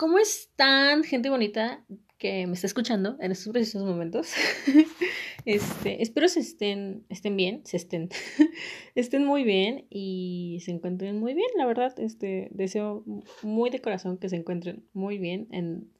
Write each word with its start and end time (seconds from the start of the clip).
¿Cómo 0.00 0.18
están, 0.18 1.04
gente 1.04 1.28
bonita 1.28 1.84
que 2.16 2.46
me 2.46 2.54
está 2.54 2.66
escuchando 2.66 3.18
en 3.20 3.32
estos 3.32 3.52
precisos 3.52 3.82
momentos? 3.82 4.32
este, 5.44 6.02
espero 6.02 6.26
se 6.26 6.40
estén, 6.40 7.04
estén 7.10 7.36
bien, 7.36 7.60
se 7.66 7.76
estén, 7.76 8.08
estén 8.94 9.26
muy 9.26 9.44
bien 9.44 9.84
y 9.90 10.62
se 10.64 10.70
encuentren 10.70 11.20
muy 11.20 11.34
bien, 11.34 11.48
la 11.58 11.66
verdad. 11.66 11.92
Este, 12.00 12.48
deseo 12.52 13.04
muy 13.42 13.68
de 13.68 13.82
corazón 13.82 14.16
que 14.16 14.30
se 14.30 14.36
encuentren 14.36 14.86
muy 14.94 15.18
bien 15.18 15.48
en, 15.50 15.92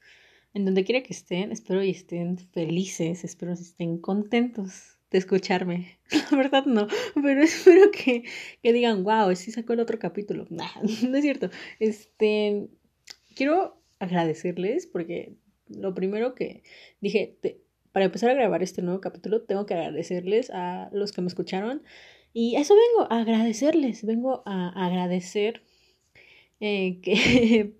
en 0.54 0.64
donde 0.64 0.82
quiera 0.84 1.02
que 1.02 1.12
estén. 1.12 1.52
Espero 1.52 1.84
y 1.84 1.90
estén 1.90 2.38
felices, 2.38 3.22
espero 3.22 3.54
que 3.54 3.60
estén 3.60 3.98
contentos 3.98 4.96
de 5.10 5.18
escucharme. 5.18 5.98
La 6.30 6.38
verdad 6.38 6.64
no, 6.64 6.88
pero 7.16 7.42
espero 7.42 7.90
que, 7.90 8.24
que 8.62 8.72
digan, 8.72 9.04
wow, 9.04 9.36
sí 9.36 9.50
sacó 9.50 9.74
el 9.74 9.80
otro 9.80 9.98
capítulo. 9.98 10.46
Nah, 10.48 10.70
no 11.06 11.18
es 11.18 11.22
cierto. 11.22 11.50
Este, 11.78 12.66
quiero 13.34 13.79
agradecerles 14.00 14.86
porque 14.86 15.36
lo 15.68 15.94
primero 15.94 16.34
que 16.34 16.64
dije, 17.00 17.38
para 17.92 18.06
empezar 18.06 18.30
a 18.30 18.34
grabar 18.34 18.62
este 18.62 18.82
nuevo 18.82 19.00
capítulo, 19.00 19.42
tengo 19.42 19.66
que 19.66 19.74
agradecerles 19.74 20.50
a 20.50 20.90
los 20.92 21.12
que 21.12 21.20
me 21.20 21.28
escucharon. 21.28 21.82
Y 22.32 22.56
eso 22.56 22.74
vengo, 22.74 23.10
a 23.10 23.20
agradecerles, 23.20 24.04
vengo 24.04 24.42
a 24.46 24.68
agradecer 24.86 25.62
eh, 26.60 27.00
que 27.02 27.74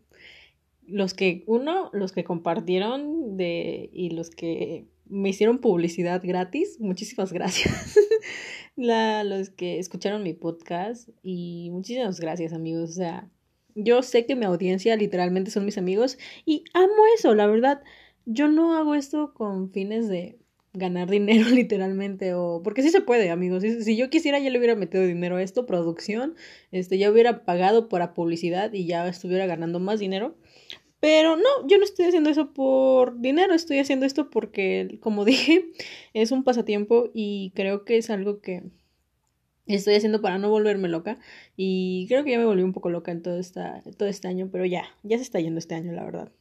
los 0.86 1.14
que, 1.14 1.44
uno, 1.46 1.90
los 1.92 2.12
que 2.12 2.24
compartieron 2.24 3.36
de, 3.36 3.90
y 3.92 4.10
los 4.10 4.30
que 4.30 4.86
me 5.06 5.28
hicieron 5.30 5.58
publicidad 5.58 6.20
gratis, 6.24 6.78
muchísimas 6.80 7.32
gracias. 7.32 7.98
La, 8.76 9.24
los 9.24 9.50
que 9.50 9.78
escucharon 9.78 10.22
mi 10.22 10.32
podcast 10.32 11.08
y 11.22 11.68
muchísimas 11.70 12.18
gracias 12.18 12.52
amigos, 12.52 12.90
o 12.90 12.92
sea, 12.94 13.30
yo 13.74 14.02
sé 14.02 14.26
que 14.26 14.36
mi 14.36 14.44
audiencia 14.44 14.96
literalmente 14.96 15.50
son 15.50 15.64
mis 15.64 15.78
amigos 15.78 16.18
y 16.44 16.64
amo 16.74 17.04
eso, 17.16 17.34
la 17.34 17.46
verdad. 17.46 17.82
Yo 18.26 18.48
no 18.48 18.76
hago 18.76 18.94
esto 18.94 19.32
con 19.34 19.70
fines 19.70 20.08
de 20.08 20.40
ganar 20.72 21.10
dinero 21.10 21.48
literalmente 21.50 22.34
o 22.34 22.60
porque 22.62 22.82
sí 22.82 22.90
se 22.90 23.00
puede 23.00 23.30
amigos 23.30 23.62
si, 23.62 23.96
yo 23.96 24.10
quisiera 24.10 24.38
ya 24.38 24.50
le 24.50 24.58
hubiera 24.58 24.76
metido 24.76 25.04
dinero 25.04 25.36
a 25.36 25.42
esto 25.42 25.66
producción 25.66 26.36
este 26.70 26.98
ya 26.98 27.10
hubiera 27.10 27.44
pagado 27.44 27.88
por 27.88 28.00
la 28.00 28.14
publicidad 28.14 28.72
y 28.72 28.86
ya 28.86 29.06
estuviera 29.08 29.46
ganando 29.46 29.80
más 29.80 29.98
dinero 29.98 30.36
pero 31.00 31.36
no 31.36 31.66
yo 31.66 31.78
no 31.78 31.84
estoy 31.84 32.06
haciendo 32.06 32.30
eso 32.30 32.52
por 32.52 33.20
dinero 33.20 33.54
estoy 33.54 33.78
haciendo 33.78 34.06
esto 34.06 34.30
porque 34.30 34.98
como 35.00 35.24
dije 35.24 35.70
es 36.14 36.30
un 36.30 36.44
pasatiempo 36.44 37.10
y 37.14 37.52
creo 37.56 37.84
que 37.84 37.96
es 37.98 38.10
algo 38.10 38.40
que 38.40 38.62
estoy 39.74 39.94
haciendo 39.94 40.20
para 40.20 40.38
no 40.38 40.50
volverme 40.50 40.88
loca 40.88 41.18
y 41.56 42.06
creo 42.08 42.24
que 42.24 42.30
ya 42.32 42.38
me 42.38 42.44
volví 42.44 42.62
un 42.62 42.72
poco 42.72 42.90
loca 42.90 43.12
en 43.12 43.22
todo, 43.22 43.38
esta, 43.38 43.82
todo 43.96 44.08
este 44.08 44.28
año, 44.28 44.48
pero 44.50 44.64
ya, 44.64 44.84
ya 45.02 45.16
se 45.16 45.22
está 45.22 45.40
yendo 45.40 45.58
este 45.58 45.74
año, 45.74 45.92
la 45.92 46.04
verdad. 46.04 46.32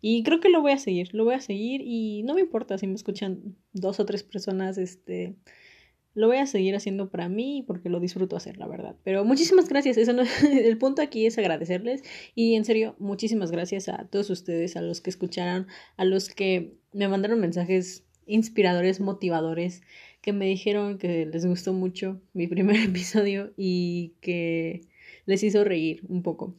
Y 0.00 0.24
creo 0.24 0.40
que 0.40 0.48
lo 0.48 0.60
voy 0.60 0.72
a 0.72 0.78
seguir, 0.78 1.14
lo 1.14 1.24
voy 1.24 1.34
a 1.34 1.40
seguir 1.40 1.80
y 1.84 2.22
no 2.24 2.34
me 2.34 2.40
importa 2.40 2.76
si 2.76 2.86
me 2.86 2.94
escuchan 2.94 3.56
dos 3.72 4.00
o 4.00 4.04
tres 4.04 4.24
personas, 4.24 4.76
este, 4.76 5.36
lo 6.14 6.26
voy 6.26 6.38
a 6.38 6.46
seguir 6.46 6.74
haciendo 6.74 7.10
para 7.10 7.28
mí 7.28 7.64
porque 7.66 7.88
lo 7.88 8.00
disfruto 8.00 8.36
hacer, 8.36 8.58
la 8.58 8.66
verdad. 8.66 8.96
Pero 9.04 9.24
muchísimas 9.24 9.68
gracias, 9.68 9.96
eso 9.96 10.12
no, 10.12 10.22
el 10.52 10.76
punto 10.78 11.02
aquí 11.02 11.26
es 11.26 11.38
agradecerles 11.38 12.02
y 12.34 12.54
en 12.54 12.64
serio, 12.64 12.96
muchísimas 12.98 13.50
gracias 13.50 13.88
a 13.88 14.08
todos 14.08 14.28
ustedes, 14.30 14.76
a 14.76 14.82
los 14.82 15.00
que 15.00 15.10
escucharon, 15.10 15.68
a 15.96 16.04
los 16.04 16.28
que 16.28 16.74
me 16.92 17.08
mandaron 17.08 17.40
mensajes 17.40 18.04
inspiradores, 18.26 19.00
motivadores 19.00 19.82
que 20.22 20.32
me 20.32 20.46
dijeron 20.46 20.96
que 20.98 21.26
les 21.26 21.44
gustó 21.44 21.74
mucho 21.74 22.20
mi 22.32 22.46
primer 22.46 22.76
episodio 22.88 23.52
y 23.56 24.14
que 24.22 24.88
les 25.26 25.42
hizo 25.42 25.64
reír 25.64 26.02
un 26.08 26.22
poco. 26.22 26.54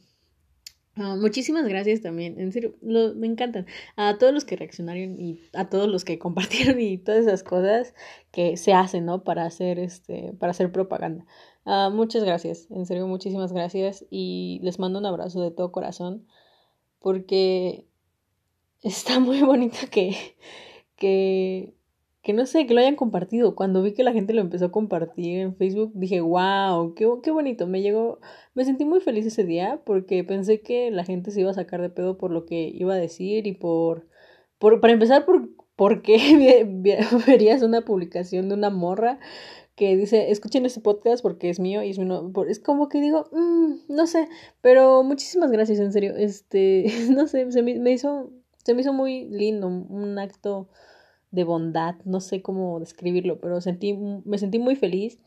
Ah, 0.96 1.16
muchísimas 1.16 1.66
gracias 1.66 2.02
también, 2.02 2.38
en 2.38 2.52
serio, 2.52 2.76
me 2.80 3.26
encantan. 3.26 3.66
A 3.96 4.16
todos 4.16 4.32
los 4.32 4.44
que 4.44 4.54
reaccionaron 4.54 5.18
y 5.18 5.40
a 5.52 5.68
todos 5.68 5.88
los 5.88 6.04
que 6.04 6.18
compartieron 6.20 6.80
y 6.80 6.98
todas 6.98 7.26
esas 7.26 7.42
cosas 7.42 7.94
que 8.30 8.56
se 8.56 8.72
hacen, 8.74 9.04
¿no? 9.06 9.24
Para 9.24 9.44
hacer 9.44 9.80
este, 9.80 10.34
para 10.38 10.52
hacer 10.52 10.70
propaganda. 10.70 11.26
Uh, 11.64 11.90
muchas 11.90 12.22
gracias, 12.22 12.70
en 12.70 12.86
serio, 12.86 13.08
muchísimas 13.08 13.52
gracias 13.52 14.04
y 14.10 14.60
les 14.62 14.78
mando 14.78 14.98
un 14.98 15.06
abrazo 15.06 15.40
de 15.40 15.50
todo 15.50 15.72
corazón 15.72 16.26
porque 17.00 17.86
está 18.82 19.18
muy 19.18 19.40
bonito 19.42 19.78
que, 19.90 20.36
que 20.96 21.74
que 22.24 22.32
no 22.32 22.46
sé, 22.46 22.66
que 22.66 22.72
lo 22.72 22.80
hayan 22.80 22.96
compartido. 22.96 23.54
Cuando 23.54 23.82
vi 23.82 23.92
que 23.92 24.02
la 24.02 24.12
gente 24.12 24.32
lo 24.32 24.40
empezó 24.40 24.66
a 24.66 24.72
compartir 24.72 25.40
en 25.40 25.56
Facebook, 25.56 25.92
dije, 25.94 26.22
wow, 26.22 26.94
qué, 26.94 27.06
qué 27.22 27.30
bonito. 27.30 27.66
Me 27.66 27.82
llegó, 27.82 28.18
me 28.54 28.64
sentí 28.64 28.86
muy 28.86 29.00
feliz 29.00 29.26
ese 29.26 29.44
día 29.44 29.82
porque 29.84 30.24
pensé 30.24 30.62
que 30.62 30.90
la 30.90 31.04
gente 31.04 31.30
se 31.30 31.42
iba 31.42 31.50
a 31.50 31.54
sacar 31.54 31.82
de 31.82 31.90
pedo 31.90 32.16
por 32.16 32.30
lo 32.30 32.46
que 32.46 32.70
iba 32.74 32.94
a 32.94 32.96
decir 32.96 33.46
y 33.46 33.52
por, 33.52 34.08
por 34.58 34.80
para 34.80 34.94
empezar, 34.94 35.26
por, 35.26 35.50
por 35.76 36.00
qué 36.00 36.64
verías 37.26 37.62
una 37.62 37.82
publicación 37.82 38.48
de 38.48 38.54
una 38.54 38.70
morra 38.70 39.20
que 39.76 39.94
dice, 39.96 40.30
escuchen 40.30 40.64
este 40.64 40.80
podcast 40.80 41.22
porque 41.22 41.50
es 41.50 41.60
mío 41.60 41.82
y 41.82 41.90
es 41.90 41.98
mío. 41.98 42.32
Es 42.48 42.58
como 42.58 42.88
que 42.88 43.02
digo, 43.02 43.28
mm, 43.32 43.94
no 43.94 44.06
sé, 44.06 44.28
pero 44.62 45.02
muchísimas 45.02 45.50
gracias, 45.50 45.78
en 45.78 45.92
serio. 45.92 46.14
Este, 46.16 46.86
no 47.10 47.26
sé, 47.26 47.52
se 47.52 47.62
me 47.62 47.92
hizo, 47.92 48.30
se 48.64 48.72
me 48.72 48.80
hizo 48.80 48.94
muy 48.94 49.26
lindo, 49.26 49.66
un 49.68 50.18
acto 50.18 50.70
de 51.34 51.44
bondad, 51.44 51.96
no 52.04 52.20
sé 52.20 52.42
cómo 52.42 52.78
describirlo, 52.80 53.40
pero 53.40 53.60
sentí, 53.60 53.94
me 53.94 54.38
sentí 54.38 54.58
muy 54.58 54.76
feliz 54.76 55.18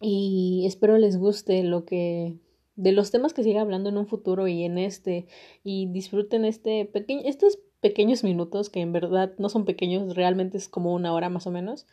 y 0.00 0.64
espero 0.66 0.96
les 0.98 1.18
guste 1.18 1.62
lo 1.62 1.84
que 1.84 2.36
de 2.76 2.92
los 2.92 3.10
temas 3.10 3.34
que 3.34 3.42
siga 3.42 3.60
hablando 3.60 3.90
en 3.90 3.98
un 3.98 4.06
futuro 4.06 4.48
y 4.48 4.64
en 4.64 4.78
este 4.78 5.26
y 5.64 5.86
disfruten 5.92 6.44
este 6.44 6.86
pequeño 6.86 7.22
estos 7.24 7.58
pequeños 7.80 8.24
minutos 8.24 8.70
que 8.70 8.80
en 8.80 8.92
verdad 8.92 9.34
no 9.38 9.48
son 9.48 9.64
pequeños, 9.64 10.14
realmente 10.14 10.58
es 10.58 10.68
como 10.68 10.94
una 10.94 11.12
hora 11.12 11.28
más 11.28 11.46
o 11.46 11.50
menos, 11.50 11.86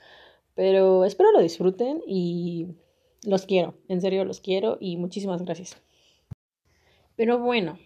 pero 0.53 1.05
espero 1.05 1.31
lo 1.31 1.41
disfruten 1.41 2.01
y 2.05 2.67
los 3.25 3.45
quiero, 3.45 3.75
en 3.87 4.01
serio 4.01 4.25
los 4.25 4.41
quiero 4.41 4.77
y 4.79 4.97
muchísimas 4.97 5.43
gracias. 5.43 5.77
Pero 7.15 7.39
bueno, 7.39 7.79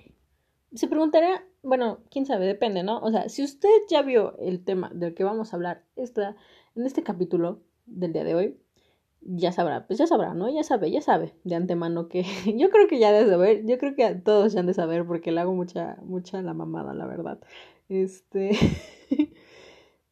se 0.73 0.87
preguntará, 0.87 1.45
bueno, 1.63 1.99
quién 2.09 2.25
sabe, 2.25 2.45
depende, 2.45 2.83
¿no? 2.83 2.99
O 2.99 3.11
sea, 3.11 3.29
si 3.29 3.43
usted 3.43 3.69
ya 3.89 4.01
vio 4.01 4.37
el 4.39 4.63
tema 4.63 4.89
del 4.93 5.13
que 5.13 5.23
vamos 5.23 5.53
a 5.53 5.55
hablar 5.55 5.83
esta, 5.95 6.35
en 6.75 6.85
este 6.85 7.03
capítulo 7.03 7.61
del 7.85 8.13
día 8.13 8.23
de 8.23 8.35
hoy, 8.35 8.57
ya 9.21 9.51
sabrá, 9.51 9.85
pues 9.85 9.99
ya 9.99 10.07
sabrá, 10.07 10.33
¿no? 10.33 10.49
Ya 10.49 10.63
sabe, 10.63 10.89
ya 10.91 11.01
sabe 11.01 11.35
de 11.43 11.55
antemano 11.55 12.07
que 12.07 12.23
yo 12.57 12.69
creo 12.69 12.87
que 12.87 12.99
ya 12.99 13.11
de 13.11 13.29
saber, 13.29 13.65
yo 13.65 13.77
creo 13.77 13.95
que 13.95 14.15
todos 14.15 14.53
ya 14.53 14.61
han 14.61 14.65
de 14.67 14.73
saber 14.73 15.05
porque 15.05 15.31
le 15.31 15.41
hago 15.41 15.53
mucha, 15.53 15.97
mucha 16.03 16.41
la 16.41 16.53
mamada, 16.53 16.93
la 16.93 17.05
verdad. 17.05 17.39
Este, 17.89 18.51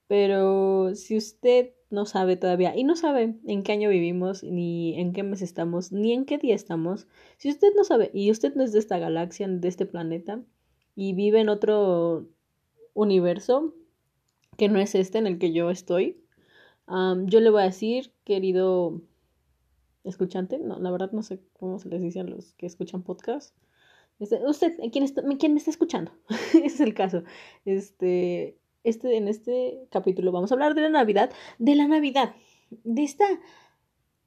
pero 0.07 0.93
si 0.95 1.17
usted 1.17 1.73
no 1.89 2.05
sabe 2.05 2.37
todavía 2.37 2.75
y 2.75 2.83
no 2.83 2.95
sabe 2.95 3.35
en 3.45 3.63
qué 3.63 3.71
año 3.71 3.89
vivimos, 3.89 4.43
ni 4.43 4.99
en 4.99 5.13
qué 5.13 5.23
mes 5.23 5.41
estamos, 5.41 5.91
ni 5.91 6.13
en 6.13 6.25
qué 6.25 6.37
día 6.37 6.55
estamos, 6.55 7.07
si 7.37 7.49
usted 7.49 7.69
no 7.75 7.83
sabe 7.83 8.11
y 8.13 8.31
usted 8.31 8.55
no 8.55 8.63
es 8.63 8.71
de 8.73 8.79
esta 8.79 8.99
galaxia, 8.99 9.47
de 9.47 9.67
este 9.67 9.85
planeta, 9.85 10.41
y 10.95 11.13
vive 11.13 11.39
en 11.39 11.49
otro 11.49 12.27
universo 12.93 13.73
que 14.57 14.69
no 14.69 14.79
es 14.79 14.95
este 14.95 15.17
en 15.17 15.27
el 15.27 15.39
que 15.39 15.53
yo 15.53 15.69
estoy, 15.69 16.21
yo 17.25 17.39
le 17.39 17.49
voy 17.49 17.61
a 17.61 17.65
decir, 17.65 18.11
querido 18.23 19.01
escuchante, 20.03 20.57
no, 20.57 20.79
la 20.79 20.91
verdad 20.91 21.11
no 21.11 21.23
sé 21.23 21.39
cómo 21.53 21.79
se 21.79 21.89
les 21.89 22.01
dice 22.01 22.19
a 22.19 22.23
los 22.23 22.53
que 22.53 22.65
escuchan 22.65 23.03
podcast. 23.03 23.55
Este, 24.19 24.45
usted, 24.45 24.73
¿quién, 24.91 25.03
está, 25.03 25.23
¿quién 25.39 25.53
me 25.53 25.59
está 25.59 25.71
escuchando? 25.71 26.11
Es 26.63 26.79
el 26.81 26.93
caso. 26.93 27.23
Este, 27.63 28.57
este, 28.83 29.15
en 29.17 29.27
este 29.27 29.87
capítulo 29.91 30.31
vamos 30.31 30.51
a 30.51 30.55
hablar 30.55 30.75
de 30.75 30.81
la 30.81 30.89
Navidad, 30.89 31.31
de 31.57 31.75
la 31.75 31.87
Navidad, 31.87 32.35
de 32.69 33.03
esta, 33.03 33.25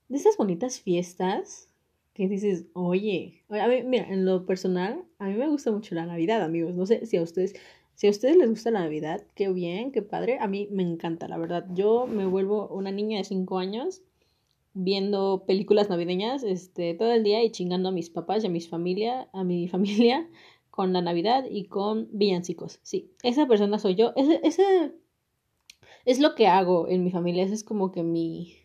de 0.09 0.17
estas 0.17 0.37
bonitas 0.37 0.81
fiestas 0.81 1.69
que 2.15 2.29
dices, 2.29 2.67
oye, 2.75 3.43
a 3.49 3.67
mí, 3.69 3.83
mira, 3.85 4.07
en 4.09 4.25
lo 4.25 4.45
personal, 4.45 5.05
a 5.19 5.27
mí 5.27 5.35
me 5.35 5.49
gusta 5.49 5.71
mucho 5.71 5.95
la 5.95 6.07
Navidad, 6.07 6.43
amigos. 6.43 6.75
No 6.75 6.85
sé 6.85 7.07
si 7.07 7.17
a 7.17 7.23
ustedes, 7.23 7.55
si 7.95 8.07
a 8.07 8.11
ustedes 8.11 8.37
les 8.37 8.51
gusta 8.51 8.71
la 8.71 8.81
Navidad, 8.81 9.25
qué 9.35 9.49
bien, 9.49 9.93
qué 9.93 10.03
padre. 10.03 10.39
A 10.41 10.47
mí 10.47 10.69
me 10.71 10.83
encanta, 10.83 11.27
la 11.29 11.39
verdad. 11.39 11.67
Yo 11.73 12.07
me 12.07 12.27
vuelvo 12.27 12.69
una 12.69 12.91
niña 12.91 13.19
de 13.19 13.25
cinco 13.25 13.59
años 13.59 14.03
viendo 14.75 15.45
películas 15.47 15.91
navideñas 15.91 16.43
este, 16.43 16.95
todo 16.95 17.13
el 17.13 17.23
día 17.25 17.43
y 17.43 17.51
chingando 17.51 17.91
a 17.91 17.93
mis 17.93 18.11
papás 18.11 18.43
y 18.43 18.47
a 18.47 18.51
mis 18.51 18.69
familia, 18.69 19.29
a 19.33 19.45
mi 19.45 19.69
familia 19.69 20.29
con 20.73 20.95
la 20.95 21.03
Navidad 21.03 21.45
y 21.51 21.67
con 21.67 22.09
villancicos. 22.13 22.81
Sí, 22.83 23.13
esa 23.23 23.47
persona 23.47 23.79
soy 23.79 23.95
yo. 23.95 24.15
Ese, 24.17 24.41
ese 24.43 24.95
es 26.07 26.19
lo 26.19 26.35
que 26.35 26.49
hago 26.49 26.89
en 26.89 27.05
mi 27.05 27.11
familia. 27.11 27.45
Esa 27.45 27.53
es 27.53 27.63
como 27.63 27.93
que 27.93 28.03
mi, 28.03 28.57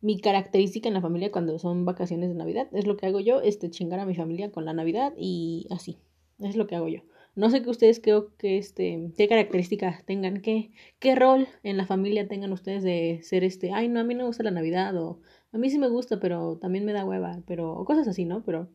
mi 0.00 0.20
característica 0.20 0.88
en 0.88 0.94
la 0.94 1.00
familia 1.00 1.30
cuando 1.30 1.60
son 1.60 1.84
vacaciones 1.84 2.28
de 2.28 2.34
Navidad. 2.34 2.66
Es 2.72 2.88
lo 2.88 2.96
que 2.96 3.06
hago 3.06 3.20
yo, 3.20 3.40
este, 3.40 3.70
chingar 3.70 4.00
a 4.00 4.04
mi 4.04 4.16
familia 4.16 4.50
con 4.50 4.64
la 4.64 4.72
Navidad 4.72 5.12
y 5.16 5.68
así. 5.70 5.96
Es 6.40 6.56
lo 6.56 6.66
que 6.66 6.74
hago 6.74 6.88
yo. 6.88 7.02
No 7.36 7.50
sé 7.50 7.62
qué 7.62 7.70
ustedes 7.70 8.00
creo 8.00 8.36
que 8.36 8.58
este, 8.58 9.12
qué 9.16 9.28
características 9.28 10.04
tengan, 10.04 10.42
qué, 10.42 10.72
qué 10.98 11.14
rol 11.14 11.46
en 11.62 11.76
la 11.76 11.86
familia 11.86 12.26
tengan 12.26 12.52
ustedes 12.52 12.82
de 12.82 13.20
ser 13.22 13.44
este, 13.44 13.72
ay 13.72 13.88
no, 13.88 14.00
a 14.00 14.04
mí 14.04 14.14
no 14.14 14.24
me 14.24 14.26
gusta 14.26 14.42
la 14.42 14.50
Navidad 14.50 14.96
o 14.96 15.20
a 15.52 15.58
mí 15.58 15.70
sí 15.70 15.78
me 15.78 15.88
gusta, 15.88 16.18
pero 16.18 16.58
también 16.58 16.84
me 16.84 16.92
da 16.92 17.04
hueva, 17.04 17.40
pero, 17.46 17.72
o 17.72 17.84
cosas 17.84 18.08
así, 18.08 18.24
¿no? 18.24 18.42
Pero 18.42 18.68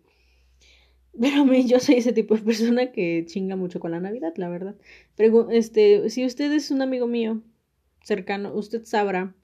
Pero 1.20 1.42
a 1.42 1.46
mí 1.46 1.66
yo 1.68 1.80
soy 1.80 1.96
ese 1.96 2.14
tipo 2.14 2.36
de 2.36 2.42
persona 2.42 2.92
que 2.92 3.26
chinga 3.26 3.56
mucho 3.56 3.80
con 3.80 3.92
la 3.92 4.00
Navidad, 4.00 4.34
la 4.38 4.50
verdad. 4.50 4.76
Pero 5.16 5.50
este, 5.50 6.10
si 6.10 6.26
usted 6.26 6.52
es 6.52 6.72
un 6.72 6.82
amigo 6.82 7.08
mío 7.08 7.42
cercano, 8.04 8.54
usted 8.54 8.84
sabrá 8.86 9.36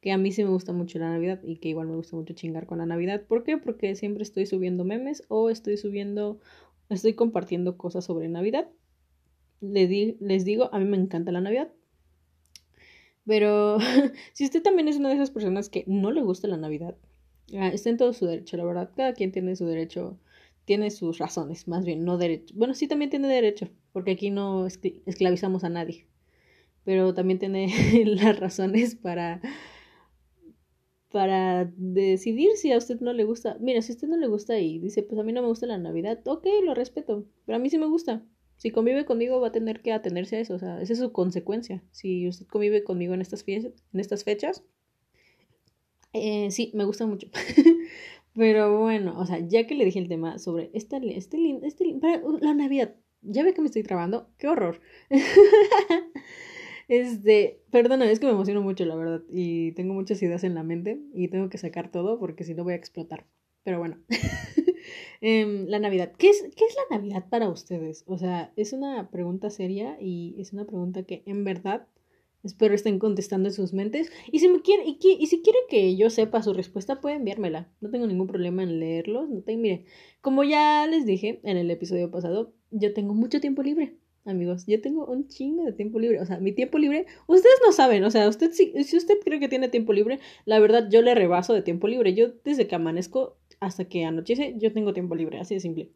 que 0.00 0.12
a 0.12 0.18
mí 0.18 0.32
sí 0.32 0.42
me 0.42 0.50
gusta 0.50 0.72
mucho 0.72 0.98
la 0.98 1.10
Navidad 1.10 1.40
y 1.42 1.56
que 1.56 1.68
igual 1.68 1.88
me 1.88 1.96
gusta 1.96 2.16
mucho 2.16 2.34
chingar 2.34 2.66
con 2.66 2.78
la 2.78 2.86
Navidad. 2.86 3.22
¿Por 3.26 3.44
qué? 3.44 3.58
Porque 3.58 3.94
siempre 3.94 4.22
estoy 4.22 4.46
subiendo 4.46 4.84
memes 4.84 5.24
o 5.28 5.50
estoy 5.50 5.76
subiendo, 5.76 6.40
estoy 6.88 7.14
compartiendo 7.14 7.76
cosas 7.76 8.04
sobre 8.04 8.28
Navidad. 8.28 8.68
Les, 9.60 10.20
les 10.20 10.44
digo, 10.44 10.70
a 10.72 10.78
mí 10.78 10.86
me 10.86 10.96
encanta 10.96 11.32
la 11.32 11.42
Navidad. 11.42 11.70
Pero 13.26 13.78
si 14.32 14.44
usted 14.44 14.62
también 14.62 14.88
es 14.88 14.96
una 14.96 15.10
de 15.10 15.16
esas 15.16 15.30
personas 15.30 15.68
que 15.68 15.84
no 15.86 16.10
le 16.10 16.22
gusta 16.22 16.48
la 16.48 16.56
Navidad, 16.56 16.96
ah, 17.58 17.68
está 17.68 17.90
en 17.90 17.98
todo 17.98 18.12
su 18.14 18.26
derecho, 18.26 18.56
la 18.56 18.64
verdad. 18.64 18.90
Cada 18.96 19.12
quien 19.12 19.32
tiene 19.32 19.54
su 19.54 19.66
derecho, 19.66 20.18
tiene 20.64 20.90
sus 20.90 21.18
razones, 21.18 21.68
más 21.68 21.84
bien, 21.84 22.04
no 22.04 22.18
derecho. 22.18 22.54
Bueno, 22.56 22.74
sí 22.74 22.88
también 22.88 23.10
tiene 23.10 23.28
derecho, 23.28 23.68
porque 23.92 24.12
aquí 24.12 24.30
no 24.30 24.66
esclavizamos 24.66 25.64
a 25.64 25.68
nadie. 25.68 26.06
Pero 26.84 27.14
también 27.14 27.38
tiene 27.38 27.68
las 28.06 28.38
razones 28.38 28.94
para 28.94 29.40
para 31.10 31.64
decidir 31.76 32.56
si 32.56 32.72
a 32.72 32.78
usted 32.78 33.00
no 33.00 33.12
le 33.12 33.24
gusta. 33.24 33.56
Mira, 33.60 33.82
si 33.82 33.92
a 33.92 33.94
usted 33.94 34.08
no 34.08 34.16
le 34.16 34.28
gusta 34.28 34.58
y 34.58 34.78
dice, 34.78 35.02
pues 35.02 35.20
a 35.20 35.24
mí 35.24 35.32
no 35.32 35.42
me 35.42 35.48
gusta 35.48 35.66
la 35.66 35.78
Navidad, 35.78 36.20
ok, 36.24 36.46
lo 36.64 36.74
respeto, 36.74 37.26
pero 37.46 37.56
a 37.56 37.58
mí 37.58 37.68
sí 37.68 37.78
me 37.78 37.86
gusta. 37.86 38.24
Si 38.56 38.70
convive 38.70 39.04
conmigo 39.06 39.40
va 39.40 39.48
a 39.48 39.52
tener 39.52 39.80
que 39.82 39.92
atenerse 39.92 40.36
a 40.36 40.40
eso, 40.40 40.54
o 40.54 40.58
sea, 40.58 40.80
esa 40.80 40.92
es 40.92 40.98
su 40.98 41.12
consecuencia. 41.12 41.82
Si 41.90 42.28
usted 42.28 42.46
convive 42.46 42.84
conmigo 42.84 43.14
en 43.14 43.22
estas, 43.22 43.44
en 43.46 43.72
estas 43.94 44.22
fechas, 44.22 44.62
eh, 46.12 46.50
sí, 46.50 46.70
me 46.74 46.84
gusta 46.84 47.06
mucho. 47.06 47.28
pero 48.34 48.78
bueno, 48.78 49.18
o 49.18 49.26
sea, 49.26 49.38
ya 49.40 49.66
que 49.66 49.74
le 49.74 49.84
dije 49.84 49.98
el 49.98 50.08
tema 50.08 50.38
sobre 50.38 50.70
esta, 50.74 50.98
este, 50.98 51.58
este, 51.62 51.98
la 52.40 52.54
Navidad, 52.54 52.94
ya 53.22 53.42
ve 53.42 53.54
que 53.54 53.60
me 53.60 53.66
estoy 53.66 53.82
trabando, 53.82 54.28
qué 54.38 54.48
horror. 54.48 54.80
Este, 56.90 57.62
perdona, 57.70 58.10
es 58.10 58.18
que 58.18 58.26
me 58.26 58.32
emociono 58.32 58.62
mucho, 58.62 58.84
la 58.84 58.96
verdad, 58.96 59.22
y 59.30 59.70
tengo 59.72 59.94
muchas 59.94 60.20
ideas 60.24 60.42
en 60.42 60.56
la 60.56 60.64
mente 60.64 61.00
y 61.14 61.28
tengo 61.28 61.48
que 61.48 61.56
sacar 61.56 61.92
todo 61.92 62.18
porque 62.18 62.42
si 62.42 62.52
no 62.52 62.64
voy 62.64 62.72
a 62.72 62.76
explotar. 62.76 63.26
Pero 63.62 63.78
bueno, 63.78 63.98
em, 65.20 65.66
la 65.68 65.78
Navidad. 65.78 66.12
¿Qué 66.18 66.30
es, 66.30 66.42
¿Qué 66.42 66.64
es 66.64 66.74
la 66.74 66.96
Navidad 66.96 67.26
para 67.30 67.48
ustedes? 67.48 68.02
O 68.08 68.18
sea, 68.18 68.52
es 68.56 68.72
una 68.72 69.08
pregunta 69.08 69.50
seria 69.50 69.98
y 70.00 70.34
es 70.40 70.52
una 70.52 70.64
pregunta 70.64 71.04
que 71.04 71.22
en 71.26 71.44
verdad 71.44 71.86
espero 72.42 72.74
estén 72.74 72.98
contestando 72.98 73.48
en 73.48 73.54
sus 73.54 73.72
mentes. 73.72 74.10
Y 74.30 74.38
si, 74.40 74.48
me 74.48 74.62
quieren, 74.62 74.86
y, 74.86 74.98
y 75.00 75.26
si 75.26 75.42
quieren 75.42 75.62
que 75.68 75.96
yo 75.96 76.10
sepa 76.10 76.42
su 76.42 76.52
respuesta, 76.52 77.00
pueden 77.00 77.18
enviármela. 77.18 77.72
No 77.80 77.90
tengo 77.90 78.06
ningún 78.06 78.26
problema 78.26 78.62
en 78.62 78.80
leerlos. 78.80 79.28
No 79.28 79.42
tengo, 79.42 79.60
mire, 79.60 79.84
como 80.20 80.44
ya 80.44 80.86
les 80.86 81.06
dije 81.06 81.40
en 81.44 81.56
el 81.56 81.70
episodio 81.70 82.10
pasado, 82.10 82.52
yo 82.70 82.92
tengo 82.94 83.14
mucho 83.14 83.40
tiempo 83.40 83.62
libre 83.62 83.96
amigos. 84.24 84.64
Yo 84.66 84.80
tengo 84.80 85.06
un 85.06 85.28
chingo 85.28 85.64
de 85.64 85.72
tiempo 85.72 85.98
libre. 85.98 86.20
O 86.20 86.26
sea, 86.26 86.38
mi 86.38 86.52
tiempo 86.52 86.78
libre, 86.78 87.06
ustedes 87.26 87.60
no 87.64 87.72
saben. 87.72 88.04
O 88.04 88.10
sea, 88.10 88.28
usted 88.28 88.52
si, 88.52 88.72
si 88.84 88.96
usted 88.96 89.18
cree 89.24 89.40
que 89.40 89.48
tiene 89.48 89.68
tiempo 89.68 89.92
libre, 89.92 90.20
la 90.44 90.58
verdad 90.58 90.88
yo 90.90 91.02
le 91.02 91.14
rebaso 91.14 91.54
de 91.54 91.62
tiempo 91.62 91.88
libre. 91.88 92.14
Yo 92.14 92.28
desde 92.44 92.66
que 92.66 92.74
amanezco 92.74 93.38
hasta 93.60 93.86
que 93.86 94.04
anochece, 94.04 94.54
yo 94.58 94.72
tengo 94.72 94.92
tiempo 94.92 95.14
libre, 95.14 95.38
así 95.38 95.54
de 95.54 95.60
simple. 95.60 95.92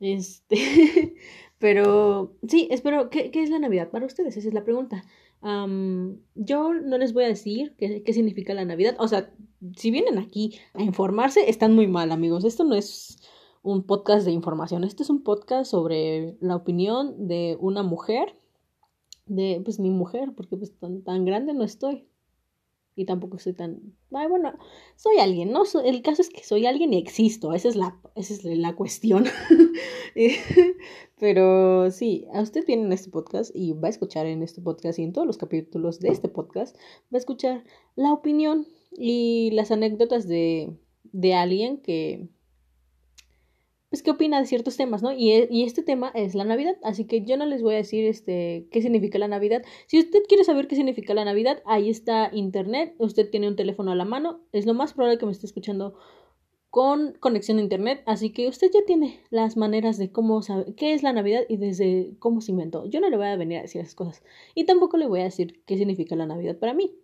Este, 0.00 0.56
pero 1.58 2.36
sí, 2.46 2.68
espero, 2.70 3.10
¿qué, 3.10 3.30
¿qué, 3.30 3.42
es 3.42 3.50
la 3.50 3.58
Navidad 3.58 3.90
para 3.90 4.06
ustedes? 4.06 4.36
Esa 4.36 4.48
es 4.48 4.54
la 4.54 4.64
pregunta. 4.64 5.04
Yo 5.42 6.74
no 6.74 6.98
les 6.98 7.12
voy 7.12 7.24
a 7.24 7.28
decir 7.28 7.74
qué, 7.78 8.02
qué 8.02 8.12
significa 8.12 8.54
la 8.54 8.64
Navidad. 8.64 8.96
O 8.98 9.08
sea, 9.08 9.32
si 9.76 9.90
vienen 9.90 10.18
aquí 10.18 10.58
a 10.74 10.82
informarse, 10.82 11.48
están 11.48 11.74
muy 11.74 11.86
mal, 11.86 12.12
amigos. 12.12 12.44
Esto 12.44 12.64
no 12.64 12.74
es 12.74 13.18
un 13.62 13.84
podcast 13.84 14.24
de 14.24 14.32
información. 14.32 14.84
Este 14.84 15.02
es 15.02 15.10
un 15.10 15.22
podcast 15.22 15.70
sobre 15.70 16.36
la 16.40 16.56
opinión 16.56 17.28
de 17.28 17.56
una 17.60 17.82
mujer, 17.82 18.34
de 19.26 19.60
pues 19.64 19.78
mi 19.78 19.90
mujer, 19.90 20.32
porque 20.36 20.56
pues 20.56 20.76
tan, 20.78 21.02
tan 21.02 21.24
grande 21.24 21.54
no 21.54 21.64
estoy. 21.64 22.06
Y 22.98 23.04
tampoco 23.04 23.38
soy 23.38 23.52
tan... 23.52 23.94
Bueno, 24.10 24.58
soy 24.96 25.18
alguien, 25.18 25.52
¿no? 25.52 25.62
el 25.84 26.02
caso 26.02 26.20
es 26.20 26.30
que 26.30 26.42
soy 26.42 26.66
alguien 26.66 26.92
y 26.92 26.98
existo, 26.98 27.52
esa 27.52 27.68
es 27.68 27.76
la, 27.76 27.96
esa 28.16 28.34
es 28.34 28.42
la 28.44 28.74
cuestión. 28.74 29.24
Pero 31.20 31.92
sí, 31.92 32.26
a 32.34 32.42
usted 32.42 32.66
viene 32.66 32.86
en 32.86 32.92
este 32.92 33.08
podcast 33.08 33.54
y 33.54 33.72
va 33.72 33.86
a 33.86 33.90
escuchar 33.90 34.26
en 34.26 34.42
este 34.42 34.60
podcast 34.60 34.98
y 34.98 35.04
en 35.04 35.12
todos 35.12 35.28
los 35.28 35.38
capítulos 35.38 36.00
de 36.00 36.08
este 36.08 36.28
podcast, 36.28 36.76
va 37.14 37.14
a 37.14 37.18
escuchar 37.18 37.62
la 37.94 38.12
opinión 38.12 38.66
y 38.90 39.52
las 39.52 39.70
anécdotas 39.70 40.26
de, 40.26 40.76
de 41.04 41.34
alguien 41.34 41.78
que, 41.78 42.28
pues 43.90 44.02
qué 44.02 44.10
opina 44.10 44.38
de 44.40 44.46
ciertos 44.46 44.76
temas, 44.76 45.02
¿no? 45.02 45.12
Y, 45.12 45.32
e, 45.32 45.48
y, 45.50 45.64
este 45.64 45.82
tema 45.82 46.10
es 46.14 46.34
la 46.34 46.44
Navidad, 46.44 46.76
así 46.82 47.06
que 47.06 47.24
yo 47.24 47.36
no 47.36 47.46
les 47.46 47.62
voy 47.62 47.74
a 47.74 47.78
decir 47.78 48.04
este 48.06 48.68
qué 48.70 48.82
significa 48.82 49.18
la 49.18 49.28
Navidad. 49.28 49.62
Si 49.86 49.98
usted 49.98 50.20
quiere 50.28 50.44
saber 50.44 50.68
qué 50.68 50.76
significa 50.76 51.14
la 51.14 51.24
Navidad, 51.24 51.62
ahí 51.64 51.88
está 51.88 52.30
internet, 52.32 52.94
usted 52.98 53.30
tiene 53.30 53.48
un 53.48 53.56
teléfono 53.56 53.92
a 53.92 53.94
la 53.94 54.04
mano, 54.04 54.40
es 54.52 54.66
lo 54.66 54.74
más 54.74 54.92
probable 54.92 55.18
que 55.18 55.26
me 55.26 55.32
esté 55.32 55.46
escuchando 55.46 55.94
con 56.70 57.14
conexión 57.20 57.58
a 57.58 57.62
internet, 57.62 58.02
así 58.06 58.30
que 58.30 58.46
usted 58.46 58.70
ya 58.72 58.84
tiene 58.86 59.20
las 59.30 59.56
maneras 59.56 59.96
de 59.96 60.12
cómo 60.12 60.42
saber 60.42 60.74
qué 60.74 60.92
es 60.92 61.02
la 61.02 61.14
Navidad 61.14 61.42
y 61.48 61.56
desde 61.56 62.14
cómo 62.18 62.42
se 62.42 62.52
inventó. 62.52 62.84
Yo 62.86 63.00
no 63.00 63.08
le 63.08 63.16
voy 63.16 63.26
a 63.26 63.36
venir 63.36 63.58
a 63.58 63.62
decir 63.62 63.80
esas 63.80 63.94
cosas 63.94 64.22
y 64.54 64.64
tampoco 64.64 64.98
le 64.98 65.06
voy 65.06 65.20
a 65.20 65.24
decir 65.24 65.62
qué 65.64 65.78
significa 65.78 66.14
la 66.14 66.26
Navidad 66.26 66.58
para 66.58 66.74
mí. 66.74 66.94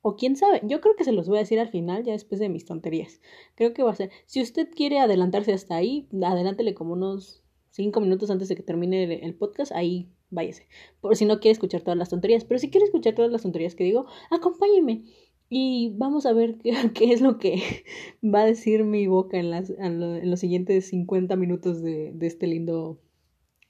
O 0.00 0.16
quién 0.16 0.36
sabe, 0.36 0.60
yo 0.64 0.80
creo 0.80 0.94
que 0.96 1.04
se 1.04 1.12
los 1.12 1.28
voy 1.28 1.38
a 1.38 1.40
decir 1.40 1.58
al 1.58 1.70
final, 1.70 2.04
ya 2.04 2.12
después 2.12 2.40
de 2.40 2.48
mis 2.48 2.64
tonterías. 2.64 3.20
Creo 3.56 3.74
que 3.74 3.82
va 3.82 3.90
a 3.90 3.96
ser. 3.96 4.10
Si 4.26 4.40
usted 4.40 4.68
quiere 4.70 5.00
adelantarse 5.00 5.52
hasta 5.52 5.76
ahí, 5.76 6.08
adelántele 6.22 6.74
como 6.74 6.92
unos 6.92 7.42
cinco 7.70 8.00
minutos 8.00 8.30
antes 8.30 8.48
de 8.48 8.56
que 8.56 8.62
termine 8.62 9.24
el, 9.24 9.34
podcast, 9.34 9.72
ahí 9.72 10.08
váyase. 10.30 10.68
Por 11.00 11.16
si 11.16 11.24
no 11.24 11.40
quiere 11.40 11.52
escuchar 11.52 11.82
todas 11.82 11.98
las 11.98 12.10
tonterías. 12.10 12.44
Pero 12.44 12.58
si 12.58 12.70
quiere 12.70 12.86
escuchar 12.86 13.14
todas 13.14 13.30
las 13.30 13.42
tonterías 13.42 13.74
que 13.74 13.84
digo, 13.84 14.06
acompáñeme. 14.30 15.04
Y 15.50 15.94
vamos 15.96 16.26
a 16.26 16.32
ver 16.32 16.58
qué, 16.62 16.74
qué 16.94 17.12
es 17.12 17.20
lo 17.20 17.38
que 17.38 17.62
va 18.22 18.42
a 18.42 18.46
decir 18.46 18.84
mi 18.84 19.06
boca 19.08 19.38
en, 19.38 19.50
las, 19.50 19.70
en, 19.70 20.30
los 20.30 20.40
siguientes 20.40 20.88
50 20.88 21.34
minutos 21.36 21.82
de, 21.82 22.12
de, 22.12 22.26
este 22.26 22.46
lindo, 22.46 23.00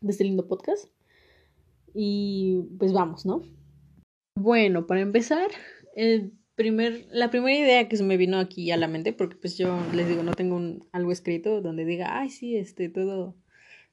de 0.01 0.11
este 0.11 0.25
lindo 0.25 0.47
podcast. 0.47 0.91
Y 1.95 2.63
pues 2.79 2.93
vamos, 2.93 3.25
¿no? 3.25 3.43
Bueno, 4.37 4.87
para 4.87 5.01
empezar, 5.01 5.49
el 5.99 6.33
primer, 6.55 7.07
la 7.11 7.29
primera 7.29 7.59
idea 7.59 7.89
que 7.89 7.97
se 7.97 8.05
me 8.05 8.17
vino 8.17 8.39
aquí 8.39 8.71
a 8.71 8.77
la 8.77 8.87
mente, 8.87 9.13
porque 9.13 9.37
pues 9.37 9.59
yo 9.59 9.79
les 9.93 10.09
digo, 10.09 10.23
no 10.23 10.33
tengo 10.33 10.55
un, 10.55 10.87
algo 10.93 11.11
escrito 11.11 11.61
donde 11.61 11.85
diga, 11.85 12.21
ay, 12.21 12.31
sí, 12.31 12.57
este, 12.57 12.89
todo, 12.89 13.37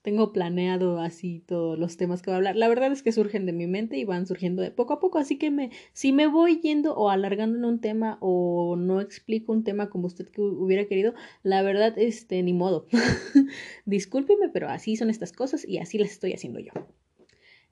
tengo 0.03 0.31
planeado 0.31 0.99
así 0.99 1.39
todos 1.47 1.79
los 1.79 1.97
temas 1.97 2.21
que 2.21 2.29
voy 2.29 2.35
a 2.35 2.37
hablar. 2.37 2.55
La 2.55 2.67
verdad 2.67 2.91
es 2.91 3.01
que 3.01 3.11
surgen 3.11 3.47
de 3.47 3.53
mi 3.53 3.65
mente 3.65 3.97
y 3.97 4.05
van 4.05 4.27
surgiendo 4.27 4.61
de 4.61 4.69
poco 4.69 4.93
a 4.93 4.99
poco, 4.99 5.17
así 5.17 5.39
que 5.39 5.49
me, 5.49 5.71
si 5.93 6.11
me 6.11 6.27
voy 6.27 6.61
yendo 6.61 6.95
o 6.95 7.09
alargando 7.09 7.57
en 7.57 7.65
un 7.65 7.81
tema 7.81 8.19
o 8.21 8.75
no 8.77 9.01
explico 9.01 9.51
un 9.51 9.63
tema 9.63 9.89
como 9.89 10.05
usted 10.05 10.29
que 10.29 10.41
hubiera 10.41 10.85
querido, 10.85 11.15
la 11.41 11.63
verdad, 11.63 11.97
este, 11.97 12.43
ni 12.43 12.53
modo. 12.53 12.85
Discúlpeme, 13.85 14.49
pero 14.49 14.69
así 14.69 14.95
son 14.95 15.09
estas 15.09 15.31
cosas 15.31 15.67
y 15.67 15.79
así 15.79 15.97
las 15.97 16.11
estoy 16.11 16.33
haciendo 16.33 16.59
yo. 16.59 16.71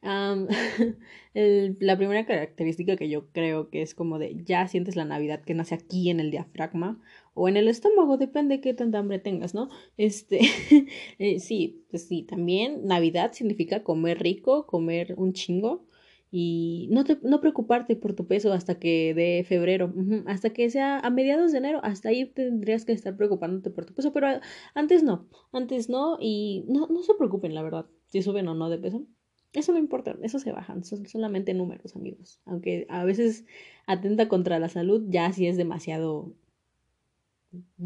la 1.34 1.98
primera 1.98 2.26
característica 2.26 2.98
que 2.98 3.10
yo 3.10 3.28
creo 3.32 3.70
que 3.70 3.82
es 3.82 3.96
como 3.96 4.20
de 4.20 4.36
ya 4.44 4.68
sientes 4.68 4.96
la 4.96 5.06
Navidad 5.06 5.42
que 5.42 5.54
nace 5.54 5.76
aquí 5.76 6.10
en 6.10 6.20
el 6.20 6.32
diafragma 6.32 7.00
o 7.34 7.48
en 7.48 7.58
el 7.58 7.68
estómago, 7.68 8.18
depende 8.18 8.56
de 8.56 8.62
qué 8.62 8.74
tanta 8.74 9.00
hambre 9.00 9.20
tengas, 9.20 9.54
¿no? 9.54 9.70
Este, 9.98 10.40
eh, 11.20 11.40
sí, 11.40 11.86
pues 11.90 12.08
sí, 12.08 12.24
también 12.24 12.86
Navidad 12.86 13.32
significa 13.34 13.84
comer 13.84 14.20
rico, 14.20 14.68
comer 14.68 15.16
un 15.18 15.34
chingo 15.34 15.86
y 16.32 16.90
no, 16.92 17.04
te, 17.06 17.20
no 17.22 17.40
preocuparte 17.42 17.96
por 17.96 18.14
tu 18.14 18.28
peso 18.28 18.52
hasta 18.54 18.80
que 18.80 19.14
de 19.14 19.46
febrero, 19.48 19.94
hasta 20.26 20.52
que 20.52 20.70
sea 20.70 21.00
a 21.00 21.10
mediados 21.12 21.52
de 21.52 21.60
enero, 21.60 21.80
hasta 21.84 22.10
ahí 22.10 22.26
tendrías 22.26 22.86
que 22.86 22.92
estar 22.92 23.16
preocupándote 23.16 23.70
por 23.70 23.86
tu 23.86 23.94
peso, 23.94 24.12
pero 24.14 24.28
antes 24.74 25.04
no, 25.04 25.28
antes 25.52 25.90
no 25.90 26.18
y 26.20 26.66
no, 26.68 26.88
no 26.88 27.04
se 27.04 27.14
preocupen, 27.14 27.54
la 27.56 27.62
verdad, 27.64 27.86
si 28.08 28.22
suben 28.22 28.48
o 28.48 28.56
no 28.56 28.70
de 28.70 28.80
peso 28.80 29.06
eso 29.54 29.72
no 29.72 29.78
importa, 29.78 30.16
eso 30.22 30.40
se 30.40 30.52
bajan, 30.52 30.84
son 30.84 31.08
solamente 31.08 31.54
números, 31.54 31.96
amigos. 31.96 32.42
Aunque 32.46 32.86
a 32.90 33.04
veces 33.04 33.46
atenta 33.86 34.28
contra 34.28 34.60
la 34.60 34.70
salud, 34.70 35.06
ya 35.10 35.32
si 35.32 35.48
es 35.48 35.58
demasiado 35.58 36.34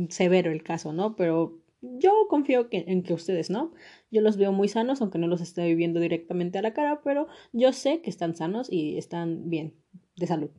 severo 0.09 0.51
el 0.51 0.63
caso, 0.63 0.93
¿no? 0.93 1.15
Pero 1.15 1.59
yo 1.81 2.27
confío 2.29 2.67
en 2.71 3.03
que 3.03 3.13
ustedes, 3.13 3.49
¿no? 3.49 3.73
Yo 4.11 4.21
los 4.21 4.37
veo 4.37 4.51
muy 4.51 4.67
sanos, 4.67 5.01
aunque 5.01 5.19
no 5.19 5.27
los 5.27 5.41
esté 5.41 5.65
viviendo 5.67 5.99
directamente 5.99 6.57
a 6.57 6.61
la 6.61 6.73
cara, 6.73 7.01
pero 7.03 7.27
yo 7.53 7.73
sé 7.73 8.01
que 8.01 8.09
están 8.09 8.35
sanos 8.35 8.71
y 8.71 8.97
están 8.97 9.49
bien, 9.49 9.73
de 10.15 10.27
salud. 10.27 10.49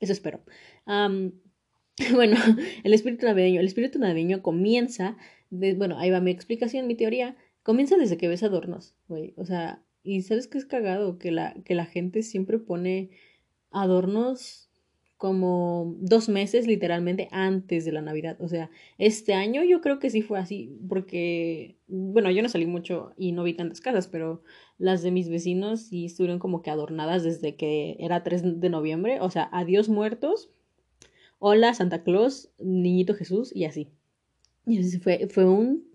Eso 0.00 0.12
espero. 0.12 0.40
bueno, 0.86 2.36
el 2.84 2.94
espíritu 2.94 3.26
navideño. 3.26 3.60
El 3.60 3.66
espíritu 3.66 3.98
navideño 3.98 4.42
comienza, 4.42 5.16
bueno, 5.50 5.98
ahí 5.98 6.10
va 6.10 6.20
mi 6.20 6.30
explicación, 6.30 6.86
mi 6.86 6.94
teoría. 6.94 7.36
Comienza 7.62 7.96
desde 7.96 8.16
que 8.16 8.28
ves 8.28 8.42
adornos, 8.42 8.94
güey. 9.08 9.34
O 9.36 9.44
sea, 9.44 9.82
y 10.08 10.22
sabes 10.22 10.48
que 10.48 10.56
es 10.56 10.64
cagado 10.64 11.18
que 11.18 11.30
la, 11.30 11.54
que 11.66 11.74
la 11.74 11.84
gente 11.84 12.22
siempre 12.22 12.58
pone 12.58 13.10
adornos 13.70 14.70
como 15.18 15.96
dos 15.98 16.30
meses 16.30 16.66
literalmente 16.66 17.28
antes 17.30 17.84
de 17.84 17.92
la 17.92 18.00
Navidad. 18.00 18.38
O 18.40 18.48
sea, 18.48 18.70
este 18.96 19.34
año 19.34 19.64
yo 19.64 19.82
creo 19.82 19.98
que 19.98 20.08
sí 20.08 20.22
fue 20.22 20.38
así, 20.38 20.78
porque, 20.88 21.76
bueno, 21.88 22.30
yo 22.30 22.40
no 22.40 22.48
salí 22.48 22.64
mucho 22.64 23.12
y 23.18 23.32
no 23.32 23.42
vi 23.42 23.52
tantas 23.52 23.82
casas, 23.82 24.08
pero 24.08 24.42
las 24.78 25.02
de 25.02 25.10
mis 25.10 25.28
vecinos 25.28 25.82
sí 25.82 26.06
estuvieron 26.06 26.38
como 26.38 26.62
que 26.62 26.70
adornadas 26.70 27.22
desde 27.22 27.56
que 27.56 27.96
era 27.98 28.22
3 28.22 28.60
de 28.60 28.70
noviembre. 28.70 29.20
O 29.20 29.28
sea, 29.28 29.50
adiós 29.52 29.90
muertos, 29.90 30.48
hola 31.38 31.74
Santa 31.74 32.02
Claus, 32.02 32.50
Niñito 32.58 33.12
Jesús 33.14 33.54
y 33.54 33.66
así. 33.66 33.88
Y 34.64 34.78
así 34.78 34.98
fue, 35.00 35.28
fue 35.28 35.44
un 35.44 35.87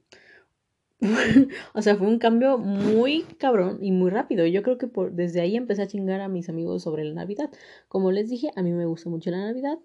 o 1.73 1.81
sea, 1.81 1.95
fue 1.95 2.07
un 2.07 2.19
cambio 2.19 2.57
muy 2.57 3.23
cabrón 3.37 3.79
y 3.81 3.91
muy 3.91 4.09
rápido. 4.09 4.45
Yo 4.45 4.63
creo 4.63 4.77
que 4.77 4.87
por, 4.87 5.11
desde 5.11 5.41
ahí 5.41 5.55
empecé 5.55 5.81
a 5.81 5.87
chingar 5.87 6.21
a 6.21 6.29
mis 6.29 6.49
amigos 6.49 6.83
sobre 6.83 7.03
la 7.03 7.13
Navidad. 7.13 7.49
Como 7.87 8.11
les 8.11 8.29
dije, 8.29 8.51
a 8.55 8.61
mí 8.61 8.71
me 8.71 8.85
gusta 8.85 9.09
mucho 9.09 9.31
la 9.31 9.45
Navidad. 9.45 9.79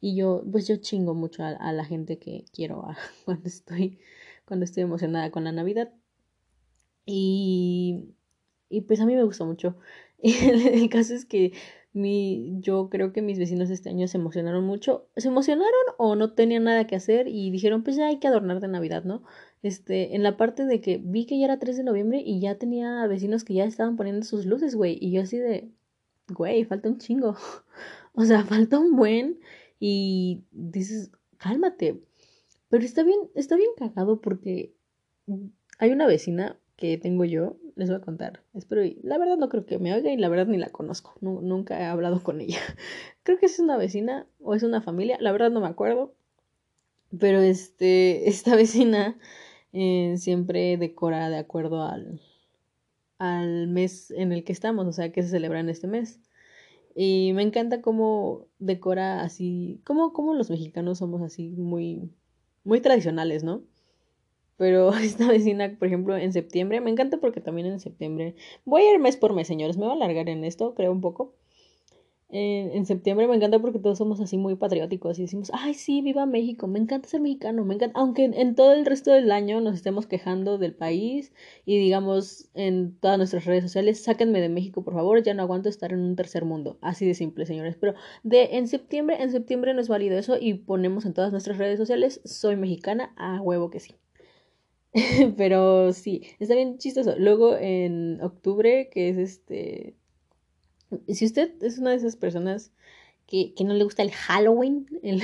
Y 0.00 0.16
yo, 0.16 0.42
pues 0.50 0.66
yo 0.66 0.76
chingo 0.76 1.14
mucho 1.14 1.44
a, 1.44 1.72
la 1.72 1.84
gente 1.84 2.18
que 2.18 2.44
quiero 2.52 2.84
cuando 3.24 3.48
estoy, 3.48 3.98
cuando 4.44 4.64
estoy 4.64 4.82
emocionada 4.82 5.30
con 5.30 5.44
la 5.44 5.52
Navidad. 5.52 5.92
Y, 7.06 8.14
y 8.68 8.82
pues 8.82 9.00
a 9.00 9.06
mí 9.06 9.14
me 9.14 9.24
gusta 9.24 9.44
mucho. 9.44 9.76
El 10.18 10.88
caso 10.88 11.14
es 11.14 11.24
que 11.24 11.52
mi, 11.94 12.58
yo 12.60 12.88
creo 12.88 13.12
que 13.12 13.20
mis 13.20 13.38
vecinos 13.38 13.68
este 13.70 13.90
año 13.90 14.08
se 14.08 14.16
emocionaron 14.18 14.64
mucho. 14.64 15.08
¿Se 15.16 15.28
emocionaron 15.28 15.72
o 15.98 16.16
no 16.16 16.32
tenían 16.32 16.64
nada 16.64 16.86
que 16.86 16.96
hacer 16.96 17.28
y 17.28 17.50
dijeron, 17.50 17.82
pues 17.82 17.96
ya 17.96 18.06
hay 18.06 18.18
que 18.18 18.28
adornar 18.28 18.60
de 18.60 18.68
Navidad, 18.68 19.04
¿no? 19.04 19.22
Este, 19.62 20.16
en 20.16 20.22
la 20.22 20.36
parte 20.36 20.64
de 20.64 20.80
que 20.80 20.98
vi 21.02 21.26
que 21.26 21.38
ya 21.38 21.46
era 21.46 21.58
3 21.58 21.76
de 21.76 21.84
noviembre 21.84 22.22
y 22.24 22.40
ya 22.40 22.58
tenía 22.58 23.06
vecinos 23.06 23.44
que 23.44 23.54
ya 23.54 23.64
estaban 23.64 23.96
poniendo 23.96 24.24
sus 24.24 24.46
luces, 24.46 24.74
güey. 24.74 24.96
Y 25.00 25.12
yo 25.12 25.22
así 25.22 25.38
de, 25.38 25.70
güey, 26.28 26.64
falta 26.64 26.88
un 26.88 26.98
chingo. 26.98 27.36
o 28.14 28.24
sea, 28.24 28.44
falta 28.44 28.78
un 28.78 28.96
buen. 28.96 29.40
Y 29.78 30.44
dices, 30.50 31.10
cálmate. 31.36 32.02
Pero 32.68 32.84
está 32.84 33.02
bien, 33.02 33.18
está 33.34 33.56
bien 33.56 33.70
cagado 33.76 34.20
porque 34.20 34.74
hay 35.78 35.90
una 35.90 36.06
vecina 36.06 36.58
que 36.82 36.98
tengo 36.98 37.24
yo, 37.24 37.58
les 37.76 37.88
voy 37.88 37.98
a 37.98 38.00
contar. 38.00 38.42
Espero, 38.54 38.84
y 38.84 38.98
la 39.04 39.16
verdad 39.16 39.36
no 39.36 39.48
creo 39.48 39.64
que 39.64 39.78
me 39.78 39.94
oiga 39.94 40.10
y 40.10 40.16
la 40.16 40.28
verdad 40.28 40.46
ni 40.46 40.58
la 40.58 40.70
conozco. 40.70 41.14
nunca 41.20 41.80
he 41.80 41.84
hablado 41.84 42.24
con 42.24 42.40
ella. 42.40 42.58
creo 43.22 43.38
que 43.38 43.46
es 43.46 43.60
una 43.60 43.76
vecina 43.76 44.26
o 44.40 44.56
es 44.56 44.64
una 44.64 44.82
familia, 44.82 45.16
la 45.20 45.30
verdad 45.30 45.52
no 45.52 45.60
me 45.60 45.68
acuerdo. 45.68 46.12
Pero 47.20 47.40
este, 47.40 48.28
esta 48.28 48.56
vecina 48.56 49.16
eh, 49.72 50.14
siempre 50.18 50.76
decora 50.76 51.30
de 51.30 51.38
acuerdo 51.38 51.84
al, 51.84 52.20
al 53.18 53.68
mes 53.68 54.10
en 54.10 54.32
el 54.32 54.42
que 54.42 54.52
estamos, 54.52 54.88
o 54.88 54.92
sea, 54.92 55.12
que 55.12 55.22
se 55.22 55.28
celebra 55.28 55.60
en 55.60 55.68
este 55.68 55.86
mes. 55.86 56.18
Y 56.96 57.30
me 57.34 57.42
encanta 57.42 57.80
cómo 57.80 58.48
decora 58.58 59.22
así, 59.22 59.80
como, 59.84 60.12
como 60.12 60.34
los 60.34 60.50
mexicanos 60.50 60.98
somos 60.98 61.22
así 61.22 61.50
muy, 61.50 62.10
muy 62.64 62.80
tradicionales, 62.80 63.44
¿no? 63.44 63.62
Pero 64.62 64.92
esta 65.10 65.26
vecina, 65.26 65.76
por 65.76 65.88
ejemplo, 65.88 66.16
en 66.16 66.32
septiembre, 66.32 66.80
me 66.80 66.90
encanta 66.90 67.16
porque 67.16 67.40
también 67.40 67.66
en 67.66 67.80
septiembre, 67.80 68.36
voy 68.64 68.82
a 68.82 68.94
ir 68.94 69.00
mes 69.00 69.16
por 69.16 69.32
mes, 69.34 69.48
señores, 69.48 69.76
me 69.76 69.86
voy 69.86 69.94
a 69.94 69.96
alargar 69.96 70.28
en 70.28 70.44
esto, 70.44 70.74
creo 70.76 70.92
un 70.92 71.00
poco 71.00 71.34
en, 72.32 72.86
septiembre 72.86 73.28
me 73.28 73.36
encanta 73.36 73.58
porque 73.58 73.78
todos 73.78 73.98
somos 73.98 74.20
así 74.20 74.38
muy 74.38 74.54
patrióticos 74.54 75.18
y 75.18 75.22
decimos, 75.22 75.50
ay, 75.52 75.74
sí, 75.74 76.00
viva 76.00 76.24
México, 76.26 76.66
me 76.66 76.78
encanta 76.78 77.08
ser 77.08 77.20
mexicano, 77.20 77.64
me 77.64 77.74
encanta, 77.74 77.98
aunque 77.98 78.24
en, 78.24 78.54
todo 78.54 78.72
el 78.72 78.86
resto 78.86 79.10
del 79.12 79.30
año 79.32 79.60
nos 79.60 79.74
estemos 79.74 80.06
quejando 80.06 80.58
del 80.58 80.74
país 80.74 81.32
y 81.66 81.76
digamos 81.78 82.48
en 82.54 82.96
todas 82.98 83.18
nuestras 83.18 83.44
redes 83.44 83.64
sociales, 83.64 84.02
sáquenme 84.02 84.40
de 84.40 84.48
México, 84.48 84.82
por 84.82 84.94
favor, 84.94 85.22
ya 85.22 85.34
no 85.34 85.42
aguanto 85.42 85.68
estar 85.68 85.92
en 85.92 86.00
un 86.00 86.16
tercer 86.16 86.44
mundo, 86.44 86.78
así 86.80 87.06
de 87.06 87.14
simple, 87.14 87.46
señores, 87.46 87.76
pero 87.76 87.94
de 88.22 88.56
en 88.56 88.66
septiembre, 88.66 89.22
en 89.22 89.30
septiembre 89.30 89.74
no 89.74 89.80
es 89.80 89.88
válido 89.88 90.16
eso 90.16 90.36
y 90.40 90.54
ponemos 90.54 91.04
en 91.04 91.14
todas 91.14 91.32
nuestras 91.32 91.58
redes 91.58 91.78
sociales, 91.78 92.20
soy 92.24 92.56
mexicana, 92.56 93.12
a 93.16 93.42
huevo 93.42 93.70
que 93.70 93.80
sí. 93.80 93.96
pero 95.36 95.92
sí, 95.92 96.22
está 96.38 96.54
bien 96.54 96.78
chistoso. 96.78 97.14
Luego 97.18 97.56
en 97.56 98.20
octubre, 98.20 98.90
que 98.90 99.08
es 99.08 99.16
este 99.16 99.96
si 101.08 101.24
usted 101.24 101.62
es 101.62 101.78
una 101.78 101.90
de 101.90 101.96
esas 101.96 102.16
personas 102.16 102.72
que, 103.26 103.54
no 103.64 103.74
le 103.74 103.84
gusta 103.84 104.02
el 104.02 104.10
Halloween, 104.10 104.86
el, 105.02 105.22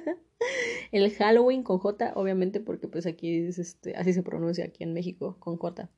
el 0.92 1.10
Halloween 1.14 1.62
con 1.62 1.78
J, 1.78 2.12
obviamente 2.16 2.60
porque 2.60 2.88
pues 2.88 3.06
aquí 3.06 3.46
es 3.46 3.58
este, 3.58 3.94
así 3.94 4.12
se 4.12 4.22
pronuncia 4.22 4.64
aquí 4.64 4.82
en 4.82 4.92
México, 4.92 5.36
con 5.38 5.56
J. 5.56 5.88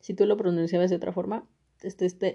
Si 0.00 0.14
tú 0.14 0.26
lo 0.26 0.36
pronunciabas 0.36 0.90
de 0.90 0.96
otra 0.96 1.12
forma, 1.12 1.48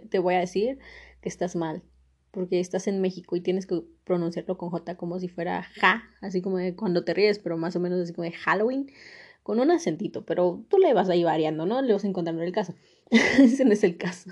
te 0.09 0.19
voy 0.19 0.35
a 0.35 0.39
decir 0.39 0.79
que 1.21 1.29
estás 1.29 1.55
mal, 1.55 1.83
porque 2.31 2.59
estás 2.59 2.87
en 2.87 3.01
México 3.01 3.35
y 3.35 3.41
tienes 3.41 3.67
que 3.67 3.83
pronunciarlo 4.03 4.57
con 4.57 4.69
J 4.69 4.97
como 4.97 5.19
si 5.19 5.27
fuera 5.27 5.63
ja, 5.79 6.03
así 6.21 6.41
como 6.41 6.57
cuando 6.75 7.03
te 7.03 7.13
ríes, 7.13 7.37
pero 7.39 7.57
más 7.57 7.75
o 7.75 7.79
menos 7.79 7.99
así 7.99 8.13
como 8.13 8.23
de 8.23 8.31
Halloween, 8.31 8.89
con 9.43 9.59
un 9.59 9.71
acentito, 9.71 10.25
pero 10.25 10.65
tú 10.69 10.77
le 10.77 10.93
vas 10.93 11.09
ahí 11.09 11.23
variando, 11.23 11.65
¿no? 11.65 11.81
Le 11.81 11.93
vas 11.93 12.03
encontrando 12.03 12.43
el 12.43 12.51
caso. 12.51 12.75
Ese 13.09 13.65
no 13.65 13.73
es 13.73 13.83
el 13.83 13.97
caso. 13.97 14.31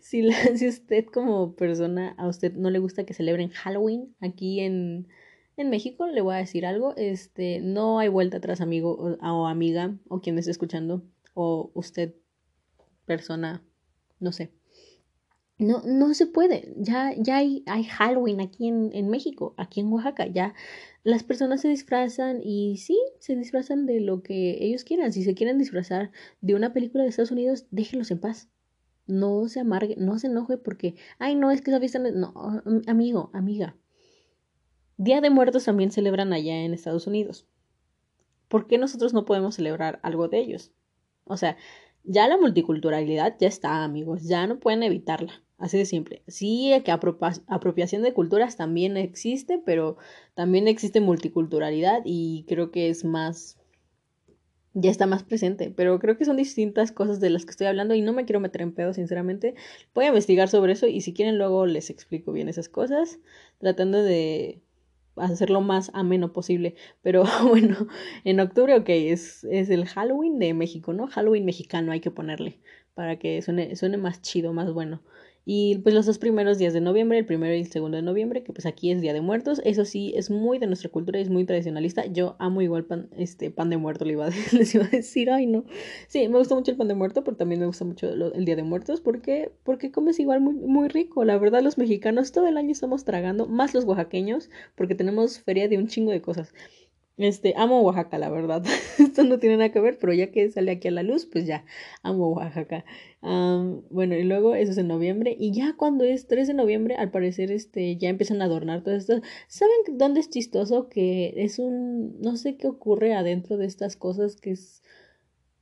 si, 0.00 0.30
si 0.56 0.68
usted 0.68 1.06
como 1.06 1.54
persona, 1.54 2.14
a 2.18 2.28
usted 2.28 2.54
no 2.54 2.70
le 2.70 2.78
gusta 2.78 3.04
que 3.04 3.14
celebren 3.14 3.50
Halloween 3.50 4.14
aquí 4.20 4.60
en, 4.60 5.08
en 5.56 5.70
México, 5.70 6.06
le 6.06 6.20
voy 6.20 6.34
a 6.34 6.38
decir 6.38 6.66
algo, 6.66 6.94
este, 6.96 7.60
no 7.60 7.98
hay 7.98 8.08
vuelta 8.08 8.38
atrás, 8.38 8.60
amigo 8.60 9.16
o, 9.20 9.46
amiga, 9.46 9.96
o 10.08 10.20
quien 10.20 10.38
esté 10.38 10.50
escuchando, 10.50 11.02
o 11.34 11.70
usted, 11.74 12.14
persona, 13.04 13.62
no 14.18 14.32
sé. 14.32 14.50
No, 15.60 15.82
no 15.84 16.14
se 16.14 16.26
puede. 16.26 16.74
Ya, 16.76 17.14
ya 17.16 17.36
hay, 17.36 17.62
hay 17.66 17.84
Halloween 17.84 18.40
aquí 18.40 18.66
en, 18.66 18.90
en 18.92 19.08
México, 19.08 19.54
aquí 19.56 19.80
en 19.80 19.92
Oaxaca. 19.92 20.26
Ya 20.26 20.54
las 21.04 21.22
personas 21.22 21.60
se 21.60 21.68
disfrazan 21.68 22.40
y 22.42 22.78
sí, 22.78 22.98
se 23.20 23.36
disfrazan 23.36 23.86
de 23.86 24.00
lo 24.00 24.22
que 24.22 24.58
ellos 24.64 24.84
quieran. 24.84 25.12
Si 25.12 25.22
se 25.22 25.34
quieren 25.34 25.58
disfrazar 25.58 26.10
de 26.40 26.54
una 26.54 26.72
película 26.72 27.04
de 27.04 27.10
Estados 27.10 27.30
Unidos, 27.30 27.66
déjenlos 27.70 28.10
en 28.10 28.20
paz 28.20 28.48
no 29.10 29.48
se 29.48 29.60
amargue, 29.60 29.96
no 29.98 30.18
se 30.18 30.28
enoje 30.28 30.56
porque, 30.56 30.94
ay, 31.18 31.34
no, 31.34 31.50
es 31.50 31.60
que 31.60 31.70
esa 31.70 31.80
fiesta 31.80 31.98
no, 31.98 32.32
amigo, 32.86 33.30
amiga. 33.34 33.76
Día 34.96 35.20
de 35.20 35.30
Muertos 35.30 35.64
también 35.64 35.90
celebran 35.90 36.32
allá 36.32 36.62
en 36.62 36.72
Estados 36.72 37.06
Unidos. 37.06 37.46
¿Por 38.48 38.66
qué 38.66 38.78
nosotros 38.78 39.12
no 39.12 39.24
podemos 39.24 39.54
celebrar 39.54 40.00
algo 40.02 40.28
de 40.28 40.38
ellos? 40.38 40.72
O 41.24 41.36
sea, 41.36 41.56
ya 42.04 42.28
la 42.28 42.36
multiculturalidad 42.36 43.36
ya 43.38 43.48
está, 43.48 43.84
amigos, 43.84 44.24
ya 44.24 44.46
no 44.46 44.58
pueden 44.58 44.82
evitarla. 44.82 45.42
Así 45.60 45.76
de 45.76 45.84
simple. 45.84 46.22
Sí, 46.26 46.72
que 46.84 46.90
apropiación 46.90 48.02
de 48.02 48.14
culturas 48.14 48.56
también 48.56 48.96
existe, 48.96 49.60
pero 49.64 49.98
también 50.34 50.66
existe 50.68 51.00
multiculturalidad 51.00 52.00
y 52.06 52.46
creo 52.48 52.70
que 52.70 52.88
es 52.88 53.04
más 53.04 53.58
ya 54.72 54.90
está 54.90 55.06
más 55.06 55.22
presente, 55.24 55.70
pero 55.76 55.98
creo 55.98 56.16
que 56.16 56.24
son 56.24 56.36
distintas 56.36 56.92
cosas 56.92 57.20
de 57.20 57.28
las 57.28 57.44
que 57.44 57.50
estoy 57.50 57.66
hablando 57.66 57.94
y 57.94 58.02
no 58.02 58.12
me 58.12 58.24
quiero 58.24 58.40
meter 58.40 58.62
en 58.62 58.72
pedo, 58.72 58.94
sinceramente. 58.94 59.54
Voy 59.94 60.04
a 60.04 60.08
investigar 60.08 60.48
sobre 60.48 60.72
eso 60.72 60.86
y 60.86 61.00
si 61.02 61.12
quieren 61.12 61.38
luego 61.38 61.66
les 61.66 61.90
explico 61.90 62.32
bien 62.32 62.48
esas 62.48 62.68
cosas, 62.68 63.18
tratando 63.58 64.02
de 64.02 64.62
hacerlo 65.16 65.60
más 65.60 65.90
ameno 65.92 66.32
posible. 66.32 66.74
Pero 67.02 67.24
bueno, 67.48 67.88
en 68.24 68.40
octubre, 68.40 68.76
ok, 68.76 68.88
es, 68.88 69.44
es 69.44 69.68
el 69.70 69.86
Halloween 69.86 70.38
de 70.38 70.54
México, 70.54 70.92
¿no? 70.92 71.08
Halloween 71.08 71.44
mexicano 71.44 71.92
hay 71.92 72.00
que 72.00 72.12
ponerle 72.12 72.60
para 72.94 73.18
que 73.18 73.42
suene, 73.42 73.76
suene 73.76 73.96
más 73.96 74.22
chido, 74.22 74.52
más 74.52 74.72
bueno. 74.72 75.02
Y 75.52 75.78
pues 75.78 75.96
los 75.96 76.06
dos 76.06 76.18
primeros 76.18 76.58
días 76.58 76.72
de 76.74 76.80
noviembre, 76.80 77.18
el 77.18 77.26
primero 77.26 77.52
y 77.52 77.58
el 77.58 77.66
segundo 77.66 77.96
de 77.96 78.04
noviembre, 78.04 78.44
que 78.44 78.52
pues 78.52 78.66
aquí 78.66 78.92
es 78.92 79.00
Día 79.00 79.12
de 79.12 79.20
Muertos, 79.20 79.60
eso 79.64 79.84
sí, 79.84 80.12
es 80.14 80.30
muy 80.30 80.60
de 80.60 80.68
nuestra 80.68 80.90
cultura 80.90 81.18
es 81.18 81.28
muy 81.28 81.44
tradicionalista. 81.44 82.06
Yo 82.06 82.36
amo 82.38 82.62
igual 82.62 82.84
pan, 82.84 83.08
este, 83.16 83.50
pan 83.50 83.68
de 83.68 83.76
muerto, 83.76 84.04
le 84.04 84.12
iba 84.12 84.26
a, 84.26 84.30
les 84.52 84.72
iba 84.76 84.84
a 84.84 84.88
decir, 84.90 85.28
ay 85.28 85.46
no. 85.46 85.64
Sí, 86.06 86.28
me 86.28 86.38
gusta 86.38 86.54
mucho 86.54 86.70
el 86.70 86.76
pan 86.76 86.86
de 86.86 86.94
muerto, 86.94 87.24
pero 87.24 87.36
también 87.36 87.58
me 87.58 87.66
gusta 87.66 87.84
mucho 87.84 88.08
el 88.08 88.44
Día 88.44 88.54
de 88.54 88.62
Muertos 88.62 89.00
porque, 89.00 89.50
porque 89.64 89.90
comes 89.90 90.20
igual 90.20 90.40
muy, 90.40 90.54
muy 90.54 90.86
rico. 90.86 91.24
La 91.24 91.36
verdad, 91.36 91.62
los 91.62 91.78
mexicanos 91.78 92.30
todo 92.30 92.46
el 92.46 92.56
año 92.56 92.70
estamos 92.70 93.04
tragando, 93.04 93.48
más 93.48 93.74
los 93.74 93.84
oaxaqueños, 93.86 94.50
porque 94.76 94.94
tenemos 94.94 95.40
feria 95.40 95.66
de 95.66 95.78
un 95.78 95.88
chingo 95.88 96.12
de 96.12 96.22
cosas. 96.22 96.54
Este, 97.16 97.52
amo 97.56 97.82
Oaxaca, 97.82 98.18
la 98.18 98.30
verdad. 98.30 98.64
Esto 98.98 99.24
no 99.24 99.38
tiene 99.38 99.58
nada 99.58 99.70
que 99.72 99.80
ver, 99.80 99.98
pero 99.98 100.14
ya 100.14 100.30
que 100.30 100.50
sale 100.50 100.70
aquí 100.72 100.88
a 100.88 100.90
la 100.90 101.02
luz, 101.02 101.26
pues 101.26 101.46
ya, 101.46 101.64
amo 102.02 102.30
Oaxaca. 102.30 102.84
bueno, 103.20 104.14
y 104.14 104.22
luego 104.24 104.54
eso 104.54 104.72
es 104.72 104.78
en 104.78 104.88
noviembre. 104.88 105.36
Y 105.38 105.52
ya 105.52 105.74
cuando 105.76 106.04
es 106.04 106.26
3 106.28 106.48
de 106.48 106.54
noviembre, 106.54 106.96
al 106.96 107.10
parecer, 107.10 107.52
este, 107.52 107.96
ya 107.98 108.08
empiezan 108.08 108.40
a 108.40 108.46
adornar 108.46 108.82
todo 108.82 108.94
esto. 108.94 109.20
¿Saben 109.48 109.98
dónde 109.98 110.20
es 110.20 110.30
chistoso? 110.30 110.88
Que 110.88 111.34
es 111.36 111.58
un, 111.58 112.18
no 112.20 112.36
sé 112.36 112.56
qué 112.56 112.68
ocurre 112.68 113.14
adentro 113.14 113.58
de 113.58 113.66
estas 113.66 113.96
cosas, 113.96 114.36
que 114.36 114.52
es 114.52 114.82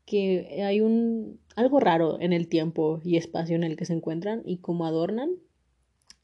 que 0.06 0.62
hay 0.64 0.80
un, 0.80 1.38
algo 1.54 1.80
raro 1.80 2.18
en 2.20 2.32
el 2.32 2.48
tiempo 2.48 3.00
y 3.04 3.16
espacio 3.16 3.56
en 3.56 3.64
el 3.64 3.76
que 3.76 3.84
se 3.84 3.92
encuentran 3.92 4.42
y 4.44 4.58
cómo 4.58 4.86
adornan. 4.86 5.32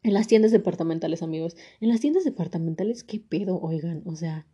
En 0.02 0.14
las 0.14 0.26
tiendas 0.28 0.52
departamentales, 0.52 1.22
amigos. 1.22 1.56
En 1.80 1.88
las 1.88 2.00
tiendas 2.00 2.24
departamentales, 2.24 3.04
¿qué 3.04 3.20
pedo? 3.20 3.60
Oigan, 3.60 4.02
o 4.06 4.16
sea 4.16 4.46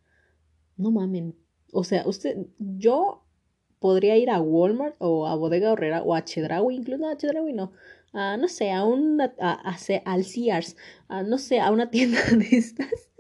no 0.81 0.91
mamen. 0.91 1.37
O 1.73 1.85
sea, 1.85 2.07
usted, 2.07 2.47
yo 2.59 3.25
podría 3.79 4.17
ir 4.17 4.31
a 4.31 4.41
Walmart 4.41 4.97
o 4.99 5.27
a 5.27 5.37
Bodega 5.37 5.73
Horrera 5.73 6.03
o 6.03 6.15
a 6.15 6.25
Chedraui, 6.25 6.77
incluso 6.77 7.03
no, 7.03 7.09
a 7.09 7.17
Chedraui 7.17 7.53
no, 7.53 7.73
a, 8.13 8.37
no 8.37 8.49
sé, 8.49 8.71
a 8.73 8.85
una, 8.85 9.35
a, 9.41 9.75
al 10.05 10.25
Sears, 10.25 10.77
a, 11.09 11.23
no 11.23 11.39
sé, 11.39 11.61
a 11.61 11.71
una 11.71 11.91
tienda 11.91 12.21
de 12.31 12.49
estas. 12.51 13.11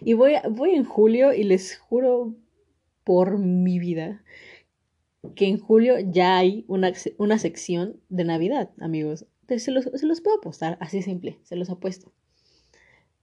Y 0.00 0.14
voy, 0.14 0.34
voy 0.50 0.70
en 0.70 0.84
julio 0.84 1.32
y 1.32 1.44
les 1.44 1.76
juro 1.76 2.34
por 3.04 3.38
mi 3.38 3.78
vida 3.78 4.22
que 5.34 5.46
en 5.48 5.58
julio 5.58 5.98
ya 5.98 6.36
hay 6.38 6.64
una, 6.68 6.92
una 7.18 7.38
sección 7.38 8.00
de 8.08 8.24
Navidad, 8.24 8.70
amigos. 8.80 9.26
Se 9.48 9.70
los, 9.70 9.84
se 9.84 10.06
los 10.06 10.20
puedo 10.20 10.38
apostar, 10.38 10.76
así 10.80 11.02
simple, 11.02 11.38
se 11.42 11.56
los 11.56 11.70
apuesto. 11.70 12.12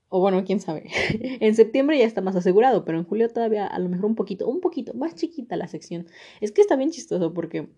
O 0.08 0.20
bueno, 0.20 0.44
quién 0.44 0.60
sabe. 0.60 0.90
en 1.40 1.54
septiembre 1.54 1.98
ya 1.98 2.04
está 2.04 2.20
más 2.20 2.36
asegurado, 2.36 2.84
pero 2.84 2.98
en 2.98 3.04
julio 3.04 3.28
todavía 3.28 3.66
a 3.66 3.78
lo 3.78 3.88
mejor 3.88 4.06
un 4.06 4.14
poquito, 4.14 4.46
un 4.48 4.60
poquito 4.60 4.94
más 4.94 5.14
chiquita 5.14 5.56
la 5.56 5.68
sección. 5.68 6.06
Es 6.40 6.52
que 6.52 6.60
está 6.60 6.76
bien 6.76 6.90
chistoso 6.90 7.34
porque 7.34 7.68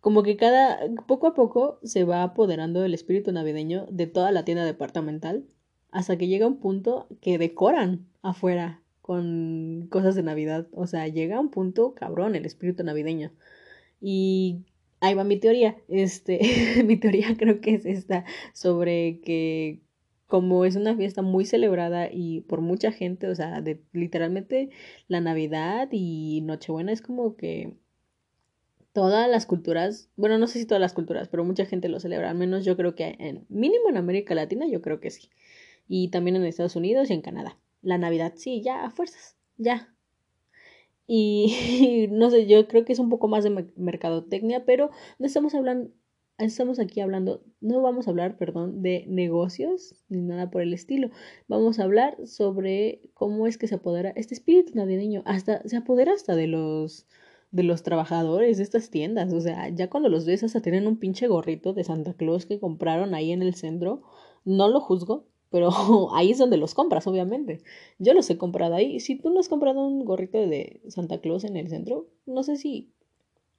como 0.00 0.22
que 0.22 0.36
cada 0.36 0.78
poco 1.06 1.26
a 1.26 1.34
poco 1.34 1.80
se 1.82 2.04
va 2.04 2.22
apoderando 2.22 2.84
el 2.84 2.94
espíritu 2.94 3.32
navideño 3.32 3.86
de 3.90 4.06
toda 4.06 4.30
la 4.30 4.44
tienda 4.44 4.64
departamental 4.64 5.44
hasta 5.90 6.16
que 6.16 6.28
llega 6.28 6.46
un 6.46 6.58
punto 6.58 7.08
que 7.20 7.38
decoran 7.38 8.06
afuera 8.22 8.82
con 9.02 9.86
cosas 9.90 10.14
de 10.14 10.22
Navidad. 10.22 10.68
O 10.72 10.86
sea, 10.86 11.08
llega 11.08 11.40
un 11.40 11.50
punto 11.50 11.94
cabrón 11.94 12.34
el 12.34 12.44
espíritu 12.44 12.84
navideño. 12.84 13.32
Y 14.00 14.64
ahí 15.00 15.14
va 15.14 15.24
mi 15.24 15.38
teoría. 15.38 15.76
Este, 15.88 16.40
mi 16.84 16.96
teoría 16.96 17.36
creo 17.36 17.60
que 17.60 17.74
es 17.74 17.86
esta 17.86 18.24
sobre 18.52 19.20
que 19.20 19.80
como 20.26 20.64
es 20.64 20.76
una 20.76 20.96
fiesta 20.96 21.22
muy 21.22 21.44
celebrada 21.44 22.08
y 22.10 22.40
por 22.42 22.60
mucha 22.60 22.92
gente, 22.92 23.28
o 23.28 23.34
sea, 23.34 23.62
literalmente 23.92 24.70
la 25.08 25.20
Navidad 25.20 25.88
y 25.92 26.40
Nochebuena 26.42 26.92
es 26.92 27.02
como 27.02 27.36
que 27.36 27.76
todas 28.92 29.28
las 29.28 29.46
culturas, 29.46 30.08
bueno, 30.16 30.38
no 30.38 30.46
sé 30.46 30.58
si 30.58 30.64
todas 30.64 30.80
las 30.80 30.94
culturas, 30.94 31.28
pero 31.28 31.44
mucha 31.44 31.66
gente 31.66 31.88
lo 31.88 32.00
celebra, 32.00 32.30
al 32.30 32.36
menos 32.36 32.64
yo 32.64 32.76
creo 32.76 32.94
que 32.94 33.14
en 33.18 33.44
mínimo 33.48 33.90
en 33.90 33.98
América 33.98 34.34
Latina, 34.34 34.66
yo 34.66 34.80
creo 34.80 35.00
que 35.00 35.10
sí. 35.10 35.28
Y 35.86 36.08
también 36.08 36.36
en 36.36 36.44
Estados 36.44 36.76
Unidos 36.76 37.10
y 37.10 37.12
en 37.12 37.20
Canadá. 37.20 37.58
La 37.82 37.98
Navidad, 37.98 38.32
sí, 38.36 38.62
ya, 38.62 38.84
a 38.84 38.90
fuerzas, 38.90 39.36
ya. 39.58 39.94
Y 41.06 42.08
no 42.10 42.30
sé, 42.30 42.46
yo 42.46 42.66
creo 42.68 42.84
que 42.84 42.94
es 42.94 42.98
un 42.98 43.10
poco 43.10 43.28
más 43.28 43.44
de 43.44 43.70
mercadotecnia, 43.76 44.64
pero 44.64 44.90
no 45.18 45.26
estamos 45.26 45.54
hablando, 45.54 45.90
estamos 46.38 46.78
aquí 46.78 47.00
hablando, 47.00 47.42
no 47.60 47.80
vamos 47.82 48.06
a 48.06 48.10
hablar, 48.10 48.36
perdón, 48.36 48.82
de 48.82 49.04
negocios 49.08 49.94
ni 50.08 50.20
nada 50.22 50.50
por 50.50 50.62
el 50.62 50.72
estilo. 50.72 51.10
Vamos 51.48 51.78
a 51.78 51.84
hablar 51.84 52.16
sobre 52.26 53.10
cómo 53.14 53.46
es 53.46 53.58
que 53.58 53.68
se 53.68 53.76
apodera 53.76 54.10
este 54.10 54.34
espíritu 54.34 54.72
navideño, 54.74 55.22
hasta 55.24 55.66
se 55.68 55.76
apodera 55.76 56.12
hasta 56.12 56.34
de 56.36 56.46
los 56.46 57.06
de 57.52 57.62
los 57.62 57.82
trabajadores 57.82 58.58
de 58.58 58.64
estas 58.64 58.90
tiendas, 58.90 59.32
o 59.32 59.40
sea, 59.40 59.68
ya 59.68 59.88
cuando 59.88 60.08
los 60.08 60.26
ves 60.26 60.42
hasta 60.42 60.60
tienen 60.60 60.86
un 60.86 60.98
pinche 60.98 61.28
gorrito 61.28 61.72
de 61.72 61.84
Santa 61.84 62.12
Claus 62.14 62.44
que 62.44 62.58
compraron 62.58 63.14
ahí 63.14 63.32
en 63.32 63.40
el 63.40 63.54
centro, 63.54 64.02
no 64.44 64.68
lo 64.68 64.80
juzgo, 64.80 65.26
pero 65.50 65.70
ahí 66.14 66.32
es 66.32 66.38
donde 66.38 66.56
los 66.56 66.74
compras, 66.74 67.06
obviamente. 67.06 67.62
Yo 67.98 68.14
los 68.14 68.28
he 68.30 68.36
comprado 68.36 68.74
ahí. 68.74 69.00
Si 69.00 69.16
tú 69.16 69.30
no 69.30 69.40
has 69.40 69.48
comprado 69.48 69.86
un 69.86 70.04
gorrito 70.04 70.38
de 70.38 70.82
Santa 70.88 71.20
Claus 71.20 71.44
en 71.44 71.56
el 71.56 71.68
centro, 71.68 72.08
no 72.26 72.42
sé 72.42 72.56
si 72.56 72.92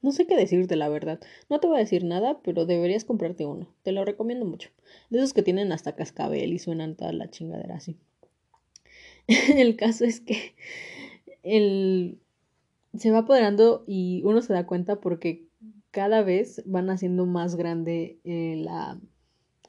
no 0.01 0.11
sé 0.11 0.27
qué 0.27 0.35
decirte, 0.35 0.75
la 0.75 0.89
verdad. 0.89 1.19
No 1.49 1.59
te 1.59 1.67
voy 1.67 1.77
a 1.77 1.79
decir 1.79 2.03
nada, 2.03 2.39
pero 2.43 2.65
deberías 2.65 3.03
comprarte 3.03 3.45
uno. 3.45 3.67
Te 3.83 3.91
lo 3.91 4.05
recomiendo 4.05 4.45
mucho. 4.45 4.69
De 5.09 5.17
esos 5.17 5.33
que 5.33 5.43
tienen 5.43 5.71
hasta 5.71 5.95
cascabel 5.95 6.53
y 6.53 6.59
suenan 6.59 6.95
toda 6.95 7.11
la 7.13 7.29
chingadera 7.29 7.75
así. 7.75 7.97
el 9.55 9.75
caso 9.75 10.05
es 10.05 10.21
que 10.21 10.55
el... 11.43 12.19
se 12.95 13.11
va 13.11 13.19
apoderando 13.19 13.83
y 13.87 14.21
uno 14.23 14.41
se 14.41 14.53
da 14.53 14.67
cuenta 14.67 15.01
porque 15.01 15.45
cada 15.91 16.21
vez 16.21 16.61
van 16.65 16.89
haciendo 16.89 17.25
más 17.25 17.55
grande 17.55 18.19
eh, 18.23 18.55
la, 18.57 18.99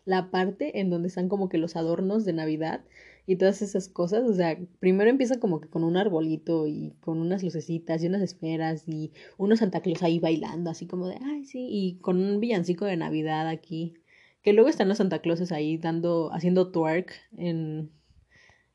la 0.05 0.31
parte 0.31 0.81
en 0.81 0.91
donde 0.91 1.09
están 1.09 1.29
como 1.29 1.49
que 1.49 1.59
los 1.59 1.75
adornos 1.75 2.25
de 2.25 2.35
Navidad 2.35 2.85
y 3.29 3.37
todas 3.37 3.61
esas 3.61 3.89
cosas. 3.89 4.25
O 4.27 4.33
sea, 4.33 4.59
primero 4.81 5.11
empieza 5.11 5.39
como 5.39 5.61
que 5.61 5.69
con 5.69 5.85
un 5.85 5.99
arbolito 5.99 6.67
y 6.67 6.95
con 7.01 7.19
unas 7.21 7.43
lucecitas 7.43 8.03
y 8.03 8.07
unas 8.07 8.23
esferas 8.23 8.89
y 8.89 9.13
unos 9.37 9.59
Santa 9.59 9.83
Claus 9.83 10.03
ahí 10.03 10.19
bailando, 10.19 10.71
así 10.71 10.87
como 10.87 11.07
de, 11.07 11.19
ay, 11.23 11.45
sí, 11.45 11.69
y 11.71 11.99
con 12.01 12.19
un 12.19 12.41
villancico 12.41 12.87
de 12.87 12.97
Navidad 12.97 13.47
aquí. 13.47 13.95
Que 14.43 14.55
luego 14.55 14.71
están 14.71 14.89
los 14.89 14.97
Santa 14.99 15.21
Clauses 15.21 15.53
ahí 15.53 15.77
dando, 15.77 16.33
haciendo 16.33 16.73
twerk 16.73 17.13
en, 17.37 17.91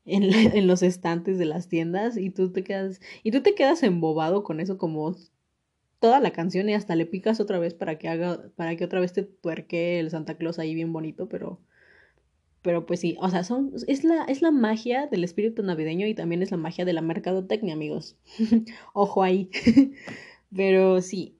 en, 0.04 0.22
en, 0.56 0.66
los 0.68 0.84
estantes 0.84 1.36
de 1.36 1.46
las 1.46 1.68
tiendas 1.68 2.16
y 2.16 2.30
tú 2.30 2.52
te 2.52 2.62
quedas, 2.62 3.00
y 3.24 3.32
tú 3.32 3.42
te 3.42 3.56
quedas 3.56 3.82
embobado 3.82 4.44
con 4.44 4.60
eso 4.60 4.78
como 4.78 5.16
toda 5.98 6.20
la 6.20 6.32
canción 6.32 6.68
y 6.68 6.74
hasta 6.74 6.94
le 6.94 7.06
picas 7.06 7.40
otra 7.40 7.58
vez 7.58 7.74
para 7.74 7.98
que 7.98 8.08
haga, 8.08 8.50
para 8.54 8.76
que 8.76 8.84
otra 8.84 9.00
vez 9.00 9.12
te 9.12 9.24
tuerque 9.24 9.98
el 9.98 10.10
Santa 10.10 10.36
Claus 10.36 10.60
ahí 10.60 10.74
bien 10.76 10.92
bonito, 10.92 11.28
pero 11.28 11.60
pero 12.64 12.86
pues 12.86 13.00
sí, 13.00 13.14
o 13.20 13.28
sea, 13.28 13.44
son, 13.44 13.72
es, 13.86 14.04
la, 14.04 14.24
es 14.24 14.40
la 14.40 14.50
magia 14.50 15.06
del 15.06 15.22
espíritu 15.22 15.62
navideño 15.62 16.06
y 16.06 16.14
también 16.14 16.42
es 16.42 16.50
la 16.50 16.56
magia 16.56 16.86
de 16.86 16.94
la 16.94 17.02
mercadotecnia, 17.02 17.74
amigos. 17.74 18.16
Ojo 18.94 19.22
ahí. 19.22 19.50
pero 20.56 21.02
sí, 21.02 21.36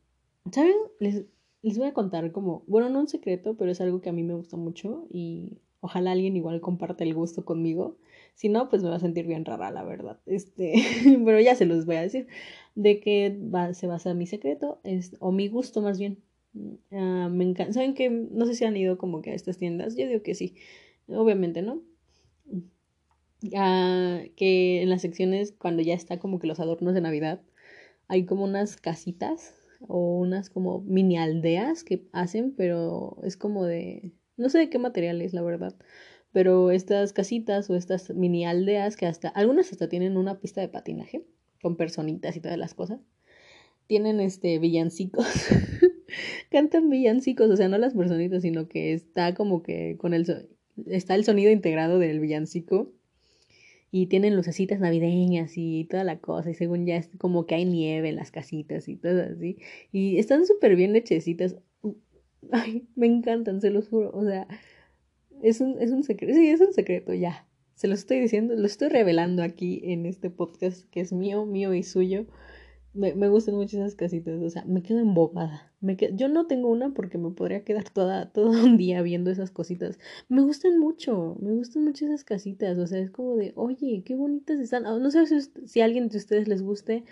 ¿saben? 0.52 0.74
Les, 1.00 1.24
les 1.62 1.78
voy 1.78 1.86
a 1.88 1.94
contar 1.94 2.30
como, 2.30 2.62
bueno, 2.66 2.90
no 2.90 3.00
un 3.00 3.08
secreto, 3.08 3.56
pero 3.56 3.70
es 3.70 3.80
algo 3.80 4.02
que 4.02 4.10
a 4.10 4.12
mí 4.12 4.22
me 4.22 4.34
gusta 4.34 4.58
mucho 4.58 5.06
y 5.10 5.56
ojalá 5.80 6.12
alguien 6.12 6.36
igual 6.36 6.60
comparte 6.60 7.04
el 7.04 7.14
gusto 7.14 7.46
conmigo. 7.46 7.96
Si 8.34 8.50
no, 8.50 8.68
pues 8.68 8.82
me 8.82 8.90
va 8.90 8.96
a 8.96 9.00
sentir 9.00 9.26
bien 9.26 9.46
rara, 9.46 9.70
la 9.70 9.82
verdad. 9.82 10.20
Este, 10.26 10.74
pero 11.24 11.40
ya 11.40 11.54
se 11.54 11.64
los 11.64 11.86
voy 11.86 11.96
a 11.96 12.02
decir. 12.02 12.26
De 12.74 13.00
qué 13.00 13.34
va, 13.42 13.72
se 13.72 13.86
basa 13.86 14.12
mi 14.12 14.26
secreto, 14.26 14.78
es, 14.84 15.16
o 15.20 15.32
mi 15.32 15.48
gusto 15.48 15.80
más 15.80 15.98
bien. 15.98 16.18
Uh, 16.52 17.30
me 17.30 17.44
encanta. 17.44 17.72
¿Saben 17.72 17.94
que 17.94 18.10
No 18.10 18.44
sé 18.44 18.54
si 18.54 18.66
han 18.66 18.76
ido 18.76 18.98
como 18.98 19.22
que 19.22 19.30
a 19.30 19.34
estas 19.34 19.56
tiendas. 19.56 19.96
Yo 19.96 20.06
digo 20.06 20.22
que 20.22 20.34
sí 20.34 20.54
obviamente, 21.08 21.62
¿no? 21.62 21.82
Ah, 23.54 24.22
que 24.36 24.82
en 24.82 24.90
las 24.90 25.02
secciones, 25.02 25.52
cuando 25.52 25.82
ya 25.82 25.94
está 25.94 26.18
como 26.18 26.38
que 26.38 26.46
los 26.46 26.60
adornos 26.60 26.94
de 26.94 27.00
Navidad, 27.00 27.42
hay 28.08 28.24
como 28.26 28.44
unas 28.44 28.76
casitas 28.76 29.54
o 29.80 30.18
unas 30.18 30.50
como 30.50 30.80
mini 30.80 31.18
aldeas 31.18 31.84
que 31.84 32.06
hacen, 32.12 32.54
pero 32.56 33.18
es 33.22 33.36
como 33.36 33.64
de, 33.64 34.12
no 34.36 34.48
sé 34.48 34.58
de 34.58 34.70
qué 34.70 34.78
material 34.78 35.20
es, 35.20 35.34
la 35.34 35.42
verdad, 35.42 35.74
pero 36.32 36.70
estas 36.70 37.12
casitas 37.12 37.68
o 37.70 37.76
estas 37.76 38.10
mini 38.14 38.46
aldeas 38.46 38.96
que 38.96 39.06
hasta, 39.06 39.28
algunas 39.28 39.70
hasta 39.72 39.88
tienen 39.88 40.16
una 40.16 40.40
pista 40.40 40.60
de 40.60 40.68
patinaje 40.68 41.24
con 41.62 41.76
personitas 41.76 42.36
y 42.36 42.40
todas 42.40 42.58
las 42.58 42.74
cosas, 42.74 43.00
tienen 43.86 44.20
este 44.20 44.58
villancicos. 44.58 45.26
Cantan 46.50 46.88
villancicos, 46.88 47.50
o 47.50 47.56
sea, 47.56 47.68
no 47.68 47.78
las 47.78 47.94
personitas, 47.94 48.42
sino 48.42 48.68
que 48.68 48.92
está 48.92 49.34
como 49.34 49.62
que 49.62 49.96
con 49.98 50.14
el 50.14 50.24
está 50.86 51.14
el 51.14 51.24
sonido 51.24 51.50
integrado 51.50 51.98
del 51.98 52.20
villancico 52.20 52.92
y 53.90 54.06
tienen 54.06 54.34
lucecitas 54.34 54.80
navideñas 54.80 55.52
y 55.56 55.84
toda 55.84 56.02
la 56.04 56.18
cosa 56.18 56.50
y 56.50 56.54
según 56.54 56.84
ya 56.84 56.96
es 56.96 57.10
como 57.18 57.46
que 57.46 57.54
hay 57.54 57.64
nieve 57.64 58.08
en 58.08 58.16
las 58.16 58.30
casitas 58.30 58.88
y 58.88 58.96
todo 58.96 59.22
así 59.22 59.58
y 59.92 60.18
están 60.18 60.46
súper 60.46 60.76
bien 60.76 60.96
hechecitas. 60.96 61.56
Ay 62.50 62.86
me 62.96 63.06
encantan 63.06 63.60
se 63.60 63.70
los 63.70 63.88
juro 63.88 64.10
o 64.12 64.24
sea 64.24 64.46
es 65.42 65.60
un, 65.60 65.80
es 65.80 65.90
un 65.90 66.02
secreto 66.02 66.34
sí 66.34 66.48
es 66.48 66.60
un 66.60 66.72
secreto 66.72 67.14
ya. 67.14 67.46
Se 67.74 67.88
lo 67.88 67.94
estoy 67.94 68.20
diciendo 68.20 68.54
lo 68.54 68.66
estoy 68.66 68.88
revelando 68.88 69.42
aquí 69.42 69.80
en 69.84 70.06
este 70.06 70.30
podcast 70.30 70.88
que 70.90 71.00
es 71.00 71.12
mío 71.12 71.46
mío 71.46 71.72
y 71.74 71.82
suyo 71.82 72.26
me, 72.94 73.14
me, 73.14 73.28
gustan 73.28 73.56
mucho 73.56 73.76
esas 73.76 73.96
casitas, 73.96 74.40
o 74.40 74.50
sea, 74.50 74.64
me 74.64 74.82
quedo 74.82 75.00
embobada. 75.00 75.72
Me 75.80 75.96
Yo 76.14 76.28
no 76.28 76.46
tengo 76.46 76.68
una 76.68 76.94
porque 76.94 77.18
me 77.18 77.30
podría 77.30 77.64
quedar 77.64 77.90
toda, 77.90 78.32
todo 78.32 78.50
un 78.50 78.76
día 78.76 79.02
viendo 79.02 79.30
esas 79.30 79.50
cositas. 79.50 79.98
Me 80.28 80.42
gustan 80.42 80.78
mucho, 80.78 81.36
me 81.40 81.52
gustan 81.52 81.84
mucho 81.84 82.06
esas 82.06 82.24
casitas, 82.24 82.78
o 82.78 82.86
sea, 82.86 83.00
es 83.00 83.10
como 83.10 83.36
de, 83.36 83.52
oye, 83.56 84.02
qué 84.04 84.14
bonitas 84.14 84.58
están. 84.60 84.84
No 84.84 85.10
sé 85.10 85.26
si, 85.26 85.40
si 85.66 85.80
alguien 85.80 86.08
de 86.08 86.18
ustedes 86.18 86.48
les 86.48 86.62
guste 86.62 87.04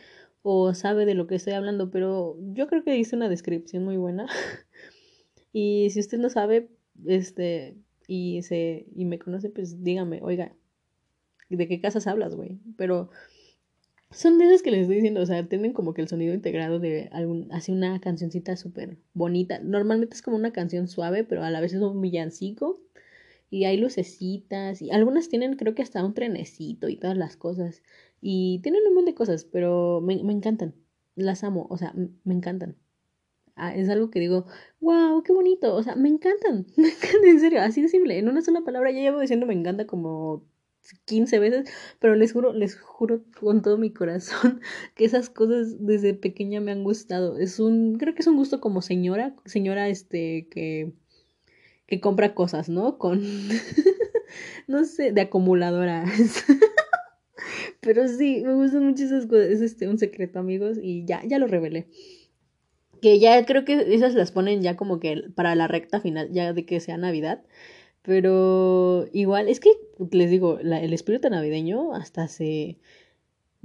o 0.43 0.75
sabe 0.75 1.05
de 1.07 1.15
lo 1.15 1.27
que 1.27 1.35
estoy 1.37 1.55
hablando, 1.55 1.91
pero 1.91 2.37
yo 2.55 2.67
creo 2.69 2.85
que 2.85 2.97
hice 2.97 3.17
una 3.17 3.29
descripción 3.29 3.85
muy 3.85 3.97
buena. 3.97 4.27
y 5.53 5.91
si 5.91 6.01
usted 6.01 6.19
no 6.19 6.31
sabe, 6.31 6.69
este, 7.07 7.77
y, 8.07 8.43
se, 8.43 8.87
y 8.95 9.05
me 9.05 9.19
conoce, 9.19 9.51
pues 9.51 9.83
dígame, 9.83 10.21
oiga, 10.23 10.55
¿de 11.49 11.69
qué 11.69 11.81
casas 11.81 12.07
hablas, 12.07 12.35
güey? 12.35 12.59
Pero 12.77 13.11
son 14.13 14.39
de 14.39 14.47
esas 14.47 14.63
que 14.63 14.71
les 14.71 14.83
estoy 14.83 14.97
diciendo, 14.97 15.21
o 15.23 15.27
sea, 15.27 15.47
tienen 15.49 15.73
como 15.73 15.95
que 15.95 16.03
el 16.03 16.09
sonido 16.09 16.35
integrado 16.35 16.79
de 16.79 17.09
algún, 17.13 17.49
así 17.53 17.73
una 17.73 18.01
cancioncita 18.01 18.57
súper 18.57 18.99
bonita. 19.15 19.59
Normalmente 19.61 20.15
es 20.15 20.23
como 20.23 20.37
una 20.37 20.53
canción 20.53 20.89
suave, 20.89 21.25
pero 21.25 21.43
a 21.45 21.51
la 21.51 21.61
vez 21.61 21.73
es 21.75 21.83
un 21.83 22.01
villancico. 22.01 22.81
Y 23.51 23.65
hay 23.65 23.77
lucecitas, 23.77 24.81
y 24.83 24.91
algunas 24.91 25.29
tienen 25.29 25.57
creo 25.57 25.75
que 25.75 25.83
hasta 25.83 26.05
un 26.05 26.15
trenecito 26.15 26.89
y 26.89 26.97
todas 26.97 27.17
las 27.17 27.37
cosas. 27.37 27.83
Y 28.21 28.61
tienen 28.63 28.83
un 28.89 28.95
montón 28.95 29.07
de 29.07 29.15
cosas, 29.15 29.45
pero 29.45 30.01
me, 30.01 30.23
me 30.25 30.33
encantan. 30.33 30.75
Las 31.17 31.45
amo, 31.45 31.67
o 31.71 31.77
sea, 31.77 31.95
me 32.25 32.35
encantan. 32.35 32.77
Ah, 33.57 33.75
es 33.75 33.89
algo 33.91 34.11
que 34.11 34.21
digo, 34.21 34.47
wow, 34.81 35.23
qué 35.23 35.33
bonito, 35.33 35.75
o 35.75 35.83
sea, 35.83 35.95
me 35.95 36.09
encantan, 36.09 36.67
me 36.77 36.89
encantan, 36.89 37.25
en 37.27 37.41
serio, 37.41 37.61
así 37.61 37.83
de 37.83 37.89
simple, 37.89 38.19
en 38.19 38.29
una 38.29 38.41
sola 38.43 38.63
palabra 38.63 38.91
ya 38.91 39.01
llevo 39.01 39.21
diciendo 39.21 39.47
me 39.47 39.55
encanta 39.55 39.87
como 39.87 40.47
15 41.05 41.39
veces, 41.39 41.71
pero 42.01 42.15
les 42.15 42.33
juro, 42.33 42.53
les 42.53 42.79
juro 42.79 43.25
con 43.39 43.63
todo 43.63 43.79
mi 43.79 43.93
corazón 43.93 44.61
que 44.95 45.05
esas 45.05 45.31
cosas 45.31 45.85
desde 45.85 46.15
pequeña 46.15 46.61
me 46.61 46.73
han 46.73 46.85
gustado. 46.85 47.39
Es 47.39 47.61
un, 47.61 47.97
creo 47.99 48.15
que 48.15 48.21
es 48.21 48.27
un 48.27 48.37
gusto 48.37 48.61
como 48.61 48.83
señora, 48.83 49.35
señora 49.45 49.89
este 49.89 50.49
que 50.51 50.93
que 51.93 52.01
compra 52.01 52.35
cosas, 52.35 52.71
¿no? 52.71 52.97
Con, 52.97 53.23
no 54.67 54.85
sé, 54.85 55.13
de 55.13 55.21
acumuladoras. 55.21 56.09
Pero 57.81 58.09
sí, 58.09 58.43
me 58.47 58.55
gustan 58.55 58.87
mucho 58.87 59.05
esas 59.05 59.27
cosas. 59.27 59.49
Es 59.49 59.61
este, 59.61 59.89
un 59.89 59.99
secreto, 59.99 60.39
amigos, 60.39 60.79
y 60.81 61.05
ya, 61.05 61.23
ya 61.27 61.39
lo 61.39 61.49
revelé. 61.49 61.89
Que 63.03 63.19
ya 63.19 63.45
creo 63.45 63.67
que 63.67 63.95
esas 63.95 64.15
las 64.15 64.33
ponen 64.33 64.63
ya 64.63 64.75
como 64.75 65.01
que 65.01 65.25
para 65.35 65.55
la 65.55 65.69
recta 65.69 66.01
final, 66.01 66.31
ya 66.33 66.55
de 66.55 66.65
que 66.65 66.81
sea 66.81 66.97
Navidad. 66.97 67.45
Pero 68.03 69.07
igual, 69.13 69.49
es 69.49 69.61
que 69.61 69.71
les 70.11 70.31
digo, 70.31 70.59
el 70.59 70.93
espíritu 70.93 71.31
navideño 71.31 71.95
hasta 71.95 72.29
se 72.29 72.79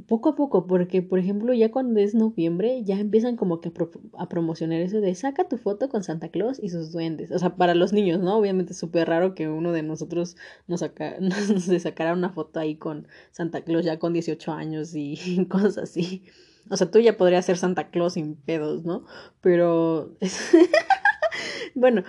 poco 0.06 0.30
a 0.30 0.36
poco, 0.36 0.68
porque 0.68 1.02
por 1.02 1.18
ejemplo 1.18 1.54
ya 1.54 1.72
cuando 1.72 2.00
es 2.00 2.14
noviembre 2.14 2.84
ya 2.84 3.00
empiezan 3.00 3.36
como 3.36 3.62
que 3.62 3.72
a, 4.18 4.30
promocionar 4.30 4.80
eso 4.82 5.02
de 5.02 5.16
saca 5.16 5.48
tu 5.48 5.58
foto 5.58 5.90
con 5.90 6.04
Santa 6.04 6.30
Claus 6.30 6.60
y 6.62 6.70
sus 6.70 6.92
duendes, 6.92 7.32
o 7.32 7.40
sea, 7.40 7.56
para 7.56 7.74
los 7.74 7.94
niños, 7.94 8.20
¿no? 8.20 8.38
Obviamente 8.38 8.74
es 8.74 8.80
súper 8.80 9.08
raro 9.08 9.34
que 9.34 9.50
uno 9.50 9.72
de 9.72 9.82
nosotros 9.82 10.38
nos, 10.68 10.82
saca, 10.82 11.16
nos 11.20 11.82
sacara 11.82 12.14
una 12.14 12.30
foto 12.30 12.60
ahí 12.60 12.76
con 12.76 13.08
Santa 13.32 13.62
Claus 13.62 13.86
ya 13.86 13.98
con 13.98 14.14
18 14.14 14.52
años 14.52 14.94
y 14.96 15.46
cosas 15.50 15.78
así. 15.78 16.24
O 16.70 16.78
sea, 16.78 16.92
tú 16.92 17.00
ya 17.00 17.18
podrías 17.18 17.46
ser 17.46 17.58
Santa 17.58 17.90
Claus 17.90 18.14
sin 18.14 18.36
pedos, 18.36 18.84
¿no? 18.86 19.06
Pero... 19.42 20.16
bueno, 21.76 22.04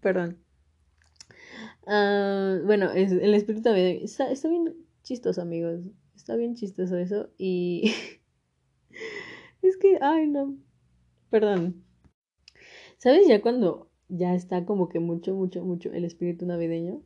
perdón. 0.00 0.43
Ah, 1.86 2.58
bueno, 2.64 2.90
el 2.92 3.34
espíritu 3.34 3.70
está, 3.70 4.30
está 4.30 4.48
bien 4.48 4.74
chistoso, 5.02 5.42
amigos. 5.42 5.80
Está 6.16 6.36
bien 6.36 6.54
chistoso 6.54 6.96
eso. 6.96 7.30
Y. 7.38 7.92
es 9.62 9.76
que, 9.76 9.98
ay, 10.00 10.26
no. 10.26 10.56
Perdón. 11.30 11.84
¿Sabes 12.98 13.28
ya 13.28 13.42
cuando 13.42 13.90
ya 14.08 14.34
está 14.34 14.64
como 14.64 14.88
que 14.88 15.00
mucho, 15.00 15.34
mucho, 15.34 15.64
mucho 15.64 15.92
el 15.92 16.04
espíritu 16.04 16.46
navideño? 16.46 17.02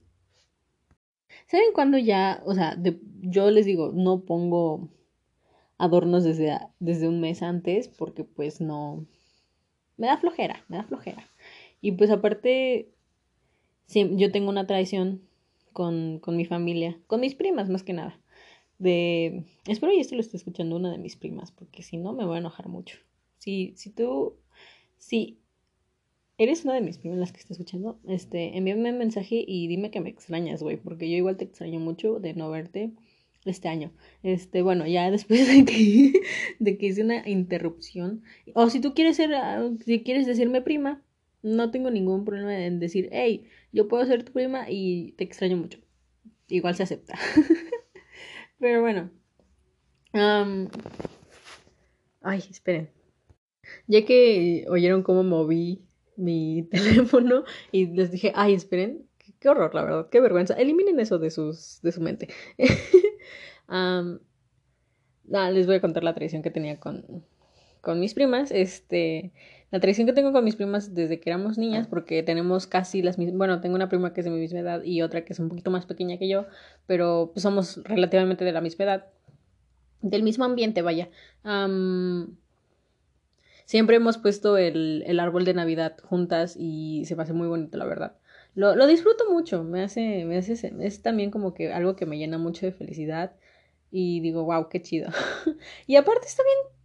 ¿Saben 1.47 1.73
cuando 1.75 1.99
ya, 1.99 2.43
o 2.47 2.55
sea, 2.55 2.79
yo 3.21 3.51
les 3.51 3.67
digo, 3.67 3.93
no 3.93 4.25
pongo 4.25 4.91
adornos 5.79 6.25
desde, 6.25 6.59
desde 6.79 7.09
un 7.09 7.21
mes 7.21 7.43
antes 7.43 7.89
porque 7.89 8.25
pues 8.25 8.61
no, 8.61 9.07
me 9.97 10.07
da 10.07 10.17
flojera, 10.19 10.65
me 10.69 10.79
da 10.79 10.85
flojera. 10.85 11.29
Y 11.81 11.93
pues 11.93 12.11
aparte, 12.11 12.93
yo 13.89 14.31
tengo 14.33 14.51
una 14.51 14.67
tradición 14.67 15.23
con, 15.73 16.19
con 16.19 16.37
mi 16.37 16.45
familia, 16.45 16.99
con 17.07 17.21
mis 17.21 17.35
primas 17.35 17.69
más 17.69 17.83
que 17.83 17.93
nada 17.93 18.19
de... 18.79 19.45
Espero 19.67 19.93
y 19.93 20.01
esto 20.01 20.15
lo 20.15 20.21
esté 20.21 20.37
escuchando 20.37 20.77
una 20.77 20.91
de 20.91 20.99
mis 20.99 21.17
primas, 21.17 21.51
porque 21.51 21.83
si 21.83 21.97
no 21.97 22.13
me 22.13 22.25
voy 22.25 22.37
a 22.37 22.41
enojar 22.41 22.69
mucho. 22.69 22.99
Si, 23.39 23.73
si 23.77 23.91
tú... 23.91 24.37
Si 24.97 25.39
eres 26.39 26.65
una 26.65 26.75
de 26.75 26.81
mis 26.81 26.99
primas 26.99 27.19
las 27.19 27.33
que 27.33 27.41
está 27.41 27.53
escuchando, 27.53 27.99
este, 28.07 28.57
envíame 28.57 28.91
un 28.91 28.99
mensaje 28.99 29.45
y 29.47 29.67
dime 29.69 29.91
que 29.91 30.01
me 30.01 30.09
extrañas, 30.11 30.63
güey, 30.63 30.77
porque 30.77 31.11
yo 31.11 31.17
igual 31.17 31.37
te 31.37 31.45
extraño 31.45 31.79
mucho 31.81 32.19
de 32.21 32.35
no 32.35 32.51
verte 32.51 32.93
este 33.45 33.69
año. 33.69 33.93
Este, 34.23 34.63
bueno, 34.63 34.87
ya 34.87 35.11
después 35.11 35.47
de 35.47 35.65
que, 35.65 36.13
de 36.59 36.79
que 36.79 36.87
hice 36.87 37.03
una 37.03 37.29
interrupción, 37.29 38.23
o 38.55 38.71
si 38.71 38.81
tú 38.81 38.95
quieres 38.95 39.17
ser, 39.17 39.35
ah, 39.35 39.69
si 39.85 40.03
quieres 40.03 40.27
decirme 40.27 40.63
prima, 40.63 41.03
no 41.43 41.71
tengo 41.71 41.91
ningún 41.91 42.25
problema 42.25 42.65
en 42.65 42.81
decir, 42.81 43.09
hey, 43.13 43.49
yo 43.73 43.89
puedo 43.89 44.05
ser 44.07 44.25
tu 44.25 44.33
prima 44.33 44.67
y 44.69 45.13
te 45.13 45.25
extraño 45.25 45.57
mucho. 45.57 45.79
Igual 46.49 46.75
se 46.75 46.83
acepta. 46.83 47.15
Pero 48.59 48.81
bueno. 48.81 49.11
Ay, 52.23 52.43
esperen. 52.51 52.91
Ya 53.87 54.05
que 54.05 54.67
oyeron 54.69 55.03
cómo 55.03 55.23
moví 55.23 55.83
mi 56.17 56.63
teléfono 56.71 57.45
y 57.71 57.87
les 57.87 58.11
dije, 58.11 58.33
ay, 58.35 58.55
esperen, 58.55 59.07
qué, 59.41 59.49
horror, 59.49 59.75
la 59.75 59.85
verdad, 59.85 60.09
qué 60.11 60.21
vergüenza. 60.21 60.55
Eliminen 60.55 60.99
eso 61.01 61.19
de, 61.19 61.31
sus, 61.31 61.81
de 61.83 61.93
su 61.93 62.01
mente. 62.01 62.29
les 65.53 65.67
voy 65.67 65.77
a 65.77 65.81
contar 65.81 66.05
la 66.05 66.15
tradición 66.15 66.43
que 66.43 66.51
tenía 66.51 66.81
con, 66.81 67.25
con 67.81 68.01
mis 68.01 68.15
primas. 68.15 68.51
Este, 68.51 69.33
la 69.71 69.81
tradición 69.81 70.07
que 70.07 70.15
tengo 70.15 70.33
con 70.33 70.45
mis 70.45 70.57
primas 70.57 70.95
desde 70.95 71.21
que 71.21 71.29
éramos 71.29 71.59
niñas, 71.59 71.87
porque 71.87 72.23
tenemos 72.23 72.67
casi 72.67 73.03
las 73.03 73.19
mismas, 73.19 73.37
bueno, 73.37 73.61
tengo 73.61 73.77
una 73.77 73.89
prima 73.89 74.15
que 74.15 74.23
es 74.23 74.25
de 74.25 74.31
mi 74.31 74.39
misma 74.39 74.61
edad 74.61 74.83
y 74.83 75.03
otra 75.03 75.25
que 75.25 75.35
es 75.35 75.39
un 75.39 75.51
poquito 75.51 75.71
más 75.71 75.85
pequeña 75.85 76.17
que 76.17 76.27
yo, 76.27 76.47
pero 76.87 77.31
pues 77.35 77.43
somos 77.43 77.83
relativamente 77.85 78.47
de 78.47 78.53
la 78.53 78.63
misma 78.63 78.87
edad, 78.87 79.07
del 80.01 80.23
mismo 80.23 80.45
ambiente, 80.45 80.81
vaya. 80.81 81.11
siempre 83.67 83.97
hemos 83.97 84.17
puesto 84.17 84.57
el, 84.57 85.05
el, 85.07 85.21
árbol 85.21 85.45
de 85.45 85.53
Navidad 85.53 85.99
juntas 86.03 86.57
y 86.59 87.05
se 87.05 87.15
me 87.15 87.25
hace 87.25 87.35
muy 87.35 87.47
bonito, 87.47 87.77
la 87.77 87.85
verdad. 87.85 88.17
Lo, 88.55 88.75
lo 88.75 88.87
disfruto 88.87 89.31
mucho, 89.31 89.65
me 89.65 89.83
hace, 89.83 90.25
me 90.25 90.39
hace, 90.39 90.73
es 90.81 91.03
también 91.03 91.31
como 91.31 91.53
que 91.53 91.73
algo 91.75 91.95
que 91.95 92.07
me 92.07 92.17
llena 92.17 92.39
mucho 92.39 92.65
de 92.65 92.73
felicidad 92.73 93.33
y 93.91 94.21
digo, 94.21 94.45
wow, 94.45 94.71
qué 94.71 94.81
chido. 94.81 95.11
y 95.87 95.97
aparte 95.97 96.27
está 96.27 96.43
bien 96.43 96.78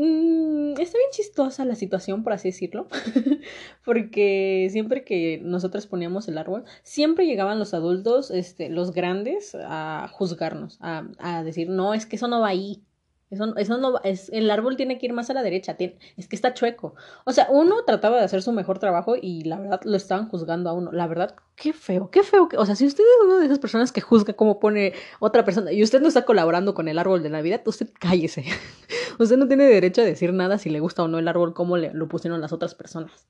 Mm, 0.00 0.80
está 0.80 0.96
bien 0.96 1.10
chistosa 1.10 1.64
la 1.64 1.74
situación, 1.74 2.22
por 2.22 2.32
así 2.32 2.50
decirlo, 2.50 2.86
porque 3.84 4.68
siempre 4.70 5.02
que 5.02 5.40
nosotros 5.42 5.88
poníamos 5.88 6.28
el 6.28 6.38
árbol, 6.38 6.62
siempre 6.84 7.26
llegaban 7.26 7.58
los 7.58 7.74
adultos, 7.74 8.30
este, 8.30 8.68
los 8.68 8.92
grandes, 8.92 9.56
a 9.60 10.08
juzgarnos, 10.12 10.78
a, 10.80 11.08
a 11.18 11.42
decir, 11.42 11.68
no, 11.68 11.94
es 11.94 12.06
que 12.06 12.14
eso 12.14 12.28
no 12.28 12.40
va 12.40 12.48
ahí, 12.50 12.84
eso, 13.30 13.76
no 13.78 14.00
es, 14.04 14.30
el 14.30 14.50
árbol 14.50 14.76
tiene 14.76 14.98
que 14.98 15.04
ir 15.04 15.12
más 15.12 15.28
a 15.28 15.34
la 15.34 15.42
derecha, 15.42 15.76
es 16.16 16.28
que 16.28 16.36
está 16.36 16.54
chueco. 16.54 16.94
O 17.26 17.32
sea, 17.32 17.46
uno 17.50 17.84
trataba 17.84 18.16
de 18.16 18.24
hacer 18.24 18.40
su 18.40 18.52
mejor 18.52 18.78
trabajo 18.78 19.16
y 19.20 19.44
la 19.44 19.58
verdad 19.58 19.80
lo 19.84 19.96
estaban 19.98 20.28
juzgando 20.28 20.70
a 20.70 20.72
uno. 20.72 20.92
La 20.92 21.06
verdad, 21.06 21.34
qué 21.54 21.74
feo, 21.74 22.10
qué 22.10 22.22
feo. 22.22 22.48
o 22.56 22.66
sea, 22.66 22.74
si 22.74 22.86
usted 22.86 23.04
es 23.04 23.26
una 23.26 23.38
de 23.38 23.44
esas 23.44 23.58
personas 23.58 23.92
que 23.92 24.00
juzga 24.00 24.32
cómo 24.32 24.58
pone 24.58 24.94
otra 25.20 25.44
persona 25.44 25.72
y 25.72 25.82
usted 25.82 26.00
no 26.00 26.08
está 26.08 26.24
colaborando 26.24 26.72
con 26.72 26.88
el 26.88 26.98
árbol 26.98 27.22
de 27.22 27.28
Navidad, 27.28 27.60
usted 27.66 27.90
cállese. 27.98 28.44
usted 29.18 29.36
no 29.36 29.46
tiene 29.46 29.64
derecho 29.64 30.00
a 30.00 30.04
decir 30.04 30.32
nada 30.32 30.56
si 30.56 30.70
le 30.70 30.80
gusta 30.80 31.02
o 31.02 31.08
no 31.08 31.18
el 31.18 31.28
árbol, 31.28 31.52
como 31.52 31.76
le, 31.76 31.92
lo 31.92 32.08
pusieron 32.08 32.40
las 32.40 32.54
otras 32.54 32.74
personas. 32.74 33.28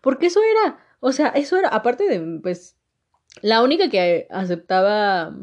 Porque 0.00 0.26
eso 0.26 0.40
era, 0.42 0.78
o 1.00 1.12
sea, 1.12 1.28
eso 1.28 1.58
era, 1.58 1.68
aparte 1.68 2.04
de, 2.04 2.40
pues, 2.40 2.76
la 3.42 3.62
única 3.62 3.90
que 3.90 4.26
aceptaba 4.30 5.36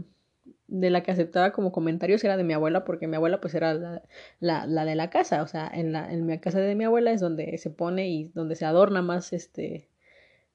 de 0.68 0.90
la 0.90 1.02
que 1.04 1.12
aceptaba 1.12 1.52
como 1.52 1.72
comentarios 1.72 2.24
era 2.24 2.38
de 2.38 2.44
mi 2.44 2.54
abuela, 2.54 2.84
porque 2.84 3.08
mi 3.08 3.16
abuela 3.16 3.40
pues 3.40 3.56
era 3.56 3.74
la, 3.74 4.04
la, 4.40 4.68
la 4.68 4.86
de 4.86 4.96
la 4.96 5.10
casa, 5.10 5.42
o 5.44 5.48
sea, 5.48 5.70
en 5.74 5.92
la, 5.92 6.12
en 6.12 6.38
casa 6.40 6.60
de 6.60 6.76
mi 6.76 6.84
abuela 6.84 7.12
es 7.12 7.22
donde 7.22 7.58
se 7.58 7.70
pone 7.70 8.10
y 8.10 8.26
donde 8.34 8.56
se 8.56 8.66
adorna 8.66 9.02
más 9.02 9.34
este 9.34 9.90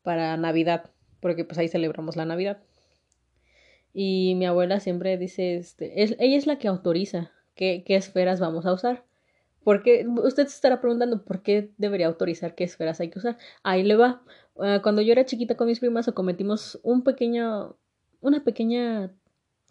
para 0.02 0.36
Navidad, 0.36 0.90
porque 1.20 1.44
pues 1.44 1.58
ahí 1.58 1.68
celebramos 1.68 2.16
la 2.16 2.24
Navidad. 2.24 2.58
Y 3.94 4.34
mi 4.36 4.46
abuela 4.46 4.80
siempre 4.80 5.16
dice, 5.18 5.56
este, 5.56 6.02
es, 6.02 6.16
ella 6.18 6.36
es 6.36 6.46
la 6.46 6.58
que 6.58 6.68
autoriza 6.68 7.30
qué, 7.54 7.84
qué 7.86 7.96
esferas 7.96 8.40
vamos 8.40 8.66
a 8.66 8.72
usar. 8.72 9.04
Porque 9.64 10.06
usted 10.24 10.46
se 10.46 10.54
estará 10.54 10.80
preguntando 10.80 11.24
por 11.24 11.42
qué 11.42 11.70
debería 11.78 12.08
autorizar 12.08 12.54
qué 12.54 12.64
esferas 12.64 13.00
hay 13.00 13.10
que 13.10 13.20
usar. 13.20 13.38
Ahí 13.62 13.84
le 13.84 13.94
va. 13.94 14.22
Ah, 14.58 14.80
cuando 14.82 15.02
yo 15.02 15.12
era 15.12 15.24
chiquita 15.24 15.56
con 15.56 15.68
mis 15.68 15.80
primas 15.80 16.10
cometimos 16.14 16.80
un 16.82 17.04
pequeño, 17.04 17.76
una 18.20 18.42
pequeña 18.42 19.12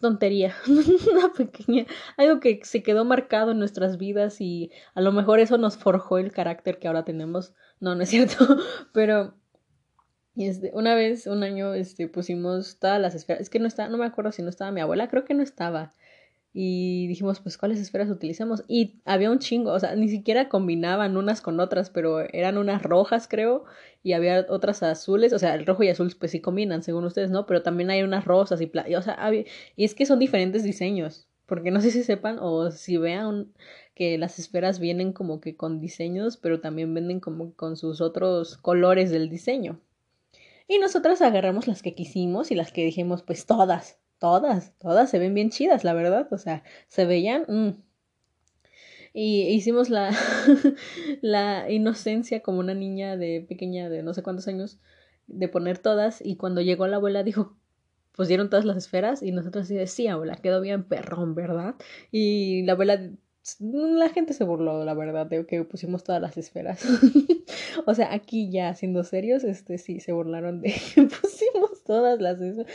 tontería, 0.01 0.53
una 0.67 1.31
pequeña, 1.33 1.85
algo 2.17 2.39
que 2.39 2.59
se 2.63 2.83
quedó 2.83 3.05
marcado 3.05 3.51
en 3.51 3.59
nuestras 3.59 3.97
vidas 3.97 4.41
y 4.41 4.71
a 4.93 5.01
lo 5.01 5.11
mejor 5.11 5.39
eso 5.39 5.57
nos 5.57 5.77
forjó 5.77 6.17
el 6.17 6.31
carácter 6.31 6.79
que 6.79 6.87
ahora 6.87 7.05
tenemos. 7.05 7.53
No, 7.79 7.95
no 7.95 8.03
es 8.03 8.09
cierto, 8.09 8.35
pero 8.93 9.35
este, 10.35 10.71
una 10.73 10.95
vez, 10.95 11.27
un 11.27 11.43
año, 11.43 11.73
este, 11.73 12.07
pusimos 12.07 12.79
todas 12.79 12.99
las 12.99 13.15
esferas, 13.15 13.41
es 13.41 13.49
que 13.49 13.59
no 13.59 13.67
está, 13.67 13.87
no 13.87 13.97
me 13.97 14.05
acuerdo 14.05 14.31
si 14.31 14.41
no 14.41 14.49
estaba 14.49 14.71
mi 14.71 14.81
abuela, 14.81 15.09
creo 15.09 15.25
que 15.25 15.33
no 15.33 15.43
estaba 15.43 15.93
y 16.53 17.07
dijimos, 17.07 17.39
pues, 17.39 17.57
¿cuáles 17.57 17.79
esferas 17.79 18.09
utilizamos? 18.09 18.63
Y 18.67 18.99
había 19.05 19.31
un 19.31 19.39
chingo, 19.39 19.71
o 19.71 19.79
sea, 19.79 19.95
ni 19.95 20.09
siquiera 20.09 20.49
combinaban 20.49 21.15
unas 21.15 21.41
con 21.41 21.59
otras, 21.59 21.89
pero 21.89 22.19
eran 22.19 22.57
unas 22.57 22.83
rojas, 22.83 23.27
creo, 23.29 23.63
y 24.03 24.13
había 24.13 24.45
otras 24.49 24.83
azules, 24.83 25.31
o 25.31 25.39
sea, 25.39 25.55
el 25.55 25.65
rojo 25.65 25.83
y 25.83 25.89
azul, 25.89 26.13
pues 26.19 26.31
sí 26.31 26.41
combinan, 26.41 26.83
según 26.83 27.05
ustedes, 27.05 27.31
¿no? 27.31 27.45
Pero 27.45 27.63
también 27.63 27.89
hay 27.89 28.03
unas 28.03 28.25
rosas 28.25 28.59
y, 28.61 28.69
o 28.95 29.01
sea, 29.01 29.31
y 29.75 29.83
es 29.83 29.95
que 29.95 30.05
son 30.05 30.19
diferentes 30.19 30.63
diseños, 30.63 31.27
porque 31.45 31.71
no 31.71 31.79
sé 31.79 31.91
si 31.91 32.03
sepan 32.03 32.37
o 32.39 32.71
si 32.71 32.97
vean 32.97 33.53
que 33.95 34.17
las 34.17 34.37
esferas 34.39 34.79
vienen 34.79 35.13
como 35.13 35.39
que 35.39 35.55
con 35.55 35.79
diseños, 35.79 36.35
pero 36.35 36.59
también 36.59 36.93
venden 36.93 37.19
como 37.21 37.53
con 37.53 37.77
sus 37.77 38.01
otros 38.01 38.57
colores 38.57 39.09
del 39.09 39.29
diseño. 39.29 39.79
Y 40.67 40.79
nosotras 40.79 41.21
agarramos 41.21 41.67
las 41.67 41.81
que 41.81 41.93
quisimos 41.95 42.51
y 42.51 42.55
las 42.55 42.71
que 42.71 42.83
dijimos, 42.85 43.23
pues 43.23 43.45
todas, 43.45 43.99
Todas, 44.21 44.77
todas 44.77 45.09
se 45.09 45.17
ven 45.17 45.33
bien 45.33 45.49
chidas, 45.49 45.83
la 45.83 45.93
verdad. 45.93 46.27
O 46.31 46.37
sea, 46.37 46.61
se 46.87 47.05
veían. 47.05 47.43
Mm. 47.47 47.81
Y 49.13 49.47
hicimos 49.47 49.89
la, 49.89 50.11
la 51.21 51.71
inocencia 51.71 52.41
como 52.43 52.59
una 52.59 52.75
niña 52.75 53.17
de 53.17 53.41
pequeña 53.41 53.89
de 53.89 54.03
no 54.03 54.13
sé 54.13 54.21
cuántos 54.21 54.47
años 54.47 54.79
de 55.25 55.47
poner 55.47 55.79
todas. 55.79 56.23
Y 56.23 56.35
cuando 56.35 56.61
llegó 56.61 56.85
la 56.85 56.97
abuela 56.97 57.23
dijo, 57.23 57.57
pusieron 58.11 58.51
todas 58.51 58.63
las 58.63 58.77
esferas 58.77 59.23
y 59.23 59.31
nosotros 59.31 59.65
así 59.65 59.73
de, 59.73 59.87
sí, 59.87 60.05
abuela, 60.05 60.35
quedó 60.35 60.61
bien 60.61 60.83
perrón, 60.83 61.33
¿verdad? 61.33 61.73
Y 62.11 62.61
la 62.61 62.73
abuela 62.73 63.01
la 63.59 64.09
gente 64.09 64.33
se 64.33 64.43
burló, 64.43 64.85
la 64.85 64.93
verdad, 64.93 65.25
de 65.25 65.45
que 65.45 65.63
pusimos 65.63 66.03
todas 66.03 66.21
las 66.21 66.37
esferas. 66.37 66.83
o 67.85 67.93
sea, 67.95 68.13
aquí 68.13 68.51
ya 68.51 68.75
siendo 68.75 69.03
serios, 69.03 69.43
este 69.43 69.77
sí, 69.79 69.99
se 69.99 70.11
burlaron 70.11 70.61
de 70.61 70.73
que 70.73 71.01
pusimos 71.21 71.70
todas 71.91 72.21
las 72.21 72.39
esferas. 72.39 72.71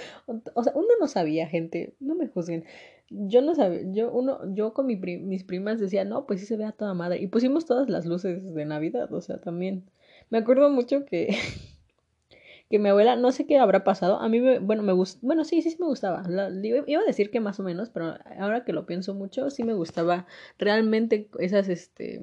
O 0.52 0.62
sea, 0.62 0.74
uno 0.74 0.88
no 1.00 1.09
sabía, 1.09 1.46
gente, 1.48 1.94
no 2.00 2.14
me 2.14 2.29
juzguen. 2.29 2.66
Yo 3.09 3.40
no 3.40 3.55
sabía, 3.55 3.81
yo, 3.92 4.12
uno, 4.12 4.40
yo 4.55 4.74
con 4.74 4.85
mi 4.85 4.96
mis 4.96 5.42
primas 5.42 5.81
decía, 5.81 6.05
no, 6.05 6.26
pues 6.26 6.40
sí 6.40 6.46
se 6.46 6.59
ve 6.59 6.66
a 6.66 6.72
toda 6.72 6.92
madre. 6.92 7.18
Y 7.18 7.29
pusimos 7.29 7.64
todas 7.64 7.88
las 7.88 8.05
luces 8.05 8.55
de 8.55 8.64
Navidad, 8.66 9.11
o 9.11 9.22
sea, 9.22 9.38
también. 9.40 9.85
Me 10.29 10.37
acuerdo 10.37 10.68
mucho 10.68 11.07
que 11.07 11.29
que 12.68 12.79
mi 12.79 12.90
abuela, 12.90 13.16
no 13.16 13.33
sé 13.33 13.46
qué 13.46 13.59
habrá 13.59 13.85
pasado, 13.85 14.20
a 14.20 14.29
mí, 14.29 14.38
me, 14.40 14.59
bueno, 14.59 14.83
me 14.83 14.92
gusta, 14.92 15.18
bueno, 15.22 15.44
sí, 15.44 15.62
sí, 15.62 15.70
sí 15.70 15.79
me 15.81 15.87
gustaba, 15.87 16.22
iba 16.62 17.00
a 17.00 17.05
decir 17.07 17.31
que 17.31 17.40
más 17.40 17.59
o 17.59 17.62
menos, 17.62 17.88
pero 17.88 18.16
ahora 18.38 18.64
que 18.64 18.74
lo 18.74 18.85
pienso 18.85 19.14
mucho, 19.14 19.48
sí 19.48 19.62
me 19.64 19.72
gustaba 19.72 20.26
realmente 20.59 21.31
esas, 21.38 21.68
este, 21.70 22.22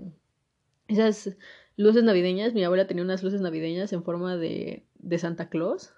esas 0.87 1.37
luces 1.75 2.03
navideñas, 2.03 2.53
mi 2.53 2.63
abuela 2.63 2.87
tenía 2.87 3.03
unas 3.03 3.23
luces 3.23 3.41
navideñas 3.41 3.93
en 3.93 4.03
forma 4.03 4.37
de, 4.37 4.83
de 4.99 5.17
Santa 5.17 5.49
Claus, 5.49 5.93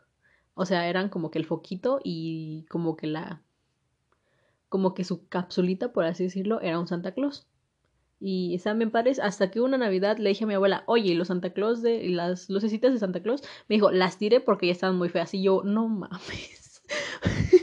o 0.56 0.66
sea, 0.66 0.90
eran 0.90 1.10
como 1.10 1.32
que 1.32 1.40
el 1.40 1.46
foquito 1.46 2.00
y 2.04 2.66
como 2.70 2.96
que 2.96 3.08
la, 3.08 3.42
como 4.70 4.94
que 4.94 5.04
su 5.04 5.28
capsulita, 5.28 5.94
por 5.94 6.06
así 6.06 6.24
decirlo, 6.24 6.62
era 6.62 6.80
un 6.80 6.88
Santa 6.88 7.14
Claus. 7.14 7.48
Y 8.20 8.60
me 8.76 8.88
padres 8.88 9.20
hasta 9.20 9.52
que 9.52 9.62
una 9.62 9.78
Navidad 9.78 10.18
le 10.18 10.30
dije 10.30 10.46
a 10.46 10.48
mi 10.48 10.54
abuela, 10.54 10.84
oye, 10.88 11.14
los 11.16 11.28
Santa 11.28 11.52
Claus 11.52 11.82
de 11.82 12.10
las 12.10 12.50
lucecitas 12.50 12.94
de 12.94 13.00
Santa 13.00 13.22
Claus, 13.22 13.42
me 13.68 13.76
dijo, 13.76 13.92
las 13.92 14.18
tiré 14.18 14.40
porque 14.40 14.68
ya 14.68 14.72
estaban 14.72 14.98
muy 14.98 15.10
feas. 15.10 15.34
Y 15.34 15.44
yo, 15.44 15.62
no 15.64 15.88
mames. 15.88 16.82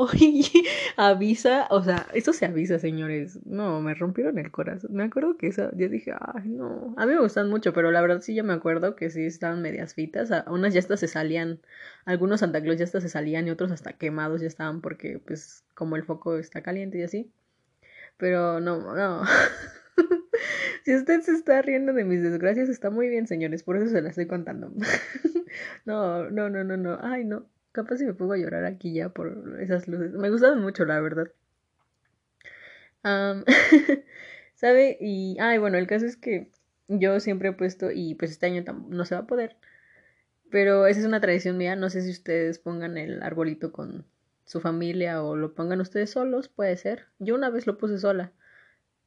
oye, 0.00 0.44
avisa, 0.96 1.66
o 1.70 1.82
sea, 1.82 2.06
eso 2.14 2.32
se 2.32 2.46
avisa, 2.46 2.78
señores. 2.78 3.38
No, 3.44 3.82
me 3.82 3.94
rompieron 3.94 4.38
el 4.38 4.50
corazón. 4.50 4.92
Me 4.94 5.04
acuerdo 5.04 5.36
que 5.36 5.48
esa, 5.48 5.70
yo 5.76 5.88
dije, 5.88 6.12
ay, 6.18 6.48
no. 6.48 6.94
A 6.96 7.04
mí 7.06 7.12
me 7.12 7.20
gustan 7.20 7.50
mucho, 7.50 7.72
pero 7.74 7.90
la 7.90 8.00
verdad 8.00 8.22
sí 8.22 8.34
ya 8.34 8.42
me 8.42 8.54
acuerdo 8.54 8.96
que 8.96 9.10
sí 9.10 9.24
estaban 9.24 9.60
medias 9.60 9.94
fitas. 9.94 10.30
Unas 10.46 10.72
ya 10.72 10.80
hasta 10.80 10.96
se 10.96 11.06
salían, 11.06 11.60
algunos 12.06 12.40
Santa 12.40 12.62
Claus 12.62 12.78
ya 12.78 12.84
hasta 12.84 13.00
se 13.00 13.10
salían 13.10 13.46
y 13.46 13.50
otros 13.50 13.70
hasta 13.72 13.92
quemados 13.92 14.40
ya 14.40 14.46
estaban 14.46 14.80
porque, 14.80 15.18
pues, 15.18 15.64
como 15.74 15.96
el 15.96 16.04
foco 16.04 16.38
está 16.38 16.62
caliente 16.62 16.98
y 16.98 17.02
así. 17.02 17.30
Pero 18.16 18.60
no, 18.60 18.94
no. 18.94 19.24
si 20.84 20.94
usted 20.94 21.20
se 21.20 21.32
está 21.32 21.60
riendo 21.62 21.92
de 21.92 22.04
mis 22.04 22.22
desgracias, 22.22 22.70
está 22.70 22.90
muy 22.90 23.08
bien, 23.08 23.26
señores, 23.26 23.62
por 23.62 23.76
eso 23.76 23.88
se 23.88 24.00
la 24.00 24.08
estoy 24.08 24.26
contando. 24.26 24.72
no, 25.84 26.30
no, 26.30 26.48
no, 26.48 26.64
no, 26.64 26.76
no. 26.78 26.98
Ay, 27.02 27.24
no. 27.24 27.46
Capaz 27.72 27.98
si 27.98 28.04
me 28.04 28.14
pongo 28.14 28.32
a 28.32 28.38
llorar 28.38 28.64
aquí 28.64 28.92
ya 28.92 29.10
por 29.10 29.58
esas 29.60 29.86
luces. 29.88 30.12
Me 30.12 30.30
gustaban 30.30 30.60
mucho, 30.60 30.84
la 30.84 31.00
verdad. 31.00 31.32
¿Sabe? 34.54 34.98
Y, 35.00 35.36
ay, 35.40 35.58
bueno, 35.58 35.78
el 35.78 35.86
caso 35.86 36.06
es 36.06 36.16
que 36.16 36.50
yo 36.88 37.20
siempre 37.20 37.50
he 37.50 37.52
puesto, 37.52 37.90
y 37.90 38.14
pues 38.14 38.32
este 38.32 38.46
año 38.46 38.64
no 38.88 39.04
se 39.04 39.14
va 39.14 39.22
a 39.22 39.26
poder, 39.26 39.56
pero 40.50 40.86
esa 40.86 41.00
es 41.00 41.06
una 41.06 41.20
tradición 41.20 41.56
mía. 41.56 41.76
No 41.76 41.90
sé 41.90 42.02
si 42.02 42.10
ustedes 42.10 42.58
pongan 42.58 42.98
el 42.98 43.22
arbolito 43.22 43.72
con 43.72 44.06
su 44.44 44.60
familia 44.60 45.22
o 45.22 45.36
lo 45.36 45.54
pongan 45.54 45.80
ustedes 45.80 46.10
solos, 46.10 46.48
puede 46.48 46.76
ser. 46.76 47.06
Yo 47.18 47.34
una 47.34 47.50
vez 47.50 47.66
lo 47.66 47.78
puse 47.78 47.98
sola. 47.98 48.32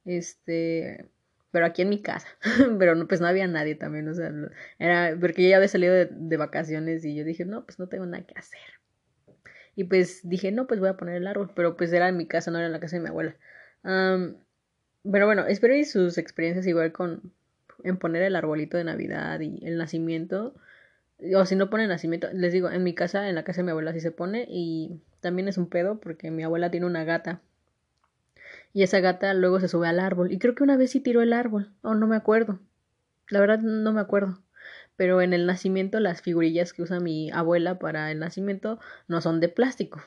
Este, 0.04 1.10
pero 1.54 1.66
aquí 1.66 1.82
en 1.82 1.88
mi 1.88 2.02
casa. 2.02 2.26
pero 2.80 2.96
no, 2.96 3.06
pues 3.06 3.20
no 3.20 3.28
había 3.28 3.46
nadie 3.46 3.76
también, 3.76 4.08
o 4.08 4.14
sea, 4.14 4.32
era 4.80 5.16
porque 5.20 5.44
yo 5.44 5.50
ya 5.50 5.56
había 5.58 5.68
salido 5.68 5.94
de, 5.94 6.36
vacaciones 6.36 7.04
y 7.04 7.14
yo 7.14 7.24
dije, 7.24 7.44
no, 7.44 7.64
pues 7.64 7.78
no 7.78 7.86
tengo 7.86 8.04
nada 8.06 8.26
que 8.26 8.34
hacer. 8.36 8.58
Y 9.76 9.84
pues 9.84 10.28
dije, 10.28 10.50
no, 10.50 10.66
pues 10.66 10.80
voy 10.80 10.88
a 10.88 10.96
poner 10.96 11.14
el 11.14 11.28
árbol, 11.28 11.52
pero 11.54 11.76
pues 11.76 11.92
era 11.92 12.08
en 12.08 12.16
mi 12.16 12.26
casa, 12.26 12.50
no 12.50 12.58
era 12.58 12.66
en 12.66 12.72
la 12.72 12.80
casa 12.80 12.96
de 12.96 13.02
mi 13.02 13.08
abuela. 13.08 13.36
pero 13.84 15.26
bueno, 15.26 15.46
espero 15.46 15.76
y 15.76 15.84
sus 15.84 16.18
experiencias 16.18 16.66
igual 16.66 16.90
con 16.90 17.32
en 17.84 17.98
poner 17.98 18.22
el 18.22 18.34
arbolito 18.34 18.76
de 18.76 18.84
Navidad 18.84 19.38
y 19.38 19.64
el 19.64 19.78
nacimiento 19.78 20.56
o 21.36 21.46
si 21.46 21.54
no 21.54 21.70
pone 21.70 21.86
nacimiento, 21.86 22.28
les 22.32 22.52
digo, 22.52 22.68
en 22.68 22.82
mi 22.82 22.94
casa, 22.94 23.28
en 23.28 23.36
la 23.36 23.44
casa 23.44 23.58
de 23.60 23.66
mi 23.66 23.70
abuela 23.70 23.92
sí 23.92 24.00
se 24.00 24.10
pone 24.10 24.44
y 24.48 25.00
también 25.20 25.46
es 25.46 25.56
un 25.56 25.68
pedo 25.68 26.00
porque 26.00 26.32
mi 26.32 26.42
abuela 26.42 26.72
tiene 26.72 26.86
una 26.86 27.04
gata 27.04 27.42
y 28.74 28.82
esa 28.82 29.00
gata 29.00 29.32
luego 29.32 29.60
se 29.60 29.68
sube 29.68 29.88
al 29.88 30.00
árbol. 30.00 30.30
Y 30.32 30.38
creo 30.38 30.54
que 30.54 30.64
una 30.64 30.76
vez 30.76 30.90
sí 30.90 31.00
tiró 31.00 31.22
el 31.22 31.32
árbol, 31.32 31.72
o 31.80 31.94
no 31.94 32.06
me 32.06 32.16
acuerdo, 32.16 32.58
la 33.30 33.40
verdad 33.40 33.60
no 33.60 33.92
me 33.92 34.00
acuerdo, 34.00 34.42
pero 34.96 35.22
en 35.22 35.32
el 35.32 35.46
nacimiento 35.46 36.00
las 36.00 36.20
figurillas 36.20 36.74
que 36.74 36.82
usa 36.82 37.00
mi 37.00 37.30
abuela 37.30 37.78
para 37.78 38.10
el 38.10 38.18
nacimiento 38.18 38.80
no 39.08 39.20
son 39.22 39.40
de 39.40 39.48
plástico, 39.48 40.02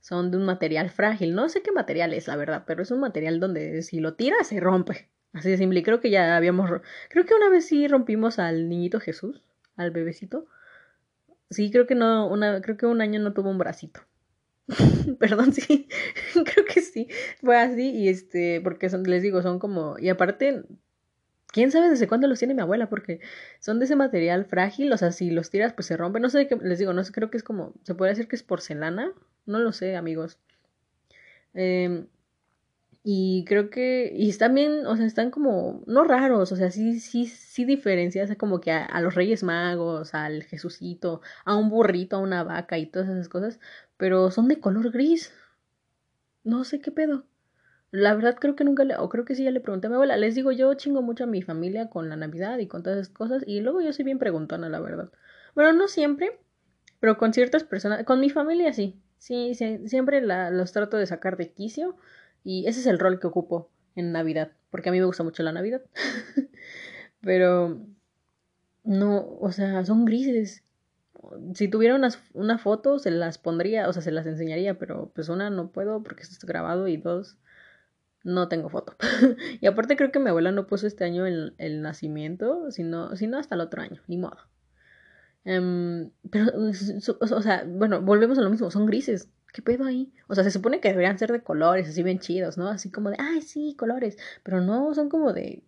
son 0.00 0.30
de 0.30 0.38
un 0.38 0.46
material 0.46 0.90
frágil, 0.90 1.34
no 1.34 1.48
sé 1.48 1.62
qué 1.62 1.70
material 1.72 2.14
es 2.14 2.26
la 2.26 2.36
verdad, 2.36 2.64
pero 2.66 2.82
es 2.82 2.90
un 2.90 3.00
material 3.00 3.38
donde 3.38 3.82
si 3.82 4.00
lo 4.00 4.14
tira 4.14 4.42
se 4.44 4.58
rompe, 4.60 5.10
así 5.34 5.50
de 5.50 5.58
simple, 5.58 5.80
y 5.80 5.82
creo 5.82 6.00
que 6.00 6.10
ya 6.10 6.36
habíamos, 6.36 6.70
creo 7.10 7.26
que 7.26 7.34
una 7.34 7.50
vez 7.50 7.66
sí 7.66 7.86
rompimos 7.86 8.38
al 8.38 8.68
niñito 8.68 8.98
Jesús, 8.98 9.42
al 9.76 9.90
bebecito. 9.90 10.46
Sí, 11.50 11.70
creo 11.70 11.86
que 11.86 11.94
no, 11.94 12.26
una, 12.26 12.60
creo 12.62 12.76
que 12.76 12.86
un 12.86 13.00
año 13.00 13.20
no 13.20 13.32
tuvo 13.32 13.50
un 13.50 13.58
bracito. 13.58 14.00
Perdón, 15.18 15.52
sí, 15.52 15.88
creo 16.32 16.64
que 16.64 16.80
sí, 16.80 17.08
fue 17.40 17.56
así 17.56 17.90
y 17.90 18.08
este, 18.08 18.60
porque 18.62 18.88
les 18.88 19.22
digo, 19.22 19.42
son 19.42 19.58
como, 19.58 19.96
y 19.98 20.08
aparte, 20.08 20.64
quién 21.48 21.70
sabe 21.70 21.90
desde 21.90 22.08
cuándo 22.08 22.28
los 22.28 22.38
tiene 22.38 22.54
mi 22.54 22.62
abuela, 22.62 22.88
porque 22.88 23.20
son 23.60 23.78
de 23.78 23.84
ese 23.84 23.96
material 23.96 24.46
frágil, 24.46 24.92
o 24.92 24.96
sea, 24.96 25.12
si 25.12 25.30
los 25.30 25.50
tiras, 25.50 25.72
pues 25.74 25.86
se 25.86 25.96
rompen, 25.96 26.22
no 26.22 26.30
sé 26.30 26.46
qué, 26.46 26.56
les 26.56 26.78
digo, 26.78 26.92
no 26.92 27.04
sé, 27.04 27.12
creo 27.12 27.30
que 27.30 27.36
es 27.36 27.44
como, 27.44 27.74
se 27.82 27.94
puede 27.94 28.12
decir 28.12 28.28
que 28.28 28.36
es 28.36 28.42
porcelana, 28.42 29.12
no 29.46 29.58
lo 29.58 29.72
sé, 29.72 29.96
amigos. 29.96 30.38
Eh, 31.54 32.06
y 33.06 33.44
creo 33.44 33.68
que, 33.68 34.10
y 34.16 34.30
están 34.30 34.54
bien, 34.54 34.86
o 34.86 34.96
sea, 34.96 35.04
están 35.04 35.30
como, 35.30 35.82
no 35.86 36.04
raros, 36.04 36.52
o 36.52 36.56
sea, 36.56 36.70
sí, 36.70 36.98
sí, 37.00 37.26
sí 37.26 37.66
diferencias 37.66 38.34
como 38.38 38.62
que 38.62 38.72
a, 38.72 38.98
los 39.02 39.14
Reyes 39.14 39.42
Magos, 39.42 40.14
al 40.14 40.42
Jesucito, 40.44 41.20
a 41.44 41.54
un 41.54 41.68
burrito, 41.68 42.16
a 42.16 42.20
una 42.20 42.44
vaca 42.44 42.78
y 42.78 42.86
todas 42.86 43.10
esas 43.10 43.28
cosas, 43.28 43.60
pero 43.96 44.30
son 44.30 44.48
de 44.48 44.60
color 44.60 44.90
gris. 44.90 45.32
No 46.42 46.64
sé 46.64 46.80
qué 46.80 46.90
pedo. 46.90 47.26
La 47.90 48.14
verdad 48.14 48.36
creo 48.40 48.56
que 48.56 48.64
nunca 48.64 48.84
le, 48.84 48.96
o 48.96 49.08
creo 49.08 49.24
que 49.24 49.34
sí 49.34 49.44
ya 49.44 49.50
le 49.52 49.60
pregunté 49.60 49.86
a 49.86 49.90
mi 49.90 49.94
abuela, 49.94 50.16
les 50.16 50.34
digo, 50.34 50.50
yo 50.52 50.74
chingo 50.74 51.00
mucho 51.00 51.24
a 51.24 51.26
mi 51.28 51.42
familia 51.42 51.90
con 51.90 52.08
la 52.08 52.16
Navidad 52.16 52.58
y 52.58 52.66
con 52.66 52.82
todas 52.82 52.98
esas 52.98 53.12
cosas, 53.14 53.44
y 53.46 53.60
luego 53.60 53.80
yo 53.82 53.92
soy 53.92 54.04
bien 54.04 54.18
preguntona, 54.18 54.68
la 54.68 54.80
verdad. 54.80 55.10
Bueno, 55.54 55.72
no 55.72 55.86
siempre, 55.86 56.40
pero 57.00 57.16
con 57.18 57.32
ciertas 57.32 57.62
personas, 57.64 58.04
con 58.04 58.18
mi 58.20 58.30
familia 58.30 58.72
sí, 58.72 59.00
sí, 59.18 59.54
sí 59.54 59.88
siempre 59.88 60.20
la, 60.22 60.50
los 60.50 60.72
trato 60.72 60.96
de 60.96 61.06
sacar 61.06 61.36
de 61.36 61.52
quicio 61.52 61.96
y 62.42 62.66
ese 62.66 62.80
es 62.80 62.86
el 62.86 62.98
rol 62.98 63.20
que 63.20 63.28
ocupo 63.28 63.70
en 63.94 64.10
Navidad, 64.12 64.52
porque 64.70 64.88
a 64.88 64.92
mí 64.92 64.98
me 64.98 65.06
gusta 65.06 65.22
mucho 65.22 65.42
la 65.44 65.52
Navidad. 65.52 65.82
Pero 67.20 67.78
no, 68.84 69.36
o 69.40 69.52
sea, 69.52 69.84
son 69.84 70.04
grises. 70.04 70.62
Si 71.54 71.68
tuviera 71.68 71.98
una 72.34 72.58
foto, 72.58 72.98
se 72.98 73.10
las 73.10 73.38
pondría, 73.38 73.88
o 73.88 73.92
sea, 73.92 74.02
se 74.02 74.10
las 74.10 74.26
enseñaría, 74.26 74.78
pero 74.78 75.10
pues 75.14 75.28
una 75.28 75.50
no 75.50 75.70
puedo 75.70 76.02
porque 76.02 76.22
esto 76.22 76.32
está 76.34 76.46
grabado 76.46 76.88
y 76.88 76.96
dos, 76.96 77.38
no 78.24 78.48
tengo 78.48 78.68
foto. 78.70 78.96
y 79.60 79.66
aparte 79.66 79.96
creo 79.96 80.10
que 80.12 80.18
mi 80.18 80.30
abuela 80.30 80.52
no 80.52 80.66
puso 80.66 80.86
este 80.86 81.04
año 81.04 81.26
el, 81.26 81.54
el 81.58 81.82
nacimiento, 81.82 82.70
sino, 82.70 83.16
sino 83.16 83.38
hasta 83.38 83.54
el 83.54 83.60
otro 83.60 83.82
año, 83.82 84.02
ni 84.08 84.16
modo. 84.16 84.38
Em, 85.44 86.10
pero, 86.30 86.52
o 86.56 87.42
sea, 87.42 87.64
bueno, 87.66 88.00
volvemos 88.00 88.38
a 88.38 88.42
lo 88.42 88.50
mismo, 88.50 88.70
son 88.70 88.86
grises. 88.86 89.28
¿Qué 89.52 89.62
pedo 89.62 89.84
ahí? 89.84 90.12
O 90.26 90.34
sea, 90.34 90.42
se 90.42 90.50
supone 90.50 90.80
que 90.80 90.88
deberían 90.88 91.18
ser 91.18 91.30
de 91.30 91.42
colores, 91.42 91.88
así 91.88 92.02
bien 92.02 92.18
chidos, 92.18 92.58
¿no? 92.58 92.68
Así 92.68 92.90
como 92.90 93.10
de, 93.10 93.16
ay, 93.20 93.42
sí, 93.42 93.76
colores. 93.78 94.16
Pero 94.42 94.60
no, 94.60 94.94
son 94.94 95.08
como 95.08 95.32
de, 95.32 95.62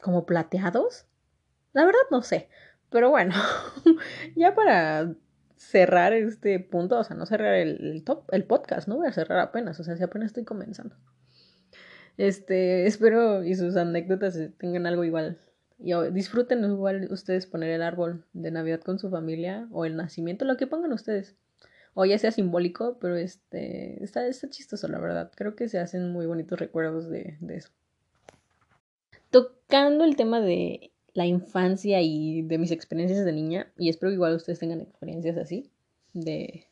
como 0.00 0.24
plateados. 0.26 1.06
La 1.72 1.84
verdad 1.84 2.00
no 2.10 2.22
sé. 2.22 2.48
Pero 2.90 3.10
bueno, 3.10 3.34
ya 4.36 4.54
para 4.54 5.14
cerrar 5.56 6.12
este 6.12 6.60
punto, 6.60 6.98
o 6.98 7.04
sea, 7.04 7.16
no 7.16 7.26
cerrar 7.26 7.54
el, 7.54 8.02
top, 8.04 8.24
el 8.32 8.44
podcast, 8.44 8.88
no 8.88 8.96
voy 8.96 9.08
a 9.08 9.12
cerrar 9.12 9.40
apenas, 9.40 9.78
o 9.80 9.84
sea, 9.84 9.96
si 9.96 10.02
apenas 10.02 10.28
estoy 10.28 10.44
comenzando. 10.44 10.96
Este, 12.16 12.86
espero 12.86 13.44
y 13.44 13.54
sus 13.54 13.76
anécdotas 13.76 14.38
tengan 14.58 14.86
algo 14.86 15.04
igual. 15.04 15.38
Y 15.78 15.92
disfruten 16.10 16.64
igual 16.64 17.08
ustedes 17.10 17.46
poner 17.46 17.70
el 17.70 17.82
árbol 17.82 18.24
de 18.32 18.50
Navidad 18.50 18.80
con 18.80 18.98
su 18.98 19.10
familia 19.10 19.68
o 19.70 19.84
el 19.84 19.96
nacimiento, 19.96 20.44
lo 20.44 20.56
que 20.56 20.66
pongan 20.66 20.92
ustedes 20.92 21.36
o 22.00 22.04
ya 22.04 22.16
sea 22.16 22.30
simbólico, 22.30 22.96
pero 23.00 23.16
este 23.16 24.04
está, 24.04 24.24
está 24.28 24.48
chistoso, 24.48 24.86
la 24.86 25.00
verdad. 25.00 25.32
Creo 25.34 25.56
que 25.56 25.68
se 25.68 25.80
hacen 25.80 26.12
muy 26.12 26.26
bonitos 26.26 26.56
recuerdos 26.56 27.10
de, 27.10 27.36
de 27.40 27.56
eso. 27.56 27.70
Tocando 29.30 30.04
el 30.04 30.14
tema 30.14 30.40
de 30.40 30.92
la 31.18 31.26
infancia 31.26 32.00
y 32.00 32.42
de 32.42 32.58
mis 32.58 32.70
experiencias 32.70 33.24
de 33.24 33.32
niña, 33.32 33.72
y 33.76 33.88
espero 33.88 34.10
que 34.10 34.14
igual 34.14 34.36
ustedes 34.36 34.60
tengan 34.60 34.80
experiencias 34.80 35.36
así, 35.36 35.68
de... 36.12 36.68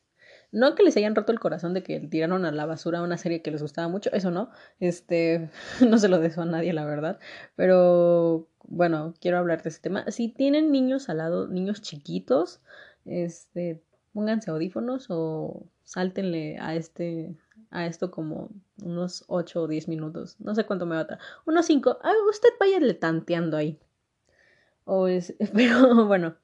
No 0.53 0.77
que 0.77 0.85
les 0.85 0.97
hayan 0.97 1.17
roto 1.17 1.33
el 1.33 1.41
corazón 1.41 1.75
de 1.75 1.83
que 1.83 1.99
tiraron 1.99 2.45
a 2.45 2.53
la 2.53 2.65
basura 2.65 3.03
una 3.03 3.19
serie 3.19 3.43
que 3.43 3.51
les 3.51 3.61
gustaba 3.61 3.89
mucho, 3.89 4.09
eso 4.13 4.31
no, 4.31 4.51
este, 4.79 5.51
no 5.91 5.99
se 5.99 6.07
lo 6.07 6.21
deseo 6.21 6.45
a 6.45 6.47
nadie, 6.47 6.73
la 6.73 6.85
verdad, 6.85 7.19
pero 7.57 8.47
bueno, 8.63 9.15
quiero 9.21 9.39
hablar 9.39 9.65
de 9.65 9.71
ese 9.71 9.81
tema. 9.81 10.09
Si 10.13 10.29
tienen 10.29 10.71
niños 10.71 11.09
al 11.09 11.19
lado, 11.19 11.49
niños 11.49 11.83
chiquitos, 11.83 12.61
este, 13.05 13.83
pónganse 14.13 14.53
audífonos 14.53 15.07
o 15.11 15.67
sáltenle 15.83 16.57
a 16.61 16.77
este 16.77 17.35
a 17.71 17.87
esto 17.87 18.13
como 18.13 18.51
unos 18.81 19.25
8 19.27 19.63
o 19.63 19.67
10 19.67 19.89
minutos. 19.89 20.37
No 20.39 20.55
sé 20.55 20.65
cuánto 20.65 20.87
me 20.87 20.95
va 20.95 21.03
a 21.03 21.07
tardar. 21.09 21.27
Unos 21.47 21.67
5. 21.67 21.99
Ah, 22.01 22.13
usted 22.31 22.49
váyale 22.61 22.95
tanteando 22.95 23.57
ahí. 23.57 23.79
O 24.87 25.07
es, 25.07 25.35
pero 25.55 26.07
bueno, 26.07 26.37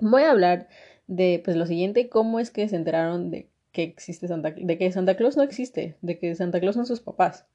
voy 0.00 0.22
a 0.24 0.32
hablar 0.32 0.68
de 1.06 1.40
pues 1.44 1.56
lo 1.56 1.66
siguiente, 1.66 2.10
cómo 2.10 2.40
es 2.40 2.50
que 2.50 2.68
se 2.68 2.76
enteraron 2.76 3.30
de 3.30 3.50
que 3.72 3.84
existe 3.84 4.28
Santa 4.28 4.52
de 4.52 4.78
que 4.78 4.92
Santa 4.92 5.16
Claus 5.16 5.36
no 5.38 5.42
existe, 5.44 5.96
de 6.02 6.18
que 6.18 6.34
Santa 6.34 6.60
Claus 6.60 6.74
son 6.76 6.86
sus 6.86 7.00
papás. 7.00 7.46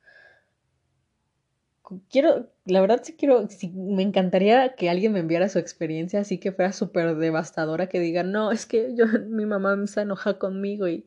Quiero, 2.09 2.49
la 2.65 2.81
verdad 2.81 3.01
sí 3.03 3.13
quiero, 3.13 3.47
me 3.73 4.01
encantaría 4.03 4.73
que 4.75 4.89
alguien 4.89 5.11
me 5.11 5.19
enviara 5.19 5.49
su 5.49 5.59
experiencia 5.59 6.21
así 6.21 6.39
que 6.39 6.51
fuera 6.53 6.71
súper 6.71 7.15
devastadora, 7.17 7.87
que 7.87 7.99
diga, 7.99 8.23
no, 8.23 8.51
es 8.51 8.65
que 8.65 8.95
yo, 8.95 9.05
mi 9.27 9.45
mamá 9.45 9.75
se 9.87 10.01
enoja 10.01 10.39
conmigo 10.39 10.87
y, 10.87 11.05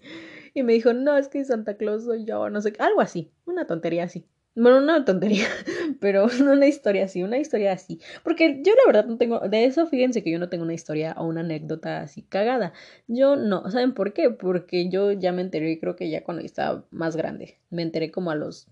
y 0.55 0.63
me 0.63 0.75
dijo, 0.75 0.93
no, 0.93 1.17
es 1.17 1.29
que 1.29 1.45
Santa 1.45 1.77
Claus 1.77 2.05
soy 2.05 2.25
yo, 2.27 2.51
no 2.51 2.61
sé, 2.61 2.75
algo 2.79 3.01
así, 3.01 3.33
una 3.47 3.67
tontería 3.67 4.05
así. 4.05 4.27
Bueno, 4.57 4.79
una 4.79 5.05
tontería, 5.05 5.47
pero 6.01 6.29
una 6.41 6.67
historia 6.67 7.05
así, 7.05 7.23
una 7.23 7.37
historia 7.37 7.73
así. 7.73 8.01
Porque 8.25 8.63
yo 8.65 8.73
la 8.75 8.87
verdad 8.87 9.05
no 9.05 9.19
tengo, 9.19 9.39
de 9.41 9.67
eso 9.67 9.87
fíjense 9.87 10.23
que 10.23 10.31
yo 10.31 10.39
no 10.39 10.49
tengo 10.49 10.65
una 10.65 10.73
historia 10.73 11.15
o 11.19 11.27
una 11.27 11.41
anécdota 11.43 12.01
así 12.01 12.23
cagada. 12.23 12.73
Yo 13.07 13.37
no, 13.37 13.71
¿saben 13.71 13.93
por 13.93 14.15
qué? 14.15 14.31
Porque 14.31 14.89
yo 14.89 15.13
ya 15.13 15.33
me 15.33 15.43
enteré, 15.43 15.79
creo 15.79 15.95
que 15.95 16.09
ya 16.09 16.25
cuando 16.25 16.43
estaba 16.43 16.87
más 16.91 17.17
grande. 17.17 17.59
Me 17.69 17.83
enteré 17.83 18.11
como 18.11 18.31
a 18.31 18.35
los 18.35 18.67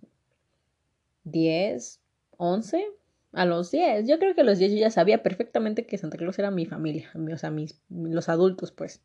10, 1.25 2.01
11, 2.39 2.87
a 3.33 3.45
los 3.45 3.71
10. 3.71 4.09
Yo 4.09 4.19
creo 4.19 4.35
que 4.35 4.41
a 4.41 4.45
los 4.45 4.59
10 4.59 4.73
yo 4.73 4.79
ya 4.79 4.91
sabía 4.91 5.23
perfectamente 5.23 5.87
que 5.87 5.99
Santa 5.99 6.17
Claus 6.17 6.39
era 6.39 6.51
mi 6.51 6.65
familia, 6.65 7.11
o 7.15 7.37
sea, 7.37 7.51
mis, 7.51 7.79
los 7.91 8.31
adultos, 8.31 8.73
pues. 8.73 9.03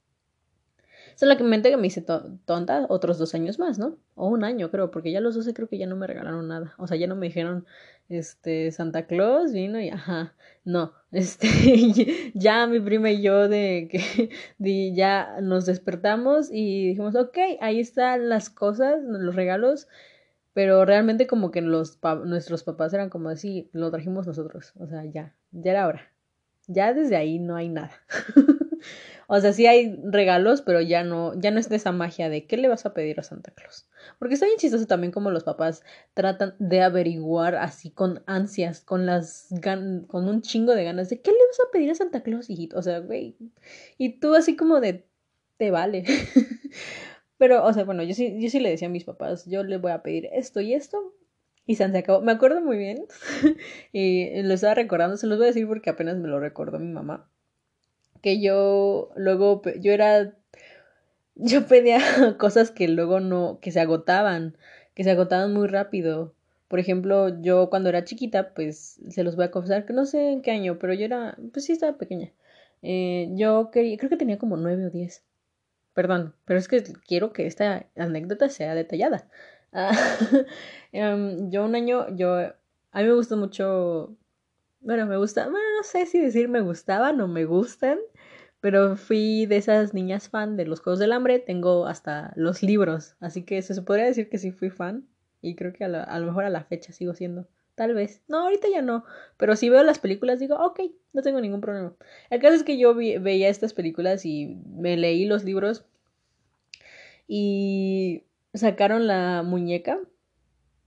Solamente 1.15 1.69
que 1.69 1.77
me 1.77 1.87
hice 1.87 2.01
tonta 2.01 2.85
otros 2.89 3.17
dos 3.17 3.33
años 3.35 3.59
más, 3.59 3.79
¿no? 3.79 3.97
O 4.15 4.27
un 4.27 4.43
año, 4.43 4.71
creo, 4.71 4.91
porque 4.91 5.11
ya 5.11 5.21
los 5.21 5.35
12 5.35 5.53
creo 5.53 5.67
que 5.67 5.77
ya 5.77 5.87
no 5.87 5.95
me 5.95 6.07
regalaron 6.07 6.47
nada. 6.47 6.73
O 6.77 6.87
sea, 6.87 6.97
ya 6.97 7.07
no 7.07 7.15
me 7.15 7.27
dijeron, 7.27 7.65
este, 8.09 8.71
Santa 8.71 9.05
Claus 9.07 9.53
vino 9.53 9.79
y, 9.79 9.89
ajá, 9.89 10.35
no, 10.65 10.93
este, 11.11 12.31
ya 12.33 12.67
mi 12.67 12.79
prima 12.79 13.11
y 13.11 13.21
yo 13.21 13.47
de 13.47 13.87
que 13.91 14.29
ya 14.95 15.39
nos 15.41 15.65
despertamos 15.65 16.49
y 16.51 16.89
dijimos, 16.89 17.15
ok, 17.15 17.37
ahí 17.61 17.79
están 17.79 18.29
las 18.29 18.49
cosas, 18.49 19.01
los 19.03 19.35
regalos, 19.35 19.87
pero 20.53 20.85
realmente 20.85 21.27
como 21.27 21.51
que 21.51 21.61
los 21.61 21.99
nuestros 22.25 22.63
papás 22.63 22.93
eran 22.93 23.09
como 23.09 23.29
así, 23.29 23.69
lo 23.73 23.91
trajimos 23.91 24.27
nosotros, 24.27 24.73
o 24.77 24.87
sea, 24.87 25.05
ya, 25.05 25.35
ya 25.51 25.71
era 25.71 25.87
hora. 25.87 26.18
Ya 26.69 26.93
desde 26.93 27.15
ahí 27.15 27.39
no 27.39 27.55
hay 27.55 27.69
nada. 27.69 27.91
O 29.31 29.39
sea, 29.39 29.53
sí 29.53 29.67
hay 29.67 29.95
regalos, 30.05 30.63
pero 30.63 30.81
ya 30.81 31.03
no, 31.03 31.39
ya 31.39 31.51
no 31.51 31.59
es 31.59 31.69
de 31.69 31.75
esa 31.75 31.91
magia 31.91 32.29
de 32.29 32.47
qué 32.47 32.57
le 32.57 32.67
vas 32.67 32.87
a 32.87 32.95
pedir 32.95 33.19
a 33.19 33.23
Santa 33.23 33.51
Claus. 33.51 33.87
Porque 34.17 34.33
está 34.33 34.47
bien 34.47 34.57
chistoso 34.57 34.87
también 34.87 35.11
como 35.11 35.29
los 35.29 35.43
papás 35.43 35.83
tratan 36.15 36.55
de 36.57 36.81
averiguar 36.81 37.53
así 37.53 37.91
con 37.91 38.23
ansias, 38.25 38.81
con 38.81 39.05
las 39.05 39.45
gan 39.51 40.05
con 40.07 40.27
un 40.27 40.41
chingo 40.41 40.73
de 40.73 40.83
ganas 40.83 41.11
de 41.11 41.21
qué 41.21 41.29
le 41.29 41.37
vas 41.47 41.59
a 41.59 41.71
pedir 41.71 41.91
a 41.91 41.95
Santa 41.95 42.23
Claus, 42.23 42.49
hijito. 42.49 42.79
O 42.79 42.81
sea, 42.81 43.01
güey. 43.01 43.37
Y 43.99 44.19
tú 44.19 44.33
así 44.33 44.55
como 44.55 44.79
de 44.81 45.05
te 45.57 45.69
vale. 45.69 46.05
pero, 47.37 47.63
o 47.65 47.71
sea, 47.71 47.83
bueno, 47.83 48.01
yo 48.01 48.15
sí, 48.15 48.35
yo 48.41 48.49
sí 48.49 48.59
le 48.59 48.71
decía 48.71 48.87
a 48.87 48.91
mis 48.91 49.03
papás, 49.03 49.45
yo 49.45 49.63
le 49.63 49.77
voy 49.77 49.91
a 49.91 50.01
pedir 50.01 50.27
esto 50.31 50.59
y 50.59 50.73
esto. 50.73 51.13
Y 51.69 51.75
se 51.75 51.83
acabó. 51.83 52.21
Me 52.21 52.31
acuerdo 52.31 52.61
muy 52.61 52.77
bien. 52.77 53.05
y 53.93 54.41
lo 54.41 54.53
estaba 54.53 54.73
recordando. 54.73 55.17
Se 55.17 55.27
los 55.27 55.37
voy 55.37 55.45
a 55.45 55.49
decir 55.49 55.67
porque 55.67 55.89
apenas 55.89 56.17
me 56.17 56.27
lo 56.27 56.39
recordó 56.39 56.79
mi 56.79 56.91
mamá 56.91 57.29
que 58.21 58.41
yo 58.41 59.11
luego, 59.15 59.61
yo 59.79 59.91
era, 59.91 60.35
yo 61.35 61.67
pedía 61.67 61.99
cosas 62.37 62.71
que 62.71 62.87
luego 62.87 63.19
no, 63.19 63.59
que 63.61 63.71
se 63.71 63.79
agotaban, 63.79 64.57
que 64.93 65.03
se 65.03 65.11
agotaban 65.11 65.53
muy 65.53 65.67
rápido. 65.67 66.33
Por 66.67 66.79
ejemplo, 66.79 67.41
yo 67.41 67.69
cuando 67.69 67.89
era 67.89 68.03
chiquita, 68.03 68.53
pues 68.53 68.99
se 69.09 69.23
los 69.23 69.35
voy 69.35 69.45
a 69.45 69.51
confesar 69.51 69.85
que 69.85 69.93
no 69.93 70.05
sé 70.05 70.31
en 70.31 70.41
qué 70.41 70.51
año, 70.51 70.77
pero 70.79 70.93
yo 70.93 71.05
era, 71.05 71.37
pues 71.53 71.65
sí 71.65 71.73
estaba 71.73 71.97
pequeña. 71.97 72.31
Eh, 72.81 73.29
yo 73.33 73.71
quería, 73.71 73.97
creo 73.97 74.09
que 74.09 74.17
tenía 74.17 74.37
como 74.37 74.57
nueve 74.57 74.85
o 74.85 74.89
diez. 74.89 75.23
Perdón, 75.93 76.35
pero 76.45 76.59
es 76.59 76.67
que 76.67 76.83
quiero 77.07 77.33
que 77.33 77.47
esta 77.47 77.87
anécdota 77.95 78.49
sea 78.49 78.75
detallada. 78.75 79.29
Ah, 79.73 79.91
em, 80.91 81.51
yo 81.51 81.65
un 81.65 81.75
año, 81.75 82.07
yo, 82.15 82.35
a 82.37 83.01
mí 83.01 83.03
me 83.03 83.13
gustó 83.13 83.37
mucho 83.37 84.15
bueno, 84.81 85.05
me 85.05 85.17
gusta, 85.17 85.43
bueno, 85.43 85.65
no 85.77 85.83
sé 85.83 86.05
si 86.05 86.19
decir 86.19 86.47
me 86.47 86.61
gustaban 86.61 87.19
o 87.21 87.27
me 87.27 87.45
gustan, 87.45 87.99
pero 88.61 88.95
fui 88.95 89.45
de 89.45 89.57
esas 89.57 89.93
niñas 89.93 90.29
fan 90.29 90.55
de 90.57 90.65
los 90.65 90.79
Juegos 90.81 90.99
del 90.99 91.11
Hambre, 91.11 91.39
tengo 91.39 91.85
hasta 91.85 92.31
los 92.35 92.63
libros, 92.63 93.15
así 93.19 93.43
que 93.43 93.61
se 93.61 93.81
podría 93.81 94.05
decir 94.05 94.29
que 94.29 94.37
sí 94.37 94.51
fui 94.51 94.69
fan 94.69 95.05
y 95.41 95.55
creo 95.55 95.73
que 95.73 95.83
a, 95.83 96.19
lo 96.19 96.25
mejor 96.25 96.45
a 96.45 96.49
la 96.49 96.63
fecha 96.63 96.93
sigo 96.93 97.13
siendo. 97.13 97.47
Tal 97.75 97.93
vez. 97.93 98.21
No, 98.27 98.39
ahorita 98.39 98.67
ya 98.69 98.81
no. 98.81 99.05
Pero 99.37 99.55
si 99.55 99.69
veo 99.69 99.83
las 99.83 99.99
películas 99.99 100.39
digo, 100.39 100.55
ok, 100.57 100.81
no 101.13 101.21
tengo 101.21 101.39
ningún 101.39 101.61
problema. 101.61 101.93
El 102.29 102.41
caso 102.41 102.55
es 102.55 102.63
que 102.63 102.77
yo 102.77 102.93
veía 102.93 103.47
estas 103.47 103.73
películas 103.73 104.25
y 104.25 104.57
me 104.65 104.97
leí 104.97 105.25
los 105.25 105.45
libros 105.45 105.85
y 107.25 108.23
sacaron 108.53 109.07
la 109.07 109.43
muñeca 109.43 109.99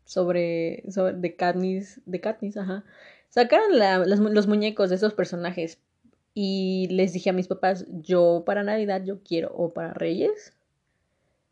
sobre, 0.05 0.85
sobre 0.91 1.15
de 1.15 1.37
Katniss, 1.37 2.01
de 2.07 2.21
Katniss, 2.21 2.57
ajá. 2.57 2.85
Sacaron 3.29 3.79
los 4.07 4.47
muñecos 4.47 4.91
de 4.91 4.97
esos 4.97 5.15
personajes 5.15 5.79
y 6.35 6.89
les 6.91 7.13
dije 7.13 7.31
a 7.31 7.33
mis 7.33 7.49
papás, 7.49 7.87
yo 7.89 8.43
para 8.45 8.63
Navidad 8.63 9.03
yo 9.05 9.23
quiero 9.23 9.53
o 9.55 9.73
para 9.73 9.95
Reyes. 9.95 10.55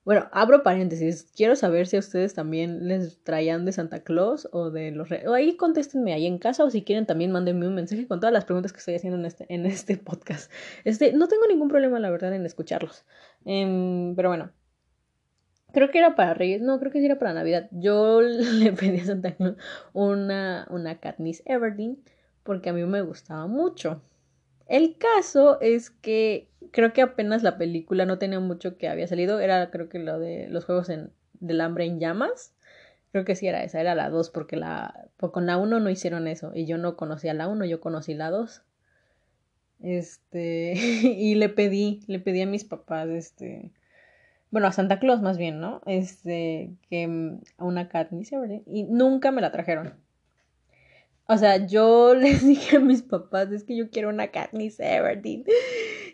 Bueno, 0.04 0.28
abro 0.32 0.62
paréntesis, 0.62 1.30
quiero 1.36 1.54
saber 1.56 1.86
si 1.86 1.96
a 1.96 2.00
ustedes 2.00 2.34
también 2.34 2.88
les 2.88 3.22
traían 3.22 3.64
de 3.66 3.72
Santa 3.72 4.02
Claus 4.02 4.48
o 4.50 4.70
de 4.70 4.90
los 4.90 5.10
Reyes. 5.10 5.28
O 5.28 5.34
ahí 5.34 5.56
contéstenme 5.56 6.14
ahí 6.14 6.26
en 6.26 6.38
casa 6.38 6.64
o 6.64 6.70
si 6.70 6.82
quieren 6.82 7.06
también 7.06 7.32
mándenme 7.32 7.66
un 7.66 7.74
mensaje 7.74 8.06
con 8.06 8.18
todas 8.18 8.32
las 8.32 8.46
preguntas 8.46 8.72
que 8.72 8.78
estoy 8.78 8.94
haciendo 8.94 9.18
en 9.18 9.26
este, 9.26 9.46
en 9.48 9.66
este 9.66 9.96
podcast. 9.98 10.50
Este, 10.84 11.12
no 11.12 11.28
tengo 11.28 11.46
ningún 11.46 11.68
problema, 11.68 12.00
la 12.00 12.10
verdad, 12.10 12.34
en 12.34 12.46
escucharlos. 12.46 13.04
Em, 13.44 14.14
pero 14.16 14.30
bueno, 14.30 14.52
Creo 15.72 15.90
que 15.90 15.98
era 15.98 16.16
para 16.16 16.34
Reyes, 16.34 16.62
no, 16.62 16.78
creo 16.78 16.90
que 16.90 17.00
sí 17.00 17.06
era 17.06 17.18
para 17.18 17.32
Navidad. 17.32 17.68
Yo 17.70 18.20
le 18.22 18.72
pedí 18.72 19.00
a 19.00 19.04
Santa 19.04 19.34
Claus 19.34 19.56
una, 19.92 20.66
una 20.70 20.98
Katniss 20.98 21.42
Everdeen 21.46 21.98
porque 22.42 22.70
a 22.70 22.72
mí 22.72 22.84
me 22.84 23.02
gustaba 23.02 23.46
mucho. 23.46 24.02
El 24.66 24.96
caso 24.98 25.60
es 25.60 25.90
que 25.90 26.48
creo 26.70 26.92
que 26.92 27.02
apenas 27.02 27.42
la 27.42 27.58
película 27.58 28.06
no 28.06 28.18
tenía 28.18 28.40
mucho 28.40 28.78
que 28.78 28.88
había 28.88 29.06
salido. 29.06 29.40
Era 29.40 29.70
creo 29.70 29.88
que 29.88 29.98
lo 29.98 30.18
de 30.18 30.48
los 30.48 30.64
juegos 30.64 30.88
en, 30.88 31.12
del 31.40 31.60
hambre 31.60 31.84
en 31.84 32.00
llamas. 32.00 32.54
Creo 33.12 33.24
que 33.24 33.34
sí 33.34 33.48
era 33.48 33.64
esa, 33.64 33.80
era 33.80 33.96
la 33.96 34.08
2 34.08 34.30
porque 34.30 34.56
la, 34.56 35.08
pues 35.16 35.32
con 35.32 35.46
la 35.46 35.58
1 35.58 35.80
no 35.80 35.90
hicieron 35.90 36.28
eso. 36.28 36.52
Y 36.54 36.66
yo 36.66 36.78
no 36.78 36.96
conocía 36.96 37.34
la 37.34 37.48
1, 37.48 37.64
yo 37.64 37.80
conocí 37.80 38.14
la 38.14 38.30
2. 38.30 38.62
Este, 39.80 40.74
y 40.76 41.34
le 41.34 41.48
pedí, 41.48 42.02
le 42.06 42.20
pedí 42.20 42.42
a 42.42 42.46
mis 42.46 42.64
papás, 42.64 43.08
este, 43.08 43.70
bueno, 44.50 44.66
a 44.66 44.72
Santa 44.72 44.98
Claus 44.98 45.22
más 45.22 45.38
bien, 45.38 45.60
¿no? 45.60 45.80
Este, 45.86 46.70
que 46.88 47.06
mm, 47.06 47.40
a 47.58 47.64
una 47.64 47.88
Katniss 47.88 48.32
Everdeen 48.32 48.64
y 48.66 48.84
nunca 48.84 49.30
me 49.30 49.40
la 49.40 49.52
trajeron. 49.52 49.94
O 51.26 51.38
sea, 51.38 51.64
yo 51.66 52.14
les 52.16 52.46
dije 52.46 52.76
a 52.76 52.80
mis 52.80 53.02
papás, 53.02 53.50
es 53.52 53.64
que 53.64 53.76
yo 53.76 53.90
quiero 53.90 54.08
una 54.08 54.28
Katniss 54.28 54.80
Everdeen. 54.80 55.44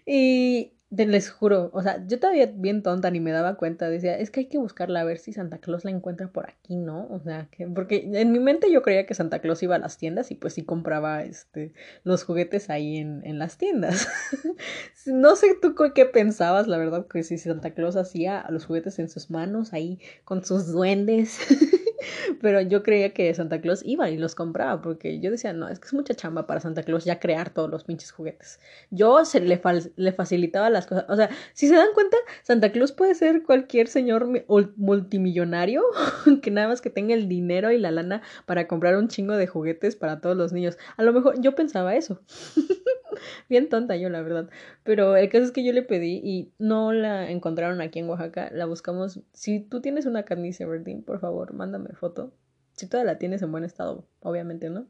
Y 0.05 0.73
les 1.05 1.31
juro, 1.31 1.71
o 1.75 1.83
sea, 1.83 2.03
yo 2.07 2.19
todavía 2.19 2.51
bien 2.55 2.83
tonta 2.83 3.11
ni 3.11 3.21
me 3.21 3.33
daba 3.33 3.57
cuenta, 3.57 3.91
decía, 3.91 4.19
es 4.19 4.31
que 4.31 4.41
hay 4.41 4.47
que 4.47 4.57
buscarla 4.57 5.01
a 5.01 5.05
ver 5.05 5.19
si 5.19 5.33
Santa 5.33 5.59
Claus 5.59 5.85
la 5.85 5.91
encuentra 5.91 6.29
por 6.29 6.49
aquí, 6.49 6.77
¿no? 6.77 7.07
O 7.11 7.21
sea, 7.21 7.49
que, 7.51 7.67
porque 7.67 8.09
en 8.13 8.33
mi 8.33 8.39
mente 8.39 8.73
yo 8.73 8.83
creía 8.83 9.05
que 9.05 9.15
Santa 9.15 9.41
Claus 9.41 9.63
iba 9.63 9.75
a 9.77 9.79
las 9.79 9.99
tiendas 9.99 10.31
y 10.31 10.37
pues 10.37 10.55
sí 10.55 10.63
compraba 10.63 11.25
este, 11.25 11.73
los 12.05 12.25
juguetes 12.25 12.71
ahí 12.71 12.97
en, 12.97 13.21
en 13.27 13.39
las 13.39 13.59
tiendas. 13.59 14.09
no 15.07 15.37
sé 15.37 15.57
tú 15.61 15.75
qué 15.95 16.07
pensabas, 16.07 16.67
la 16.69 16.79
verdad, 16.79 17.07
que 17.07 17.23
si 17.23 17.37
Santa 17.37 17.73
Claus 17.73 17.97
hacía 17.97 18.47
los 18.49 18.65
juguetes 18.65 18.99
en 18.99 19.09
sus 19.09 19.31
manos 19.31 19.73
ahí 19.73 20.01
con 20.25 20.45
sus 20.45 20.73
duendes. 20.73 21.39
Pero 22.41 22.61
yo 22.61 22.83
creía 22.83 23.13
que 23.13 23.33
Santa 23.35 23.61
Claus 23.61 23.83
iba 23.85 24.11
y 24.11 24.17
los 24.17 24.35
compraba 24.35 24.83
porque 24.83 25.21
yo 25.21 25.31
decía, 25.31 25.53
no, 25.53 25.69
es 25.69 25.79
que 25.79 25.87
es 25.87 25.95
mucha 25.95 26.15
chamba 26.15 26.47
para 26.47 26.61
Santa 26.61 26.83
Claus 26.83 27.05
ya 27.05 27.19
crear 27.19 27.51
todos 27.51 27.71
los 27.71 27.85
pinches 27.85 28.13
juguetes. 28.13 28.61
Yo 28.91 29.25
se 29.25 29.41
le, 29.41 29.61
le 29.97 30.13
facilitaba 30.13 30.71
las 30.71 30.87
cosas. 30.87 31.07
O 31.09 31.17
sea, 31.17 31.31
si 31.53 31.69
se 31.69 31.75
dan 31.75 31.89
cuenta, 31.95 32.17
Santa 32.43 32.73
Claus 32.73 32.93
puede 32.93 33.15
ser 33.15 33.43
cualquier 33.43 33.89
señor 33.89 34.29
multimillonario 34.77 35.83
que 36.43 36.51
nada 36.51 36.69
más 36.69 36.81
que 36.81 36.91
tenga 36.91 37.15
el 37.15 37.29
dinero 37.29 37.71
y 37.71 37.79
la 37.79 37.91
lana 37.91 38.23
para 38.47 38.67
comprar 38.67 38.97
un 38.97 39.09
chingo 39.09 39.37
de 39.37 39.47
juguetes 39.47 39.97
para 39.97 40.21
todos 40.21 40.37
los 40.37 40.53
niños. 40.53 40.79
A 40.97 41.03
lo 41.03 41.13
mejor 41.13 41.41
yo 41.41 41.55
pensaba 41.55 41.95
eso. 41.97 42.21
Bien 43.49 43.69
tonta 43.69 43.97
yo, 43.97 44.09
la 44.09 44.23
verdad. 44.23 44.49
Pero 44.85 45.17
el 45.17 45.29
caso 45.29 45.45
es 45.45 45.53
que 45.53 45.65
yo 45.65 45.73
le 45.73 45.83
pedí 45.83 46.21
y 46.23 46.53
no 46.59 46.93
la 46.93 47.31
encontraron 47.31 47.81
aquí 47.81 47.99
en 47.99 48.09
Oaxaca. 48.09 48.51
La 48.53 48.67
buscamos. 48.67 49.21
Si 49.33 49.61
tú 49.61 49.81
tienes 49.81 50.07
una 50.07 50.25
Katniss 50.25 50.61
Everdeen, 50.61 51.03
por 51.03 51.21
favor, 51.21 51.53
mándame 51.55 51.91
foto. 51.95 52.33
Si 52.73 52.89
todavía 52.89 53.13
la 53.13 53.19
tienes 53.19 53.43
en 53.43 53.53
buen 53.53 53.65
estado, 53.65 54.07
obviamente, 54.21 54.71
¿no? 54.71 54.87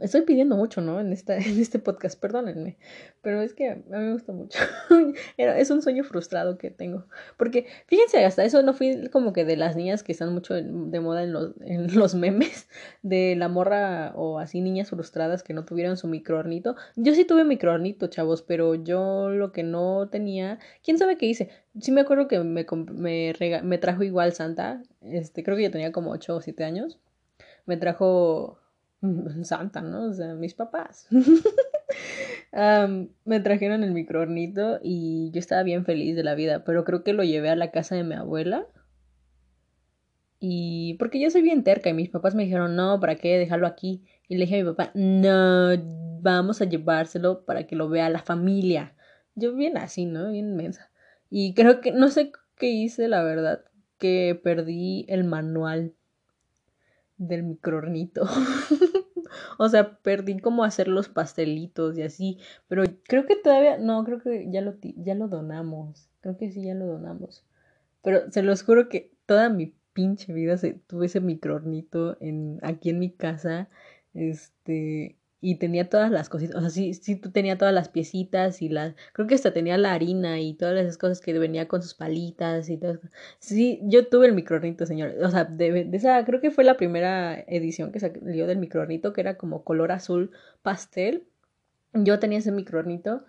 Estoy 0.00 0.22
pidiendo 0.22 0.56
mucho, 0.56 0.80
¿no? 0.80 1.00
En, 1.00 1.12
esta, 1.12 1.36
en 1.38 1.60
este 1.60 1.78
podcast, 1.78 2.20
perdónenme, 2.20 2.76
pero 3.22 3.42
es 3.42 3.54
que 3.54 3.70
a 3.70 3.76
mí 3.76 3.82
me 3.88 4.12
gusta 4.12 4.32
mucho. 4.32 4.58
es 5.36 5.70
un 5.70 5.82
sueño 5.82 6.04
frustrado 6.04 6.58
que 6.58 6.70
tengo. 6.70 7.06
Porque, 7.36 7.66
fíjense, 7.86 8.24
hasta 8.24 8.44
eso 8.44 8.62
no 8.62 8.74
fui 8.74 9.08
como 9.10 9.32
que 9.32 9.44
de 9.44 9.56
las 9.56 9.76
niñas 9.76 10.02
que 10.02 10.12
están 10.12 10.32
mucho 10.32 10.54
de 10.54 11.00
moda 11.00 11.22
en 11.22 11.32
los, 11.32 11.54
en 11.60 11.94
los 11.98 12.14
memes, 12.14 12.68
de 13.02 13.34
la 13.36 13.48
morra 13.48 14.12
o 14.14 14.38
así 14.38 14.60
niñas 14.60 14.90
frustradas 14.90 15.42
que 15.42 15.54
no 15.54 15.64
tuvieron 15.64 15.96
su 15.96 16.08
microornito. 16.08 16.76
Yo 16.96 17.14
sí 17.14 17.24
tuve 17.24 17.44
microornito, 17.44 18.08
chavos, 18.08 18.42
pero 18.42 18.74
yo 18.74 19.30
lo 19.30 19.52
que 19.52 19.62
no 19.62 20.08
tenía, 20.10 20.58
quién 20.82 20.98
sabe 20.98 21.16
qué 21.16 21.26
hice. 21.26 21.50
Sí 21.80 21.92
me 21.92 22.00
acuerdo 22.00 22.28
que 22.28 22.40
me, 22.40 22.66
me, 22.92 23.32
me 23.62 23.78
trajo 23.78 24.02
igual 24.02 24.32
Santa, 24.32 24.82
este, 25.02 25.42
creo 25.42 25.56
que 25.56 25.64
yo 25.64 25.70
tenía 25.70 25.92
como 25.92 26.10
8 26.10 26.36
o 26.36 26.40
7 26.40 26.64
años. 26.64 26.98
Me 27.66 27.76
trajo 27.76 28.58
Santa, 29.42 29.80
¿no? 29.80 30.06
O 30.06 30.12
sea, 30.12 30.34
mis 30.34 30.54
papás. 30.54 31.08
me 33.24 33.40
trajeron 33.40 33.84
el 33.84 33.92
microornito 33.92 34.80
y 34.82 35.30
yo 35.32 35.38
estaba 35.38 35.62
bien 35.62 35.84
feliz 35.84 36.16
de 36.16 36.24
la 36.24 36.34
vida, 36.34 36.64
pero 36.64 36.84
creo 36.84 37.04
que 37.04 37.12
lo 37.12 37.22
llevé 37.22 37.50
a 37.50 37.56
la 37.56 37.70
casa 37.70 37.94
de 37.94 38.04
mi 38.04 38.14
abuela. 38.14 38.66
Y 40.40 40.94
porque 40.94 41.20
yo 41.20 41.30
soy 41.30 41.42
bien 41.42 41.64
terca 41.64 41.90
y 41.90 41.94
mis 41.94 42.10
papás 42.10 42.34
me 42.34 42.44
dijeron, 42.44 42.76
no, 42.76 43.00
¿para 43.00 43.16
qué? 43.16 43.38
Dejarlo 43.38 43.66
aquí. 43.66 44.04
Y 44.28 44.36
le 44.36 44.44
dije 44.44 44.60
a 44.60 44.64
mi 44.64 44.70
papá, 44.70 44.92
no, 44.94 45.70
vamos 46.20 46.60
a 46.60 46.64
llevárselo 46.64 47.44
para 47.44 47.66
que 47.66 47.76
lo 47.76 47.88
vea 47.88 48.08
la 48.08 48.20
familia. 48.20 48.94
Yo 49.34 49.54
bien 49.54 49.76
así, 49.76 50.04
¿no? 50.04 50.30
Bien 50.30 50.50
inmensa. 50.50 50.90
Y 51.30 51.54
creo 51.54 51.80
que, 51.80 51.92
no 51.92 52.08
sé 52.08 52.32
qué 52.56 52.68
hice, 52.70 53.08
la 53.08 53.22
verdad, 53.22 53.64
que 53.98 54.40
perdí 54.42 55.04
el 55.08 55.24
manual 55.24 55.94
del 57.16 57.42
microornito. 57.42 58.26
o 59.58 59.68
sea, 59.68 59.98
perdí 59.98 60.38
como 60.38 60.64
hacer 60.64 60.88
los 60.88 61.08
pastelitos 61.08 61.98
y 61.98 62.02
así, 62.02 62.38
pero 62.68 62.84
creo 63.04 63.26
que 63.26 63.36
todavía, 63.36 63.78
no, 63.78 64.04
creo 64.04 64.20
que 64.20 64.50
ya 64.50 64.60
lo, 64.62 64.74
ya 64.80 65.14
lo 65.14 65.28
donamos, 65.28 66.08
creo 66.20 66.36
que 66.36 66.50
sí, 66.50 66.62
ya 66.64 66.74
lo 66.74 66.86
donamos. 66.86 67.44
Pero 68.02 68.30
se 68.30 68.42
los 68.42 68.62
juro 68.62 68.88
que 68.88 69.12
toda 69.26 69.48
mi 69.50 69.74
pinche 69.92 70.32
vida 70.32 70.56
se, 70.56 70.74
tuve 70.74 71.06
ese 71.06 71.20
microornito 71.20 72.16
en, 72.20 72.58
aquí 72.62 72.90
en 72.90 72.98
mi 72.98 73.10
casa, 73.10 73.68
este, 74.14 75.17
y 75.40 75.56
tenía 75.56 75.88
todas 75.88 76.10
las 76.10 76.28
cositas, 76.28 76.56
o 76.56 76.60
sea, 76.60 76.70
sí, 76.70 76.94
sí 76.94 77.16
tenía 77.16 77.56
todas 77.56 77.72
las 77.72 77.88
piecitas 77.88 78.60
y 78.60 78.68
las, 78.68 78.94
creo 79.12 79.28
que 79.28 79.36
hasta 79.36 79.52
tenía 79.52 79.78
la 79.78 79.92
harina 79.92 80.40
y 80.40 80.54
todas 80.54 80.80
esas 80.80 80.98
cosas 80.98 81.20
que 81.20 81.38
venía 81.38 81.68
con 81.68 81.80
sus 81.82 81.94
palitas 81.94 82.68
y 82.68 82.76
todo. 82.76 82.98
Sí, 83.38 83.80
yo 83.84 84.08
tuve 84.08 84.26
el 84.26 84.34
microornito, 84.34 84.84
señor, 84.86 85.14
o 85.22 85.30
sea, 85.30 85.44
de, 85.44 85.84
de, 85.84 85.96
esa, 85.96 86.24
creo 86.24 86.40
que 86.40 86.50
fue 86.50 86.64
la 86.64 86.76
primera 86.76 87.38
edición 87.46 87.92
que 87.92 88.00
salió 88.00 88.46
del 88.46 88.58
microornito, 88.58 89.12
que 89.12 89.20
era 89.20 89.36
como 89.36 89.62
color 89.64 89.92
azul 89.92 90.32
pastel. 90.62 91.24
Yo 91.94 92.18
tenía 92.18 92.38
ese 92.38 92.52
microornito 92.52 93.24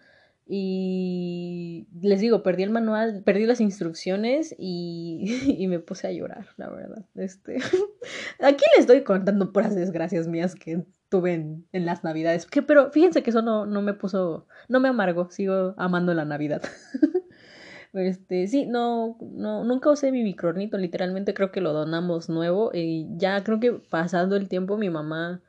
y 0.48 1.88
les 2.02 2.22
digo, 2.22 2.42
perdí 2.42 2.64
el 2.64 2.72
manual, 2.72 3.22
perdí 3.24 3.46
las 3.46 3.62
instrucciones 3.62 4.56
y, 4.58 5.26
y 5.60 5.68
me 5.68 5.80
puse 5.80 6.08
a 6.08 6.12
llorar, 6.12 6.48
la 6.58 6.70
verdad. 6.72 7.06
Este, 7.14 7.58
aquí 8.40 8.66
les 8.76 8.80
estoy 8.80 9.04
contando 9.04 9.54
puras 9.54 9.76
desgracias 9.76 10.28
mías 10.28 10.56
que 10.56 10.84
tuve 11.10 11.34
en, 11.34 11.68
en 11.74 11.86
las 11.86 12.04
navidades. 12.04 12.46
Que, 12.46 12.62
pero 12.62 12.92
fíjense 12.92 13.24
que 13.24 13.32
eso 13.32 13.42
no, 13.42 13.66
no 13.66 13.82
me 13.82 13.94
puso, 13.94 14.48
no 14.68 14.80
me 14.80 14.90
amargo, 14.90 15.30
sigo 15.32 15.74
amando 15.78 16.14
la 16.14 16.26
Navidad. 16.26 16.62
este, 17.94 18.48
sí, 18.48 18.66
no, 18.66 19.18
no, 19.22 19.64
nunca 19.64 19.90
usé 19.90 20.12
mi 20.12 20.24
micronito, 20.24 20.78
literalmente 20.78 21.34
creo 21.34 21.52
que 21.52 21.62
lo 21.62 21.74
donamos 21.74 22.30
nuevo 22.30 22.72
y 22.74 23.08
ya 23.18 23.44
creo 23.44 23.60
que 23.60 23.74
pasando 23.74 24.36
el 24.36 24.48
tiempo 24.48 24.78
mi 24.78 24.90
mamá, 24.90 25.42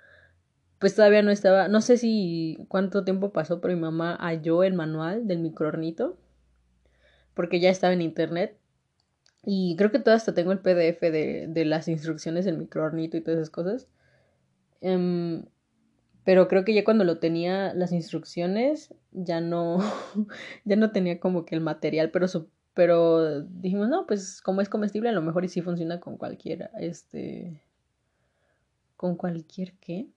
pues 0.79 0.95
todavía 0.95 1.23
no 1.23 1.31
estaba, 1.31 1.69
no 1.69 1.83
sé 1.83 1.99
si 1.99 2.65
cuánto 2.69 3.05
tiempo 3.05 3.33
pasó, 3.33 3.61
pero 3.61 3.75
mi 3.75 3.81
mamá 3.81 4.17
halló 4.21 4.65
el 4.65 4.75
manual 4.75 5.27
del 5.27 5.41
microornito 5.41 6.17
porque 7.35 7.61
ya 7.61 7.71
estaba 7.71 7.93
en 7.93 8.03
internet 8.03 8.57
y 9.45 9.77
creo 9.77 9.91
que 9.91 9.99
todavía 9.99 10.35
tengo 10.35 10.53
el 10.53 10.59
PDF 10.59 11.01
de, 11.01 11.47
de 11.49 11.65
las 11.65 11.89
instrucciones 11.89 12.45
del 12.45 12.59
microornito 12.59 13.17
y 13.17 13.21
todas 13.23 13.39
esas 13.39 13.51
cosas. 13.51 13.89
Em, 14.81 15.45
pero 16.25 16.49
creo 16.49 16.65
que 16.65 16.75
ya 16.75 16.85
cuando 16.85 17.05
lo 17.05 17.19
tenía 17.19 17.75
las 17.75 17.93
instrucciones, 17.93 18.95
ya 19.13 19.41
no, 19.41 19.79
ya 20.65 20.77
no 20.77 20.93
tenía 20.93 21.21
como 21.21 21.45
que 21.45 21.55
el 21.55 21.61
material, 21.61 22.11
pero 22.11 22.29
pero 22.75 23.43
dijimos, 23.43 23.89
no, 23.89 24.07
pues 24.07 24.41
como 24.43 24.61
es 24.61 24.69
comestible, 24.69 25.09
a 25.09 25.13
lo 25.13 25.23
mejor 25.23 25.45
y 25.45 25.49
sí 25.49 25.61
funciona 25.61 26.01
con 26.01 26.17
cualquiera, 26.17 26.71
este, 26.79 27.63
con 28.97 29.17
cualquier 29.17 29.75
qué. 29.81 30.09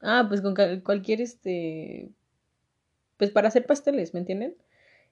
Ah, 0.00 0.26
pues 0.28 0.42
con 0.42 0.54
cualquier, 0.82 1.20
este, 1.20 2.12
pues 3.16 3.30
para 3.30 3.48
hacer 3.48 3.66
pasteles, 3.66 4.12
¿me 4.14 4.20
entienden? 4.20 4.56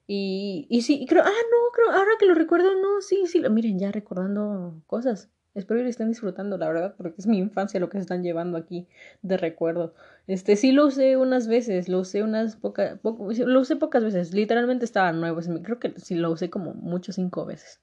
Y, 0.07 0.67
y 0.69 0.83
sí, 0.83 1.05
creo, 1.07 1.23
ah, 1.23 1.29
no, 1.29 1.71
creo, 1.73 1.91
ahora 1.91 2.11
que 2.19 2.25
lo 2.27 2.35
recuerdo, 2.35 2.75
no, 2.75 3.01
sí, 3.01 3.25
sí, 3.27 3.41
miren, 3.49 3.79
ya 3.79 3.91
recordando 3.91 4.81
cosas. 4.87 5.29
Espero 5.55 5.79
que 5.79 5.83
lo 5.85 5.89
estén 5.89 6.09
disfrutando, 6.09 6.57
la 6.57 6.67
verdad, 6.67 6.95
porque 6.97 7.15
es 7.17 7.27
mi 7.27 7.37
infancia 7.37 7.79
lo 7.79 7.89
que 7.89 7.97
se 7.97 8.01
están 8.01 8.23
llevando 8.23 8.57
aquí 8.57 8.87
de 9.21 9.37
recuerdo. 9.37 9.93
Este, 10.27 10.57
sí 10.57 10.73
lo 10.73 10.85
usé 10.85 11.15
unas 11.15 11.47
veces, 11.47 11.87
lo 11.87 11.99
usé 11.99 12.23
unas 12.23 12.57
pocas, 12.57 12.99
lo 13.01 13.59
usé 13.61 13.77
pocas 13.77 14.03
veces, 14.03 14.33
literalmente 14.33 14.83
estaba 14.83 15.13
nuevo, 15.13 15.39
creo 15.63 15.79
que 15.79 15.93
sí 15.97 16.15
lo 16.15 16.29
usé 16.29 16.49
como 16.49 16.73
mucho 16.73 17.13
cinco 17.13 17.45
veces. 17.45 17.79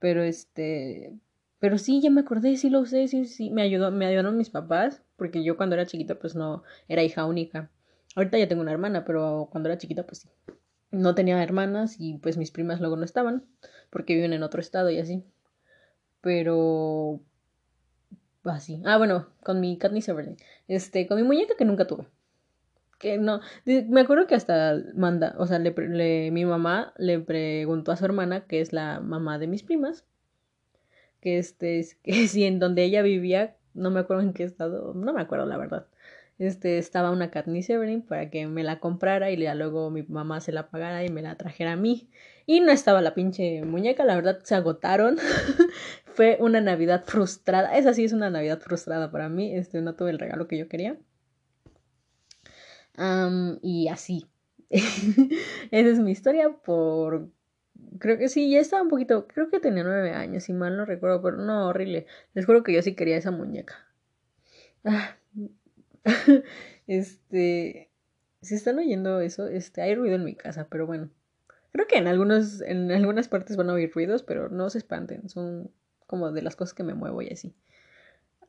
Pero 0.00 0.22
este, 0.22 1.14
pero 1.58 1.78
sí, 1.78 2.02
ya 2.02 2.10
me 2.10 2.20
acordé, 2.20 2.56
sí 2.58 2.68
lo 2.68 2.80
usé, 2.80 3.08
sí, 3.08 3.24
sí, 3.24 3.50
me 3.50 3.62
ayudó, 3.62 3.90
me 3.90 4.06
ayudaron 4.06 4.36
mis 4.36 4.50
papás, 4.50 5.02
porque 5.16 5.42
yo 5.42 5.56
cuando 5.56 5.76
era 5.76 5.86
chiquita 5.86 6.18
pues 6.18 6.34
no, 6.34 6.62
era 6.88 7.02
hija 7.02 7.24
única. 7.24 7.70
Ahorita 8.16 8.36
ya 8.36 8.48
tengo 8.48 8.62
una 8.62 8.72
hermana, 8.72 9.04
pero 9.06 9.48
cuando 9.50 9.70
era 9.70 9.78
chiquita 9.78 10.04
pues 10.06 10.18
sí. 10.20 10.28
No 10.90 11.14
tenía 11.14 11.42
hermanas 11.42 11.96
y 11.98 12.18
pues 12.18 12.36
mis 12.36 12.50
primas 12.50 12.80
luego 12.80 12.96
no 12.96 13.04
estaban, 13.04 13.46
porque 13.88 14.14
viven 14.14 14.34
en 14.34 14.42
otro 14.42 14.60
estado 14.60 14.90
y 14.90 14.98
así 14.98 15.24
pero 16.22 17.20
así. 18.44 18.82
Ah, 18.86 18.96
bueno, 18.96 19.28
con 19.42 19.60
mi 19.60 19.76
Katniss 19.76 20.08
Everdeen. 20.08 20.36
Este, 20.68 21.06
con 21.06 21.18
mi 21.18 21.24
muñeca 21.24 21.54
que 21.58 21.66
nunca 21.66 21.86
tuve. 21.86 22.06
Que 22.98 23.18
no, 23.18 23.40
me 23.66 24.00
acuerdo 24.00 24.26
que 24.26 24.36
hasta 24.36 24.76
manda, 24.94 25.34
o 25.38 25.46
sea, 25.46 25.58
le, 25.58 26.30
mi 26.30 26.44
mamá 26.44 26.94
le 26.96 27.18
preguntó 27.18 27.92
a 27.92 27.96
su 27.96 28.04
hermana, 28.04 28.46
que 28.46 28.60
es 28.60 28.72
la 28.72 29.00
mamá 29.00 29.38
de 29.38 29.48
mis 29.48 29.64
primas, 29.64 30.06
que 31.20 31.38
este, 31.38 31.84
que 32.04 32.28
si 32.28 32.44
en 32.44 32.60
donde 32.60 32.84
ella 32.84 33.02
vivía, 33.02 33.56
no 33.74 33.90
me 33.90 34.00
acuerdo 34.00 34.22
en 34.22 34.32
qué 34.32 34.44
estado, 34.44 34.94
no 34.94 35.12
me 35.12 35.20
acuerdo 35.20 35.46
la 35.46 35.56
verdad, 35.56 35.86
este, 36.38 36.78
estaba 36.78 37.10
una 37.10 37.30
Katniss 37.30 37.70
Everdeen 37.70 38.02
para 38.02 38.30
que 38.30 38.46
me 38.46 38.62
la 38.62 38.78
comprara 38.80 39.30
y 39.30 39.36
luego 39.36 39.90
mi 39.90 40.02
mamá 40.04 40.40
se 40.40 40.52
la 40.52 40.70
pagara 40.70 41.04
y 41.04 41.08
me 41.08 41.22
la 41.22 41.36
trajera 41.36 41.72
a 41.72 41.76
mí. 41.76 42.08
Y 42.46 42.60
no 42.60 42.72
estaba 42.72 43.00
la 43.00 43.14
pinche 43.14 43.62
muñeca, 43.64 44.04
la 44.04 44.14
verdad 44.14 44.40
se 44.42 44.54
agotaron. 44.54 45.18
Fue 46.04 46.36
una 46.40 46.60
Navidad 46.60 47.04
frustrada. 47.06 47.76
Esa 47.76 47.94
sí 47.94 48.04
es 48.04 48.12
una 48.12 48.30
Navidad 48.30 48.60
frustrada 48.60 49.10
para 49.10 49.28
mí. 49.28 49.54
Este, 49.54 49.80
no 49.80 49.94
tuve 49.94 50.10
el 50.10 50.18
regalo 50.18 50.48
que 50.48 50.58
yo 50.58 50.68
quería. 50.68 50.96
y 53.62 53.88
así. 53.88 54.26
Esa 54.70 55.36
es 55.70 55.98
mi 55.98 56.12
historia 56.12 56.50
por... 56.50 57.30
Creo 57.98 58.18
que 58.18 58.28
sí, 58.28 58.50
ya 58.50 58.60
estaba 58.60 58.82
un 58.82 58.88
poquito... 58.88 59.26
Creo 59.28 59.50
que 59.50 59.60
tenía 59.60 59.84
nueve 59.84 60.12
años, 60.12 60.44
si 60.44 60.52
mal 60.52 60.76
no 60.76 60.84
recuerdo, 60.84 61.22
pero 61.22 61.36
no, 61.38 61.68
horrible. 61.68 62.06
Les 62.34 62.46
juro 62.46 62.62
que 62.62 62.72
yo 62.72 62.82
sí 62.82 62.94
quería 62.94 63.16
esa 63.16 63.30
muñeca. 63.30 63.86
Ah. 64.84 65.16
este... 66.86 67.90
Si 68.42 68.56
están 68.56 68.78
oyendo 68.78 69.20
eso, 69.20 69.46
este, 69.46 69.82
hay 69.82 69.94
ruido 69.94 70.16
en 70.16 70.24
mi 70.24 70.34
casa, 70.34 70.66
pero 70.68 70.86
bueno. 70.86 71.10
Creo 71.72 71.86
que 71.86 71.96
en 71.96 72.06
algunos, 72.06 72.60
en 72.60 72.90
algunas 72.92 73.28
partes 73.28 73.56
van 73.56 73.70
a 73.70 73.74
oír 73.74 73.90
ruidos, 73.92 74.22
pero 74.22 74.48
no 74.48 74.68
se 74.70 74.78
espanten, 74.78 75.28
son 75.28 75.70
como 76.06 76.30
de 76.30 76.42
las 76.42 76.56
cosas 76.56 76.74
que 76.74 76.82
me 76.82 76.94
muevo 76.94 77.22
y 77.22 77.28
así. 77.28 77.54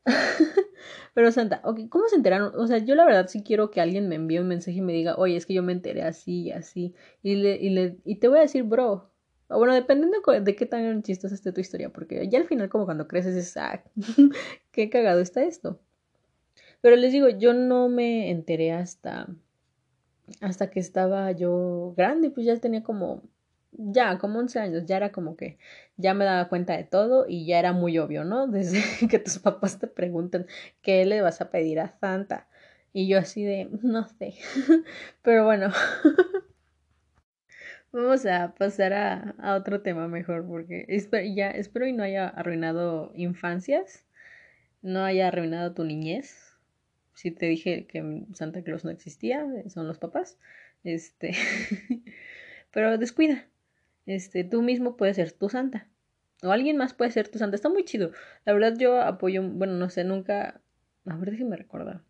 Pero 1.14 1.32
Santa, 1.32 1.62
okay, 1.64 1.88
¿cómo 1.88 2.08
se 2.10 2.16
enteraron? 2.16 2.54
O 2.60 2.68
sea, 2.68 2.80
yo 2.80 2.96
la 2.96 3.06
verdad 3.06 3.28
sí 3.28 3.44
quiero 3.44 3.72
que 3.72 3.82
alguien 3.82 4.10
me 4.10 4.16
envíe 4.16 4.40
un 4.40 4.48
mensaje 4.48 4.78
y 4.78 4.82
me 4.82 4.94
diga, 4.94 5.16
oye, 5.16 5.38
es 5.38 5.46
que 5.46 5.54
yo 5.54 5.64
me 5.64 5.72
enteré 5.72 6.04
así 6.04 6.44
y 6.44 6.52
así. 6.52 6.94
Y, 7.22 7.36
le, 7.36 7.56
y, 7.56 7.70
le, 7.70 7.98
y 8.04 8.16
te 8.16 8.28
voy 8.28 8.40
a 8.40 8.42
decir, 8.42 8.64
bro. 8.64 9.10
Bueno, 9.50 9.74
dependiendo 9.74 10.18
de 10.42 10.56
qué 10.56 10.66
tan 10.66 11.04
chistosa 11.04 11.36
esté 11.36 11.52
tu 11.52 11.62
historia, 11.62 11.90
porque 11.92 12.28
ya 12.28 12.40
al 12.40 12.46
final 12.48 12.70
como 12.70 12.86
cuando 12.86 13.08
creces 13.08 13.36
es, 13.36 13.56
ah, 13.58 13.84
qué 14.72 14.90
cagado 14.90 15.22
está 15.22 15.44
esto. 15.44 15.80
Pero 16.82 16.96
les 16.96 17.12
digo, 17.12 17.30
yo 17.30 17.54
no 17.54 17.88
me 17.90 18.30
enteré 18.30 18.72
hasta, 18.72 19.28
hasta 20.42 20.70
que 20.70 20.80
estaba 20.80 21.32
yo 21.32 21.94
grande, 21.98 22.32
pues 22.32 22.46
ya 22.46 22.58
tenía 22.60 22.84
como 22.84 23.24
ya, 23.78 24.18
como 24.18 24.40
11 24.40 24.60
años, 24.60 24.86
ya 24.86 24.98
era 24.98 25.12
como 25.12 25.36
que 25.36 25.58
ya 25.98 26.14
me 26.14 26.26
daba 26.26 26.50
cuenta 26.50 26.78
de 26.78 26.84
todo 26.84 27.26
y 27.28 27.46
ya 27.46 27.60
era 27.60 27.74
muy 27.74 27.98
obvio, 27.98 28.24
¿no? 28.24 28.48
Desde 28.48 29.08
que 29.08 29.20
tus 29.20 29.40
papás 29.40 29.80
te 29.80 29.88
preguntan 29.88 30.46
qué 30.82 31.06
le 31.06 31.22
vas 31.22 31.42
a 31.42 31.50
pedir 31.50 31.80
a 31.80 31.98
Santa. 32.00 32.48
Y 32.94 33.08
yo 33.08 33.18
así 33.20 33.44
de, 33.44 33.70
no 33.82 34.08
sé. 34.08 34.36
Pero 35.24 35.46
bueno, 35.46 35.72
vamos 37.92 38.26
a 38.26 38.54
pasar 38.56 38.94
a, 38.94 39.36
a, 39.40 39.56
otro 39.56 39.82
tema 39.82 40.08
mejor 40.08 40.46
porque 40.48 40.86
espero, 40.90 41.26
ya, 41.34 41.50
espero 41.52 41.88
y 41.88 41.94
no 41.94 42.04
haya 42.04 42.28
arruinado 42.28 43.12
infancias, 43.16 44.06
no 44.82 45.04
haya 45.04 45.30
arruinado 45.30 45.74
tu 45.74 45.84
niñez. 45.86 46.53
Si 47.14 47.32
te 47.32 47.46
dije 47.46 47.86
que 47.86 48.26
Santa 48.34 48.64
Claus 48.64 48.84
no 48.84 48.92
existía, 48.92 49.46
son 49.70 49.88
los 49.88 50.00
papás. 50.00 50.38
Este, 50.84 51.32
pero 52.72 52.98
descuida. 52.98 53.48
Este, 54.06 54.44
tú 54.44 54.62
mismo 54.62 54.98
puedes 54.98 55.16
ser 55.16 55.32
tu 55.32 55.50
santa. 55.50 55.88
O 56.42 56.52
alguien 56.52 56.78
más 56.78 56.94
puede 56.94 57.12
ser 57.12 57.30
tu 57.30 57.40
santa. 57.40 57.56
Está 57.56 57.70
muy 57.70 57.86
chido. 57.86 58.12
La 58.46 58.54
verdad 58.54 58.76
yo 58.78 59.00
apoyo, 59.02 59.42
bueno, 59.44 59.74
no 59.74 59.90
sé, 59.90 60.04
nunca... 60.04 60.62
A 61.06 61.18
ver, 61.18 61.32
déjenme 61.32 61.56
recordar. 61.56 62.02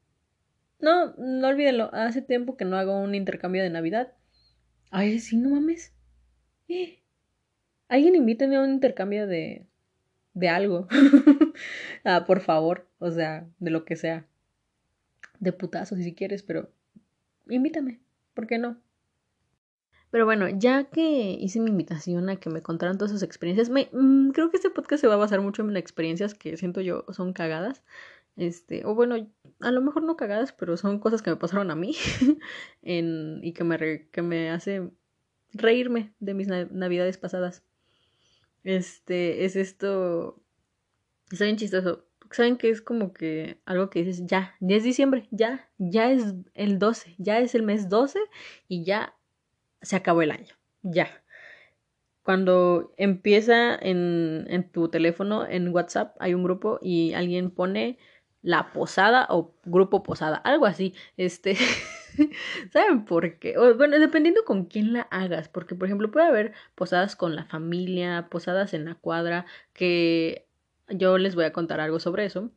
No, 0.80 1.14
no 1.18 1.48
olvídenlo. 1.48 1.94
Hace 1.94 2.22
tiempo 2.22 2.58
que 2.58 2.66
no 2.66 2.78
hago 2.78 3.00
un 3.00 3.16
intercambio 3.16 3.62
de 3.62 3.70
Navidad. 3.70 4.14
Ay, 4.90 5.20
sí, 5.20 5.38
no 5.38 5.50
mames. 5.50 5.94
¿Eh? 6.68 7.00
Alguien 7.90 8.16
invítame 8.16 8.56
a 8.56 8.62
un 8.62 8.72
intercambio 8.72 9.28
de... 9.28 9.68
de 10.34 10.50
algo. 10.50 10.88
ah, 12.04 12.26
por 12.26 12.40
favor. 12.40 12.88
O 13.00 13.12
sea, 13.12 13.46
de 13.60 13.70
lo 13.70 13.86
que 13.86 13.96
sea. 13.96 14.26
De 15.44 15.52
putazo 15.52 15.98
si 15.98 16.16
quieres, 16.16 16.42
pero... 16.42 16.72
Invítame. 17.50 18.00
¿Por 18.34 18.48
qué 18.48 18.58
no? 18.58 18.82
Pero 20.10 20.26
bueno, 20.26 20.48
ya 20.48 20.86
que 20.86 21.38
hice 21.40 21.60
mi 21.60 21.72
invitación 21.72 22.30
a 22.30 22.38
que 22.38 22.50
me 22.50 22.62
contaran 22.62 22.98
todas 22.98 23.12
esas 23.12 23.24
experiencias, 23.24 23.70
me, 23.70 23.90
mm, 23.92 24.30
creo 24.30 24.50
que 24.50 24.58
este 24.58 24.70
podcast 24.70 25.02
se 25.02 25.08
va 25.08 25.16
a 25.16 25.18
basar 25.18 25.42
mucho 25.42 25.64
en 25.64 25.76
experiencias 25.76 26.34
que 26.34 26.56
siento 26.56 26.80
yo 26.80 27.04
son 27.12 27.34
cagadas. 27.34 27.84
Este, 28.38 28.86
o 28.86 28.96
bueno, 28.96 29.16
a 29.60 29.72
lo 29.72 29.82
mejor 29.82 30.04
no 30.04 30.16
cagadas, 30.16 30.54
pero 30.54 30.78
son 30.78 31.00
cosas 31.00 31.22
que 31.22 31.30
me 31.32 31.36
pasaron 31.36 31.72
a 31.72 31.76
mí 31.76 31.96
en, 32.82 33.40
y 33.44 33.52
que 33.54 33.66
me, 33.66 34.08
que 34.12 34.22
me 34.22 34.50
hace 34.50 34.90
reírme 35.52 36.14
de 36.20 36.34
mis 36.34 36.48
navidades 36.48 37.18
pasadas. 37.18 37.64
Este, 38.64 39.44
es 39.44 39.56
esto. 39.58 40.42
Está 41.32 41.46
bien 41.46 41.58
chistoso. 41.58 42.08
Saben 42.34 42.58
que 42.58 42.70
es 42.70 42.82
como 42.82 43.14
que 43.14 43.60
algo 43.66 43.90
que 43.90 44.04
dices, 44.04 44.26
ya, 44.26 44.56
ya 44.60 44.76
es 44.76 44.84
diciembre, 44.84 45.28
ya, 45.32 45.70
ya 45.78 46.12
es 46.12 46.34
el 46.56 46.80
12, 46.80 47.16
ya 47.20 47.40
es 47.40 47.56
el 47.56 47.64
mes 47.64 47.90
12 47.90 48.20
y 48.68 48.84
ya 48.84 49.16
se 49.82 49.96
acabó 49.96 50.22
el 50.24 50.32
año, 50.32 50.56
ya. 50.82 51.24
Cuando 52.24 52.94
empieza 52.98 53.76
en, 53.76 54.46
en 54.50 54.72
tu 54.72 54.90
teléfono, 54.90 55.46
en 55.48 55.70
WhatsApp, 55.70 56.16
hay 56.20 56.34
un 56.34 56.44
grupo 56.44 56.80
y 56.82 57.14
alguien 57.14 57.52
pone 57.52 58.00
la 58.42 58.74
posada 58.74 59.28
o 59.30 59.56
grupo 59.66 60.04
posada, 60.04 60.38
algo 60.38 60.66
así. 60.66 60.94
Este, 61.18 61.56
¿saben 62.72 63.06
por 63.06 63.40
qué? 63.40 63.56
bueno, 63.78 64.00
dependiendo 64.00 64.44
con 64.46 64.66
quién 64.66 64.94
la 64.94 65.02
hagas, 65.04 65.50
porque 65.50 65.76
por 65.76 65.88
ejemplo 65.88 66.12
puede 66.12 66.28
haber 66.28 66.54
posadas 66.76 67.16
con 67.16 67.36
la 67.36 67.46
familia, 67.46 68.28
posadas 68.30 68.74
en 68.74 68.86
la 68.86 68.96
cuadra, 68.96 69.46
que 69.74 70.48
yo 70.98 71.18
les 71.18 71.36
voy 71.36 71.46
a 71.46 71.54
contar 71.54 71.80
algo 71.80 72.00
sobre 72.00 72.26
eso. 72.26 72.52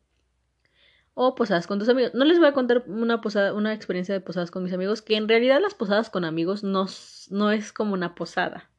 O 1.13 1.35
posadas 1.35 1.65
con 1.67 1.79
tus 1.79 1.89
amigos. 1.89 2.13
No 2.13 2.25
les 2.25 2.37
voy 2.37 2.47
a 2.47 2.53
contar 2.53 2.83
una 2.87 3.21
posada, 3.21 3.53
una 3.53 3.73
experiencia 3.73 4.13
de 4.13 4.21
posadas 4.21 4.51
con 4.51 4.63
mis 4.63 4.73
amigos, 4.73 5.01
que 5.01 5.15
en 5.15 5.27
realidad 5.27 5.59
las 5.61 5.73
posadas 5.73 6.09
con 6.09 6.25
amigos 6.25 6.63
no, 6.63 6.85
no 7.31 7.51
es 7.51 7.73
como 7.73 7.93
una 7.93 8.13
posada. 8.13 8.69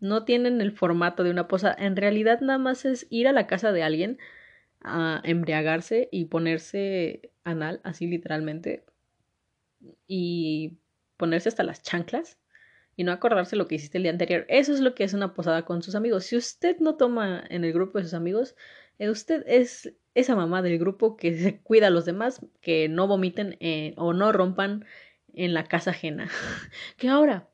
No 0.00 0.24
tienen 0.24 0.60
el 0.60 0.72
formato 0.72 1.22
de 1.22 1.30
una 1.30 1.46
posada. 1.46 1.76
En 1.78 1.96
realidad 1.96 2.40
nada 2.40 2.58
más 2.58 2.84
es 2.84 3.06
ir 3.10 3.28
a 3.28 3.32
la 3.32 3.46
casa 3.46 3.70
de 3.72 3.82
alguien 3.82 4.18
a 4.80 5.20
embriagarse 5.24 6.08
y 6.10 6.26
ponerse 6.26 7.32
anal, 7.44 7.80
así 7.84 8.06
literalmente, 8.06 8.84
y 10.06 10.78
ponerse 11.16 11.50
hasta 11.50 11.62
las 11.62 11.82
chanclas 11.82 12.38
y 12.96 13.04
no 13.04 13.12
acordarse 13.12 13.56
lo 13.56 13.66
que 13.66 13.76
hiciste 13.76 13.98
el 13.98 14.02
día 14.02 14.12
anterior. 14.12 14.44
Eso 14.48 14.72
es 14.72 14.80
lo 14.80 14.94
que 14.94 15.04
es 15.04 15.14
una 15.14 15.34
posada 15.34 15.64
con 15.64 15.82
sus 15.82 15.94
amigos. 15.94 16.24
Si 16.24 16.36
usted 16.36 16.78
no 16.80 16.96
toma 16.96 17.44
en 17.48 17.64
el 17.64 17.72
grupo 17.72 17.98
de 17.98 18.04
sus 18.04 18.14
amigos, 18.14 18.56
usted 19.08 19.44
es 19.46 19.94
esa 20.14 20.36
mamá 20.36 20.62
del 20.62 20.78
grupo 20.78 21.16
que 21.16 21.36
se 21.38 21.60
cuida 21.60 21.88
a 21.88 21.90
los 21.90 22.04
demás, 22.04 22.44
que 22.60 22.88
no 22.88 23.06
vomiten 23.06 23.56
eh, 23.60 23.94
o 23.96 24.12
no 24.12 24.32
rompan 24.32 24.84
en 25.32 25.54
la 25.54 25.64
casa 25.64 25.90
ajena. 25.90 26.28
que 26.96 27.08
ahora, 27.08 27.48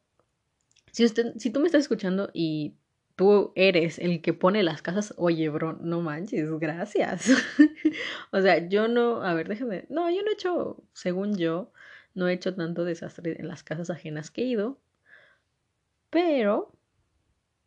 si 0.92 1.04
usted, 1.04 1.34
si 1.36 1.50
tú 1.50 1.60
me 1.60 1.66
estás 1.66 1.82
escuchando 1.82 2.30
y 2.32 2.74
tú 3.16 3.52
eres 3.54 3.98
el 3.98 4.20
que 4.20 4.34
pone 4.34 4.62
las 4.62 4.82
casas, 4.82 5.14
oye, 5.16 5.48
bro, 5.48 5.74
no 5.80 6.00
manches, 6.00 6.50
gracias. 6.58 7.30
o 8.32 8.40
sea, 8.40 8.68
yo 8.68 8.88
no, 8.88 9.22
a 9.22 9.34
ver, 9.34 9.48
déjame, 9.48 9.86
no, 9.88 10.10
yo 10.10 10.22
no 10.22 10.30
he 10.30 10.34
hecho, 10.34 10.82
según 10.92 11.36
yo, 11.36 11.72
no 12.14 12.28
he 12.28 12.32
hecho 12.32 12.54
tanto 12.54 12.84
desastre 12.84 13.36
en 13.38 13.48
las 13.48 13.62
casas 13.62 13.90
ajenas 13.90 14.30
que 14.30 14.42
he 14.42 14.46
ido, 14.46 14.78
pero 16.10 16.72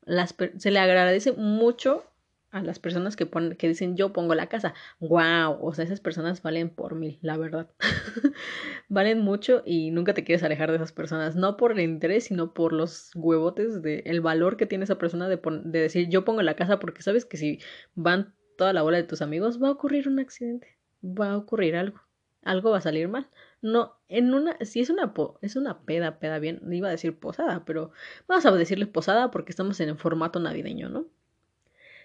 las, 0.02 0.36
se 0.58 0.72
le 0.72 0.80
agradece 0.80 1.34
mucho 1.34 2.09
a 2.52 2.62
las 2.62 2.80
personas 2.80 3.16
que 3.16 3.26
ponen, 3.26 3.56
que 3.56 3.68
dicen 3.68 3.96
yo 3.96 4.14
pongo 4.14 4.36
la 4.36 4.48
casa. 4.48 4.74
Wow, 5.00 5.60
o 5.62 5.74
sea, 5.74 5.86
esas 5.86 6.00
personas 6.00 6.42
valen 6.42 6.70
por 6.70 6.96
mil, 6.96 7.20
la 7.22 7.38
verdad. 7.38 7.70
valen 8.90 9.20
mucho 9.20 9.62
y 9.66 9.92
nunca 9.92 10.14
te 10.14 10.24
quieres 10.24 10.44
alejar 10.44 10.70
de 10.70 10.78
esas 10.78 10.92
personas, 10.92 11.36
no 11.36 11.58
por 11.58 11.74
el 11.74 11.82
interés, 11.82 12.26
sino 12.26 12.54
por 12.54 12.74
los 12.74 13.12
huevotes 13.16 13.82
de 13.82 14.04
el 14.06 14.22
valor 14.22 14.58
que 14.58 14.66
tiene 14.66 14.84
esa 14.86 14.98
persona 14.98 15.30
de, 15.30 15.40
de 15.66 15.80
decir 15.80 16.10
yo 16.10 16.26
pongo 16.26 16.42
la 16.42 16.56
casa 16.56 16.80
porque 16.80 17.02
sabes 17.02 17.26
que 17.26 17.38
si 17.38 17.60
van 17.96 18.34
toda 18.58 18.74
la 18.74 18.82
bola 18.82 18.98
de 18.98 19.04
tus 19.04 19.22
amigos 19.22 19.62
va 19.62 19.70
a 19.70 19.72
ocurrir 19.72 20.08
un 20.08 20.20
accidente, 20.20 20.78
va 21.04 21.32
a 21.32 21.38
ocurrir 21.38 21.76
algo, 21.76 22.02
algo 22.44 22.72
va 22.72 22.80
a 22.80 22.82
salir 22.82 23.08
mal. 23.08 23.30
No, 23.62 23.98
en 24.08 24.34
una, 24.34 24.58
si 24.62 24.80
es 24.80 24.90
una 24.90 25.14
po, 25.14 25.38
es 25.42 25.56
una 25.56 25.82
peda, 25.82 26.20
peda 26.20 26.40
bien, 26.40 26.62
iba 26.72 26.88
a 26.88 26.92
decir 26.92 27.18
posada, 27.20 27.66
pero 27.66 27.92
vamos 28.28 28.46
a 28.46 28.52
decirle 28.52 28.88
posada 28.88 29.32
porque 29.32 29.52
estamos 29.52 29.80
en 29.82 29.90
el 29.90 29.98
formato 29.98 30.40
navideño, 30.40 30.90
¿no? 30.90 31.08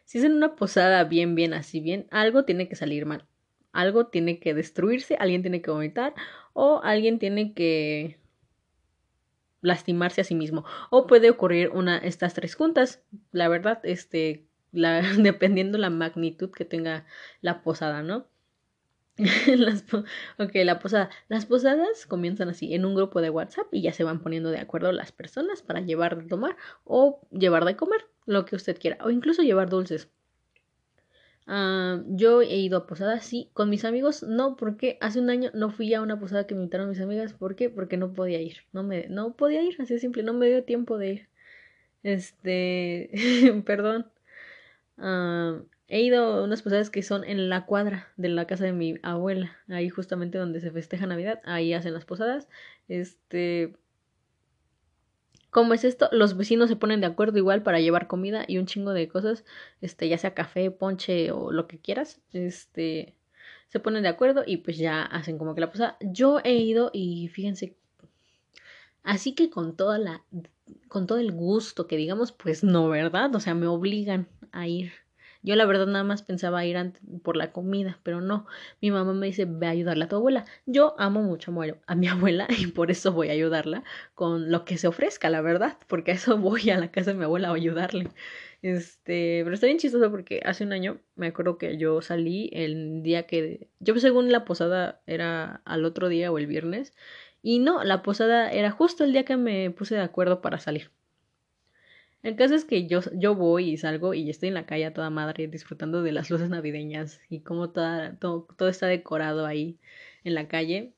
Si 0.04 0.18
es 0.18 0.24
en 0.24 0.32
una 0.32 0.56
posada 0.56 1.04
bien, 1.04 1.34
bien, 1.34 1.54
así 1.54 1.80
bien, 1.80 2.06
algo 2.10 2.44
tiene 2.44 2.68
que 2.68 2.76
salir 2.76 3.06
mal. 3.06 3.26
Algo 3.72 4.06
tiene 4.06 4.38
que 4.38 4.54
destruirse, 4.54 5.16
alguien 5.18 5.42
tiene 5.42 5.62
que 5.62 5.70
vomitar 5.70 6.14
o 6.52 6.80
alguien 6.84 7.18
tiene 7.18 7.54
que 7.54 8.18
lastimarse 9.60 10.20
a 10.20 10.24
sí 10.24 10.34
mismo. 10.34 10.64
O 10.90 11.06
puede 11.06 11.30
ocurrir 11.30 11.70
una, 11.70 11.98
estas 11.98 12.34
tres 12.34 12.54
juntas. 12.54 13.02
La 13.32 13.48
verdad, 13.48 13.80
este, 13.82 14.46
dependiendo 14.72 15.78
la 15.78 15.90
magnitud 15.90 16.50
que 16.50 16.64
tenga 16.64 17.06
la 17.40 17.62
posada, 17.62 18.02
¿no? 18.02 18.28
Las, 19.46 19.84
ok, 20.38 20.50
la 20.64 20.78
posada. 20.80 21.10
Las 21.28 21.46
posadas 21.46 22.06
comienzan 22.06 22.48
así, 22.48 22.74
en 22.74 22.84
un 22.84 22.94
grupo 22.94 23.20
de 23.20 23.30
WhatsApp 23.30 23.66
y 23.72 23.82
ya 23.82 23.92
se 23.92 24.04
van 24.04 24.20
poniendo 24.20 24.50
de 24.50 24.58
acuerdo 24.58 24.90
las 24.92 25.12
personas 25.12 25.62
para 25.62 25.80
llevar 25.80 26.16
de 26.20 26.28
tomar 26.28 26.56
o 26.84 27.20
llevar 27.30 27.64
de 27.64 27.76
comer, 27.76 28.06
lo 28.26 28.44
que 28.44 28.56
usted 28.56 28.78
quiera, 28.78 28.98
o 29.04 29.10
incluso 29.10 29.42
llevar 29.42 29.70
dulces. 29.70 30.08
Ah, 31.46 32.02
yo 32.08 32.40
he 32.42 32.56
ido 32.56 32.78
a 32.78 32.86
posadas, 32.86 33.24
sí, 33.26 33.50
con 33.52 33.68
mis 33.68 33.84
amigos 33.84 34.22
no, 34.22 34.56
porque 34.56 34.96
hace 35.02 35.20
un 35.20 35.28
año 35.30 35.50
no 35.52 35.70
fui 35.70 35.92
a 35.92 36.00
una 36.00 36.18
posada 36.18 36.46
que 36.46 36.54
me 36.54 36.62
invitaron 36.62 36.88
mis 36.88 37.00
amigas, 37.00 37.34
¿por 37.34 37.54
qué? 37.54 37.68
Porque 37.68 37.96
no 37.98 38.12
podía 38.14 38.40
ir, 38.40 38.58
no 38.72 38.82
me, 38.82 39.08
no 39.08 39.36
podía 39.36 39.62
ir, 39.62 39.76
así 39.80 39.92
de 39.94 40.00
simple, 40.00 40.22
no 40.22 40.32
me 40.32 40.46
dio 40.48 40.64
tiempo 40.64 40.96
de 40.98 41.08
ir. 41.12 41.28
Este, 42.04 43.10
perdón. 43.66 44.10
Ah, 44.98 45.60
He 45.88 46.00
ido 46.00 46.24
a 46.24 46.42
unas 46.44 46.62
posadas 46.62 46.90
que 46.90 47.02
son 47.02 47.24
en 47.24 47.48
la 47.48 47.66
cuadra 47.66 48.08
de 48.16 48.28
la 48.28 48.46
casa 48.46 48.64
de 48.64 48.72
mi 48.72 48.96
abuela, 49.02 49.56
ahí 49.68 49.90
justamente 49.90 50.38
donde 50.38 50.60
se 50.60 50.70
festeja 50.70 51.06
Navidad, 51.06 51.40
ahí 51.44 51.74
hacen 51.74 51.92
las 51.92 52.04
posadas. 52.04 52.48
Este, 52.88 53.76
¿Cómo 55.54 55.72
es 55.72 55.84
esto? 55.84 56.08
Los 56.10 56.36
vecinos 56.36 56.68
se 56.68 56.74
ponen 56.74 57.00
de 57.00 57.06
acuerdo 57.06 57.38
igual 57.38 57.62
para 57.62 57.78
llevar 57.78 58.08
comida 58.08 58.44
y 58.48 58.58
un 58.58 58.66
chingo 58.66 58.92
de 58.92 59.08
cosas, 59.08 59.44
este, 59.80 60.08
ya 60.08 60.18
sea 60.18 60.34
café, 60.34 60.72
ponche 60.72 61.30
o 61.30 61.52
lo 61.52 61.68
que 61.68 61.78
quieras, 61.78 62.20
este, 62.32 63.14
se 63.68 63.78
ponen 63.78 64.02
de 64.02 64.08
acuerdo 64.08 64.42
y 64.44 64.56
pues 64.56 64.78
ya 64.78 65.02
hacen 65.02 65.38
como 65.38 65.54
que 65.54 65.60
la 65.60 65.70
posada. 65.70 65.96
Yo 66.00 66.40
he 66.42 66.54
ido 66.54 66.90
y 66.92 67.28
fíjense, 67.28 67.76
así 69.04 69.34
que 69.36 69.48
con 69.48 69.76
toda 69.76 69.98
la, 69.98 70.24
con 70.88 71.06
todo 71.06 71.18
el 71.18 71.30
gusto 71.30 71.86
que 71.86 71.96
digamos, 71.96 72.32
pues 72.32 72.64
no, 72.64 72.88
¿verdad? 72.88 73.32
O 73.36 73.38
sea, 73.38 73.54
me 73.54 73.68
obligan 73.68 74.26
a 74.50 74.66
ir 74.66 75.03
yo 75.44 75.56
la 75.56 75.66
verdad 75.66 75.86
nada 75.86 76.04
más 76.04 76.22
pensaba 76.22 76.64
ir 76.64 76.76
por 77.22 77.36
la 77.36 77.52
comida, 77.52 78.00
pero 78.02 78.22
no. 78.22 78.46
Mi 78.80 78.90
mamá 78.90 79.12
me 79.12 79.26
dice, 79.26 79.44
ve 79.44 79.66
a 79.66 79.70
ayudarle 79.70 80.04
a 80.04 80.08
tu 80.08 80.16
abuela. 80.16 80.46
Yo 80.64 80.94
amo 80.98 81.22
mucho 81.22 81.52
a 81.86 81.94
mi 81.94 82.08
abuela 82.08 82.48
y 82.58 82.68
por 82.68 82.90
eso 82.90 83.12
voy 83.12 83.28
a 83.28 83.32
ayudarla 83.32 83.84
con 84.14 84.50
lo 84.50 84.64
que 84.64 84.78
se 84.78 84.88
ofrezca, 84.88 85.28
la 85.28 85.42
verdad, 85.42 85.76
porque 85.86 86.12
a 86.12 86.14
eso 86.14 86.38
voy 86.38 86.70
a 86.70 86.78
la 86.78 86.90
casa 86.90 87.12
de 87.12 87.18
mi 87.18 87.24
abuela 87.24 87.50
a 87.50 87.54
ayudarle. 87.54 88.08
Este, 88.62 89.42
pero 89.44 89.52
está 89.54 89.66
bien 89.66 89.78
chistoso 89.78 90.10
porque 90.10 90.40
hace 90.42 90.64
un 90.64 90.72
año 90.72 90.98
me 91.16 91.26
acuerdo 91.26 91.58
que 91.58 91.76
yo 91.76 92.00
salí 92.00 92.48
el 92.54 93.02
día 93.02 93.26
que 93.26 93.68
yo 93.80 93.94
según 93.98 94.32
la 94.32 94.46
posada 94.46 95.02
era 95.06 95.60
al 95.66 95.84
otro 95.84 96.08
día 96.08 96.32
o 96.32 96.38
el 96.38 96.46
viernes 96.46 96.94
y 97.42 97.58
no, 97.58 97.84
la 97.84 98.02
posada 98.02 98.50
era 98.50 98.70
justo 98.70 99.04
el 99.04 99.12
día 99.12 99.26
que 99.26 99.36
me 99.36 99.70
puse 99.70 99.96
de 99.96 100.00
acuerdo 100.00 100.40
para 100.40 100.58
salir. 100.58 100.90
El 102.24 102.36
caso 102.36 102.54
es 102.54 102.64
que 102.64 102.86
yo, 102.86 103.00
yo 103.12 103.34
voy 103.34 103.68
y 103.68 103.76
salgo 103.76 104.14
y 104.14 104.30
estoy 104.30 104.48
en 104.48 104.54
la 104.54 104.64
calle 104.64 104.86
a 104.86 104.94
toda 104.94 105.10
madre 105.10 105.46
disfrutando 105.46 106.02
de 106.02 106.10
las 106.10 106.30
luces 106.30 106.48
navideñas 106.48 107.20
y 107.28 107.40
cómo 107.40 107.68
toda, 107.70 108.16
todo, 108.18 108.48
todo 108.56 108.70
está 108.70 108.86
decorado 108.86 109.44
ahí 109.44 109.78
en 110.24 110.34
la 110.34 110.48
calle. 110.48 110.94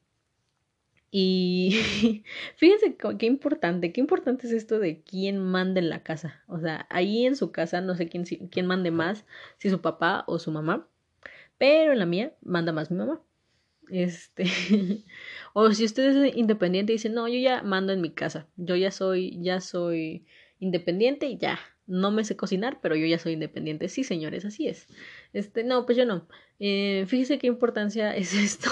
Y 1.11 1.81
fíjense 2.57 2.97
qué 3.19 3.27
importante, 3.27 3.93
qué 3.93 4.01
importante 4.01 4.47
es 4.47 4.53
esto 4.53 4.79
de 4.79 5.03
quién 5.03 5.41
manda 5.41 5.81
en 5.81 5.91
la 5.91 6.05
casa. 6.05 6.45
O 6.47 6.61
sea, 6.61 6.87
ahí 6.91 7.27
en 7.27 7.35
su 7.35 7.51
casa 7.51 7.81
no 7.81 7.97
sé 7.97 8.09
quién, 8.09 8.25
quién 8.25 8.67
mande 8.67 8.93
más, 8.93 9.27
si 9.59 9.69
su 9.69 9.81
papá 9.81 10.23
o 10.29 10.39
su 10.39 10.53
mamá, 10.53 10.89
pero 11.59 11.93
en 11.93 11.99
la 11.99 12.07
mía 12.07 12.35
manda 12.41 12.73
más 12.73 12.93
mi 12.93 12.99
mamá. 12.99 13.21
Este, 13.91 14.45
o 15.55 15.73
si 15.73 15.85
usted 15.85 16.25
es 16.25 16.37
independiente 16.37 16.93
y 16.93 16.97
dice, 16.97 17.09
no, 17.09 17.27
yo 17.27 17.39
ya 17.41 17.63
mando 17.65 17.93
en 17.93 18.01
mi 18.01 18.13
casa, 18.13 18.47
yo 18.57 18.77
ya 18.77 18.93
soy, 18.93 19.43
ya 19.43 19.61
soy 19.61 20.25
independiente 20.59 21.27
y 21.27 21.39
ya, 21.39 21.59
no 21.87 22.11
me 22.11 22.25
sé 22.25 22.37
cocinar, 22.37 22.81
pero 22.81 22.97
yo 22.97 23.07
ya 23.07 23.19
soy 23.19 23.35
independiente. 23.35 23.89
Sí, 23.89 24.05
señores, 24.05 24.45
así 24.45 24.67
es. 24.69 24.89
Este, 25.33 25.65
no, 25.65 25.87
pues 25.87 25.97
yo 25.97 26.05
no. 26.05 26.27
Eh, 26.59 27.05
fíjese 27.07 27.39
qué 27.39 27.47
importancia 27.47 28.15
es 28.17 28.35
esto, 28.35 28.71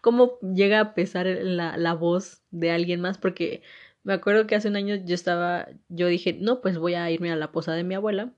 cómo 0.00 0.38
llega 0.40 0.80
a 0.80 0.94
pesar 0.94 1.26
la, 1.26 1.76
la 1.76 1.94
voz 1.94 2.42
de 2.50 2.70
alguien 2.70 3.00
más, 3.00 3.18
porque 3.18 3.62
me 4.02 4.12
acuerdo 4.12 4.46
que 4.46 4.54
hace 4.54 4.68
un 4.68 4.76
año 4.76 4.96
yo 4.96 5.14
estaba, 5.14 5.68
yo 5.88 6.06
dije, 6.08 6.34
no, 6.34 6.60
pues 6.60 6.78
voy 6.78 6.94
a 6.94 7.10
irme 7.10 7.32
a 7.32 7.36
la 7.36 7.52
posada 7.52 7.76
de 7.76 7.84
mi 7.84 7.94
abuela 7.94 8.32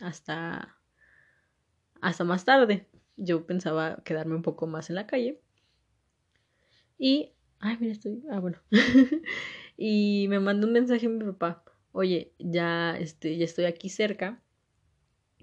hasta, 0.00 0.76
hasta 2.00 2.24
más 2.24 2.44
tarde. 2.44 2.86
Yo 3.16 3.46
pensaba 3.46 4.02
quedarme 4.04 4.34
un 4.34 4.42
poco 4.42 4.66
más 4.66 4.90
en 4.90 4.96
la 4.96 5.06
calle. 5.06 5.40
Y, 6.98 7.32
ay, 7.60 7.76
mira, 7.80 7.92
estoy, 7.92 8.22
ah, 8.30 8.40
bueno. 8.40 8.58
y 9.76 10.26
me 10.28 10.40
mandó 10.40 10.66
un 10.66 10.72
mensaje 10.72 11.06
a 11.06 11.08
mi 11.08 11.24
papá 11.24 11.64
oye, 11.92 12.32
ya, 12.38 12.96
este, 12.98 13.36
ya 13.36 13.44
estoy 13.44 13.66
aquí 13.66 13.88
cerca. 13.88 14.40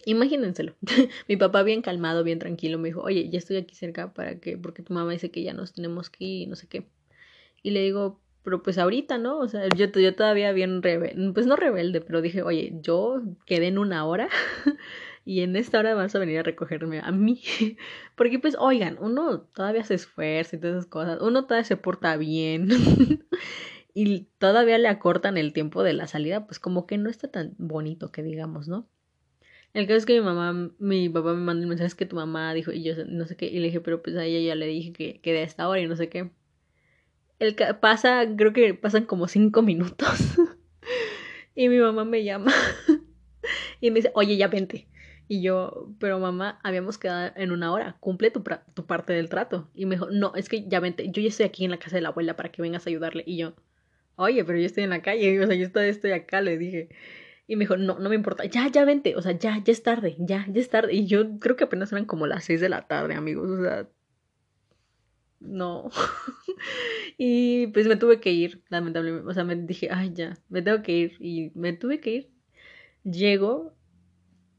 Imagínenselo. 0.06 0.76
Mi 1.28 1.38
papá 1.38 1.64
bien 1.64 1.82
calmado, 1.82 2.24
bien 2.24 2.40
tranquilo, 2.40 2.78
me 2.78 2.90
dijo, 2.90 3.02
oye, 3.02 3.30
ya 3.30 3.38
estoy 3.38 3.58
aquí 3.58 3.76
cerca 3.76 4.14
para 4.14 4.40
que, 4.40 4.58
porque 4.58 4.84
tu 4.84 4.94
mamá 4.94 5.12
dice 5.12 5.32
que 5.32 5.44
ya 5.44 5.54
nos 5.54 5.74
tenemos 5.74 6.10
que 6.10 6.24
ir 6.26 6.48
no 6.48 6.56
sé 6.56 6.68
qué. 6.68 6.88
Y 7.64 7.72
le 7.72 7.82
digo, 7.82 8.20
pero 8.46 8.62
pues 8.62 8.78
ahorita, 8.78 9.18
¿no? 9.18 9.40
O 9.40 9.48
sea, 9.48 9.68
yo, 9.76 9.88
yo 9.88 10.16
todavía 10.16 10.52
bien 10.52 10.84
rebelde, 10.84 11.34
pues 11.34 11.48
no 11.48 11.56
rebelde, 11.56 12.00
pero 12.00 12.22
dije, 12.22 12.44
oye, 12.44 12.74
yo 12.80 13.24
quedé 13.48 13.68
en 13.68 13.80
una 13.80 14.06
hora 14.06 14.30
y 15.26 15.42
en 15.42 15.56
esta 15.56 15.80
hora 15.80 15.96
vas 15.96 16.14
a 16.16 16.20
venir 16.20 16.38
a 16.40 16.44
recogerme 16.44 17.00
a 17.00 17.12
mí. 17.12 17.42
Porque 18.16 18.38
pues, 18.38 18.56
oigan, 18.60 18.98
uno 19.02 19.42
todavía 19.42 19.84
se 19.84 19.96
esfuerza 19.96 20.56
y 20.56 20.60
todas 20.60 20.76
esas 20.76 20.86
cosas, 20.86 21.20
uno 21.22 21.46
todavía 21.46 21.66
se 21.66 21.76
porta 21.76 22.18
bien. 22.18 22.70
Y 23.98 24.28
todavía 24.40 24.78
le 24.78 24.90
acortan 24.90 25.38
el 25.38 25.54
tiempo 25.54 25.82
de 25.82 25.94
la 25.94 26.06
salida, 26.06 26.46
pues 26.46 26.60
como 26.60 26.86
que 26.86 26.98
no 26.98 27.10
está 27.10 27.32
tan 27.32 27.56
bonito 27.58 28.12
que 28.12 28.24
digamos, 28.24 28.68
¿no? 28.68 28.90
El 29.74 29.88
caso 29.88 29.98
es 30.00 30.06
que 30.06 30.20
mi 30.20 30.26
mamá, 30.26 30.72
mi 30.80 31.08
papá 31.08 31.34
me 31.34 31.40
mandó 31.40 31.64
un 31.64 31.70
mensaje 31.70 31.96
que 31.96 32.06
tu 32.06 32.18
mamá 32.18 32.54
dijo, 32.54 32.74
y 32.74 32.84
yo 32.84 32.94
no 33.08 33.26
sé 33.26 33.38
qué, 33.38 33.46
y 33.46 33.60
le 33.60 33.68
dije, 33.68 33.80
pero 33.80 34.04
pues 34.04 34.18
a 34.18 34.26
ella 34.26 34.40
ya 34.46 34.56
le 34.56 34.68
dije 34.68 34.92
que, 34.92 35.22
que 35.22 35.32
de 35.32 35.44
esta 35.44 35.70
hora 35.70 35.80
y 35.80 35.88
no 35.88 35.96
sé 35.96 36.10
qué. 36.10 36.30
El 37.40 37.56
pasa, 37.80 38.26
creo 38.36 38.52
que 38.52 38.74
pasan 38.74 39.06
como 39.06 39.30
cinco 39.30 39.62
minutos. 39.62 40.38
y 41.56 41.70
mi 41.70 41.80
mamá 41.80 42.04
me 42.04 42.26
llama 42.26 42.52
y 43.82 43.92
me 43.92 43.96
dice, 43.96 44.12
oye, 44.14 44.36
ya 44.36 44.50
vente. 44.50 44.90
Y 45.30 45.42
yo, 45.42 45.90
pero 46.00 46.20
mamá, 46.20 46.60
habíamos 46.64 46.98
quedado 46.98 47.32
en 47.38 47.52
una 47.52 47.72
hora, 47.72 47.96
cumple 48.02 48.30
tu, 48.30 48.44
tu 48.74 48.86
parte 48.86 49.14
del 49.14 49.30
trato. 49.30 49.70
Y 49.74 49.86
me 49.86 49.96
dijo, 49.96 50.10
no, 50.12 50.36
es 50.36 50.50
que 50.50 50.68
ya 50.68 50.82
vente, 50.82 51.10
yo 51.12 51.22
ya 51.22 51.30
estoy 51.30 51.46
aquí 51.46 51.64
en 51.64 51.72
la 51.72 51.80
casa 51.80 51.96
de 51.96 52.02
la 52.02 52.10
abuela 52.10 52.36
para 52.36 52.52
que 52.52 52.62
vengas 52.62 52.86
a 52.86 52.90
ayudarle. 52.90 53.24
Y 53.26 53.38
yo, 53.38 53.56
oye, 54.18 54.44
pero 54.46 54.60
yo 54.60 54.66
estoy 54.66 54.84
en 54.84 54.92
la 54.92 55.02
calle, 55.02 55.42
o 55.42 55.48
sea, 55.48 55.56
yo 55.56 55.66
estoy, 55.66 56.12
acá, 56.12 56.42
le 56.42 56.58
dije. 56.58 56.90
Y 57.48 57.56
me 57.56 57.62
dijo, 57.62 57.78
no, 57.78 58.00
no 58.00 58.10
me 58.10 58.16
importa, 58.16 58.46
ya, 58.46 58.68
ya 58.70 58.86
vente, 58.86 59.16
o 59.16 59.22
sea, 59.22 59.34
ya, 59.34 59.62
ya 59.64 59.72
es 59.72 59.84
tarde, 59.84 60.16
ya, 60.20 60.46
ya 60.50 60.62
es 60.62 60.70
tarde. 60.70 60.94
Y 60.94 61.06
yo 61.06 61.40
creo 61.40 61.56
que 61.56 61.66
apenas 61.66 61.92
eran 61.92 62.06
como 62.06 62.28
las 62.28 62.46
seis 62.46 62.62
de 62.62 62.70
la 62.70 62.88
tarde, 62.88 63.16
amigos, 63.16 63.50
o 63.50 63.62
sea, 63.64 63.88
no. 65.46 65.90
y 67.18 67.68
pues 67.68 67.88
me 67.88 67.96
tuve 67.96 68.20
que 68.20 68.32
ir, 68.32 68.64
lamentablemente, 68.70 69.28
o 69.28 69.34
sea, 69.34 69.44
me 69.44 69.56
dije, 69.56 69.90
ay, 69.92 70.12
ya, 70.14 70.38
me 70.50 70.62
tengo 70.62 70.82
que 70.82 70.92
ir. 70.94 71.18
Y 71.20 71.52
me 71.56 71.74
tuve 71.74 72.00
que 72.00 72.10
ir. 72.12 72.32
Llego. 73.04 73.74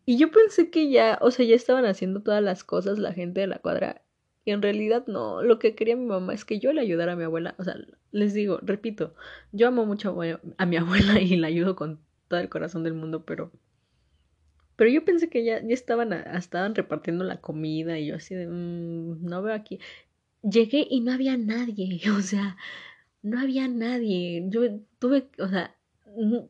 Y 0.04 0.18
yo 0.18 0.30
pensé 0.30 0.70
que 0.70 0.90
ya, 0.90 1.18
o 1.20 1.30
sea, 1.30 1.44
ya 1.46 1.56
estaban 1.56 1.84
haciendo 1.84 2.22
todas 2.22 2.42
las 2.42 2.64
cosas 2.64 2.98
la 2.98 3.12
gente 3.12 3.40
de 3.40 3.48
la 3.48 3.58
cuadra. 3.58 4.02
Y 4.44 4.52
en 4.52 4.62
realidad 4.62 5.06
no, 5.08 5.42
lo 5.42 5.58
que 5.58 5.74
quería 5.74 5.96
mi 5.96 6.06
mamá 6.06 6.32
es 6.32 6.44
que 6.44 6.60
yo 6.60 6.72
le 6.72 6.80
ayudara 6.80 7.12
a 7.12 7.16
mi 7.16 7.24
abuela. 7.24 7.56
O 7.58 7.64
sea, 7.64 7.76
les 8.16 8.34
digo, 8.34 8.58
repito, 8.62 9.14
yo 9.52 9.68
amo 9.68 9.86
mucho 9.86 10.16
a 10.58 10.66
mi 10.66 10.76
abuela 10.76 11.20
y 11.20 11.36
la 11.36 11.48
ayudo 11.48 11.76
con 11.76 12.00
todo 12.28 12.40
el 12.40 12.48
corazón 12.48 12.82
del 12.82 12.94
mundo, 12.94 13.24
pero... 13.24 13.52
Pero 14.76 14.90
yo 14.90 15.04
pensé 15.06 15.30
que 15.30 15.42
ya, 15.42 15.62
ya 15.62 15.72
estaban, 15.72 16.12
estaban 16.12 16.74
repartiendo 16.74 17.24
la 17.24 17.40
comida 17.40 17.98
y 17.98 18.08
yo 18.08 18.16
así 18.16 18.34
de, 18.34 18.46
mmm, 18.46 19.24
no 19.24 19.42
veo 19.42 19.54
aquí. 19.54 19.80
Llegué 20.42 20.86
y 20.90 21.00
no 21.00 21.12
había 21.12 21.36
nadie, 21.38 22.00
o 22.10 22.20
sea, 22.20 22.56
no 23.22 23.40
había 23.40 23.68
nadie. 23.68 24.44
Yo 24.50 24.62
tuve, 24.98 25.30
o 25.38 25.48
sea, 25.48 25.76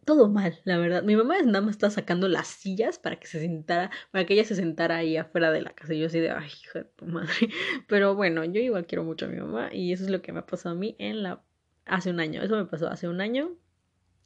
todo 0.05 0.29
mal, 0.29 0.59
la 0.65 0.79
verdad. 0.79 1.03
Mi 1.03 1.17
mamá 1.17 1.37
nada 1.43 1.61
más 1.61 1.73
está 1.73 1.91
sacando 1.91 2.29
las 2.29 2.47
sillas 2.47 2.99
para 2.99 3.17
que 3.17 3.27
se 3.27 3.41
sentara, 3.41 3.91
para 4.11 4.25
que 4.25 4.35
ella 4.35 4.45
se 4.45 4.55
sentara 4.55 4.97
ahí 4.97 5.17
afuera 5.17 5.51
de 5.51 5.63
la 5.63 5.71
casa. 5.71 5.95
Y 5.95 6.01
yo 6.01 6.07
así 6.07 6.21
de, 6.21 6.31
ay, 6.31 6.49
hija 6.63 6.81
de 6.81 6.85
tu 6.85 7.07
madre. 7.07 7.29
Pero 7.89 8.15
bueno, 8.15 8.45
yo 8.45 8.61
igual 8.61 8.87
quiero 8.87 9.05
mucho 9.05 9.27
a 9.27 9.29
mi 9.29 9.39
mamá 9.39 9.71
y 9.73 9.93
eso 9.93 10.05
es 10.05 10.11
lo 10.11 10.23
que 10.23 10.33
me 10.33 10.41
ha 10.41 10.47
pasado 10.47 10.75
a 10.75 10.79
mí 10.79 10.97
en 10.99 11.23
la... 11.23 11.43
hace 11.87 12.11
un 12.11 12.21
año. 12.21 12.43
Eso 12.43 12.57
me 12.57 12.67
pasó 12.67 12.89
hace 12.89 13.09
un 13.09 13.21
año. 13.21 13.57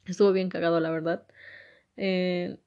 Estuvo 0.05 0.31
bien 0.31 0.49
cagado, 0.49 0.79
la 0.79 0.91
verdad. 0.91 1.25
Eh, 1.95 2.57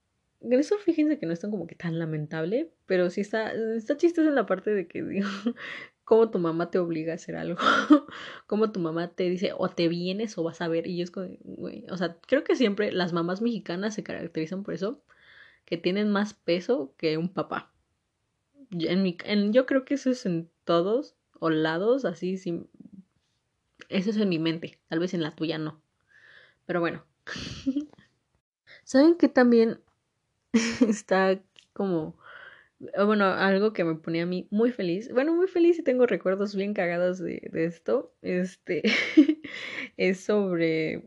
eso 0.50 0.78
fíjense 0.78 1.18
que 1.18 1.26
no 1.26 1.32
es 1.32 1.40
tan 1.40 1.50
como 1.50 1.66
que 1.66 1.74
tan 1.74 1.98
lamentable, 1.98 2.70
pero 2.86 3.10
sí 3.10 3.20
está, 3.20 3.52
está 3.52 3.96
chistoso 3.96 4.28
en 4.28 4.34
la 4.34 4.46
parte 4.46 4.70
de 4.70 4.86
que 4.86 5.02
digo, 5.02 5.28
cómo 6.04 6.30
tu 6.30 6.38
mamá 6.38 6.70
te 6.70 6.78
obliga 6.78 7.12
a 7.12 7.16
hacer 7.16 7.36
algo, 7.36 7.58
cómo 8.46 8.70
tu 8.72 8.80
mamá 8.80 9.08
te 9.08 9.24
dice 9.24 9.52
o 9.56 9.68
te 9.68 9.88
vienes 9.88 10.36
o 10.38 10.42
vas 10.42 10.60
a 10.60 10.68
ver 10.68 10.86
y 10.86 11.00
es 11.02 11.10
como, 11.10 11.28
güey, 11.42 11.86
o 11.90 11.96
sea, 11.96 12.18
creo 12.26 12.44
que 12.44 12.56
siempre 12.56 12.92
las 12.92 13.12
mamás 13.12 13.40
mexicanas 13.40 13.94
se 13.94 14.02
caracterizan 14.02 14.62
por 14.62 14.74
eso, 14.74 15.02
que 15.64 15.78
tienen 15.78 16.10
más 16.10 16.34
peso 16.34 16.94
que 16.98 17.16
un 17.16 17.32
papá. 17.32 17.72
En 18.70 19.02
mi, 19.02 19.16
yo 19.50 19.66
creo 19.66 19.84
que 19.84 19.94
eso 19.94 20.10
es 20.10 20.26
en 20.26 20.50
todos 20.64 21.16
o 21.38 21.50
lados, 21.50 22.04
así, 22.04 22.36
sin, 22.36 22.68
eso 23.96 24.10
es 24.10 24.16
en 24.16 24.28
mi 24.28 24.38
mente, 24.38 24.78
tal 24.88 24.98
vez 24.98 25.14
en 25.14 25.22
la 25.22 25.30
tuya 25.30 25.58
no, 25.58 25.80
pero 26.66 26.80
bueno. 26.80 27.04
¿Saben 28.84 29.16
que 29.16 29.28
también 29.28 29.80
está 30.86 31.40
como 31.72 32.16
Ah, 32.94 33.04
bueno, 33.04 33.26
algo 33.26 33.72
que 33.72 33.84
me 33.84 33.94
ponía 33.94 34.24
a 34.24 34.26
mí 34.26 34.46
muy 34.50 34.70
feliz, 34.72 35.10
bueno, 35.12 35.34
muy 35.34 35.46
feliz 35.46 35.78
y 35.78 35.82
tengo 35.82 36.06
recuerdos 36.06 36.54
bien 36.54 36.74
cagados 36.74 37.18
de, 37.18 37.40
esto, 37.54 38.12
este, 38.22 38.82
es 39.96 40.20
sobre 40.20 41.02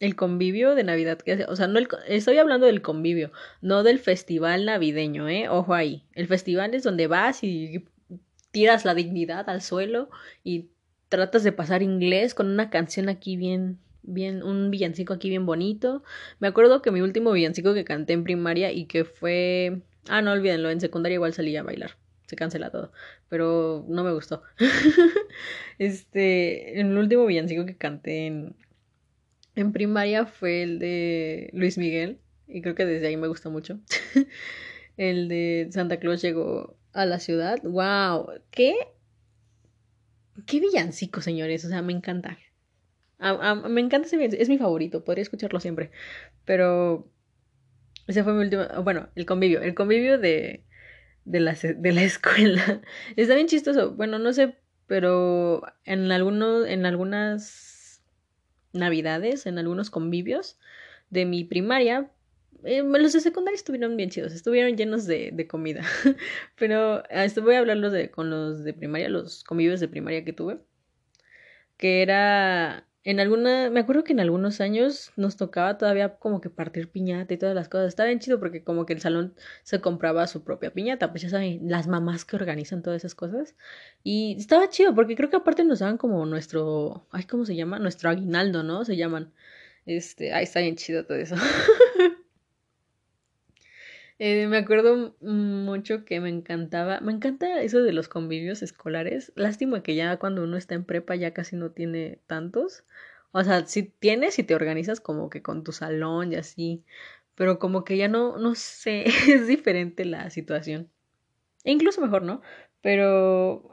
el 0.00 0.16
convivio 0.16 0.74
de 0.74 0.84
Navidad 0.84 1.18
que 1.18 1.44
o 1.48 1.56
sea, 1.56 1.68
no 1.68 1.78
el, 1.78 1.88
estoy 2.08 2.38
hablando 2.38 2.66
del 2.66 2.82
convivio, 2.82 3.32
no 3.62 3.82
del 3.82 3.98
festival 3.98 4.66
navideño, 4.66 5.28
eh, 5.28 5.48
ojo 5.48 5.72
ahí, 5.74 6.04
el 6.14 6.26
festival 6.26 6.74
es 6.74 6.82
donde 6.82 7.06
vas 7.06 7.42
y 7.44 7.84
tiras 8.50 8.84
la 8.84 8.94
dignidad 8.94 9.48
al 9.48 9.62
suelo 9.62 10.10
y 10.44 10.70
tratas 11.08 11.44
de 11.44 11.52
pasar 11.52 11.82
inglés 11.82 12.34
con 12.34 12.48
una 12.48 12.70
canción 12.70 13.08
aquí 13.08 13.36
bien 13.36 13.78
bien, 14.08 14.44
un 14.44 14.70
villancico 14.70 15.14
aquí 15.14 15.28
bien 15.28 15.46
bonito. 15.46 16.04
Me 16.38 16.46
acuerdo 16.46 16.80
que 16.80 16.92
mi 16.92 17.00
último 17.00 17.32
villancico 17.32 17.74
que 17.74 17.84
canté 17.84 18.12
en 18.12 18.22
primaria 18.22 18.70
y 18.70 18.84
que 18.86 19.04
fue 19.04 19.82
Ah, 20.08 20.22
no 20.22 20.32
olvídenlo, 20.32 20.70
en 20.70 20.80
secundaria 20.80 21.16
igual 21.16 21.32
salía 21.32 21.60
a 21.60 21.64
bailar. 21.64 21.92
Se 22.26 22.36
cancela 22.36 22.70
todo. 22.70 22.92
Pero 23.28 23.84
no 23.88 24.04
me 24.04 24.12
gustó. 24.12 24.42
este, 25.78 26.80
el 26.80 26.96
último 26.96 27.26
villancico 27.26 27.66
que 27.66 27.76
canté 27.76 28.26
en, 28.26 28.56
en 29.54 29.72
primaria 29.72 30.26
fue 30.26 30.62
el 30.62 30.78
de 30.78 31.50
Luis 31.52 31.78
Miguel. 31.78 32.18
Y 32.48 32.62
creo 32.62 32.74
que 32.74 32.86
desde 32.86 33.08
ahí 33.08 33.16
me 33.16 33.28
gustó 33.28 33.50
mucho. 33.50 33.80
el 34.96 35.28
de 35.28 35.68
Santa 35.70 35.98
Claus 35.98 36.22
llegó 36.22 36.76
a 36.92 37.04
la 37.06 37.18
ciudad. 37.18 37.58
¡Wow! 37.62 38.40
¿Qué? 38.50 38.74
¿Qué 40.46 40.60
villancico, 40.60 41.20
señores? 41.20 41.64
O 41.64 41.68
sea, 41.68 41.82
me 41.82 41.92
encanta. 41.92 42.38
me 43.18 43.80
encanta 43.80 44.06
ese 44.06 44.16
villancico. 44.16 44.42
Es 44.42 44.48
mi 44.48 44.58
favorito. 44.58 45.04
Podría 45.04 45.22
escucharlo 45.22 45.60
siempre. 45.60 45.90
Pero 46.44 47.10
ese 48.06 48.22
fue 48.22 48.32
mi 48.32 48.40
último, 48.40 48.64
bueno, 48.84 49.08
el 49.16 49.26
convivio, 49.26 49.60
el 49.60 49.74
convivio 49.74 50.18
de, 50.18 50.64
de, 51.24 51.40
la, 51.40 51.54
de 51.54 51.92
la 51.92 52.02
escuela. 52.04 52.82
Está 53.16 53.34
bien 53.34 53.48
chistoso. 53.48 53.92
Bueno, 53.92 54.18
no 54.18 54.32
sé, 54.32 54.56
pero 54.86 55.62
en, 55.84 56.12
algunos, 56.12 56.66
en 56.68 56.86
algunas 56.86 58.02
navidades, 58.72 59.46
en 59.46 59.58
algunos 59.58 59.90
convivios 59.90 60.58
de 61.10 61.24
mi 61.24 61.44
primaria, 61.44 62.10
eh, 62.66 62.82
los 62.82 63.12
de 63.12 63.20
secundaria 63.20 63.56
estuvieron 63.56 63.96
bien 63.96 64.10
chidos, 64.10 64.32
estuvieron 64.32 64.76
llenos 64.76 65.06
de, 65.06 65.30
de 65.32 65.46
comida. 65.46 65.82
pero 66.58 67.08
esto 67.10 67.42
voy 67.42 67.54
a 67.54 67.60
hablarlos 67.60 67.92
de, 67.92 68.10
con 68.10 68.30
los 68.30 68.64
de 68.64 68.74
primaria, 68.74 69.08
los 69.08 69.44
convivios 69.44 69.80
de 69.80 69.88
primaria 69.88 70.24
que 70.24 70.32
tuve. 70.32 70.58
Que 71.76 72.02
era 72.02 72.86
en 73.06 73.20
alguna, 73.20 73.70
me 73.70 73.78
acuerdo 73.78 74.02
que 74.02 74.12
en 74.12 74.18
algunos 74.18 74.60
años 74.60 75.12
nos 75.16 75.36
tocaba 75.36 75.78
todavía 75.78 76.16
como 76.16 76.40
que 76.40 76.50
partir 76.50 76.90
piñata 76.90 77.32
y 77.34 77.36
todas 77.36 77.54
las 77.54 77.68
cosas. 77.68 77.86
Estaba 77.86 78.08
bien 78.08 78.18
chido 78.18 78.40
porque 78.40 78.64
como 78.64 78.84
que 78.84 78.94
el 78.94 79.00
salón 79.00 79.36
se 79.62 79.80
compraba 79.80 80.26
su 80.26 80.42
propia 80.42 80.72
piñata, 80.72 81.12
pues 81.12 81.22
ya 81.22 81.28
saben, 81.30 81.60
las 81.70 81.86
mamás 81.86 82.24
que 82.24 82.34
organizan 82.34 82.82
todas 82.82 83.02
esas 83.02 83.14
cosas. 83.14 83.54
Y 84.02 84.34
estaba 84.38 84.68
chido 84.70 84.92
porque 84.92 85.14
creo 85.14 85.30
que 85.30 85.36
aparte 85.36 85.62
nos 85.62 85.78
daban 85.78 85.98
como 85.98 86.26
nuestro, 86.26 87.06
ay, 87.12 87.24
¿cómo 87.24 87.44
se 87.44 87.54
llama? 87.54 87.78
Nuestro 87.78 88.10
aguinaldo, 88.10 88.64
¿no? 88.64 88.84
Se 88.84 88.96
llaman. 88.96 89.32
Este, 89.86 90.32
ay, 90.32 90.42
está 90.44 90.60
bien 90.60 90.74
chido 90.74 91.04
todo 91.06 91.16
eso. 91.16 91.36
Eh, 94.18 94.46
me 94.46 94.56
acuerdo 94.58 95.14
mucho 95.20 96.04
que 96.06 96.20
me 96.20 96.30
encantaba, 96.30 97.00
me 97.00 97.12
encanta 97.12 97.60
eso 97.60 97.82
de 97.82 97.92
los 97.92 98.08
convivios 98.08 98.62
escolares. 98.62 99.30
Lástima 99.36 99.82
que 99.82 99.94
ya 99.94 100.16
cuando 100.18 100.42
uno 100.44 100.56
está 100.56 100.74
en 100.74 100.84
prepa 100.84 101.16
ya 101.16 101.34
casi 101.34 101.56
no 101.56 101.70
tiene 101.72 102.20
tantos. 102.26 102.84
O 103.32 103.44
sea, 103.44 103.66
si 103.66 103.82
tienes 103.84 104.38
y 104.38 104.44
te 104.44 104.54
organizas 104.54 105.00
como 105.00 105.28
que 105.28 105.42
con 105.42 105.64
tu 105.64 105.72
salón 105.72 106.32
y 106.32 106.36
así, 106.36 106.84
pero 107.34 107.58
como 107.58 107.84
que 107.84 107.98
ya 107.98 108.08
no, 108.08 108.38
no 108.38 108.54
sé, 108.54 109.04
es 109.28 109.46
diferente 109.48 110.04
la 110.06 110.30
situación. 110.30 110.90
E 111.64 111.72
incluso 111.72 112.00
mejor, 112.02 112.22
¿no? 112.22 112.42
Pero 112.82 113.70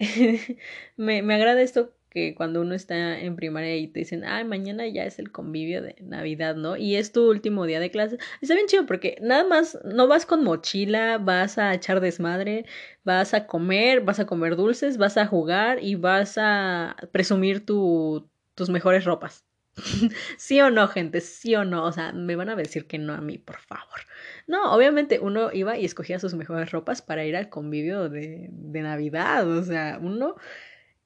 me, 0.96 1.22
me 1.22 1.34
agrada 1.34 1.62
esto 1.62 1.94
que 2.12 2.34
cuando 2.34 2.60
uno 2.60 2.74
está 2.74 3.18
en 3.18 3.36
primaria 3.36 3.74
y 3.78 3.88
te 3.88 4.00
dicen, 4.00 4.22
ay, 4.24 4.44
mañana 4.44 4.86
ya 4.86 5.04
es 5.04 5.18
el 5.18 5.32
convivio 5.32 5.80
de 5.80 5.96
Navidad, 6.02 6.56
¿no? 6.56 6.76
Y 6.76 6.96
es 6.96 7.10
tu 7.10 7.30
último 7.30 7.64
día 7.64 7.80
de 7.80 7.90
clase. 7.90 8.18
Está 8.42 8.54
bien 8.54 8.66
chido 8.66 8.84
porque 8.84 9.16
nada 9.22 9.44
más 9.44 9.78
no 9.84 10.06
vas 10.08 10.26
con 10.26 10.44
mochila, 10.44 11.16
vas 11.16 11.56
a 11.56 11.72
echar 11.72 12.00
desmadre, 12.00 12.66
vas 13.02 13.32
a 13.32 13.46
comer, 13.46 14.02
vas 14.02 14.20
a 14.20 14.26
comer 14.26 14.56
dulces, 14.56 14.98
vas 14.98 15.16
a 15.16 15.26
jugar 15.26 15.82
y 15.82 15.94
vas 15.94 16.36
a 16.36 16.96
presumir 17.12 17.64
tu, 17.64 18.28
tus 18.54 18.68
mejores 18.68 19.06
ropas. 19.06 19.46
¿Sí 20.36 20.60
o 20.60 20.70
no, 20.70 20.88
gente? 20.88 21.22
¿Sí 21.22 21.54
o 21.54 21.64
no? 21.64 21.86
O 21.86 21.92
sea, 21.92 22.12
me 22.12 22.36
van 22.36 22.50
a 22.50 22.56
decir 22.56 22.86
que 22.86 22.98
no 22.98 23.14
a 23.14 23.22
mí, 23.22 23.38
por 23.38 23.58
favor. 23.58 24.00
No, 24.46 24.74
obviamente 24.74 25.18
uno 25.18 25.50
iba 25.50 25.78
y 25.78 25.86
escogía 25.86 26.18
sus 26.18 26.34
mejores 26.34 26.70
ropas 26.72 27.00
para 27.00 27.24
ir 27.24 27.36
al 27.36 27.48
convivio 27.48 28.10
de, 28.10 28.48
de 28.50 28.82
Navidad. 28.82 29.48
O 29.48 29.62
sea, 29.62 29.98
uno 29.98 30.36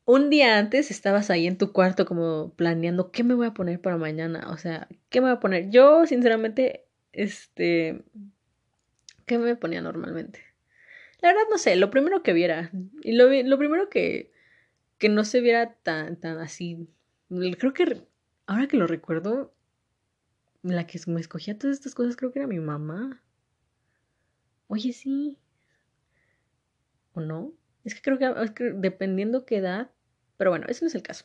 un 0.06 0.30
día 0.30 0.58
antes 0.58 0.90
estabas 0.90 1.30
ahí 1.30 1.46
en 1.46 1.58
tu 1.58 1.72
cuarto 1.72 2.06
como 2.06 2.54
planeando 2.54 3.10
qué 3.10 3.24
me 3.24 3.34
voy 3.34 3.48
a 3.48 3.54
poner 3.54 3.80
para 3.80 3.98
mañana, 3.98 4.48
o 4.50 4.56
sea, 4.56 4.88
qué 5.10 5.20
me 5.20 5.26
voy 5.26 5.36
a 5.36 5.40
poner. 5.40 5.68
Yo, 5.70 6.06
sinceramente, 6.06 6.86
este, 7.12 8.04
¿qué 9.26 9.36
me 9.38 9.56
ponía 9.56 9.82
normalmente? 9.82 10.40
La 11.20 11.30
verdad 11.30 11.42
no 11.50 11.58
sé, 11.58 11.74
lo 11.76 11.90
primero 11.90 12.22
que 12.22 12.32
viera, 12.32 12.70
y 13.02 13.12
lo, 13.12 13.28
lo 13.30 13.58
primero 13.58 13.90
que, 13.90 14.30
que 14.96 15.08
no 15.08 15.24
se 15.24 15.40
viera 15.40 15.74
tan, 15.82 16.16
tan 16.20 16.38
así, 16.38 16.88
creo 17.58 17.74
que, 17.74 18.06
ahora 18.46 18.68
que 18.68 18.76
lo 18.76 18.86
recuerdo, 18.86 19.52
la 20.62 20.86
que 20.86 21.00
me 21.08 21.20
escogía 21.20 21.58
todas 21.58 21.76
estas 21.76 21.96
cosas 21.96 22.16
creo 22.16 22.32
que 22.32 22.38
era 22.38 22.48
mi 22.48 22.60
mamá. 22.60 23.22
Oye, 24.68 24.92
sí. 24.92 25.36
¿O 27.12 27.20
no? 27.20 27.52
Es 27.84 27.94
que 27.94 28.02
creo 28.02 28.18
que, 28.18 28.44
es 28.44 28.50
que 28.50 28.72
dependiendo 28.72 29.46
qué 29.46 29.58
edad, 29.58 29.90
pero 30.36 30.50
bueno, 30.50 30.66
ese 30.68 30.84
no 30.84 30.88
es 30.88 30.94
el 30.94 31.02
caso. 31.02 31.24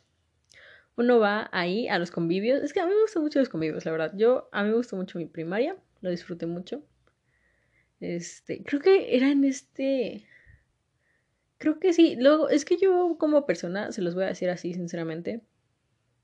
Uno 0.97 1.19
va 1.19 1.49
ahí 1.51 1.87
a 1.87 1.97
los 1.99 2.11
convivios. 2.11 2.61
Es 2.63 2.73
que 2.73 2.79
a 2.79 2.85
mí 2.85 2.93
me 2.93 3.01
gustan 3.01 3.23
mucho 3.23 3.39
los 3.39 3.49
convivios, 3.49 3.85
la 3.85 3.91
verdad. 3.91 4.13
Yo, 4.15 4.49
a 4.51 4.63
mí 4.63 4.69
me 4.69 4.75
gustó 4.75 4.95
mucho 4.95 5.17
mi 5.17 5.25
primaria, 5.25 5.77
lo 6.01 6.09
disfruté 6.09 6.45
mucho. 6.45 6.83
Este, 7.99 8.63
creo 8.63 8.81
que 8.81 9.15
era 9.15 9.29
en 9.29 9.43
este... 9.43 10.25
Creo 11.57 11.79
que 11.79 11.93
sí. 11.93 12.15
Luego, 12.19 12.49
es 12.49 12.65
que 12.65 12.77
yo 12.77 13.15
como 13.19 13.45
persona, 13.45 13.91
se 13.91 14.01
los 14.01 14.15
voy 14.15 14.23
a 14.25 14.27
decir 14.27 14.49
así, 14.49 14.73
sinceramente. 14.73 15.41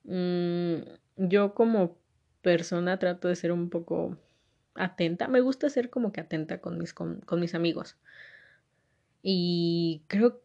Mm, 0.03 0.77
yo 1.17 1.53
como 1.53 1.97
persona 2.41 2.97
trato 2.97 3.27
de 3.27 3.35
ser 3.35 3.51
un 3.51 3.69
poco 3.69 4.17
atenta. 4.73 5.27
Me 5.27 5.41
gusta 5.41 5.69
ser 5.69 5.89
como 5.89 6.11
que 6.11 6.21
atenta 6.21 6.59
con 6.59 6.77
mis, 6.77 6.93
con, 6.93 7.21
con 7.21 7.39
mis 7.39 7.55
amigos. 7.55 7.97
Y 9.21 10.03
creo 10.07 10.41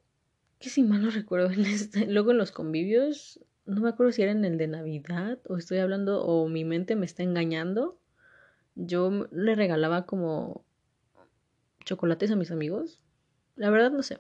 que 0.62 0.70
si 0.70 0.82
mal 0.82 1.02
no 1.02 1.10
recuerdo, 1.10 1.50
en 1.50 1.66
este, 1.66 2.06
luego 2.10 2.30
en 2.30 2.38
los 2.38 2.52
convivios, 2.52 3.40
no 3.66 3.82
me 3.82 3.90
acuerdo 3.90 4.12
si 4.12 4.22
era 4.22 4.32
en 4.32 4.44
el 4.44 4.56
de 4.56 4.68
Navidad 4.68 5.38
o 5.46 5.56
estoy 5.58 5.78
hablando 5.78 6.24
o 6.24 6.48
mi 6.48 6.64
mente 6.64 6.96
me 6.96 7.04
está 7.04 7.22
engañando. 7.22 7.98
Yo 8.74 9.28
le 9.30 9.54
regalaba 9.54 10.06
como 10.06 10.64
chocolates 11.84 12.30
a 12.30 12.36
mis 12.36 12.50
amigos. 12.50 13.02
La 13.56 13.68
verdad 13.70 13.90
no 13.90 14.02
sé. 14.02 14.18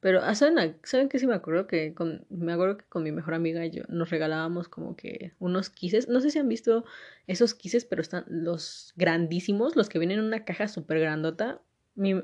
Pero 0.00 0.20
ah, 0.22 0.34
¿saben, 0.34 0.76
¿saben 0.84 1.08
que 1.08 1.18
sí 1.18 1.26
me 1.26 1.34
acuerdo 1.34 1.66
que 1.66 1.92
con, 1.94 2.24
me 2.30 2.52
acuerdo 2.52 2.78
que 2.78 2.84
con 2.86 3.02
mi 3.02 3.10
mejor 3.10 3.34
amiga 3.34 3.66
yo 3.66 3.82
nos 3.88 4.10
regalábamos 4.10 4.68
como 4.68 4.96
que 4.96 5.32
unos 5.38 5.70
quises. 5.70 6.08
No 6.08 6.20
sé 6.20 6.30
si 6.30 6.38
han 6.38 6.48
visto 6.48 6.84
esos 7.26 7.54
quises, 7.54 7.84
pero 7.84 8.02
están 8.02 8.24
los 8.28 8.92
grandísimos, 8.96 9.76
los 9.76 9.88
que 9.88 9.98
vienen 9.98 10.20
en 10.20 10.24
una 10.24 10.44
caja 10.44 10.68
súper 10.68 11.00
grandota. 11.00 11.62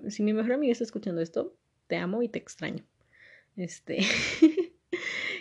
si 0.09 0.23
mi 0.23 0.33
mejor 0.33 0.53
amiga 0.53 0.73
está 0.73 0.85
escuchando 0.85 1.21
esto, 1.21 1.57
te 1.89 1.97
amo 1.97 2.23
y 2.23 2.29
te 2.29 2.39
extraño. 2.39 2.85
Este. 3.57 3.99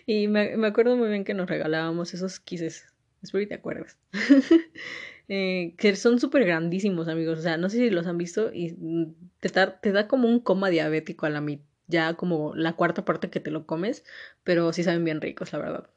y 0.05 0.27
me, 0.27 0.55
me, 0.57 0.67
acuerdo 0.67 0.95
muy 0.95 1.09
bien 1.09 1.23
que 1.23 1.33
nos 1.33 1.49
regalábamos 1.49 2.13
esos 2.13 2.39
quises. 2.39 2.85
Espero 3.21 3.43
que 3.43 3.47
te 3.47 3.55
acuerdas. 3.55 3.97
eh, 5.27 5.73
que 5.77 5.95
son 5.95 6.19
súper 6.19 6.45
grandísimos, 6.45 7.07
amigos. 7.07 7.39
O 7.39 7.41
sea, 7.41 7.57
no 7.57 7.69
sé 7.69 7.77
si 7.77 7.89
los 7.89 8.07
han 8.07 8.17
visto 8.17 8.51
y 8.53 8.75
te 9.39 9.49
da, 9.49 9.79
te 9.79 9.91
da 9.91 10.07
como 10.07 10.27
un 10.27 10.39
coma 10.39 10.69
diabético 10.69 11.25
a 11.25 11.29
la 11.29 11.41
mitad. 11.41 11.65
Ya 11.87 12.13
como 12.13 12.55
la 12.55 12.73
cuarta 12.73 13.03
parte 13.03 13.29
que 13.29 13.41
te 13.41 13.51
lo 13.51 13.65
comes, 13.67 14.05
pero 14.45 14.71
sí 14.71 14.83
saben 14.83 15.03
bien 15.03 15.19
ricos, 15.19 15.51
la 15.51 15.59
verdad. 15.59 15.89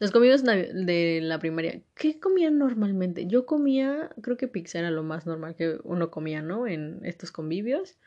Los 0.00 0.10
comidos 0.10 0.42
de 0.42 1.20
la 1.22 1.38
primaria, 1.38 1.80
¿qué 1.94 2.18
comían 2.18 2.58
normalmente? 2.58 3.28
Yo 3.28 3.46
comía, 3.46 4.10
creo 4.20 4.36
que 4.36 4.48
pizza 4.48 4.80
era 4.80 4.90
lo 4.90 5.04
más 5.04 5.26
normal 5.26 5.54
que 5.54 5.78
uno 5.84 6.10
comía, 6.10 6.42
¿no? 6.42 6.66
En 6.66 7.00
estos 7.04 7.30
convivios. 7.30 7.98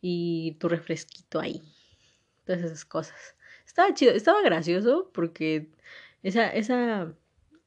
Y 0.00 0.56
tu 0.60 0.68
refresquito 0.68 1.40
ahí 1.40 1.60
todas 2.44 2.62
esas 2.62 2.84
cosas. 2.84 3.36
Estaba 3.66 3.94
chido, 3.94 4.12
estaba 4.12 4.42
gracioso 4.42 5.10
porque 5.12 5.70
esa, 6.22 6.48
esa, 6.48 7.14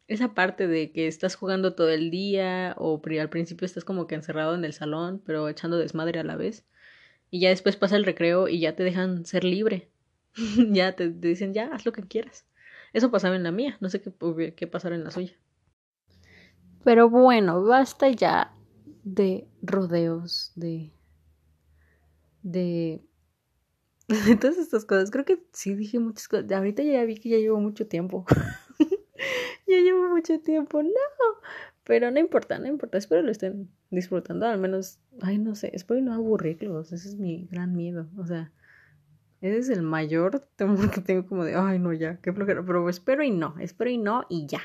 esa 0.07 0.33
parte 0.33 0.67
de 0.67 0.91
que 0.91 1.07
estás 1.07 1.35
jugando 1.35 1.75
todo 1.75 1.89
el 1.89 2.11
día 2.11 2.75
o 2.77 3.01
al 3.19 3.29
principio 3.29 3.65
estás 3.65 3.85
como 3.85 4.07
que 4.07 4.15
encerrado 4.15 4.55
en 4.55 4.65
el 4.65 4.73
salón, 4.73 5.21
pero 5.25 5.47
echando 5.49 5.77
desmadre 5.77 6.19
a 6.19 6.23
la 6.23 6.35
vez. 6.35 6.65
Y 7.29 7.39
ya 7.39 7.49
después 7.49 7.77
pasa 7.77 7.95
el 7.95 8.05
recreo 8.05 8.47
y 8.47 8.59
ya 8.59 8.75
te 8.75 8.83
dejan 8.83 9.25
ser 9.25 9.43
libre. 9.43 9.89
ya 10.71 10.95
te, 10.95 11.09
dicen, 11.09 11.53
ya, 11.53 11.69
haz 11.73 11.85
lo 11.85 11.91
que 11.91 12.03
quieras. 12.03 12.45
Eso 12.93 13.09
pasaba 13.09 13.35
en 13.35 13.43
la 13.43 13.51
mía, 13.51 13.77
no 13.79 13.89
sé 13.89 14.01
qué, 14.01 14.11
qué 14.55 14.69
en 14.83 15.03
la 15.03 15.11
suya. 15.11 15.33
Pero 16.83 17.09
bueno, 17.09 17.63
basta 17.63 18.09
ya 18.09 18.53
de 19.03 19.47
rodeos, 19.61 20.51
de... 20.55 20.91
de 22.43 23.01
todas 24.39 24.57
estas 24.57 24.85
cosas. 24.85 25.11
Creo 25.11 25.25
que 25.25 25.43
sí 25.51 25.75
dije 25.75 25.99
muchas 25.99 26.27
cosas. 26.27 26.51
Ahorita 26.51 26.83
ya 26.83 27.03
vi 27.05 27.15
que 27.15 27.29
ya 27.29 27.37
llevo 27.37 27.59
mucho 27.59 27.87
tiempo. 27.87 28.25
ya 29.67 29.77
llevo 29.77 30.09
mucho 30.09 30.39
tiempo. 30.39 30.83
No. 30.83 30.89
Pero 31.83 32.11
no 32.11 32.19
importa, 32.19 32.59
no 32.59 32.67
importa. 32.67 32.97
Espero 32.97 33.21
lo 33.21 33.31
estén 33.31 33.69
disfrutando. 33.89 34.45
Al 34.45 34.59
menos, 34.59 34.99
ay, 35.21 35.37
no 35.37 35.55
sé. 35.55 35.71
Espero 35.73 36.01
no 36.01 36.13
aburrirlos. 36.13 36.91
Ese 36.91 37.09
es 37.09 37.15
mi 37.15 37.47
gran 37.51 37.75
miedo. 37.75 38.07
O 38.17 38.25
sea, 38.25 38.51
ese 39.41 39.57
es 39.57 39.69
el 39.69 39.81
mayor 39.81 40.39
temor 40.55 40.89
que 40.91 41.01
tengo 41.01 41.25
como 41.25 41.43
de, 41.43 41.55
ay, 41.55 41.79
no, 41.79 41.93
ya, 41.93 42.17
qué 42.21 42.31
flojera. 42.31 42.63
Pero 42.65 42.89
espero 42.89 43.23
y 43.23 43.31
no. 43.31 43.55
Espero 43.59 43.89
y 43.89 43.97
no 43.97 44.25
y 44.29 44.47
ya. 44.47 44.61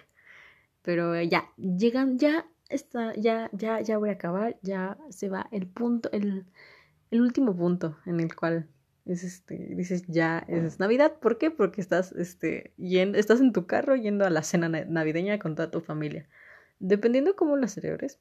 Pero 0.82 1.20
ya, 1.20 1.50
llegan, 1.56 2.18
ya 2.18 2.46
está, 2.68 3.14
ya, 3.14 3.50
ya, 3.52 3.80
ya 3.80 3.98
voy 3.98 4.10
a 4.10 4.12
acabar. 4.12 4.56
Ya 4.62 4.96
se 5.10 5.28
va 5.28 5.48
el 5.50 5.66
punto, 5.66 6.10
el, 6.12 6.46
el 7.10 7.20
último 7.20 7.56
punto 7.56 7.98
en 8.06 8.20
el 8.20 8.34
cual 8.34 8.68
es 9.08 9.24
este, 9.24 9.56
dices 9.74 10.04
ya 10.06 10.44
es 10.48 10.78
Navidad, 10.78 11.18
¿por 11.20 11.38
qué? 11.38 11.50
Porque 11.50 11.80
estás, 11.80 12.12
este, 12.12 12.72
yendo, 12.76 13.18
estás 13.18 13.40
en 13.40 13.52
tu 13.52 13.66
carro 13.66 13.96
yendo 13.96 14.24
a 14.24 14.30
la 14.30 14.42
cena 14.42 14.68
navideña 14.68 15.38
con 15.38 15.54
toda 15.54 15.70
tu 15.70 15.80
familia. 15.80 16.28
Dependiendo 16.78 17.34
cómo 17.34 17.56
la 17.56 17.68
celebres. 17.68 18.20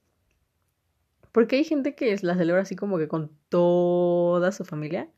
Porque 1.32 1.58
hay 1.58 1.64
gente 1.66 1.96
que 1.96 2.18
la 2.22 2.36
celebra 2.36 2.62
así 2.62 2.76
como 2.76 2.98
que 2.98 3.08
con 3.08 3.32
toda 3.50 4.52
su 4.52 4.66
familia. 4.66 5.10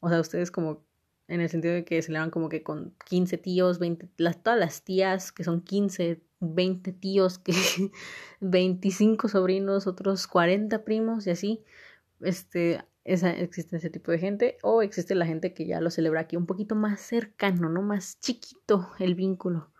O 0.00 0.08
sea, 0.08 0.20
ustedes 0.20 0.50
como 0.50 0.84
en 1.28 1.40
el 1.40 1.48
sentido 1.48 1.74
de 1.74 1.84
que 1.84 2.02
celebran 2.02 2.30
como 2.30 2.48
que 2.48 2.62
con 2.62 2.94
15 3.06 3.38
tíos, 3.38 3.78
20, 3.78 4.08
las, 4.18 4.42
todas 4.42 4.58
las 4.58 4.82
tías 4.82 5.32
que 5.32 5.44
son 5.44 5.62
15, 5.62 6.20
20 6.40 6.92
tíos, 6.92 7.38
que 7.38 7.52
25 8.40 9.28
sobrinos, 9.28 9.86
otros 9.86 10.26
40 10.26 10.84
primos 10.84 11.26
y 11.26 11.30
así. 11.30 11.64
Este, 12.20 12.84
esa, 13.06 13.30
existe 13.30 13.76
ese 13.76 13.88
tipo 13.88 14.10
de 14.10 14.18
gente 14.18 14.58
o 14.62 14.82
existe 14.82 15.14
la 15.14 15.26
gente 15.26 15.54
que 15.54 15.64
ya 15.64 15.80
lo 15.80 15.90
celebra 15.90 16.20
aquí 16.20 16.36
un 16.36 16.46
poquito 16.46 16.74
más 16.74 17.00
cercano, 17.00 17.68
¿no? 17.68 17.80
Más 17.80 18.18
chiquito 18.20 18.90
el 18.98 19.14
vínculo. 19.14 19.70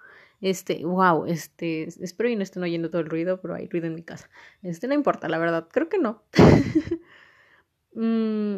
Este, 0.40 0.84
wow, 0.84 1.26
este, 1.26 1.84
espero 1.84 2.28
y 2.28 2.36
no 2.36 2.42
estén 2.42 2.62
oyendo 2.62 2.88
todo 2.90 3.00
el 3.00 3.08
ruido, 3.08 3.40
pero 3.40 3.54
hay 3.54 3.68
ruido 3.68 3.86
en 3.86 3.94
mi 3.94 4.02
casa. 4.02 4.28
Este, 4.62 4.86
no 4.86 4.94
importa, 4.94 5.28
la 5.28 5.38
verdad, 5.38 5.66
creo 5.72 5.88
que 5.88 5.98
no. 5.98 6.22
mm, 7.94 8.56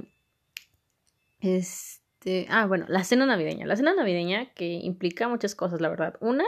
este, 1.40 2.46
ah, 2.50 2.66
bueno, 2.66 2.84
la 2.88 3.04
cena 3.04 3.24
navideña. 3.26 3.66
La 3.66 3.76
cena 3.76 3.94
navideña 3.94 4.52
que 4.52 4.66
implica 4.66 5.28
muchas 5.28 5.54
cosas, 5.54 5.80
la 5.80 5.88
verdad. 5.88 6.16
Una, 6.20 6.44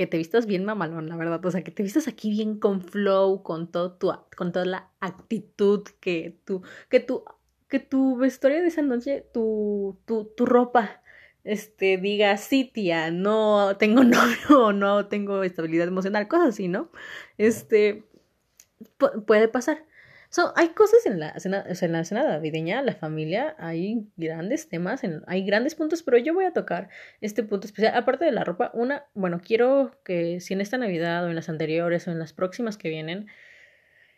que 0.00 0.06
te 0.06 0.16
vistas 0.16 0.46
bien 0.46 0.64
mamalón, 0.64 1.10
la 1.10 1.16
verdad. 1.16 1.44
O 1.44 1.50
sea, 1.50 1.62
que 1.62 1.70
te 1.70 1.82
vistas 1.82 2.08
aquí 2.08 2.30
bien 2.30 2.58
con 2.58 2.80
flow, 2.80 3.42
con 3.42 3.70
todo 3.70 3.92
tu, 3.92 4.10
con 4.34 4.50
toda 4.50 4.64
la 4.64 4.88
actitud 4.98 5.82
que 6.00 6.40
tu, 6.46 6.62
que 6.88 7.00
tu, 7.00 7.22
que 7.68 7.80
tu 7.80 8.16
vestuario 8.16 8.62
de 8.62 8.68
esa 8.68 8.80
noche, 8.80 9.26
tu, 9.34 9.98
tu, 10.06 10.24
tu 10.34 10.46
ropa, 10.46 11.02
este, 11.44 11.98
diga, 11.98 12.38
sí, 12.38 12.64
tía, 12.64 13.10
no 13.10 13.76
tengo 13.76 14.02
novio 14.04 14.68
o 14.68 14.72
no 14.72 15.06
tengo 15.08 15.42
estabilidad 15.42 15.88
emocional, 15.88 16.28
cosas 16.28 16.48
así, 16.48 16.66
¿no? 16.66 16.90
Este, 17.36 18.06
puede 19.26 19.48
pasar. 19.48 19.84
So, 20.32 20.52
hay 20.54 20.68
cosas 20.68 21.06
en 21.06 21.18
la, 21.18 21.38
cena, 21.40 21.64
en 21.68 21.92
la 21.92 22.04
cena 22.04 22.22
navideña, 22.22 22.82
la 22.82 22.94
familia, 22.94 23.56
hay 23.58 24.06
grandes 24.16 24.68
temas, 24.68 25.02
hay 25.26 25.44
grandes 25.44 25.74
puntos, 25.74 26.04
pero 26.04 26.18
yo 26.18 26.32
voy 26.34 26.44
a 26.44 26.52
tocar 26.52 26.88
este 27.20 27.42
punto 27.42 27.66
especial. 27.66 27.96
Aparte 27.96 28.26
de 28.26 28.30
la 28.30 28.44
ropa, 28.44 28.70
una, 28.72 29.06
bueno, 29.14 29.40
quiero 29.44 29.98
que 30.04 30.38
si 30.38 30.54
en 30.54 30.60
esta 30.60 30.78
Navidad 30.78 31.24
o 31.24 31.30
en 31.30 31.34
las 31.34 31.48
anteriores 31.48 32.06
o 32.06 32.12
en 32.12 32.20
las 32.20 32.32
próximas 32.32 32.78
que 32.78 32.88
vienen, 32.88 33.26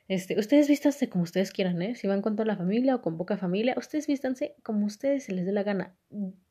este, 0.06 0.38
ustedes 0.38 0.68
vístanse 0.68 1.08
como 1.08 1.24
ustedes 1.24 1.50
quieran, 1.50 1.80
¿eh? 1.80 1.94
Si 1.94 2.06
van 2.06 2.20
con 2.20 2.36
toda 2.36 2.44
la 2.44 2.56
familia 2.58 2.96
o 2.96 3.00
con 3.00 3.16
poca 3.16 3.38
familia, 3.38 3.74
ustedes 3.78 4.06
vístanse 4.06 4.54
como 4.62 4.84
ustedes 4.84 5.24
se 5.24 5.32
les 5.32 5.46
dé 5.46 5.52
la 5.52 5.62
gana. 5.62 5.94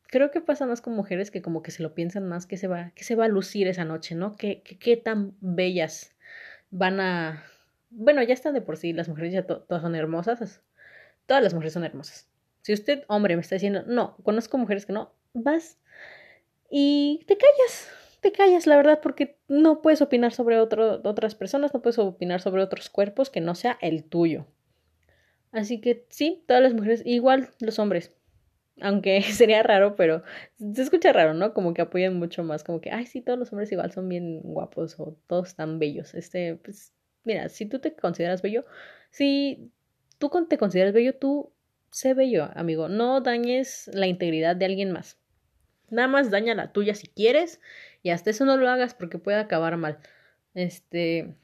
Creo 0.08 0.32
que 0.32 0.40
pasa 0.40 0.66
más 0.66 0.80
con 0.80 0.96
mujeres 0.96 1.30
que 1.30 1.40
como 1.40 1.62
que 1.62 1.70
se 1.70 1.84
lo 1.84 1.94
piensan 1.94 2.26
más 2.26 2.46
que 2.46 2.56
se 2.56 2.66
va, 2.66 2.90
que 2.96 3.04
se 3.04 3.14
va 3.14 3.26
a 3.26 3.28
lucir 3.28 3.68
esa 3.68 3.84
noche, 3.84 4.16
¿no? 4.16 4.34
Que, 4.34 4.62
qué 4.64 4.96
tan 4.96 5.36
bellas 5.40 6.16
van 6.70 6.98
a, 6.98 7.44
bueno, 7.94 8.22
ya 8.22 8.34
está 8.34 8.52
de 8.52 8.60
por 8.60 8.76
sí, 8.76 8.92
las 8.92 9.08
mujeres 9.08 9.32
ya 9.32 9.46
todas 9.46 9.82
son 9.82 9.94
hermosas. 9.94 10.62
Todas 11.26 11.42
las 11.42 11.54
mujeres 11.54 11.72
son 11.72 11.84
hermosas. 11.84 12.28
Si 12.62 12.72
usted, 12.72 13.04
hombre, 13.08 13.36
me 13.36 13.42
está 13.42 13.56
diciendo, 13.56 13.84
no, 13.86 14.16
conozco 14.22 14.58
mujeres 14.58 14.86
que 14.86 14.92
no, 14.92 15.12
vas 15.34 15.78
y 16.70 17.20
te 17.26 17.36
callas, 17.36 17.90
te 18.20 18.32
callas, 18.32 18.66
la 18.66 18.76
verdad, 18.76 19.00
porque 19.02 19.38
no 19.48 19.82
puedes 19.82 20.00
opinar 20.00 20.32
sobre 20.32 20.58
otras 20.58 21.34
personas, 21.34 21.74
no 21.74 21.82
puedes 21.82 21.98
opinar 21.98 22.40
sobre 22.40 22.62
otros 22.62 22.88
cuerpos 22.88 23.30
que 23.30 23.40
no 23.40 23.54
sea 23.54 23.78
el 23.80 24.04
tuyo. 24.04 24.46
Así 25.50 25.80
que 25.80 26.06
sí, 26.08 26.44
todas 26.46 26.62
las 26.62 26.72
mujeres, 26.72 27.02
igual 27.04 27.50
los 27.60 27.78
hombres. 27.78 28.14
Aunque 28.80 29.20
sería 29.22 29.62
raro, 29.62 29.96
pero 29.96 30.22
se 30.58 30.82
escucha 30.82 31.12
raro, 31.12 31.34
¿no? 31.34 31.52
Como 31.52 31.74
que 31.74 31.82
apoyan 31.82 32.16
mucho 32.18 32.42
más, 32.42 32.64
como 32.64 32.80
que, 32.80 32.90
ay, 32.90 33.06
sí, 33.06 33.20
todos 33.20 33.38
los 33.38 33.52
hombres 33.52 33.70
igual 33.70 33.92
son 33.92 34.08
bien 34.08 34.40
guapos 34.42 34.98
o 34.98 35.16
todos 35.26 35.54
tan 35.54 35.78
bellos. 35.78 36.14
Este, 36.14 36.56
pues 36.56 36.94
mira, 37.24 37.48
si 37.48 37.66
tú 37.66 37.78
te 37.78 37.94
consideras 37.94 38.42
bello, 38.42 38.64
si 39.10 39.70
tú 40.18 40.30
te 40.48 40.58
consideras 40.58 40.92
bello, 40.92 41.14
tú 41.14 41.52
sé 41.90 42.14
bello, 42.14 42.50
amigo. 42.54 42.88
No 42.88 43.20
dañes 43.20 43.90
la 43.92 44.06
integridad 44.06 44.56
de 44.56 44.64
alguien 44.66 44.92
más. 44.92 45.18
Nada 45.90 46.08
más 46.08 46.30
daña 46.30 46.54
la 46.54 46.72
tuya 46.72 46.94
si 46.94 47.08
quieres 47.08 47.60
y 48.02 48.10
hasta 48.10 48.30
eso 48.30 48.44
no 48.44 48.56
lo 48.56 48.68
hagas 48.68 48.94
porque 48.94 49.18
puede 49.18 49.38
acabar 49.38 49.76
mal. 49.76 49.98
Este, 50.54 51.34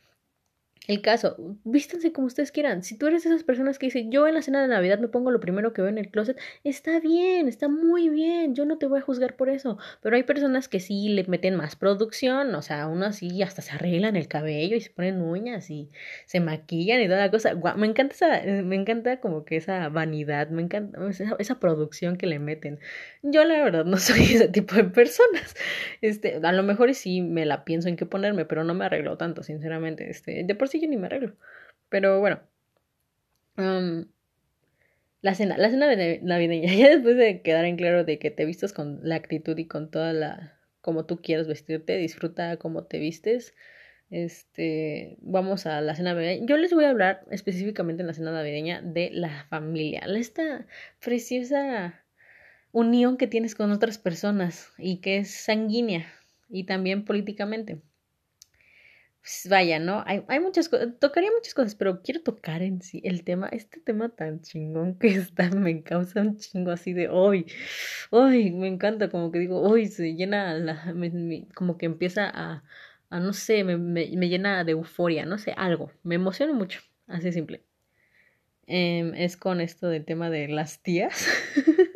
el 0.89 1.03
caso, 1.03 1.37
vístanse 1.65 2.13
como 2.13 2.27
ustedes 2.27 2.51
quieran. 2.51 2.83
Si 2.83 2.97
tú 2.97 3.07
eres 3.07 3.23
de 3.23 3.29
esas 3.29 3.45
personas 3.45 3.79
que 3.79 3.87
dicen, 3.87 4.11
yo 4.11 4.27
en 4.27 4.33
la 4.33 4.41
cena 4.41 4.63
de 4.63 4.69
Navidad 4.69 4.99
me 4.99 5.09
pongo 5.09 5.31
lo 5.31 5.39
primero 5.39 5.75
que 5.75 5.83
veo 5.83 5.91
en 5.91 5.99
el 5.99 6.11
closet, 6.11 6.39
está 6.65 6.99
bien, 6.99 7.47
está 7.47 7.69
muy 7.69 8.09
bien, 8.09 8.55
yo 8.55 8.65
no 8.65 8.79
te 8.79 8.87
voy 8.87 9.01
a 9.01 9.03
juzgar 9.03 9.37
por 9.37 9.51
eso. 9.51 9.77
Pero 10.01 10.17
hay 10.17 10.23
personas 10.23 10.67
que 10.67 10.81
sí 10.81 11.11
le 11.11 11.25
meten 11.25 11.57
más 11.57 11.77
producción, 11.77 12.55
o 12.55 12.63
sea, 12.63 12.89
uno 12.89 13.05
así 13.05 13.43
hasta 13.43 13.61
se 13.61 13.73
arreglan 13.73 14.17
el 14.17 14.29
cabello 14.29 14.77
y 14.77 14.81
se 14.81 14.89
ponen 14.89 15.21
uñas 15.21 15.69
y 15.69 15.91
se 16.25 16.41
maquillan 16.41 17.03
y 17.03 17.07
toda 17.07 17.19
la 17.19 17.31
cosa. 17.31 17.55
me 17.77 17.87
encanta 17.87 18.15
esa, 18.15 18.43
me 18.63 18.77
encanta 18.77 19.21
como 19.21 19.45
que 19.45 19.57
esa 19.57 19.91
vanidad, 19.91 20.49
me 20.49 20.63
encanta 20.63 21.07
esa, 21.11 21.37
esa 21.39 21.61
producción 21.61 22.17
que 22.17 22.27
le 22.27 22.39
meten. 22.39 22.81
Yo 23.23 23.45
la 23.45 23.63
verdad 23.63 23.85
no 23.85 23.97
soy 23.99 24.23
ese 24.23 24.49
tipo 24.49 24.75
de 24.75 24.85
personas. 24.85 25.55
Este, 26.01 26.41
a 26.43 26.53
lo 26.53 26.63
mejor 26.63 26.95
sí 26.95 27.21
me 27.21 27.45
la 27.45 27.67
pienso 27.67 27.91
en 27.91 27.97
qué 27.97 28.07
ponerme, 28.07 28.47
pero 28.47 28.65
no 28.65 28.73
me 28.73 28.87
arreglo 28.87 29.19
tanto, 29.19 29.43
sinceramente. 29.43 30.09
Este, 30.09 30.45
de 30.45 30.55
por 30.55 30.69
sí 30.69 30.78
yo 30.81 30.89
ni 30.89 30.97
me 30.97 31.07
arreglo. 31.07 31.37
Pero 31.89 32.21
bueno. 32.21 32.41
la 35.21 35.35
cena, 35.35 35.59
la 35.59 35.71
cena 35.71 35.87
de 35.89 36.21
navideña, 36.23 36.73
ya 36.75 36.89
después 36.91 37.17
de 37.17 37.43
quedar 37.43 37.65
en 37.65 37.77
claro 37.77 38.05
de 38.05 38.19
que 38.19 38.31
te 38.31 38.45
vistas 38.45 38.73
con 38.73 39.01
la 39.03 39.17
actitud 39.17 39.57
y 39.59 39.67
con 39.67 39.91
toda 39.91 40.13
la 40.13 40.59
como 40.81 41.05
tú 41.05 41.21
quieras 41.21 41.47
vestirte, 41.49 41.97
disfruta 41.99 42.57
cómo 42.57 42.85
te 42.85 42.99
vistes. 42.99 43.55
Este, 44.11 45.19
vamos 45.21 45.67
a 45.67 45.81
la 45.83 45.95
cena 45.95 46.15
navideña. 46.15 46.47
Yo 46.47 46.57
les 46.57 46.73
voy 46.73 46.85
a 46.85 46.91
hablar 46.91 47.27
específicamente 47.31 48.03
en 48.03 48.07
la 48.07 48.15
cena 48.15 48.33
navideña 48.33 48.81
de 48.81 49.11
la 49.13 49.45
familia, 49.51 50.01
esta 50.17 50.67
preciosa 51.01 52.03
unión 52.73 53.19
que 53.19 53.27
tienes 53.27 53.55
con 53.55 53.71
otras 53.71 53.99
personas 53.99 54.73
y 54.79 55.01
que 55.01 55.19
es 55.19 55.31
sanguínea 55.31 56.07
y 56.49 56.65
también 56.65 57.05
políticamente. 57.05 57.83
Pues, 59.21 59.47
vaya, 59.51 59.79
¿no? 59.79 60.03
Hay, 60.07 60.23
hay 60.29 60.41
muchas 60.41 60.69
cosas, 60.69 60.89
tocaría 60.99 61.31
muchas 61.31 61.55
cosas, 61.55 61.75
pero 61.75 62.03
quiero 62.03 62.23
tocar 62.23 62.63
en 62.63 62.81
sí 62.83 63.01
el 63.05 63.25
tema, 63.25 63.49
este 63.49 63.81
tema 63.81 64.09
tan 64.09 64.41
chingón 64.41 64.99
que 64.99 65.09
está, 65.09 65.51
me 65.51 65.83
causa 65.83 66.23
un 66.23 66.37
chingo 66.39 66.71
así 66.71 66.93
de 66.93 67.09
hoy, 67.09 67.47
hoy, 68.11 68.51
me 68.53 68.69
encanta, 68.69 69.11
como 69.11 69.31
que 69.31 69.39
digo, 69.39 69.61
hoy 69.61 69.87
se 69.87 70.15
llena, 70.15 70.55
la, 70.55 70.95
como 71.55 71.77
que 71.79 71.87
empieza 71.87 72.31
a, 72.33 72.65
a 73.11 73.21
no 73.21 73.33
sé, 73.33 73.65
me, 73.65 73.77
me, 73.77 74.09
me, 74.17 74.29
llena 74.29 74.65
de 74.65 74.73
euforia, 74.73 75.27
no 75.27 75.39
sé, 75.39 75.53
algo, 75.57 75.91
me 76.03 76.15
emociona 76.15 76.53
mucho, 76.55 76.81
así 77.07 77.33
simple. 77.33 77.65
Eh, 78.67 79.13
es 79.17 79.37
con 79.39 79.61
esto 79.63 79.89
del 79.89 80.05
tema 80.05 80.29
de 80.29 80.47
las 80.49 80.83
tías. 80.83 81.27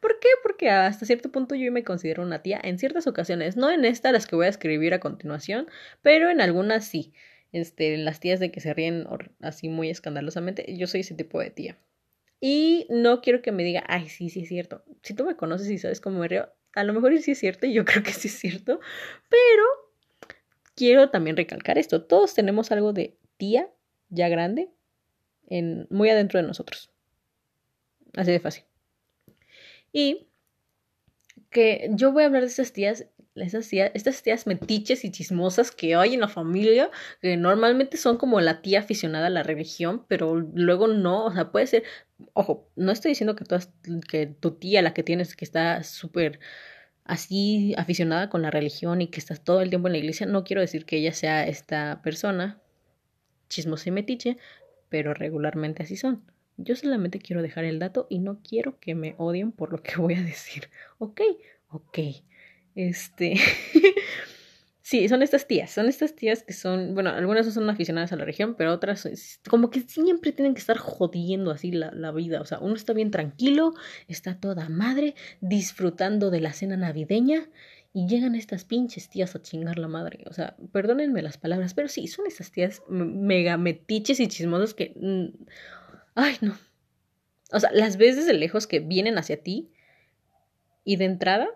¿Por 0.00 0.18
qué? 0.20 0.28
Porque 0.42 0.70
hasta 0.70 1.06
cierto 1.06 1.30
punto 1.30 1.54
yo 1.54 1.70
me 1.72 1.84
considero 1.84 2.22
una 2.22 2.42
tía 2.42 2.60
en 2.62 2.78
ciertas 2.78 3.06
ocasiones, 3.06 3.56
no 3.56 3.70
en 3.70 3.84
esta 3.84 4.12
las 4.12 4.26
que 4.26 4.36
voy 4.36 4.46
a 4.46 4.50
escribir 4.50 4.94
a 4.94 5.00
continuación, 5.00 5.68
pero 6.02 6.30
en 6.30 6.40
algunas 6.40 6.86
sí. 6.86 7.12
Este, 7.52 7.96
las 7.96 8.20
tías 8.20 8.40
de 8.40 8.50
que 8.50 8.60
se 8.60 8.74
ríen 8.74 9.06
así 9.40 9.68
muy 9.68 9.88
escandalosamente, 9.88 10.76
yo 10.76 10.86
soy 10.86 11.00
ese 11.00 11.14
tipo 11.14 11.40
de 11.40 11.50
tía. 11.50 11.78
Y 12.40 12.86
no 12.90 13.20
quiero 13.20 13.42
que 13.42 13.52
me 13.52 13.64
diga, 13.64 13.84
ay, 13.88 14.08
sí, 14.08 14.30
sí 14.30 14.42
es 14.42 14.48
cierto. 14.48 14.84
Si 15.02 15.14
tú 15.14 15.24
me 15.24 15.36
conoces 15.36 15.68
y 15.70 15.78
sabes 15.78 16.00
cómo 16.00 16.20
me 16.20 16.28
río, 16.28 16.48
a 16.74 16.84
lo 16.84 16.92
mejor 16.92 17.16
sí 17.18 17.32
es 17.32 17.38
cierto 17.38 17.66
y 17.66 17.72
yo 17.72 17.84
creo 17.86 18.02
que 18.02 18.12
sí 18.12 18.28
es 18.28 18.38
cierto, 18.38 18.80
pero 19.28 19.64
quiero 20.74 21.10
también 21.10 21.36
recalcar 21.36 21.78
esto. 21.78 22.04
Todos 22.04 22.34
tenemos 22.34 22.70
algo 22.70 22.92
de 22.92 23.16
tía 23.36 23.68
ya 24.10 24.28
grande 24.28 24.70
en, 25.48 25.86
muy 25.90 26.10
adentro 26.10 26.40
de 26.40 26.46
nosotros. 26.46 26.90
Así 28.14 28.30
de 28.30 28.40
fácil. 28.40 28.67
Y 29.98 30.28
que 31.50 31.90
yo 31.90 32.12
voy 32.12 32.22
a 32.22 32.26
hablar 32.26 32.42
de 32.42 32.48
esas 32.48 32.72
tías, 32.72 33.06
esas 33.34 33.68
tías, 33.68 33.90
estas 33.94 34.22
tías 34.22 34.46
metiches 34.46 35.04
y 35.04 35.10
chismosas 35.10 35.72
que 35.72 35.96
hay 35.96 36.14
en 36.14 36.20
la 36.20 36.28
familia, 36.28 36.88
que 37.20 37.36
normalmente 37.36 37.96
son 37.96 38.16
como 38.16 38.40
la 38.40 38.62
tía 38.62 38.78
aficionada 38.78 39.26
a 39.26 39.30
la 39.30 39.42
religión, 39.42 40.04
pero 40.06 40.36
luego 40.36 40.86
no, 40.86 41.24
o 41.26 41.32
sea, 41.32 41.50
puede 41.50 41.66
ser, 41.66 41.82
ojo, 42.32 42.70
no 42.76 42.92
estoy 42.92 43.10
diciendo 43.10 43.34
que, 43.34 43.44
todas, 43.44 43.72
que 44.08 44.26
tu 44.28 44.52
tía, 44.52 44.82
la 44.82 44.94
que 44.94 45.02
tienes, 45.02 45.34
que 45.34 45.44
está 45.44 45.82
súper 45.82 46.38
así 47.02 47.74
aficionada 47.76 48.30
con 48.30 48.40
la 48.40 48.52
religión 48.52 49.02
y 49.02 49.08
que 49.08 49.18
estás 49.18 49.42
todo 49.42 49.62
el 49.62 49.70
tiempo 49.70 49.88
en 49.88 49.94
la 49.94 49.98
iglesia, 49.98 50.26
no 50.26 50.44
quiero 50.44 50.60
decir 50.60 50.84
que 50.84 50.98
ella 50.98 51.12
sea 51.12 51.44
esta 51.44 52.02
persona 52.02 52.60
chismosa 53.48 53.88
y 53.88 53.92
metiche, 53.92 54.38
pero 54.90 55.12
regularmente 55.12 55.82
así 55.82 55.96
son. 55.96 56.22
Yo 56.60 56.74
solamente 56.74 57.20
quiero 57.20 57.40
dejar 57.40 57.64
el 57.64 57.78
dato 57.78 58.08
y 58.10 58.18
no 58.18 58.40
quiero 58.42 58.80
que 58.80 58.96
me 58.96 59.14
odien 59.16 59.52
por 59.52 59.70
lo 59.70 59.80
que 59.80 59.96
voy 59.96 60.14
a 60.14 60.22
decir. 60.22 60.68
Ok, 60.98 61.20
ok. 61.68 61.98
Este. 62.74 63.34
sí, 64.82 65.08
son 65.08 65.22
estas 65.22 65.46
tías. 65.46 65.70
Son 65.70 65.86
estas 65.86 66.16
tías 66.16 66.42
que 66.42 66.52
son. 66.52 66.94
Bueno, 66.94 67.10
algunas 67.10 67.52
son 67.54 67.70
aficionadas 67.70 68.12
a 68.12 68.16
la 68.16 68.24
región, 68.24 68.56
pero 68.56 68.72
otras 68.72 69.08
como 69.48 69.70
que 69.70 69.82
siempre 69.82 70.32
tienen 70.32 70.54
que 70.54 70.60
estar 70.60 70.76
jodiendo 70.76 71.52
así 71.52 71.70
la, 71.70 71.92
la 71.92 72.10
vida. 72.10 72.40
O 72.40 72.44
sea, 72.44 72.58
uno 72.58 72.74
está 72.74 72.92
bien 72.92 73.12
tranquilo, 73.12 73.74
está 74.08 74.40
toda 74.40 74.68
madre, 74.68 75.14
disfrutando 75.40 76.30
de 76.30 76.40
la 76.40 76.52
cena 76.52 76.76
navideña. 76.76 77.48
Y 77.92 78.08
llegan 78.08 78.34
estas 78.34 78.64
pinches 78.64 79.08
tías 79.08 79.34
a 79.36 79.42
chingar 79.42 79.78
la 79.78 79.88
madre. 79.88 80.24
O 80.28 80.32
sea, 80.32 80.56
perdónenme 80.72 81.22
las 81.22 81.38
palabras, 81.38 81.74
pero 81.74 81.88
sí, 81.88 82.08
son 82.08 82.26
estas 82.26 82.50
tías 82.50 82.82
mega 82.88 83.56
metiches 83.56 84.18
y 84.18 84.26
chismosas 84.26 84.74
que. 84.74 84.94
Mm, 84.96 85.44
Ay, 86.20 86.36
no. 86.40 86.58
O 87.52 87.60
sea, 87.60 87.70
las 87.72 87.96
ves 87.96 88.16
desde 88.16 88.32
lejos 88.32 88.66
que 88.66 88.80
vienen 88.80 89.18
hacia 89.18 89.40
ti 89.40 89.70
y 90.82 90.96
de 90.96 91.04
entrada 91.04 91.48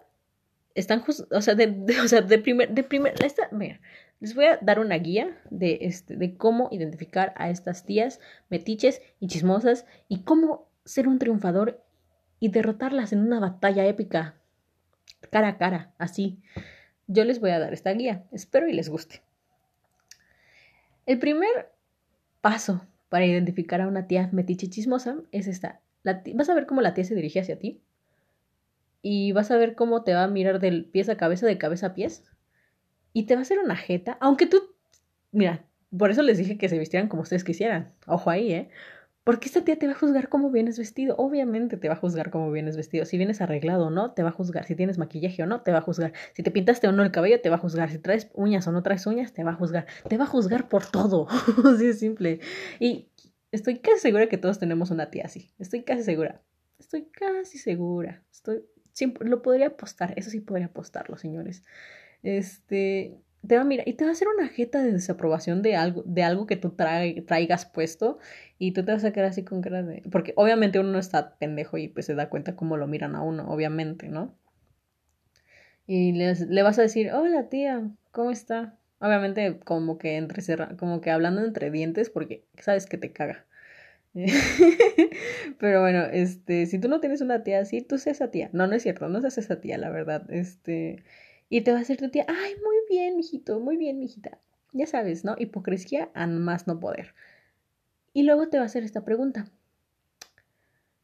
están 0.77 1.03
o 1.33 1.43
sea, 1.43 1.57
de, 1.57 1.85
o 2.05 2.07
sea, 2.07 2.21
de 2.21 2.39
primer, 2.39 2.71
de 2.71 2.85
primer, 2.85 3.13
esta, 3.25 3.49
mira, 3.51 3.81
les 4.21 4.37
voy 4.37 4.45
a 4.45 4.59
dar 4.59 4.79
una 4.79 4.95
guía 4.95 5.37
de, 5.51 5.79
este, 5.81 6.17
de 6.17 6.37
cómo 6.37 6.69
identificar 6.71 7.35
a 7.37 7.51
estas 7.51 7.85
tías 7.85 8.21
metiches 8.51 9.03
y 9.19 9.27
chismosas 9.27 9.85
y 10.07 10.23
cómo 10.23 10.71
ser 10.85 11.09
un 11.09 11.19
triunfador 11.19 11.85
y 12.39 12.49
derrotarlas 12.51 13.13
en 13.13 13.19
una 13.19 13.41
batalla 13.41 13.85
épica 13.87 14.37
cara 15.31 15.49
a 15.49 15.59
cara, 15.59 15.93
así. 15.99 16.41
Yo 17.09 17.25
les 17.25 17.41
voy 17.41 17.51
a 17.51 17.59
dar 17.59 17.73
esta 17.73 17.91
guía, 17.91 18.29
espero 18.31 18.69
y 18.69 18.75
les 18.75 18.89
guste. 18.89 19.25
El 21.05 21.19
primer 21.19 21.73
paso 22.41 22.87
para 23.13 23.27
identificar 23.27 23.83
a 23.83 23.89
una 23.89 24.07
tía 24.07 24.31
metiche 24.33 24.71
chismosa 24.71 25.17
es 25.33 25.47
esta. 25.47 25.83
vas 26.03 26.49
a 26.49 26.55
ver 26.55 26.65
cómo 26.65 26.81
la 26.81 26.95
tía 26.95 27.05
se 27.05 27.15
dirige 27.15 27.41
hacia 27.41 27.59
ti 27.59 27.83
y 29.03 29.33
vas 29.33 29.51
a 29.51 29.59
ver 29.59 29.75
cómo 29.75 30.03
te 30.03 30.15
va 30.15 30.25
a 30.25 30.29
mirar 30.29 30.61
del 30.61 30.87
pies 30.87 31.11
a 31.11 31.19
cabeza, 31.19 31.45
de 31.45 31.59
cabeza 31.59 31.89
a 31.89 31.95
pies 31.95 32.25
y 33.13 33.25
te 33.25 33.35
va 33.35 33.41
a 33.41 33.43
hacer 33.43 33.59
una 33.59 33.77
jeta, 33.77 34.17
aunque 34.19 34.47
tú, 34.47 34.63
mira, 35.31 35.67
por 35.95 36.11
eso 36.11 36.23
les 36.23 36.39
dije 36.39 36.57
que 36.57 36.71
se 36.71 36.79
vistieran 36.79 37.11
como 37.11 37.21
ustedes 37.21 37.45
quisieran, 37.45 37.93
ojo 38.07 38.31
ahí, 38.31 38.51
¿eh? 38.51 38.71
Porque 39.25 39.47
esta 39.47 39.65
tía 39.65 39.79
te 39.79 39.87
va 39.87 39.93
a 39.93 39.97
juzgar 39.97 40.29
cómo 40.29 40.51
vienes 40.51 40.79
vestido. 40.79 41.15
Obviamente 41.17 41.77
te 41.77 41.89
va 41.89 41.95
a 41.95 41.97
juzgar 41.97 42.31
cómo 42.31 42.51
vienes 42.51 42.77
vestido. 42.77 43.05
Si 43.05 43.17
vienes 43.17 43.41
arreglado 43.41 43.87
o 43.87 43.91
no, 43.91 44.13
te 44.13 44.23
va 44.23 44.31
a 44.31 44.33
juzgar. 44.33 44.65
Si 44.65 44.75
tienes 44.75 44.99
maquillaje 44.99 45.43
o 45.43 45.47
no, 45.47 45.63
te 45.63 45.71
va 45.71 45.79
a 45.79 45.83
juzgar. 45.83 46.13
Si 46.35 46.43
te 46.43 46.51
pintaste 46.51 46.89
o 46.89 46.93
no 46.93 47.03
el 47.05 47.13
cabello, 47.13 47.41
te 47.41 47.49
va 47.49 47.57
a 47.57 47.59
juzgar. 47.59 47.91
Si 47.91 47.99
traes 47.99 48.31
uñas 48.35 48.67
o 48.67 48.73
no 48.73 48.83
traes 48.83 49.07
uñas, 49.07 49.33
te 49.33 49.45
va 49.45 49.53
a 49.53 49.55
juzgar. 49.55 49.87
Te 50.09 50.19
va 50.19 50.25
a 50.25 50.27
juzgar 50.27 50.69
por 50.69 50.87
todo. 50.87 51.29
así 51.75 51.87
es 51.87 52.01
simple. 52.01 52.41
Y 52.81 53.09
estoy 53.53 53.79
casi 53.79 54.01
segura 54.01 54.29
que 54.29 54.39
todos 54.39 54.59
tenemos 54.59 54.91
una 54.91 55.11
tía 55.11 55.25
así. 55.27 55.53
Estoy 55.59 55.83
casi 55.85 56.03
segura. 56.03 56.43
Estoy 56.79 57.05
casi 57.13 57.59
segura. 57.59 58.25
Estoy 58.33 58.65
siempre 58.93 59.29
lo 59.29 59.43
podría 59.43 59.69
apostar. 59.69 60.15
Eso 60.17 60.31
sí 60.31 60.41
podría 60.41 60.67
apostarlo, 60.67 61.17
señores. 61.17 61.65
Este, 62.23 63.17
te 63.47 63.57
va 63.57 63.63
a 63.63 63.65
mirar 63.65 63.89
y 63.89 63.95
te 63.95 64.05
va 64.05 64.11
a 64.11 64.13
hacer 64.13 64.29
una 64.29 64.49
jeta 64.49 64.83
de 64.83 64.93
desaprobación 64.93 65.63
de 65.63 65.77
algo, 65.77 66.03
de 66.07 66.23
algo 66.23 66.47
que 66.47 66.57
tú 66.57 66.71
traigas 66.71 67.67
puesto 67.67 68.19
y 68.59 68.73
tú 68.73 68.85
te 68.85 68.93
vas 68.93 69.05
a 69.05 69.13
quedar 69.13 69.31
así 69.31 69.45
con 69.45 69.63
cara 69.63 69.83
de... 69.83 70.03
Porque 70.11 70.33
obviamente 70.37 70.79
uno 70.79 70.93
no 70.93 70.99
está 70.99 71.37
pendejo 71.37 71.77
y 71.79 71.89
pues 71.89 72.07
se 72.07 72.15
da 72.15 72.29
cuenta 72.29 72.57
cómo 72.57 72.77
lo 72.77 72.87
miran 72.87 73.17
a 73.17 73.23
uno, 73.23 73.51
obviamente, 73.51 74.09
¿no? 74.09 74.35
Y 75.87 76.13
le 76.13 76.63
vas 76.63 76.79
a 76.79 76.83
decir, 76.83 77.13
hola 77.13 77.49
tía, 77.49 77.91
¿cómo 78.13 78.31
está? 78.31 78.79
Obviamente 79.01 79.59
como 79.65 79.99
que 79.99 80.17
entre 80.17 80.43
como 80.77 81.01
que 81.01 81.11
hablando 81.11 81.45
entre 81.45 81.71
dientes 81.73 82.09
porque 82.09 82.45
sabes 82.59 82.87
que 82.87 82.99
te 82.99 83.13
caga. 83.13 83.45
Pero 85.59 85.81
bueno, 85.81 86.05
este, 86.05 86.67
si 86.67 86.79
tú 86.79 86.89
no 86.89 87.01
tienes 87.01 87.21
una 87.21 87.43
tía 87.43 87.61
así, 87.61 87.81
tú 87.83 87.99
seas 87.99 88.19
esa 88.19 88.31
tía. 88.31 88.51
No, 88.53 88.67
no 88.67 88.75
es 88.75 88.83
cierto, 88.83 89.09
no 89.09 89.21
seas 89.21 89.39
esa 89.39 89.61
tía, 89.61 89.79
la 89.79 89.91
verdad. 89.91 90.31
Este, 90.31 91.03
y 91.49 91.63
te 91.63 91.71
va 91.73 91.79
a 91.79 91.81
decir 91.81 91.99
tu 91.99 92.11
tía, 92.11 92.27
ay, 92.29 92.55
muy 92.65 92.72
bien, 92.93 93.17
mijito, 93.17 93.59
muy 93.59 93.79
bien, 93.79 93.99
mijita. 93.99 94.39
Ya 94.73 94.87
sabes, 94.87 95.25
¿no? 95.25 95.35
Hipocresía 95.39 96.11
a 96.15 96.27
más 96.27 96.67
no 96.67 96.79
poder. 96.79 97.15
Y 98.13 98.25
luego 98.25 98.49
te 98.49 98.59
va 98.59 98.65
a 98.65 98.67
hacer 98.67 98.85
esta 98.85 99.05
pregunta. 99.05 99.47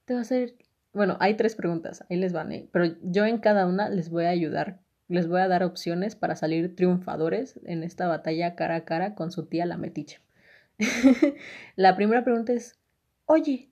Te 0.04 0.12
va 0.12 0.20
a 0.20 0.22
hacer, 0.22 0.54
bueno, 0.92 1.16
hay 1.20 1.34
tres 1.34 1.56
preguntas, 1.56 2.04
ahí 2.10 2.18
les 2.18 2.32
van, 2.32 2.52
¿eh? 2.52 2.68
Pero 2.72 2.96
yo 3.02 3.24
en 3.24 3.38
cada 3.38 3.66
una 3.66 3.88
les 3.88 4.10
voy 4.10 4.24
a 4.24 4.30
ayudar, 4.30 4.80
les 5.08 5.28
voy 5.28 5.40
a 5.40 5.48
dar 5.48 5.64
opciones 5.64 6.14
para 6.14 6.36
salir 6.36 6.76
triunfadores 6.76 7.58
en 7.64 7.82
esta 7.82 8.06
batalla 8.06 8.54
cara 8.54 8.76
a 8.76 8.84
cara 8.84 9.14
con 9.14 9.32
su 9.32 9.46
tía 9.46 9.64
la 9.64 9.78
metiche. 9.78 10.20
la 11.76 11.96
primera 11.96 12.22
pregunta 12.22 12.52
es, 12.52 12.78
oye, 13.24 13.70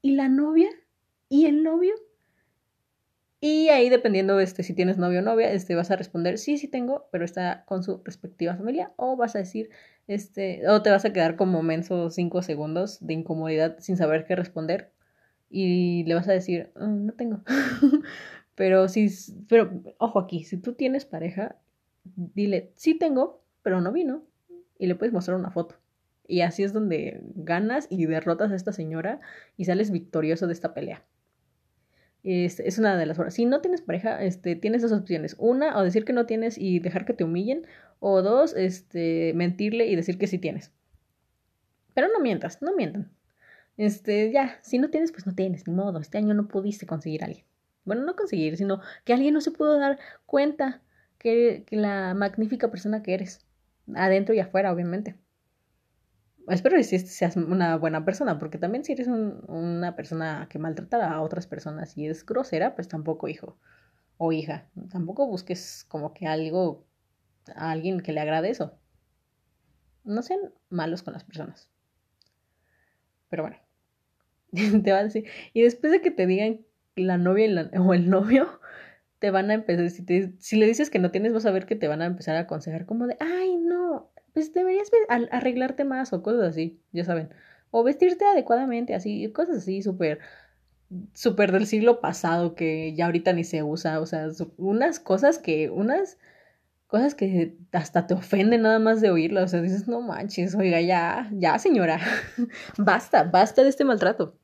¿y 0.00 0.12
la 0.12 0.28
novia? 0.28 0.70
¿Y 1.28 1.46
el 1.46 1.64
novio? 1.64 1.94
Y 3.40 3.68
ahí 3.68 3.88
dependiendo 3.88 4.40
este, 4.40 4.62
si 4.64 4.74
tienes 4.74 4.98
novio 4.98 5.20
o 5.20 5.22
novia, 5.22 5.52
este, 5.52 5.76
vas 5.76 5.90
a 5.90 5.96
responder, 5.96 6.38
sí, 6.38 6.58
sí 6.58 6.66
tengo, 6.66 7.08
pero 7.12 7.24
está 7.24 7.64
con 7.66 7.82
su 7.84 8.02
respectiva 8.04 8.56
familia, 8.56 8.92
o 8.96 9.16
vas 9.16 9.36
a 9.36 9.38
decir, 9.38 9.70
este, 10.08 10.68
o 10.68 10.82
te 10.82 10.90
vas 10.90 11.04
a 11.04 11.12
quedar 11.12 11.36
como 11.36 11.62
menso 11.62 12.10
cinco 12.10 12.42
segundos 12.42 12.98
de 13.00 13.14
incomodidad 13.14 13.76
sin 13.78 13.96
saber 13.96 14.24
qué 14.24 14.34
responder 14.34 14.90
y 15.50 16.04
le 16.04 16.14
vas 16.14 16.28
a 16.28 16.32
decir, 16.32 16.72
ah, 16.76 16.86
no 16.86 17.12
tengo. 17.12 17.42
pero 18.54 18.88
si, 18.88 19.08
pero 19.48 19.70
ojo 19.98 20.18
aquí, 20.18 20.44
si 20.44 20.56
tú 20.58 20.74
tienes 20.74 21.04
pareja, 21.04 21.56
dile, 22.04 22.72
sí 22.76 22.94
tengo, 22.98 23.42
pero 23.62 23.80
no 23.80 23.92
vino, 23.92 24.24
y 24.78 24.86
le 24.86 24.94
puedes 24.94 25.12
mostrar 25.12 25.36
una 25.36 25.50
foto. 25.50 25.76
Y 26.26 26.42
así 26.42 26.62
es 26.62 26.72
donde 26.72 27.22
ganas 27.34 27.86
y 27.90 28.04
derrotas 28.06 28.52
a 28.52 28.56
esta 28.56 28.72
señora 28.72 29.20
y 29.56 29.64
sales 29.64 29.90
victorioso 29.90 30.46
de 30.46 30.52
esta 30.52 30.74
pelea. 30.74 31.04
Es, 32.24 32.60
es, 32.60 32.78
una 32.78 32.96
de 32.96 33.06
las 33.06 33.16
formas. 33.16 33.34
Si 33.34 33.44
no 33.46 33.60
tienes 33.60 33.80
pareja, 33.80 34.22
este, 34.22 34.56
tienes 34.56 34.82
dos 34.82 34.92
opciones. 34.92 35.36
Una, 35.38 35.78
o 35.78 35.82
decir 35.82 36.04
que 36.04 36.12
no 36.12 36.26
tienes 36.26 36.58
y 36.58 36.80
dejar 36.80 37.04
que 37.04 37.14
te 37.14 37.24
humillen. 37.24 37.66
O 38.00 38.22
dos, 38.22 38.54
este, 38.54 39.32
mentirle 39.34 39.86
y 39.86 39.96
decir 39.96 40.18
que 40.18 40.26
sí 40.26 40.38
tienes. 40.38 40.72
Pero 41.94 42.08
no 42.08 42.20
mientas, 42.20 42.62
no 42.62 42.74
mientan. 42.74 43.10
Este, 43.76 44.30
ya, 44.32 44.58
si 44.62 44.78
no 44.78 44.90
tienes, 44.90 45.12
pues 45.12 45.26
no 45.26 45.34
tienes, 45.34 45.66
ni 45.66 45.74
modo. 45.74 46.00
Este 46.00 46.18
año 46.18 46.34
no 46.34 46.48
pudiste 46.48 46.86
conseguir 46.86 47.22
a 47.22 47.26
alguien. 47.26 47.44
Bueno, 47.84 48.02
no 48.04 48.16
conseguir, 48.16 48.56
sino 48.56 48.80
que 49.04 49.14
alguien 49.14 49.34
no 49.34 49.40
se 49.40 49.50
pudo 49.50 49.78
dar 49.78 49.98
cuenta 50.26 50.82
que, 51.18 51.64
que 51.66 51.76
la 51.76 52.14
magnífica 52.14 52.70
persona 52.70 53.02
que 53.02 53.14
eres. 53.14 53.46
Adentro 53.94 54.34
y 54.34 54.40
afuera, 54.40 54.72
obviamente 54.72 55.16
espero 56.50 56.76
que 56.76 56.84
seas 56.84 57.36
una 57.36 57.76
buena 57.76 58.04
persona, 58.04 58.38
porque 58.38 58.58
también 58.58 58.84
si 58.84 58.92
eres 58.92 59.08
una 59.08 59.96
persona 59.96 60.46
que 60.50 60.58
maltrata 60.58 61.12
a 61.12 61.20
otras 61.20 61.46
personas 61.46 61.96
y 61.96 62.06
es 62.06 62.24
grosera, 62.24 62.74
pues 62.74 62.88
tampoco 62.88 63.28
hijo 63.28 63.58
o 64.18 64.32
hija, 64.32 64.68
tampoco 64.90 65.26
busques 65.26 65.84
como 65.88 66.12
que 66.12 66.26
algo, 66.26 66.84
a 67.54 67.70
alguien 67.70 68.00
que 68.00 68.12
le 68.12 68.20
agrade 68.20 68.50
eso. 68.50 68.78
No 70.04 70.22
sean 70.22 70.40
malos 70.70 71.02
con 71.02 71.14
las 71.14 71.24
personas. 71.24 71.70
Pero 73.30 73.44
bueno, 73.44 73.56
te 74.82 74.92
va 74.92 74.98
a 74.98 75.04
decir, 75.04 75.26
y 75.52 75.62
después 75.62 75.92
de 75.92 76.00
que 76.00 76.10
te 76.10 76.26
digan 76.26 76.60
la 76.96 77.18
novia 77.18 77.70
o 77.78 77.94
el 77.94 78.10
novio, 78.10 78.60
te 79.18 79.30
van 79.30 79.50
a 79.50 79.54
empezar, 79.54 79.90
si, 79.90 80.04
si 80.38 80.56
le 80.56 80.66
dices 80.66 80.90
que 80.90 80.98
no 80.98 81.10
tienes, 81.10 81.32
vas 81.32 81.46
a 81.46 81.50
ver 81.50 81.66
que 81.66 81.76
te 81.76 81.88
van 81.88 82.02
a 82.02 82.06
empezar 82.06 82.36
a 82.36 82.40
aconsejar 82.40 82.86
como 82.86 83.06
de, 83.06 83.16
ay, 83.20 83.56
no, 83.56 84.07
pues 84.38 84.54
deberías 84.54 84.88
arreglarte 85.08 85.84
más 85.84 86.12
o 86.12 86.22
cosas 86.22 86.50
así, 86.50 86.80
ya 86.92 87.04
saben. 87.04 87.30
O 87.72 87.82
vestirte 87.82 88.24
adecuadamente, 88.24 88.94
así, 88.94 89.32
cosas 89.32 89.56
así 89.58 89.82
súper, 89.82 90.20
súper 91.12 91.50
del 91.50 91.66
siglo 91.66 92.00
pasado 92.00 92.54
que 92.54 92.94
ya 92.94 93.06
ahorita 93.06 93.32
ni 93.32 93.42
se 93.42 93.64
usa. 93.64 93.98
O 94.00 94.06
sea, 94.06 94.28
unas 94.56 95.00
cosas 95.00 95.40
que, 95.40 95.70
unas 95.70 96.18
cosas 96.86 97.16
que 97.16 97.56
hasta 97.72 98.06
te 98.06 98.14
ofenden 98.14 98.62
nada 98.62 98.78
más 98.78 99.00
de 99.00 99.10
oírlas. 99.10 99.46
O 99.46 99.48
sea, 99.48 99.60
dices, 99.60 99.88
no 99.88 100.02
manches, 100.02 100.54
oiga, 100.54 100.80
ya, 100.80 101.28
ya 101.32 101.58
señora, 101.58 101.98
basta, 102.78 103.24
basta 103.24 103.64
de 103.64 103.70
este 103.70 103.84
maltrato. 103.84 104.36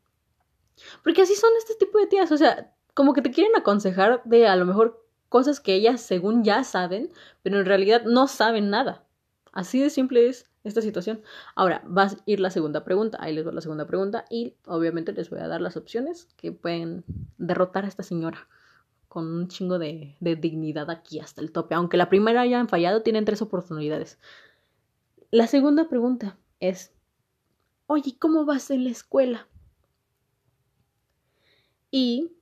Porque 1.05 1.23
así 1.23 1.37
son 1.37 1.51
este 1.59 1.75
tipo 1.77 1.99
de 2.01 2.09
tías, 2.09 2.33
o 2.33 2.37
sea, 2.37 2.75
como 2.95 3.13
que 3.13 3.23
te 3.23 3.31
quieren 3.31 3.55
aconsejar 3.55 4.23
de 4.25 4.49
a 4.49 4.57
lo 4.57 4.65
mejor 4.67 5.07
cosas 5.29 5.61
que 5.61 5.75
ellas 5.75 6.01
según 6.01 6.43
ya 6.43 6.65
saben, 6.65 7.13
pero 7.45 7.61
en 7.61 7.67
realidad 7.67 8.03
no 8.07 8.27
saben 8.27 8.71
nada. 8.71 9.04
Así 9.55 9.81
de 9.81 9.89
simple 9.89 10.29
es 10.29 10.51
esta 10.65 10.83
situación. 10.83 11.23
Ahora, 11.55 11.85
va 11.87 12.05
a 12.05 12.17
ir 12.27 12.41
la 12.41 12.51
segunda 12.51 12.85
pregunta. 12.85 13.19
Ahí 13.21 13.33
les 13.33 13.45
doy 13.45 13.55
la 13.55 13.61
segunda 13.61 13.87
pregunta 13.87 14.25
y 14.29 14.57
obviamente 14.67 15.13
les 15.13 15.31
voy 15.31 15.39
a 15.39 15.47
dar 15.47 15.61
las 15.61 15.77
opciones 15.77 16.27
que 16.37 16.51
pueden 16.51 17.05
derrotar 17.39 17.85
a 17.85 17.89
esta 17.89 18.03
señora 18.03 18.49
con 19.07 19.33
un 19.33 19.47
chingo 19.47 19.79
de, 19.79 20.17
de 20.19 20.35
dignidad 20.35 20.91
aquí 20.91 21.21
hasta 21.21 21.41
el 21.41 21.53
tope. 21.53 21.77
Aunque 21.77 21.97
la 21.97 22.09
primera 22.09 22.41
hayan 22.41 22.69
fallado, 22.69 23.03
tienen 23.03 23.25
tres 23.25 23.43
oportunidades. 23.43 24.19
La 25.31 25.47
segunda 25.47 25.89
pregunta 25.89 26.37
es, 26.59 26.93
oye, 27.87 28.17
¿cómo 28.19 28.45
vas 28.45 28.73
en 28.73 28.83
la 28.83 28.91
escuela? 28.91 29.47
Y 31.93 32.33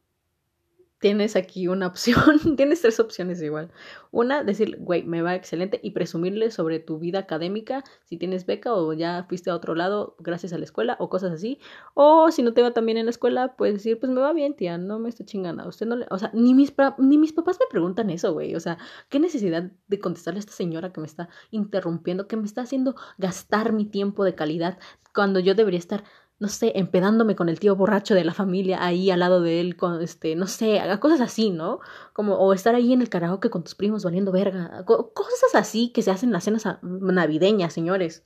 tienes 1.03 1.35
aquí 1.35 1.67
una 1.67 1.89
opción, 1.89 2.39
tienes 2.57 2.81
tres 2.81 3.01
opciones 3.01 3.43
igual. 3.43 3.73
Una, 4.13 4.45
decir, 4.45 4.77
güey, 4.79 5.03
me 5.03 5.21
va 5.21 5.35
excelente 5.35 5.81
y 5.83 5.91
presumirle 5.91 6.53
sobre 6.53 6.79
tu 6.79 7.01
vida 7.01 7.19
académica, 7.19 7.83
si 8.05 8.17
tienes 8.17 8.47
beca 8.47 8.73
o 8.73 8.93
ya 8.93 9.25
fuiste 9.29 9.51
a 9.51 9.57
otro 9.57 9.75
lado 9.75 10.15
gracias 10.21 10.53
a 10.53 10.59
la 10.59 10.65
escuela 10.65 10.97
o 11.01 11.11
cosas 11.11 11.33
así. 11.33 11.59
O 11.95 12.31
si 12.31 12.45
no 12.45 12.55
te 12.55 12.63
va 12.63 12.71
tan 12.71 12.87
bien 12.87 12.99
en 12.99 13.07
la 13.07 13.11
escuela, 13.11 13.57
puedes 13.57 13.75
decir, 13.75 13.99
pues 13.99 14.13
me 14.13 14.21
va 14.21 14.33
bien, 14.33 14.55
tía, 14.55 14.79
no 14.79 15.01
me 15.01 15.09
estoy 15.09 15.27
chingando. 15.27 15.69
Usted 15.69 15.87
no 15.87 15.97
le... 15.97 16.07
O 16.09 16.19
sea, 16.19 16.31
ni 16.35 16.55
mis, 16.55 16.73
ni 16.99 17.19
mis 17.19 17.33
papás 17.33 17.59
me 17.59 17.67
preguntan 17.69 18.09
eso, 18.09 18.33
güey. 18.33 18.55
O 18.55 18.61
sea, 18.61 18.79
¿qué 19.09 19.19
necesidad 19.19 19.73
de 19.89 19.99
contestarle 19.99 20.39
a 20.39 20.41
esta 20.41 20.53
señora 20.53 20.93
que 20.93 21.01
me 21.01 21.07
está 21.09 21.29
interrumpiendo, 21.51 22.29
que 22.29 22.37
me 22.37 22.47
está 22.47 22.63
haciendo 22.63 22.95
gastar 23.19 23.73
mi 23.73 23.87
tiempo 23.87 24.23
de 24.23 24.37
calidad 24.37 24.79
cuando 25.15 25.41
yo 25.41 25.55
debería 25.55 25.79
estar 25.79 26.05
no 26.43 26.49
sé, 26.49 26.73
empedándome 26.75 27.37
con 27.37 27.49
el 27.49 27.61
tío 27.61 27.77
borracho 27.77 28.17
de 28.17 28.25
la 28.25 28.35
familia 28.35 28.85
ahí 28.85 29.13
al 29.13 29.21
lado 29.21 29.41
de 29.43 29.61
él, 29.61 29.77
con 29.77 30.03
este, 30.03 30.35
no 30.35 30.49
sé, 30.49 30.81
haga 30.81 30.99
cosas 30.99 31.21
así, 31.21 31.51
¿no? 31.51 31.79
Como, 32.13 32.35
o 32.35 32.53
estar 32.53 32.75
ahí 32.75 32.93
en 32.93 33.01
el 33.01 33.09
karaoke 33.09 33.49
con 33.49 33.63
tus 33.63 33.77
primos 33.77 34.03
valiendo 34.03 34.33
verga, 34.33 34.85
cosas 34.85 35.55
así 35.55 35.91
que 35.91 36.03
se 36.03 36.11
hacen 36.11 36.31
en 36.31 36.33
las 36.33 36.43
cenas 36.43 36.65
navideñas, 36.83 37.73
señores. 37.73 38.25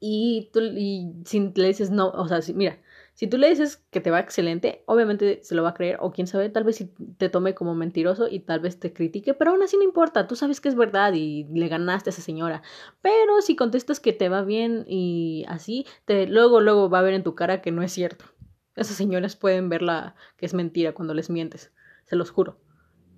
Y 0.00 0.48
tú, 0.54 0.60
y 0.60 1.12
si 1.26 1.52
le 1.54 1.68
dices 1.68 1.90
no, 1.90 2.08
o 2.12 2.26
sea, 2.26 2.40
si, 2.40 2.54
mira, 2.54 2.78
si 3.20 3.26
tú 3.26 3.36
le 3.36 3.50
dices 3.50 3.84
que 3.90 4.00
te 4.00 4.10
va 4.10 4.18
excelente, 4.18 4.82
obviamente 4.86 5.40
se 5.42 5.54
lo 5.54 5.62
va 5.62 5.68
a 5.68 5.74
creer, 5.74 5.98
o 6.00 6.10
quién 6.10 6.26
sabe, 6.26 6.48
tal 6.48 6.64
vez 6.64 6.76
si 6.76 6.86
te 7.18 7.28
tome 7.28 7.54
como 7.54 7.74
mentiroso 7.74 8.28
y 8.28 8.40
tal 8.40 8.60
vez 8.60 8.80
te 8.80 8.94
critique, 8.94 9.34
pero 9.34 9.50
aún 9.50 9.62
así 9.62 9.76
no 9.76 9.82
importa, 9.82 10.26
tú 10.26 10.36
sabes 10.36 10.58
que 10.62 10.70
es 10.70 10.74
verdad 10.74 11.12
y 11.12 11.44
le 11.52 11.68
ganaste 11.68 12.08
a 12.08 12.12
esa 12.12 12.22
señora. 12.22 12.62
Pero 13.02 13.42
si 13.42 13.56
contestas 13.56 14.00
que 14.00 14.14
te 14.14 14.30
va 14.30 14.40
bien 14.40 14.86
y 14.88 15.44
así, 15.48 15.84
te, 16.06 16.28
luego, 16.28 16.62
luego 16.62 16.88
va 16.88 17.00
a 17.00 17.02
ver 17.02 17.12
en 17.12 17.22
tu 17.22 17.34
cara 17.34 17.60
que 17.60 17.70
no 17.70 17.82
es 17.82 17.92
cierto. 17.92 18.24
Esas 18.74 18.96
señoras 18.96 19.36
pueden 19.36 19.68
verla 19.68 20.14
que 20.38 20.46
es 20.46 20.54
mentira 20.54 20.94
cuando 20.94 21.12
les 21.12 21.28
mientes, 21.28 21.74
se 22.06 22.16
los 22.16 22.30
juro. 22.30 22.58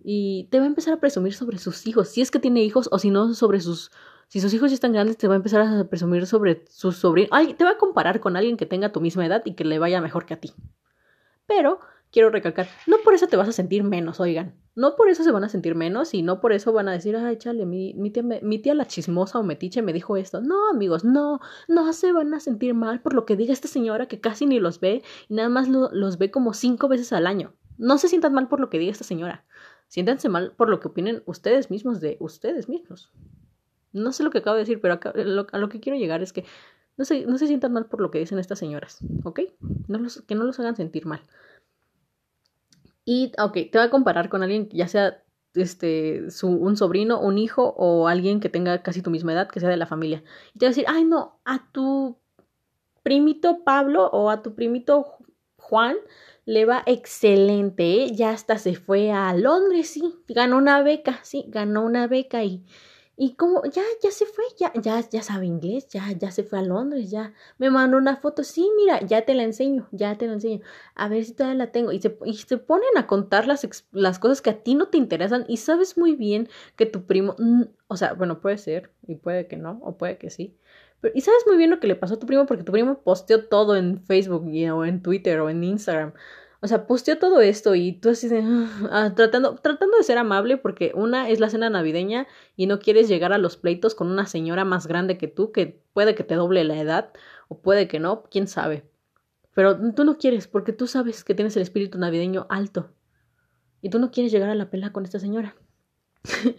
Y 0.03 0.49
te 0.51 0.59
va 0.59 0.65
a 0.65 0.67
empezar 0.67 0.95
a 0.95 1.01
presumir 1.01 1.33
sobre 1.33 1.59
sus 1.59 1.87
hijos, 1.87 2.09
si 2.09 2.23
es 2.23 2.33
que 2.33 2.41
tiene 2.41 2.65
hijos 2.65 2.89
o 2.91 2.99
si 2.99 3.11
no 3.11 3.33
sobre 3.35 3.61
sus 3.61 3.93
si 4.33 4.41
sus 4.41 4.55
hijos 4.55 4.71
ya 4.71 4.77
están 4.77 4.95
grandes, 4.95 5.19
te 5.19 5.29
va 5.29 5.35
a 5.35 5.37
empezar 5.37 5.61
a 5.61 5.85
presumir 5.85 6.27
sobre 6.27 6.65
sus 6.71 6.97
sobrinos. 6.97 7.29
Ay, 7.35 7.53
te 7.53 7.65
va 7.65 7.73
a 7.73 7.77
comparar 7.77 8.19
con 8.19 8.35
alguien 8.35 8.57
que 8.57 8.65
tenga 8.65 8.91
tu 8.91 9.03
misma 9.03 9.27
edad 9.27 9.43
y 9.45 9.53
que 9.53 9.63
le 9.63 9.79
vaya 9.79 10.01
mejor 10.01 10.25
que 10.25 10.33
a 10.33 10.41
ti. 10.41 10.55
Pero 11.45 11.81
quiero 12.11 12.31
recalcar, 12.31 12.67
no 12.87 12.97
por 13.05 13.13
eso 13.13 13.27
te 13.27 13.37
vas 13.37 13.51
a 13.51 13.53
sentir 13.53 13.85
menos, 13.85 14.21
oigan. 14.21 14.55
No 14.75 14.97
por 14.97 15.11
eso 15.11 15.23
se 15.23 15.31
van 15.33 15.45
a 15.45 15.51
sentir 15.51 15.75
menos 15.75 16.15
y 16.15 16.23
no 16.23 16.41
por 16.41 16.55
eso 16.55 16.73
van 16.73 16.89
a 16.89 16.93
decir, 16.93 17.15
ay, 17.15 17.37
chale, 17.37 17.67
mi, 17.67 18.11
tía 18.63 18.75
la 18.75 18.87
chismosa 18.87 19.39
o 19.39 19.43
metiche 19.43 19.83
me 19.83 19.93
dijo 19.93 20.17
esto. 20.17 20.41
No, 20.41 20.71
amigos, 20.71 21.05
no, 21.05 21.41
no 21.69 21.93
se 21.93 22.13
van 22.13 22.33
a 22.33 22.41
sentir 22.41 22.73
mal 22.73 23.03
por 23.03 23.13
lo 23.13 23.27
que 23.27 23.37
diga 23.37 23.53
esta 23.53 23.69
señora 23.69 24.09
que 24.09 24.21
casi 24.21 24.47
ni 24.47 24.61
los 24.61 24.81
ve 24.81 25.03
y 25.29 25.35
nada 25.35 25.51
más 25.51 25.69
los 25.69 26.17
ve 26.17 26.31
como 26.31 26.55
cinco 26.55 26.89
veces 26.89 27.13
al 27.13 27.27
año. 27.27 27.53
No 27.77 27.99
se 27.99 28.09
sientan 28.09 28.33
mal 28.33 28.49
por 28.49 28.61
lo 28.61 28.71
que 28.71 28.79
diga 28.79 28.93
esta 28.93 29.05
señora. 29.05 29.45
Siéntanse 29.89 30.31
mal 30.31 30.55
por 30.57 30.71
lo 30.71 30.81
que 30.81 30.89
opinen 30.89 31.23
ustedes 31.27 31.71
mismos 31.71 32.01
de 32.01 32.17
ustedes 32.19 32.71
mismos. 32.71 33.13
No 33.93 34.13
sé 34.13 34.23
lo 34.23 34.31
que 34.31 34.39
acabo 34.39 34.57
de 34.57 34.63
decir, 34.63 34.81
pero 34.81 34.99
a 35.53 35.59
lo 35.59 35.69
que 35.69 35.81
quiero 35.81 35.99
llegar 35.99 36.23
es 36.23 36.33
que 36.33 36.45
no 36.97 37.05
se, 37.05 37.27
no 37.27 37.39
se 37.39 37.47
sientan 37.47 37.73
mal 37.73 37.87
por 37.87 38.01
lo 38.01 38.11
que 38.11 38.19
dicen 38.19 38.39
estas 38.39 38.59
señoras, 38.59 38.99
¿ok? 39.25 39.41
No 39.89 39.99
los, 39.99 40.23
que 40.23 40.35
no 40.35 40.45
los 40.45 40.59
hagan 40.61 40.77
sentir 40.77 41.07
mal. 41.07 41.23
Y, 43.05 43.33
ok, 43.39 43.55
te 43.55 43.71
voy 43.75 43.83
a 43.83 43.91
comparar 43.91 44.29
con 44.29 44.43
alguien, 44.43 44.69
ya 44.71 44.89
sea 44.89 45.23
este, 45.55 46.31
su, 46.31 46.49
un 46.49 46.77
sobrino, 46.77 47.21
un 47.21 47.39
hijo 47.39 47.75
o 47.77 48.09
alguien 48.09 48.41
que 48.41 48.49
tenga 48.49 48.83
casi 48.83 49.03
tu 49.03 49.11
misma 49.11 49.33
edad, 49.33 49.49
que 49.49 49.61
sea 49.61 49.69
de 49.69 49.77
la 49.77 49.87
familia. 49.87 50.23
Y 50.55 50.59
te 50.59 50.67
va 50.67 50.69
a 50.69 50.71
decir, 50.71 50.85
ay, 50.89 51.05
no, 51.05 51.41
a 51.45 51.71
tu 51.73 52.19
primito 53.03 53.65
Pablo 53.65 54.07
o 54.07 54.31
a 54.31 54.43
tu 54.43 54.55
primito 54.55 55.19
Juan 55.57 55.97
le 56.45 56.65
va 56.65 56.83
excelente, 56.87 58.05
¿eh? 58.05 58.13
ya 58.13 58.31
hasta 58.31 58.59
se 58.59 58.75
fue 58.75 59.13
a 59.13 59.33
Londres, 59.35 59.91
sí, 59.91 60.03
ganó 60.29 60.59
una 60.59 60.83
beca, 60.83 61.21
sí, 61.23 61.45
ganó 61.49 61.85
una 61.85 62.09
beca 62.09 62.43
y 62.43 62.65
y 63.23 63.37
como, 63.37 63.63
ya, 63.67 63.83
ya 64.03 64.11
se 64.11 64.27
fue, 64.27 64.43
ya, 64.59 64.73
ya, 64.75 65.01
ya 65.09 65.23
sabe 65.23 65.47
inglés, 65.47 65.87
ya, 65.87 66.11
ya 66.11 66.33
se 66.33 66.43
fue 66.43 66.59
a 66.59 66.63
Londres, 66.63 67.09
ya 67.09 67.33
me 67.57 67.71
mandó 67.71 67.97
una 67.97 68.17
foto, 68.17 68.43
sí, 68.43 68.69
mira, 68.77 69.01
ya 69.07 69.25
te 69.25 69.35
la 69.35 69.45
enseño, 69.45 69.87
ya 69.93 70.19
te 70.19 70.27
la 70.27 70.33
enseño, 70.33 70.61
a 70.97 71.09
ver 71.09 71.25
si 71.25 71.33
todavía 71.33 71.57
la 71.57 71.71
tengo. 71.71 71.93
Y 71.93 72.01
se, 72.01 72.19
y 72.25 72.35
se 72.35 72.59
ponen 72.59 72.89
a 72.97 73.07
contar 73.07 73.47
las, 73.47 73.65
las 73.93 74.19
cosas 74.19 74.43
que 74.43 74.51
a 74.51 74.65
ti 74.65 74.75
no 74.75 74.89
te 74.89 74.99
interesan 74.99 75.45
y 75.47 75.59
sabes 75.59 75.97
muy 75.97 76.17
bien 76.17 76.49
que 76.75 76.85
tu 76.85 77.07
primo, 77.07 77.37
o 77.87 77.97
sea, 77.97 78.15
bueno, 78.15 78.41
puede 78.41 78.59
ser, 78.59 78.91
y 79.07 79.15
puede 79.15 79.47
que 79.47 79.57
no, 79.57 79.79
o 79.85 79.97
puede 79.97 80.19
que 80.19 80.29
sí. 80.29 80.57
Y 81.15 81.21
sabes 81.21 81.45
muy 81.47 81.57
bien 81.57 81.71
lo 81.71 81.79
que 81.79 81.87
le 81.87 81.95
pasó 81.95 82.15
a 82.15 82.19
tu 82.19 82.27
primo 82.27 82.47
porque 82.47 82.65
tu 82.65 82.73
primo 82.73 83.03
posteó 83.03 83.47
todo 83.47 83.77
en 83.77 84.03
Facebook 84.05 84.45
o 84.73 84.85
en 84.85 85.01
Twitter 85.01 85.39
o 85.41 85.49
en 85.49 85.63
Instagram. 85.63 86.13
O 86.65 86.69
sea, 86.69 86.87
posteó 86.87 87.19
todo 87.19 87.41
esto 87.41 87.75
y 87.75 87.93
tú 87.93 88.11
así 88.11 88.29
de, 88.29 88.41
ah, 88.93 89.13
tratando, 89.17 89.57
tratando 89.57 89.97
de 89.97 90.05
ser 90.05 90.17
amable 90.17 90.57
porque 90.59 90.93
una 90.95 91.29
es 91.29 91.41
la 91.41 91.51
cena 91.51 91.69
navideña 91.71 92.29
y 92.55 92.67
no 92.67 92.79
quieres 92.79 93.09
llegar 93.09 93.33
a 93.33 93.39
los 93.39 93.57
pleitos 93.57 93.97
con 93.97 94.09
una 94.09 94.27
señora 94.27 94.65
más 94.65 94.87
grande 94.87 95.19
que 95.19 95.27
tú 95.27 95.51
que 95.51 95.83
puede 95.93 96.15
que 96.15 96.23
te 96.23 96.37
doble 96.37 96.63
la 96.63 96.81
edad 96.81 97.13
o 97.49 97.59
puede 97.59 97.89
que 97.89 97.99
no, 97.99 98.23
quién 98.31 98.47
sabe. 98.47 98.85
Pero 99.55 99.77
tú 99.93 100.05
no 100.05 100.19
quieres 100.19 100.47
porque 100.47 100.73
tú 100.73 100.87
sabes 100.87 101.25
que 101.25 101.35
tienes 101.35 101.57
el 101.57 101.63
espíritu 101.63 101.99
navideño 101.99 102.47
alto 102.49 102.95
y 103.81 103.91
tú 103.91 103.99
no 103.99 104.13
quieres 104.13 104.31
llegar 104.31 104.49
a 104.49 104.55
la 104.55 104.71
pelea 104.71 104.93
con 104.93 105.05
esta 105.05 105.19
señora. 105.19 105.57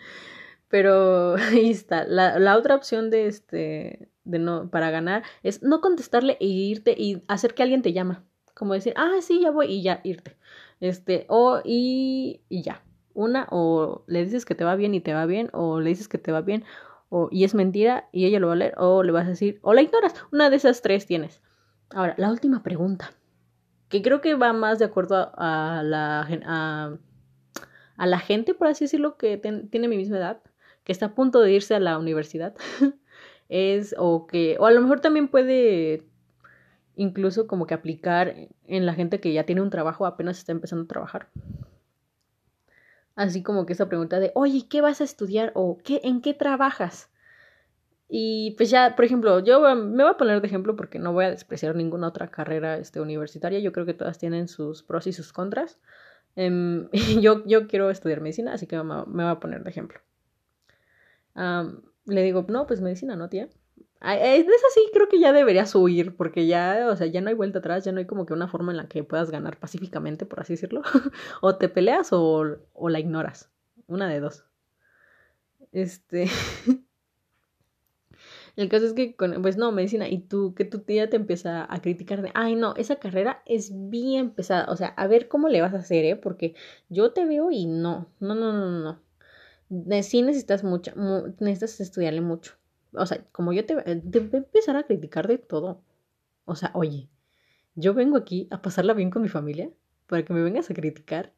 Pero 0.68 1.36
ahí 1.38 1.70
está. 1.72 2.04
La, 2.04 2.40
la 2.40 2.58
otra 2.58 2.76
opción 2.76 3.10
de 3.10 3.28
este 3.28 4.10
de 4.26 4.40
no 4.40 4.70
para 4.70 4.92
ganar 4.92 5.24
es 5.44 5.64
no 5.64 5.80
contestarle 5.80 6.36
e 6.42 6.48
irte 6.48 6.94
y 6.98 7.24
hacer 7.30 7.54
que 7.54 7.64
alguien 7.64 7.82
te 7.82 7.94
llama 7.94 8.26
como 8.54 8.74
decir, 8.74 8.94
ah, 8.98 9.18
sí, 9.22 9.42
ya 9.42 9.52
voy 9.52 9.68
y 9.68 9.84
ya 9.84 10.02
irte. 10.04 10.38
Este, 10.80 11.26
o 11.30 11.62
y, 11.64 12.42
y 12.50 12.62
ya. 12.62 12.84
Una, 13.14 13.48
o 13.52 14.04
le 14.08 14.24
dices 14.24 14.46
que 14.46 14.56
te 14.56 14.64
va 14.64 14.76
bien 14.76 14.96
y 14.96 15.02
te 15.02 15.14
va 15.14 15.26
bien, 15.26 15.50
o 15.54 15.80
le 15.80 15.90
dices 15.90 16.08
que 16.08 16.18
te 16.18 16.32
va 16.32 16.42
bien 16.42 16.64
o, 17.16 17.30
y 17.32 17.44
es 17.44 17.54
mentira 17.54 18.10
y 18.12 18.26
ella 18.26 18.40
lo 18.40 18.48
va 18.48 18.54
a 18.54 18.56
leer, 18.56 18.74
o 18.78 19.04
le 19.04 19.12
vas 19.12 19.28
a 19.28 19.30
decir, 19.30 19.60
o 19.62 19.76
la 19.76 19.84
ignoras. 19.84 20.16
Una 20.32 20.50
de 20.50 20.56
esas 20.56 20.82
tres 20.82 21.06
tienes. 21.06 21.44
Ahora, 21.92 22.16
la 22.18 22.32
última 22.32 22.64
pregunta, 22.64 23.12
que 23.88 24.02
creo 24.02 24.20
que 24.20 24.34
va 24.34 24.52
más 24.52 24.80
de 24.80 24.86
acuerdo 24.86 25.32
a, 25.38 25.84
la, 25.84 26.28
a, 26.48 26.98
a, 27.98 28.08
la 28.08 28.18
gente, 28.18 28.56
por 28.56 28.66
así 28.66 28.86
decirlo, 28.86 29.16
que 29.16 29.38
tiene 29.38 29.88
mi 29.88 29.96
misma 29.96 30.18
edad, 30.18 30.42
que 30.84 30.92
está 30.92 31.06
a 31.06 31.14
punto 31.14 31.42
de 31.42 31.52
irse 31.52 31.76
a 31.76 31.80
la 31.80 32.00
universidad, 32.00 32.56
es, 33.48 33.94
o 34.00 34.26
que, 34.26 34.58
o 34.60 34.66
a 34.66 34.72
lo 34.72 34.82
mejor 34.82 35.00
también 35.00 35.28
puede 35.28 36.08
incluso 36.96 37.48
como 37.48 37.66
que 37.66 37.74
aplicar 37.74 38.36
en 38.66 38.86
la 38.86 38.94
gente 38.94 39.20
que 39.20 39.34
ya 39.34 39.46
tiene 39.46 39.62
un 39.62 39.70
trabajo, 39.70 40.06
apenas 40.06 40.38
está 40.38 40.52
empezando 40.52 40.86
a 40.86 40.88
trabajar. 40.88 41.30
Así 43.16 43.44
como 43.44 43.66
que 43.66 43.74
esa 43.74 43.90
pregunta 43.90 44.20
de, 44.20 44.32
oye, 44.36 44.68
¿qué 44.68 44.82
vas 44.82 45.02
a 45.02 45.04
estudiar? 45.04 45.52
o 45.56 45.78
¿qué, 45.84 46.02
¿en 46.04 46.22
qué 46.22 46.34
trabajas? 46.34 47.10
Y 48.10 48.52
pues 48.58 48.70
ya, 48.70 48.96
por 48.96 49.06
ejemplo, 49.06 49.40
yo 49.40 49.62
me 49.76 50.04
voy 50.04 50.12
a 50.12 50.18
poner 50.18 50.42
de 50.42 50.48
ejemplo 50.48 50.76
porque 50.76 51.00
no 51.00 51.14
voy 51.14 51.26
a 51.26 51.32
despreciar 51.32 51.76
ninguna 51.76 52.08
otra 52.10 52.30
carrera 52.30 52.78
este, 52.78 53.02
universitaria. 53.02 53.60
Yo 53.60 53.72
creo 53.72 53.86
que 53.86 53.94
todas 53.94 54.18
tienen 54.18 54.48
sus 54.48 54.84
pros 54.84 55.08
y 55.08 55.14
sus 55.14 55.34
contras. 55.34 55.80
Em, 56.36 56.90
yo, 57.22 57.44
yo 57.46 57.68
quiero 57.68 57.90
estudiar 57.90 58.22
medicina, 58.22 58.54
así 58.54 58.68
que 58.68 58.78
me, 58.78 59.06
me 59.08 59.24
voy 59.24 59.32
a 59.32 59.40
poner 59.40 59.64
de 59.64 59.70
ejemplo. 59.70 60.00
le 62.06 62.22
digo, 62.24 62.46
no, 62.50 62.68
pues 62.68 62.82
medicina, 62.82 63.16
¿no, 63.16 63.30
tía? 63.30 63.50
Es 64.04 64.46
así, 64.70 64.82
creo 64.92 65.08
que 65.08 65.20
ya 65.20 65.32
deberías 65.32 65.74
huir, 65.76 66.16
porque 66.18 66.46
ya, 66.46 66.88
o 66.90 66.96
sea, 66.98 67.08
ya 67.08 67.22
no 67.22 67.30
hay 67.30 67.36
vuelta 67.36 67.60
atrás, 67.60 67.86
ya 67.86 67.94
no 67.94 68.00
hay 68.00 68.06
como 68.06 68.26
que 68.26 68.34
una 68.34 68.50
forma 68.50 68.72
en 68.74 68.78
la 68.78 68.90
que 68.90 69.06
puedas 69.06 69.32
ganar 69.32 69.58
pacíficamente, 69.58 70.26
por 70.26 70.42
así 70.42 70.54
decirlo. 70.54 70.82
o 71.42 71.56
te 71.56 71.70
peleas 71.70 72.12
o, 72.12 72.58
o 72.74 72.90
la 72.90 73.00
ignoras. 73.00 73.50
Una 73.88 74.10
de 74.10 74.20
dos. 74.20 74.46
Este. 75.72 76.28
El 78.58 78.70
caso 78.70 78.86
es 78.86 78.94
que, 78.94 79.16
con, 79.16 79.42
pues 79.42 79.58
no, 79.58 79.72
medicina, 79.72 80.10
y 80.10 80.20
tú, 80.20 80.54
que 80.54 80.66
tu 80.66 80.80
tía 80.80 81.10
te 81.10 81.16
empieza 81.16 81.66
a 81.74 81.82
criticar 81.82 82.22
de, 82.22 82.32
ay, 82.36 82.56
no, 82.56 82.76
esa 82.76 82.98
carrera 82.98 83.42
es 83.46 83.72
bien 83.90 84.32
pesada, 84.32 84.66
o 84.70 84.76
sea, 84.76 84.90
a 84.90 85.08
ver 85.08 85.28
cómo 85.30 85.50
le 85.50 85.62
vas 85.62 85.74
a 85.74 85.78
hacer, 85.78 86.06
¿eh? 86.06 86.16
Porque 86.18 86.56
yo 86.90 87.14
te 87.14 87.26
veo 87.26 87.52
y 87.52 87.66
no, 87.66 88.08
no, 88.20 88.36
no, 88.36 88.52
no, 88.52 88.70
no. 88.70 90.04
Sí 90.04 90.22
necesitas 90.22 90.64
mucho, 90.64 90.92
necesitas 91.40 91.80
estudiarle 91.80 92.22
mucho 92.22 92.54
o 92.96 93.06
sea, 93.06 93.26
como 93.32 93.54
yo 93.54 93.66
te, 93.66 93.76
te 93.76 94.20
voy 94.20 94.30
a 94.34 94.38
empezar 94.38 94.76
a 94.78 94.84
criticar 94.84 95.28
de 95.28 95.38
todo. 95.38 95.84
O 96.46 96.56
sea, 96.56 96.72
oye, 96.74 97.10
yo 97.76 97.94
vengo 97.94 98.18
aquí 98.18 98.48
a 98.52 98.62
pasarla 98.62 98.94
bien 98.94 99.10
con 99.10 99.22
mi 99.22 99.30
familia 99.30 99.72
para 100.08 100.24
que 100.26 100.34
me 100.34 100.44
vengas 100.44 100.70
a 100.70 100.74
criticar. 100.74 101.34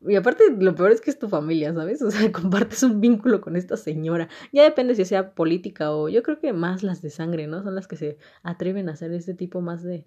Y 0.00 0.14
aparte, 0.14 0.44
lo 0.58 0.74
peor 0.74 0.92
es 0.92 1.00
que 1.00 1.10
es 1.10 1.18
tu 1.18 1.28
familia, 1.28 1.72
¿sabes? 1.74 2.02
O 2.02 2.10
sea, 2.10 2.30
compartes 2.32 2.82
un 2.82 3.00
vínculo 3.00 3.40
con 3.40 3.56
esta 3.56 3.76
señora. 3.76 4.28
Ya 4.52 4.62
depende 4.64 4.94
si 4.94 5.04
sea 5.04 5.34
política 5.34 5.92
o 5.92 6.08
yo 6.08 6.22
creo 6.22 6.38
que 6.38 6.52
más 6.52 6.82
las 6.82 7.02
de 7.02 7.10
sangre, 7.10 7.46
¿no? 7.46 7.62
Son 7.62 7.74
las 7.74 7.88
que 7.88 7.96
se 7.96 8.18
atreven 8.42 8.88
a 8.88 8.92
hacer 8.92 9.12
este 9.12 9.34
tipo 9.34 9.60
más 9.60 9.82
de, 9.82 10.06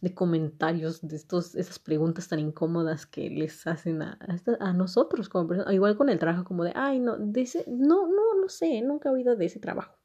de 0.00 0.14
comentarios, 0.14 1.00
de 1.02 1.16
estos, 1.16 1.54
esas 1.54 1.78
preguntas 1.78 2.28
tan 2.28 2.38
incómodas 2.40 3.06
que 3.06 3.30
les 3.30 3.66
hacen 3.66 4.02
a, 4.02 4.18
a, 4.60 4.72
nosotros 4.72 5.28
como 5.28 5.48
personas. 5.48 5.74
Igual 5.74 5.96
con 5.96 6.08
el 6.10 6.18
trabajo, 6.18 6.44
como 6.44 6.64
de, 6.64 6.72
ay, 6.74 7.00
no, 7.00 7.16
de 7.18 7.42
ese, 7.42 7.64
no, 7.68 8.06
no, 8.06 8.40
no 8.40 8.48
sé, 8.48 8.80
nunca 8.82 9.08
he 9.08 9.12
oído 9.12 9.36
de 9.36 9.46
ese 9.46 9.58
trabajo 9.60 9.99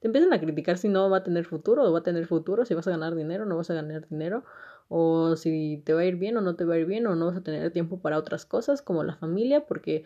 te 0.00 0.06
empiezan 0.06 0.32
a 0.32 0.40
criticar 0.40 0.78
si 0.78 0.88
no 0.88 1.10
va 1.10 1.18
a 1.18 1.24
tener 1.24 1.44
futuro 1.44 1.82
o 1.84 1.92
va 1.92 2.00
a 2.00 2.02
tener 2.02 2.26
futuro, 2.26 2.64
si 2.64 2.74
vas 2.74 2.86
a 2.86 2.90
ganar 2.90 3.14
dinero 3.14 3.44
o 3.44 3.46
no 3.46 3.56
vas 3.56 3.70
a 3.70 3.74
ganar 3.74 4.08
dinero, 4.08 4.44
o 4.88 5.36
si 5.36 5.82
te 5.84 5.92
va 5.92 6.00
a 6.00 6.04
ir 6.04 6.16
bien 6.16 6.36
o 6.36 6.40
no 6.40 6.56
te 6.56 6.64
va 6.64 6.74
a 6.74 6.78
ir 6.78 6.86
bien, 6.86 7.06
o 7.06 7.14
no 7.14 7.26
vas 7.26 7.36
a 7.36 7.42
tener 7.42 7.70
tiempo 7.72 8.00
para 8.00 8.18
otras 8.18 8.46
cosas 8.46 8.82
como 8.82 9.04
la 9.04 9.16
familia, 9.16 9.66
porque 9.66 10.04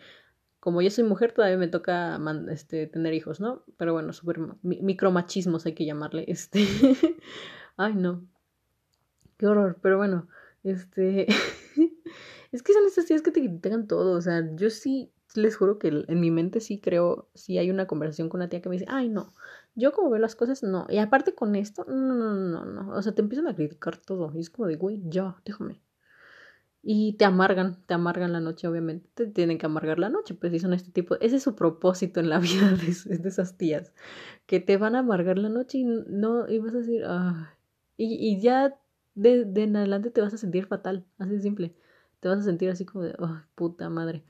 como 0.59 0.81
yo 0.81 0.89
soy 0.89 1.03
mujer 1.03 1.33
todavía 1.33 1.57
me 1.57 1.67
toca 1.67 2.19
este, 2.49 2.87
tener 2.87 3.13
hijos, 3.13 3.39
¿no? 3.39 3.63
Pero 3.77 3.93
bueno, 3.93 4.13
súper 4.13 4.39
micromachismos 4.63 5.65
hay 5.65 5.73
que 5.73 5.85
llamarle, 5.85 6.25
este. 6.29 6.65
Ay, 7.77 7.95
no. 7.95 8.25
Qué 9.37 9.47
horror, 9.47 9.77
pero 9.81 9.97
bueno, 9.97 10.27
este... 10.63 11.27
es 12.51 12.63
que 12.63 12.73
son 12.73 12.85
esas 12.85 13.07
días 13.07 13.21
que 13.21 13.31
te 13.31 13.41
critican 13.41 13.87
todo, 13.87 14.13
o 14.13 14.21
sea, 14.21 14.47
yo 14.55 14.69
sí 14.69 15.11
les 15.35 15.57
juro 15.57 15.79
que 15.79 16.05
en 16.07 16.19
mi 16.19 16.31
mente 16.31 16.59
sí 16.59 16.79
creo, 16.79 17.27
sí 17.33 17.57
hay 17.57 17.69
una 17.69 17.87
conversación 17.87 18.29
con 18.29 18.39
una 18.39 18.49
tía 18.49 18.61
que 18.61 18.69
me 18.69 18.75
dice, 18.75 18.85
ay 18.87 19.09
no, 19.09 19.33
yo 19.75 19.91
como 19.91 20.09
veo 20.09 20.19
las 20.19 20.35
cosas, 20.35 20.63
no. 20.63 20.85
Y 20.89 20.97
aparte 20.97 21.33
con 21.35 21.55
esto, 21.55 21.85
no, 21.87 22.15
no, 22.15 22.33
no, 22.33 22.65
no. 22.65 22.95
O 22.95 23.01
sea, 23.01 23.13
te 23.13 23.21
empiezan 23.21 23.47
a 23.47 23.55
criticar 23.55 23.97
todo. 23.97 24.31
Y 24.35 24.39
es 24.39 24.49
como 24.49 24.67
de, 24.67 24.75
güey, 24.75 25.01
ya, 25.05 25.37
déjame. 25.45 25.81
Y 26.81 27.13
te 27.13 27.25
amargan, 27.25 27.81
te 27.85 27.93
amargan 27.93 28.33
la 28.33 28.41
noche, 28.41 28.67
obviamente. 28.67 29.09
Te 29.13 29.27
tienen 29.27 29.57
que 29.57 29.65
amargar 29.65 29.99
la 29.99 30.09
noche, 30.09 30.33
pues 30.35 30.51
si 30.51 30.59
son 30.59 30.73
este 30.73 30.91
tipo. 30.91 31.15
Ese 31.21 31.37
es 31.37 31.43
su 31.43 31.55
propósito 31.55 32.19
en 32.19 32.29
la 32.29 32.39
vida 32.39 32.71
de, 32.71 33.17
de 33.17 33.29
esas 33.29 33.57
tías. 33.57 33.93
Que 34.45 34.59
te 34.59 34.77
van 34.77 34.95
a 34.95 34.99
amargar 34.99 35.37
la 35.37 35.49
noche 35.49 35.79
y 35.79 35.83
no, 35.85 36.47
y 36.47 36.59
vas 36.59 36.73
a 36.73 36.77
decir, 36.79 37.03
ay. 37.07 37.35
Y, 37.95 38.15
y 38.15 38.41
ya 38.41 38.75
de, 39.15 39.45
de 39.45 39.63
en 39.63 39.75
adelante 39.75 40.09
te 40.11 40.21
vas 40.21 40.33
a 40.33 40.37
sentir 40.37 40.65
fatal, 40.65 41.05
así 41.17 41.31
de 41.31 41.41
simple. 41.41 41.75
Te 42.19 42.29
vas 42.29 42.39
a 42.39 42.43
sentir 42.43 42.69
así 42.69 42.85
como 42.85 43.03
de, 43.05 43.15
puta 43.55 43.89
madre. 43.89 44.23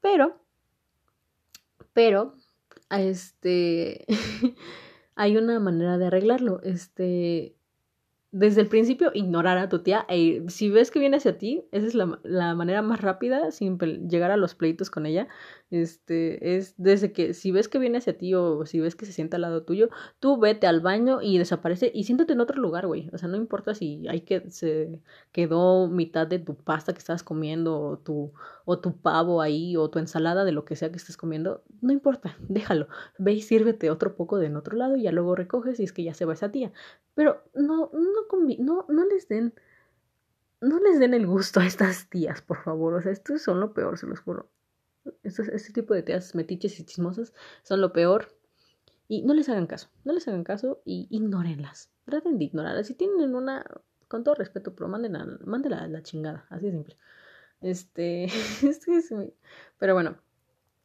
Pero, 0.00 0.40
pero, 1.92 2.34
este, 2.90 4.06
hay 5.20 5.36
una 5.36 5.60
manera 5.60 5.98
de 5.98 6.06
arreglarlo. 6.06 6.62
Este, 6.62 7.54
desde 8.30 8.62
el 8.62 8.68
principio 8.68 9.10
ignorar 9.12 9.58
a 9.58 9.68
tu 9.68 9.82
tía 9.82 10.06
e 10.08 10.44
si 10.48 10.70
ves 10.70 10.90
que 10.90 10.98
viene 10.98 11.18
hacia 11.18 11.36
ti, 11.36 11.66
esa 11.72 11.86
es 11.86 11.94
la, 11.94 12.18
la, 12.22 12.54
manera 12.54 12.80
más 12.80 13.02
rápida 13.02 13.50
sin 13.50 13.78
llegar 14.08 14.30
a 14.30 14.38
los 14.38 14.54
pleitos 14.54 14.88
con 14.88 15.04
ella. 15.04 15.28
Este, 15.70 16.56
es 16.56 16.74
desde 16.78 17.12
que 17.12 17.32
si 17.32 17.52
ves 17.52 17.68
que 17.68 17.78
viene 17.78 17.98
hacia 17.98 18.18
ti 18.18 18.34
o 18.34 18.66
si 18.66 18.80
ves 18.80 18.96
que 18.96 19.06
se 19.06 19.12
sienta 19.12 19.36
al 19.36 19.42
lado 19.42 19.62
tuyo, 19.62 19.88
tú 20.18 20.38
vete 20.40 20.66
al 20.66 20.80
baño 20.80 21.22
y 21.22 21.38
desaparece 21.38 21.92
y 21.94 22.04
siéntate 22.04 22.32
en 22.32 22.40
otro 22.40 22.60
lugar, 22.60 22.86
güey. 22.88 23.08
O 23.12 23.18
sea, 23.18 23.28
no 23.28 23.36
importa 23.36 23.74
si 23.74 24.06
hay 24.08 24.22
que 24.22 24.50
se 24.50 25.00
quedó 25.32 25.86
mitad 25.88 26.26
de 26.26 26.40
tu 26.40 26.56
pasta 26.56 26.92
que 26.92 26.98
estabas 26.98 27.22
comiendo 27.22 27.80
o 27.80 27.98
tu, 27.98 28.32
o 28.64 28.80
tu 28.80 28.96
pavo 28.96 29.40
ahí 29.40 29.76
o 29.76 29.88
tu 29.90 30.00
ensalada 30.00 30.44
de 30.44 30.52
lo 30.52 30.64
que 30.64 30.74
sea 30.76 30.90
que 30.90 30.96
estés 30.96 31.16
comiendo, 31.16 31.62
no 31.80 31.92
importa, 31.92 32.36
déjalo. 32.48 32.88
Ve 33.18 33.32
y 33.34 33.42
sírvete 33.42 33.90
otro 33.90 34.16
poco 34.16 34.38
de 34.38 34.46
en 34.46 34.56
otro 34.56 34.76
lado 34.76 34.96
y 34.96 35.02
ya 35.02 35.12
luego 35.12 35.36
recoges 35.36 35.78
y 35.80 35.84
es 35.84 35.92
que 35.92 36.02
ya 36.02 36.14
se 36.14 36.24
va 36.24 36.34
esa 36.34 36.50
tía. 36.50 36.72
Pero 37.14 37.44
no, 37.54 37.90
no 37.92 38.10
no, 38.58 38.86
no 38.88 39.04
les 39.06 39.28
den, 39.28 39.54
no 40.60 40.78
les 40.80 40.98
den 40.98 41.14
el 41.14 41.26
gusto 41.26 41.60
a 41.60 41.66
estas 41.66 42.08
tías, 42.08 42.42
por 42.42 42.62
favor. 42.62 42.94
O 42.94 43.00
sea, 43.02 43.12
estos 43.12 43.42
son 43.42 43.60
lo 43.60 43.72
peor, 43.72 43.98
se 43.98 44.06
los 44.06 44.20
juro. 44.20 44.50
Este 45.22 45.72
tipo 45.72 45.94
de 45.94 46.02
tías 46.02 46.34
metiches 46.34 46.78
y 46.80 46.84
chismosas 46.84 47.32
son 47.62 47.80
lo 47.80 47.92
peor. 47.92 48.36
Y 49.08 49.22
no 49.22 49.34
les 49.34 49.48
hagan 49.48 49.66
caso, 49.66 49.88
no 50.04 50.12
les 50.12 50.28
hagan 50.28 50.44
caso 50.44 50.82
y 50.84 51.08
ignórenlas. 51.10 51.90
Traten 52.04 52.38
de 52.38 52.44
ignorarlas. 52.44 52.86
Si 52.86 52.94
tienen 52.94 53.34
una, 53.34 53.64
con 54.06 54.22
todo 54.22 54.36
respeto, 54.36 54.74
pero 54.74 54.88
mándenla 54.88 55.82
a 55.82 55.88
la 55.88 56.02
chingada, 56.02 56.46
así 56.48 56.66
de 56.66 56.72
simple. 56.72 56.96
Este, 57.60 58.24
este 58.24 58.96
es 58.96 59.12
pero 59.78 59.94
bueno, 59.94 60.16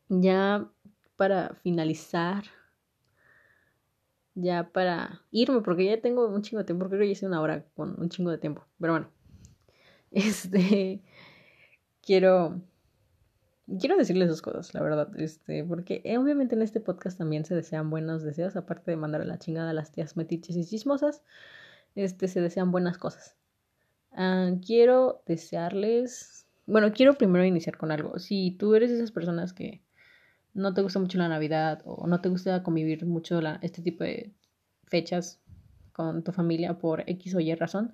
ya 0.10 0.70
para 1.18 1.56
finalizar 1.64 2.46
ya 4.36 4.70
para 4.72 5.22
irme, 5.32 5.62
porque 5.62 5.86
ya 5.86 6.02
tengo 6.02 6.28
un 6.28 6.42
chingo 6.42 6.60
de 6.60 6.66
tiempo, 6.66 6.88
creo 6.88 7.00
que 7.00 7.08
ya 7.08 7.12
hice 7.14 7.26
una 7.26 7.42
hora 7.42 7.66
con 7.76 8.00
un 8.00 8.10
chingo 8.10 8.32
de 8.32 8.38
tiempo, 8.38 8.66
pero 8.80 8.94
bueno, 8.94 9.10
este, 10.12 11.02
quiero, 12.02 12.62
quiero 13.80 13.98
decirles 13.98 14.30
dos 14.30 14.42
cosas, 14.42 14.74
la 14.74 14.82
verdad, 14.82 15.10
este, 15.20 15.64
porque 15.64 16.02
eh, 16.04 16.18
obviamente 16.18 16.56
en 16.56 16.62
este 16.62 16.80
podcast 16.80 17.18
también 17.18 17.46
se 17.46 17.56
desean 17.56 17.90
buenos 17.90 18.24
deseos, 18.24 18.56
aparte 18.56 18.92
de 18.92 18.98
mandar 18.98 19.26
la 19.26 19.40
chingada 19.40 19.72
a 19.72 19.74
las 19.74 19.92
tías 19.92 20.16
metiches 20.18 20.56
y 20.56 20.66
chismosas, 20.66 21.24
este, 21.96 22.28
se 22.28 22.42
desean 22.42 22.72
buenas 22.72 22.98
cosas. 22.98 23.36
Ah, 24.12 24.52
quiero 24.66 25.24
desearles, 25.26 26.48
bueno, 26.66 26.94
quiero 26.94 27.16
primero 27.16 27.44
iniciar 27.44 27.78
con 27.78 27.92
algo, 27.92 28.20
si 28.20 28.52
tú 28.52 28.76
eres 28.76 28.92
esas 28.92 29.12
personas 29.12 29.54
que 29.54 29.82
no 30.54 30.74
te 30.74 30.82
gusta 30.82 31.00
mucho 31.00 31.18
la 31.18 31.28
Navidad 31.28 31.82
o 31.86 32.08
no 32.08 32.22
te 32.22 32.30
gusta 32.30 32.64
convivir 32.64 33.06
mucho 33.06 33.42
la, 33.42 33.60
este 33.62 33.82
tipo 33.82 34.04
de 34.04 34.34
fechas 34.86 35.42
con 35.92 36.24
tu 36.24 36.32
familia 36.32 36.78
por 36.78 37.04
X 37.10 37.36
o 37.36 37.40
Y 37.40 37.54
razón, 37.56 37.94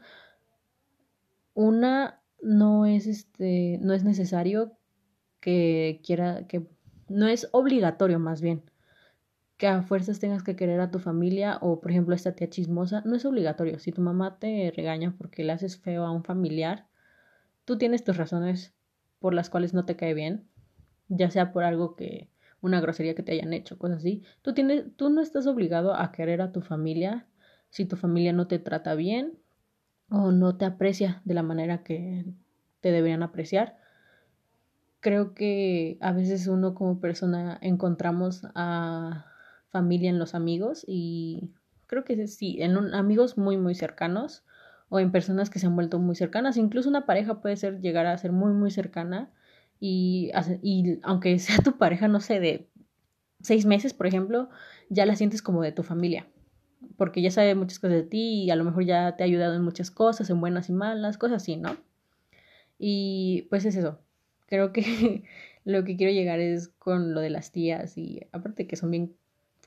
una 1.54 2.22
no 2.42 2.86
es 2.86 3.08
este 3.08 3.78
no 3.82 3.94
es 3.94 4.04
necesario 4.04 4.78
que 5.42 6.00
quiera 6.06 6.48
que 6.48 6.66
no 7.10 7.28
es 7.28 7.50
obligatorio 7.52 8.20
más 8.20 8.42
bien 8.42 8.64
que 9.62 9.68
a 9.68 9.84
fuerzas 9.84 10.18
tengas 10.18 10.42
que 10.42 10.56
querer 10.56 10.80
a 10.80 10.90
tu 10.90 10.98
familia 10.98 11.60
o 11.62 11.82
por 11.82 11.92
ejemplo 11.92 12.16
esta 12.16 12.32
tía 12.32 12.50
chismosa, 12.50 13.04
no 13.06 13.16
es 13.16 13.26
obligatorio. 13.26 13.78
Si 13.78 13.92
tu 13.92 14.02
mamá 14.02 14.40
te 14.40 14.74
regaña 14.76 15.14
porque 15.16 15.44
le 15.44 15.52
haces 15.52 15.78
feo 15.78 16.04
a 16.04 16.10
un 16.10 16.24
familiar, 16.24 16.88
tú 17.64 17.78
tienes 17.78 18.04
tus 18.04 18.18
razones 18.18 18.74
por 19.20 19.36
las 19.36 19.52
cuales 19.52 19.76
no 19.76 19.86
te 19.86 19.96
cae 19.96 20.16
bien, 20.16 20.48
ya 21.10 21.30
sea 21.30 21.52
por 21.52 21.64
algo 21.64 21.96
que 21.96 22.28
una 22.60 22.82
grosería 22.82 23.14
que 23.14 23.22
te 23.22 23.34
hayan 23.34 23.54
hecho, 23.54 23.78
cosas 23.78 24.00
así. 24.00 24.24
Tú, 24.42 24.56
tienes, 24.56 24.86
tú 24.96 25.12
no 25.12 25.22
estás 25.22 25.46
obligado 25.46 25.94
a 25.94 26.12
querer 26.12 26.42
a 26.42 26.52
tu 26.52 26.62
familia 26.62 27.28
si 27.70 27.86
tu 27.86 27.98
familia 27.98 28.34
no 28.34 28.48
te 28.48 28.58
trata 28.58 28.96
bien 28.96 29.38
o 30.10 30.32
no 30.32 30.58
te 30.58 30.66
aprecia 30.66 31.22
de 31.24 31.36
la 31.36 31.44
manera 31.44 31.84
que 31.84 32.26
te 32.80 32.92
deberían 32.92 33.22
apreciar. 33.22 33.78
Creo 35.02 35.34
que 35.34 35.98
a 36.00 36.14
veces 36.14 36.48
uno 36.48 36.76
como 36.76 37.00
persona 37.00 37.58
encontramos 37.62 38.44
a 38.56 39.26
familia 39.70 40.10
en 40.10 40.20
los 40.20 40.36
amigos 40.36 40.86
y 40.88 41.52
creo 41.88 42.04
que 42.04 42.28
sí, 42.28 42.62
en 42.62 42.78
amigos 42.94 43.38
muy 43.38 43.58
muy 43.58 43.74
cercanos 43.76 44.44
o 44.90 45.00
en 45.00 45.12
personas 45.12 45.50
que 45.50 45.60
se 45.60 45.66
han 45.68 45.76
vuelto 45.76 45.98
muy 46.00 46.16
cercanas, 46.16 46.56
incluso 46.58 46.88
una 46.88 47.06
pareja 47.06 47.42
puede 47.42 47.58
ser 47.58 47.82
llegar 47.82 48.06
a 48.06 48.18
ser 48.18 48.32
muy 48.32 48.54
muy 48.54 48.70
cercana 48.70 49.32
y, 49.80 50.32
y 50.62 51.00
aunque 51.04 51.40
sea 51.40 51.58
tu 51.58 51.78
pareja, 51.78 52.08
no 52.08 52.20
sé, 52.20 52.40
de 52.40 52.70
seis 53.42 53.66
meses, 53.66 53.94
por 53.94 54.08
ejemplo, 54.08 54.50
ya 54.90 55.06
la 55.06 55.16
sientes 55.16 55.42
como 55.42 55.64
de 55.64 55.72
tu 55.72 55.84
familia, 55.84 56.28
porque 56.98 57.22
ya 57.24 57.32
sabe 57.32 57.56
muchas 57.56 57.80
cosas 57.80 57.96
de 57.98 58.04
ti 58.04 58.44
y 58.44 58.52
a 58.52 58.56
lo 58.56 58.64
mejor 58.66 58.86
ya 58.86 59.16
te 59.18 59.24
ha 59.24 59.26
ayudado 59.26 59.56
en 59.56 59.64
muchas 59.64 59.90
cosas, 59.92 60.30
en 60.30 60.40
buenas 60.40 60.70
y 60.70 60.74
malas, 60.74 61.18
cosas 61.18 61.42
así, 61.44 61.58
¿no? 61.58 61.78
Y 62.78 63.48
pues 63.50 63.66
es 63.66 63.76
eso. 63.76 64.00
Creo 64.52 64.74
que 64.74 65.24
lo 65.64 65.86
que 65.86 65.96
quiero 65.96 66.12
llegar 66.12 66.42
es 66.42 66.68
con 66.68 67.14
lo 67.14 67.22
de 67.22 67.30
las 67.30 67.54
tías 67.54 67.98
y 67.98 68.20
aparte 68.34 68.68
que 68.68 68.76
son 68.76 68.92
bien 68.92 69.16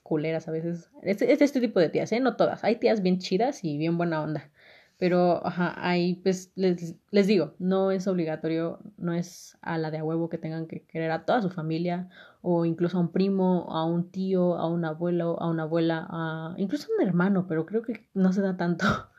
culeras 0.02 0.46
a 0.46 0.50
veces. 0.50 0.90
Es, 1.02 1.22
es 1.22 1.40
este 1.40 1.60
tipo 1.62 1.80
de 1.80 1.88
tías, 1.88 2.12
¿eh? 2.12 2.20
No 2.20 2.36
todas. 2.36 2.62
Hay 2.64 2.76
tías 2.76 3.02
bien 3.02 3.18
chidas 3.18 3.64
y 3.64 3.78
bien 3.78 3.96
buena 3.96 4.22
onda. 4.22 4.50
Pero, 4.98 5.44
ajá, 5.46 5.74
ahí 5.76 6.16
pues 6.16 6.52
les, 6.54 6.96
les 7.10 7.26
digo, 7.26 7.54
no 7.58 7.92
es 7.92 8.06
obligatorio, 8.06 8.78
no 8.98 9.14
es 9.14 9.56
a 9.62 9.78
la 9.78 9.90
de 9.90 9.98
a 9.98 10.04
huevo 10.04 10.28
que 10.28 10.36
tengan 10.38 10.66
que 10.66 10.82
querer 10.84 11.10
a 11.12 11.24
toda 11.24 11.40
su 11.40 11.48
familia 11.50 12.10
o 12.42 12.66
incluso 12.66 12.98
a 12.98 13.00
un 13.00 13.10
primo, 13.10 13.66
a 13.70 13.86
un 13.86 14.10
tío, 14.10 14.54
a 14.56 14.68
un 14.68 14.84
abuelo, 14.84 15.40
a 15.40 15.48
una 15.48 15.62
abuela, 15.64 16.06
a 16.10 16.54
incluso 16.58 16.88
a 16.92 16.96
un 17.02 17.08
hermano, 17.08 17.46
pero 17.48 17.64
creo 17.64 17.80
que 17.82 18.06
no 18.12 18.32
se 18.34 18.42
da 18.42 18.56
tanto. 18.56 18.84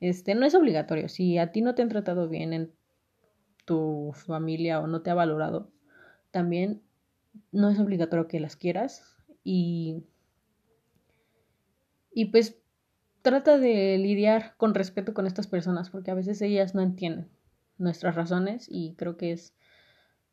Este, 0.00 0.34
no 0.34 0.44
es 0.44 0.54
obligatorio. 0.54 1.08
Si 1.08 1.38
a 1.38 1.50
ti 1.52 1.62
no 1.62 1.74
te 1.74 1.80
han 1.82 1.88
tratado 1.88 2.28
bien 2.28 2.52
en 2.52 2.72
tu 3.64 4.12
familia 4.14 4.80
o 4.80 4.86
no 4.86 5.02
te 5.02 5.10
ha 5.10 5.14
valorado, 5.14 5.70
también 6.30 6.82
no 7.52 7.70
es 7.70 7.78
obligatorio 7.78 8.28
que 8.28 8.40
las 8.40 8.56
quieras 8.56 9.16
y 9.42 10.04
y 12.14 12.26
pues 12.26 12.56
trata 13.22 13.58
de 13.58 13.98
lidiar 13.98 14.54
con 14.56 14.74
respeto 14.74 15.14
con 15.14 15.26
estas 15.26 15.48
personas, 15.48 15.90
porque 15.90 16.10
a 16.10 16.14
veces 16.14 16.40
ellas 16.42 16.74
no 16.74 16.82
entienden 16.82 17.28
nuestras 17.76 18.14
razones 18.14 18.66
y 18.70 18.94
creo 18.94 19.16
que 19.16 19.32
es 19.32 19.52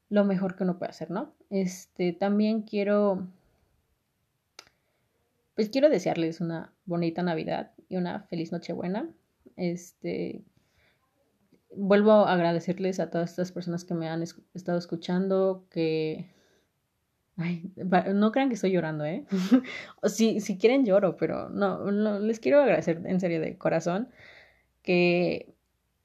lo 0.10 0.26
mejor 0.26 0.56
que 0.56 0.64
uno 0.64 0.78
puede 0.78 0.92
hacer, 0.92 1.10
¿no? 1.10 1.34
Este, 1.50 2.14
también 2.14 2.62
quiero, 2.62 3.28
pues 5.56 5.70
quiero 5.70 5.90
desearles 5.90 6.42
una 6.42 6.74
bonita 6.86 7.24
Navidad 7.24 7.72
y 7.90 7.96
una 7.96 8.24
feliz 8.24 8.52
Nochebuena. 8.52 9.10
Este, 9.56 10.44
vuelvo 11.76 12.12
a 12.12 12.34
agradecerles 12.34 13.00
a 13.00 13.10
todas 13.10 13.32
estas 13.32 13.52
personas 13.52 13.86
que 13.86 13.94
me 13.94 14.10
han 14.10 14.24
estado 14.54 14.78
escuchando, 14.78 15.66
que 15.70 16.30
Ay, 17.38 17.72
no 18.14 18.32
crean 18.32 18.50
que 18.50 18.56
estoy 18.56 18.72
llorando, 18.72 19.06
¿eh? 19.06 19.26
si, 20.04 20.42
si 20.42 20.58
quieren 20.58 20.86
lloro, 20.86 21.18
pero 21.18 21.50
no, 21.50 22.20
les 22.20 22.40
quiero 22.40 22.62
agradecer 22.62 23.02
en 23.06 23.20
serio 23.20 23.40
de 23.40 23.58
corazón 23.58 24.10
que, 24.84 25.54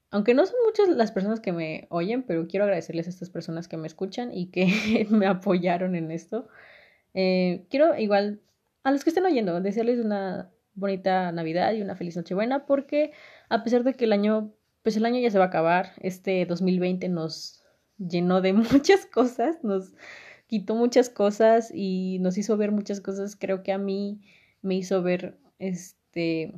aunque 0.09 0.33
no 0.33 0.45
son 0.45 0.55
muchas 0.65 0.89
las 0.89 1.11
personas 1.11 1.39
que 1.39 1.51
me 1.51 1.87
oyen, 1.89 2.23
pero 2.23 2.47
quiero 2.47 2.63
agradecerles 2.65 3.07
a 3.07 3.09
estas 3.09 3.29
personas 3.29 3.67
que 3.67 3.77
me 3.77 3.87
escuchan 3.87 4.31
y 4.33 4.47
que 4.47 5.07
me 5.09 5.27
apoyaron 5.27 5.95
en 5.95 6.11
esto. 6.11 6.47
Eh, 7.13 7.65
quiero 7.69 7.97
igual 7.97 8.39
a 8.83 8.91
los 8.91 9.03
que 9.03 9.09
estén 9.09 9.25
oyendo 9.25 9.59
desearles 9.61 9.99
una 9.99 10.49
bonita 10.75 11.31
Navidad 11.31 11.73
y 11.73 11.81
una 11.81 11.95
feliz 11.95 12.15
Nochebuena 12.15 12.65
porque 12.65 13.11
a 13.49 13.63
pesar 13.63 13.83
de 13.83 13.95
que 13.95 14.05
el 14.05 14.13
año, 14.13 14.53
pues 14.87 14.95
el 14.95 15.03
año 15.03 15.19
ya 15.19 15.29
se 15.29 15.37
va 15.37 15.43
a 15.43 15.47
acabar, 15.47 15.91
este 15.99 16.45
2020 16.45 17.09
nos 17.09 17.61
llenó 17.97 18.39
de 18.39 18.53
muchas 18.71 19.05
cosas, 19.05 19.61
nos 19.61 19.91
quitó 20.47 20.75
muchas 20.75 21.09
cosas 21.09 21.73
y 21.75 22.19
nos 22.21 22.37
hizo 22.37 22.55
ver 22.55 22.71
muchas 22.71 23.01
cosas. 23.01 23.35
Creo 23.35 23.63
que 23.63 23.73
a 23.73 23.77
mí 23.77 24.21
me 24.61 24.75
hizo 24.75 25.03
ver 25.03 25.35
este 25.59 26.53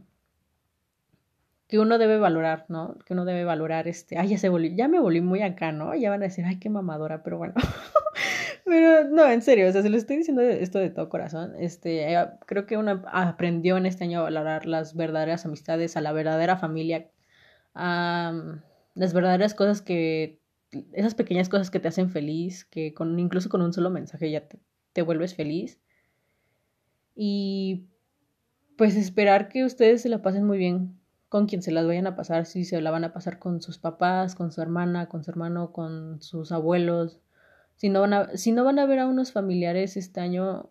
que 1.68 1.80
uno 1.80 1.98
debe 1.98 2.20
valorar, 2.20 2.66
¿no? 2.70 3.00
Que 3.04 3.14
uno 3.14 3.26
debe 3.26 3.46
valorar 3.46 3.88
este, 3.88 4.20
ay, 4.20 4.28
ya 4.28 4.38
se 4.38 4.50
volvió, 4.50 4.70
ya 4.76 4.88
me 4.88 5.00
volví 5.00 5.22
muy 5.22 5.42
acá, 5.42 5.72
¿no? 5.72 5.96
Ya 5.96 6.12
van 6.12 6.22
a 6.22 6.26
decir, 6.26 6.46
ay, 6.46 6.60
qué 6.60 6.70
mamadora, 6.70 7.24
pero 7.24 7.40
bueno. 7.40 7.56
pero 8.64 9.10
no, 9.10 9.28
en 9.28 9.42
serio, 9.42 9.68
o 9.68 9.72
sea, 9.72 9.82
se 9.82 9.90
lo 9.90 9.98
estoy 9.98 10.18
diciendo 10.18 10.44
esto 10.44 10.78
de 10.78 10.92
todo 10.92 11.10
corazón. 11.10 11.56
Este, 11.58 12.14
eh, 12.14 12.28
creo 12.46 12.68
que 12.68 12.78
uno 12.78 13.02
aprendió 13.12 13.76
en 13.78 13.88
este 13.88 14.04
año 14.04 14.20
a 14.20 14.24
valorar 14.26 14.68
las 14.68 14.96
verdaderas 14.96 15.48
amistades, 15.48 15.98
a 15.98 16.02
la 16.02 16.12
verdadera 16.12 16.58
familia, 16.58 17.10
a 17.80 18.62
las 18.94 19.14
verdaderas 19.14 19.54
cosas 19.54 19.82
que 19.82 20.40
esas 20.94 21.16
pequeñas 21.16 21.50
cosas 21.50 21.72
que 21.72 21.80
te 21.80 21.88
hacen 21.88 22.10
feliz, 22.10 22.66
que 22.66 22.94
con, 22.94 23.18
incluso 23.20 23.50
con 23.50 23.62
un 23.62 23.74
solo 23.74 23.90
mensaje 23.90 24.30
ya 24.30 24.48
te, 24.94 25.02
vuelves 25.02 25.34
feliz. 25.34 25.80
Y 27.16 27.88
pues 28.78 28.96
esperar 28.96 29.50
que 29.50 29.64
ustedes 29.64 30.02
se 30.02 30.10
la 30.10 30.22
pasen 30.22 30.46
muy 30.46 30.58
bien 30.58 31.00
con 31.30 31.46
quien 31.48 31.62
se 31.62 31.72
las 31.72 31.86
vayan 31.86 32.08
a 32.08 32.16
pasar, 32.16 32.46
si 32.46 32.66
se 32.66 32.82
la 32.82 32.92
van 32.92 33.04
a 33.04 33.14
pasar 33.14 33.40
con 33.40 33.62
sus 33.62 33.78
papás, 33.78 34.36
con 34.36 34.52
su 34.52 34.62
hermana, 34.62 35.08
con 35.08 35.24
su 35.24 35.32
hermano, 35.32 35.72
con 35.72 36.22
sus 36.22 36.52
abuelos. 36.52 37.20
Si 37.76 37.90
no 37.90 38.02
van 38.02 38.14
a, 38.14 38.38
si 38.38 38.52
no 38.52 38.64
van 38.66 38.80
a 38.80 38.86
ver 38.86 39.00
a 39.00 39.08
unos 39.08 39.32
familiares 39.32 39.96
este 39.96 40.20
año, 40.20 40.70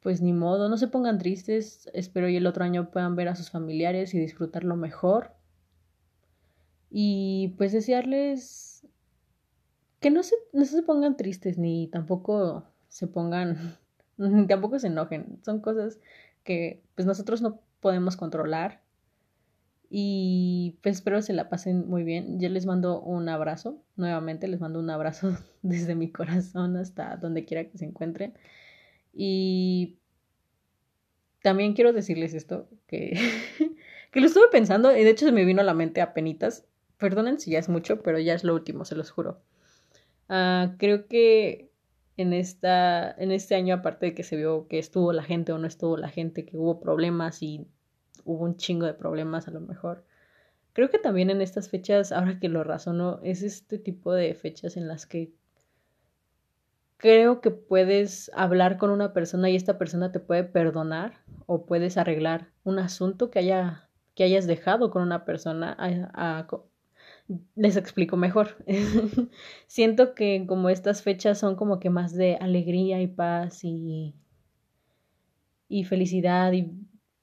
pues 0.00 0.20
ni 0.20 0.32
modo, 0.32 0.68
no 0.68 0.76
se 0.76 0.88
pongan 0.88 1.18
tristes. 1.18 1.88
Espero 1.94 2.28
y 2.28 2.36
el 2.36 2.46
otro 2.46 2.64
año 2.64 2.90
puedan 2.90 3.16
ver 3.16 3.28
a 3.28 3.36
sus 3.36 3.50
familiares 3.50 4.14
y 4.14 4.18
disfrutarlo 4.18 4.76
mejor. 4.76 5.32
Y 6.96 7.56
pues 7.58 7.72
desearles 7.72 8.86
que 9.98 10.12
no 10.12 10.22
se, 10.22 10.36
no 10.52 10.64
se 10.64 10.80
pongan 10.84 11.16
tristes 11.16 11.58
ni 11.58 11.88
tampoco 11.88 12.68
se 12.86 13.08
pongan, 13.08 13.76
tampoco 14.48 14.78
se 14.78 14.86
enojen. 14.86 15.40
Son 15.44 15.60
cosas 15.60 15.98
que 16.44 16.84
pues 16.94 17.04
nosotros 17.04 17.42
no 17.42 17.60
podemos 17.80 18.16
controlar. 18.16 18.80
Y 19.90 20.78
pues 20.84 20.98
espero 20.98 21.20
se 21.20 21.32
la 21.32 21.48
pasen 21.48 21.88
muy 21.88 22.04
bien. 22.04 22.38
Yo 22.38 22.48
les 22.48 22.64
mando 22.64 23.00
un 23.00 23.28
abrazo, 23.28 23.82
nuevamente 23.96 24.46
les 24.46 24.60
mando 24.60 24.78
un 24.78 24.88
abrazo 24.88 25.36
desde 25.62 25.96
mi 25.96 26.12
corazón 26.12 26.76
hasta 26.76 27.16
donde 27.16 27.44
quiera 27.44 27.64
que 27.64 27.76
se 27.76 27.86
encuentren. 27.86 28.34
Y 29.12 29.98
también 31.42 31.74
quiero 31.74 31.92
decirles 31.92 32.34
esto, 32.34 32.68
que, 32.86 33.18
que 34.12 34.20
lo 34.20 34.26
estuve 34.26 34.46
pensando 34.52 34.96
y 34.96 35.02
de 35.02 35.10
hecho 35.10 35.26
se 35.26 35.32
me 35.32 35.44
vino 35.44 35.60
a 35.60 35.64
la 35.64 35.74
mente 35.74 36.00
a 36.00 36.14
penitas. 36.14 36.68
Perdonen 37.04 37.38
si 37.38 37.50
ya 37.50 37.58
es 37.58 37.68
mucho, 37.68 38.00
pero 38.00 38.18
ya 38.18 38.32
es 38.32 38.44
lo 38.44 38.54
último, 38.54 38.86
se 38.86 38.96
los 38.96 39.10
juro. 39.10 39.42
Uh, 40.30 40.74
creo 40.78 41.06
que 41.06 41.70
en, 42.16 42.32
esta, 42.32 43.10
en 43.10 43.30
este 43.30 43.56
año, 43.56 43.74
aparte 43.74 44.06
de 44.06 44.14
que 44.14 44.22
se 44.22 44.36
vio 44.36 44.68
que 44.68 44.78
estuvo 44.78 45.12
la 45.12 45.22
gente 45.22 45.52
o 45.52 45.58
no 45.58 45.66
estuvo 45.66 45.98
la 45.98 46.08
gente, 46.08 46.46
que 46.46 46.56
hubo 46.56 46.80
problemas 46.80 47.42
y 47.42 47.66
hubo 48.24 48.42
un 48.42 48.56
chingo 48.56 48.86
de 48.86 48.94
problemas 48.94 49.48
a 49.48 49.50
lo 49.50 49.60
mejor. 49.60 50.02
Creo 50.72 50.88
que 50.88 50.98
también 50.98 51.28
en 51.28 51.42
estas 51.42 51.68
fechas, 51.68 52.10
ahora 52.10 52.40
que 52.40 52.48
lo 52.48 52.64
razono, 52.64 53.20
es 53.22 53.42
este 53.42 53.78
tipo 53.78 54.14
de 54.14 54.32
fechas 54.32 54.78
en 54.78 54.88
las 54.88 55.04
que 55.04 55.30
creo 56.96 57.42
que 57.42 57.50
puedes 57.50 58.30
hablar 58.32 58.78
con 58.78 58.88
una 58.88 59.12
persona 59.12 59.50
y 59.50 59.56
esta 59.56 59.76
persona 59.76 60.10
te 60.10 60.20
puede 60.20 60.44
perdonar 60.44 61.20
o 61.44 61.66
puedes 61.66 61.98
arreglar 61.98 62.48
un 62.62 62.78
asunto 62.78 63.30
que 63.30 63.40
haya 63.40 63.90
que 64.14 64.24
hayas 64.24 64.46
dejado 64.46 64.90
con 64.90 65.02
una 65.02 65.26
persona 65.26 65.76
les 67.54 67.76
explico 67.76 68.16
mejor. 68.16 68.56
Siento 69.66 70.14
que 70.14 70.44
como 70.46 70.68
estas 70.68 71.02
fechas 71.02 71.38
son 71.38 71.56
como 71.56 71.80
que 71.80 71.90
más 71.90 72.14
de 72.14 72.36
alegría 72.36 73.00
y 73.00 73.06
paz 73.06 73.64
y, 73.64 74.14
y 75.68 75.84
felicidad 75.84 76.52
y 76.52 76.72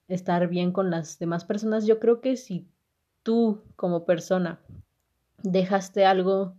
estar 0.08 0.48
bien 0.48 0.72
con 0.72 0.90
las 0.90 1.18
demás 1.18 1.44
personas, 1.44 1.86
yo 1.86 1.98
creo 1.98 2.20
que 2.20 2.36
si 2.36 2.68
tú 3.22 3.62
como 3.76 4.04
persona 4.04 4.60
dejaste 5.42 6.04
algo 6.04 6.56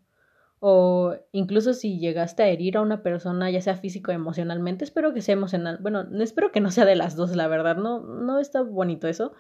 o 0.60 1.16
incluso 1.34 1.74
si 1.74 2.00
llegaste 2.00 2.42
a 2.42 2.48
herir 2.48 2.78
a 2.78 2.82
una 2.82 3.04
persona, 3.04 3.52
ya 3.52 3.62
sea 3.62 3.76
físico 3.76 4.12
o 4.12 4.14
emocionalmente, 4.14 4.86
espero 4.86 5.14
que 5.14 5.22
sea 5.22 5.34
emocional. 5.34 5.78
Bueno, 5.82 6.08
espero 6.22 6.54
que 6.54 6.62
no 6.62 6.72
sea 6.72 6.86
de 6.86 6.96
las 6.96 7.18
dos, 7.18 7.36
la 7.36 7.50
verdad, 7.50 7.76
no, 7.76 8.00
no 8.00 8.40
está 8.40 8.62
bonito 8.62 9.10
eso, 9.10 9.34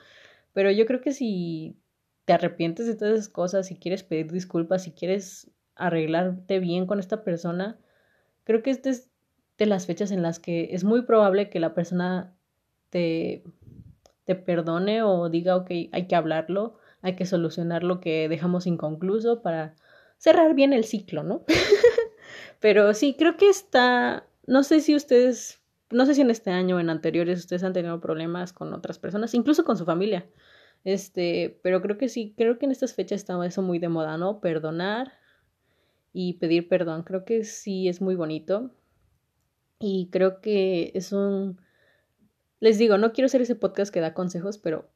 pero 0.51 0.69
yo 0.69 0.85
creo 0.85 0.99
que 0.99 1.13
si 1.13 1.77
te 2.26 2.34
arrepientes 2.34 2.88
de 2.88 2.95
todas 2.95 3.14
esas 3.14 3.30
cosas, 3.30 3.68
si 3.68 3.76
quieres 3.76 4.04
pedir 4.04 4.32
disculpas, 4.32 4.84
si 4.84 4.91
quieres 4.91 5.52
arreglarte 5.76 6.60
bien 6.60 6.86
con 6.86 7.00
esta 7.00 7.24
persona, 7.24 7.78
creo 8.44 8.62
que 8.64 8.72
esta 8.72 8.90
es 8.90 9.10
de 9.58 9.66
las 9.66 9.86
fechas 9.86 10.12
en 10.12 10.22
las 10.22 10.40
que 10.40 10.70
es 10.72 10.84
muy 10.84 11.04
probable 11.04 11.50
que 11.50 11.60
la 11.60 11.74
persona 11.74 12.34
te, 12.90 13.44
te 14.26 14.36
perdone 14.36 15.04
o 15.04 15.30
diga, 15.30 15.56
ok, 15.56 15.72
hay 15.91 16.08
que 16.08 16.16
hablarlo, 16.16 16.78
hay 17.02 17.16
que 17.16 17.26
solucionar 17.26 17.84
lo 17.84 18.00
que 18.00 18.30
dejamos 18.30 18.66
inconcluso 18.68 19.41
para 19.41 19.76
cerrar 20.18 20.56
bien 20.56 20.74
el 20.74 20.86
ciclo, 20.86 21.24
¿no? 21.24 21.44
Pero 22.60 22.94
sí, 22.94 23.16
creo 23.18 23.36
que 23.36 23.50
está, 23.50 24.26
no 24.48 24.64
sé 24.64 24.80
si 24.80 24.95
ustedes, 24.95 25.62
no 25.91 26.06
sé 26.06 26.16
si 26.16 26.22
en 26.22 26.32
este 26.32 26.52
año 26.52 26.78
o 26.78 26.80
en 26.80 26.90
anteriores 26.90 27.40
ustedes 27.40 27.64
han 27.64 27.74
tenido 27.74 28.00
problemas 28.00 28.54
con 28.54 28.74
otras 28.74 29.00
personas, 29.00 29.34
incluso 29.34 29.66
con 29.66 29.78
su 29.78 29.86
familia. 29.86 30.26
Este, 30.84 31.60
pero 31.64 31.81
creo 31.81 31.97
que 31.97 32.10
sí, 32.10 32.34
creo 32.38 32.57
que 32.60 32.65
en 32.65 32.72
estas 32.72 32.93
fechas 32.93 33.22
está 33.22 33.43
eso 33.45 33.61
muy 33.61 33.80
de 33.80 33.89
moda, 33.89 34.18
¿no? 34.18 34.41
Perdonar 34.41 35.14
y 36.11 36.34
pedir 36.34 36.68
perdón. 36.68 37.03
Creo 37.03 37.26
que 37.26 37.43
sí 37.43 37.88
es 37.88 38.01
muy 38.01 38.15
bonito. 38.15 38.72
Y 39.80 40.10
creo 40.11 40.41
que 40.41 40.91
es 40.93 41.11
un... 41.11 41.60
Les 42.60 42.77
digo, 42.77 42.97
no 42.97 43.11
quiero 43.11 43.27
ser 43.27 43.41
ese 43.41 43.55
podcast 43.55 43.93
que 43.93 43.99
da 43.99 44.14
consejos, 44.14 44.57
pero 44.57 44.89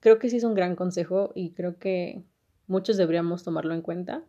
creo 0.00 0.18
que 0.18 0.28
sí 0.28 0.36
es 0.36 0.44
un 0.44 0.54
gran 0.54 0.76
consejo 0.76 1.32
y 1.34 1.52
creo 1.52 1.78
que 1.78 2.22
muchos 2.66 2.96
deberíamos 2.96 3.44
tomarlo 3.44 3.74
en 3.74 3.82
cuenta. 3.82 4.24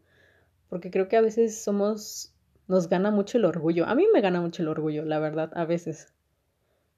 Porque 0.70 0.92
creo 0.92 1.08
que 1.08 1.18
a 1.18 1.22
veces 1.22 1.62
somos... 1.62 2.34
Nos 2.68 2.90
gana 2.90 3.12
mucho 3.12 3.38
el 3.38 3.46
orgullo. 3.46 3.86
A 3.86 3.96
mí 3.96 4.06
me 4.14 4.20
gana 4.20 4.42
mucho 4.42 4.62
el 4.62 4.68
orgullo, 4.68 5.06
la 5.06 5.20
verdad, 5.20 5.52
a 5.56 5.64
veces. 5.64 6.14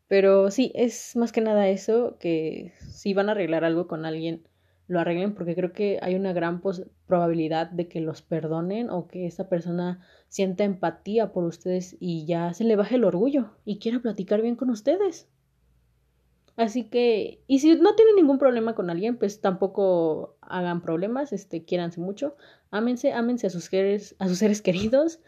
Pero 0.09 0.49
sí, 0.49 0.71
es 0.73 1.15
más 1.15 1.31
que 1.31 1.39
nada 1.39 1.69
eso, 1.69 2.17
que 2.19 2.73
si 2.89 3.13
van 3.13 3.29
a 3.29 3.33
arreglar 3.33 3.63
algo 3.63 3.87
con 3.87 4.07
alguien, 4.07 4.43
lo 4.87 4.99
arreglen 4.99 5.35
porque 5.35 5.53
creo 5.53 5.71
que 5.71 5.99
hay 6.01 6.15
una 6.15 6.33
gran 6.33 6.63
probabilidad 7.05 7.69
de 7.69 7.87
que 7.87 8.01
los 8.01 8.23
perdonen 8.23 8.89
o 8.89 9.07
que 9.07 9.27
esa 9.27 9.47
persona 9.49 10.01
sienta 10.27 10.63
empatía 10.63 11.31
por 11.31 11.43
ustedes 11.43 11.95
y 11.99 12.25
ya 12.25 12.55
se 12.55 12.63
le 12.63 12.75
baje 12.75 12.95
el 12.95 13.03
orgullo 13.03 13.51
y 13.65 13.77
quiera 13.77 13.99
platicar 13.99 14.41
bien 14.41 14.55
con 14.55 14.71
ustedes. 14.71 15.29
Así 16.55 16.85
que, 16.85 17.43
y 17.45 17.59
si 17.59 17.75
no 17.75 17.93
tienen 17.93 18.15
ningún 18.15 18.39
problema 18.39 18.73
con 18.73 18.89
alguien, 18.89 19.15
pues 19.15 19.41
tampoco 19.41 20.37
hagan 20.41 20.81
problemas, 20.81 21.33
este, 21.33 21.65
quiéranse 21.65 22.01
mucho, 22.01 22.35
ámense, 22.71 23.13
ámense 23.13 23.45
a 23.45 23.51
sus 23.51 23.69
a 24.17 24.27
sus 24.27 24.39
seres 24.39 24.63
queridos 24.63 25.19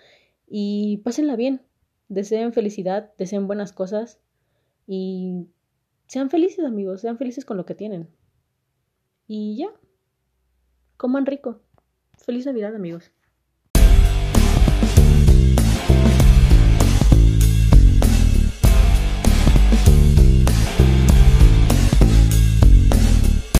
y 0.47 0.97
pásenla 1.03 1.35
bien. 1.35 1.61
Deseen 2.09 2.51
felicidad, 2.51 3.11
deseen 3.19 3.45
buenas 3.45 3.73
cosas 3.73 4.19
y 4.87 5.47
sean 6.07 6.29
felices, 6.29 6.65
amigos, 6.65 7.01
sean 7.01 7.17
felices 7.17 7.45
con 7.45 7.57
lo 7.57 7.65
que 7.65 7.75
tienen. 7.75 8.09
Y 9.27 9.57
ya, 9.57 9.69
coman 10.97 11.25
rico. 11.25 11.61
Feliz 12.17 12.45
Navidad, 12.45 12.75
amigos. 12.75 13.11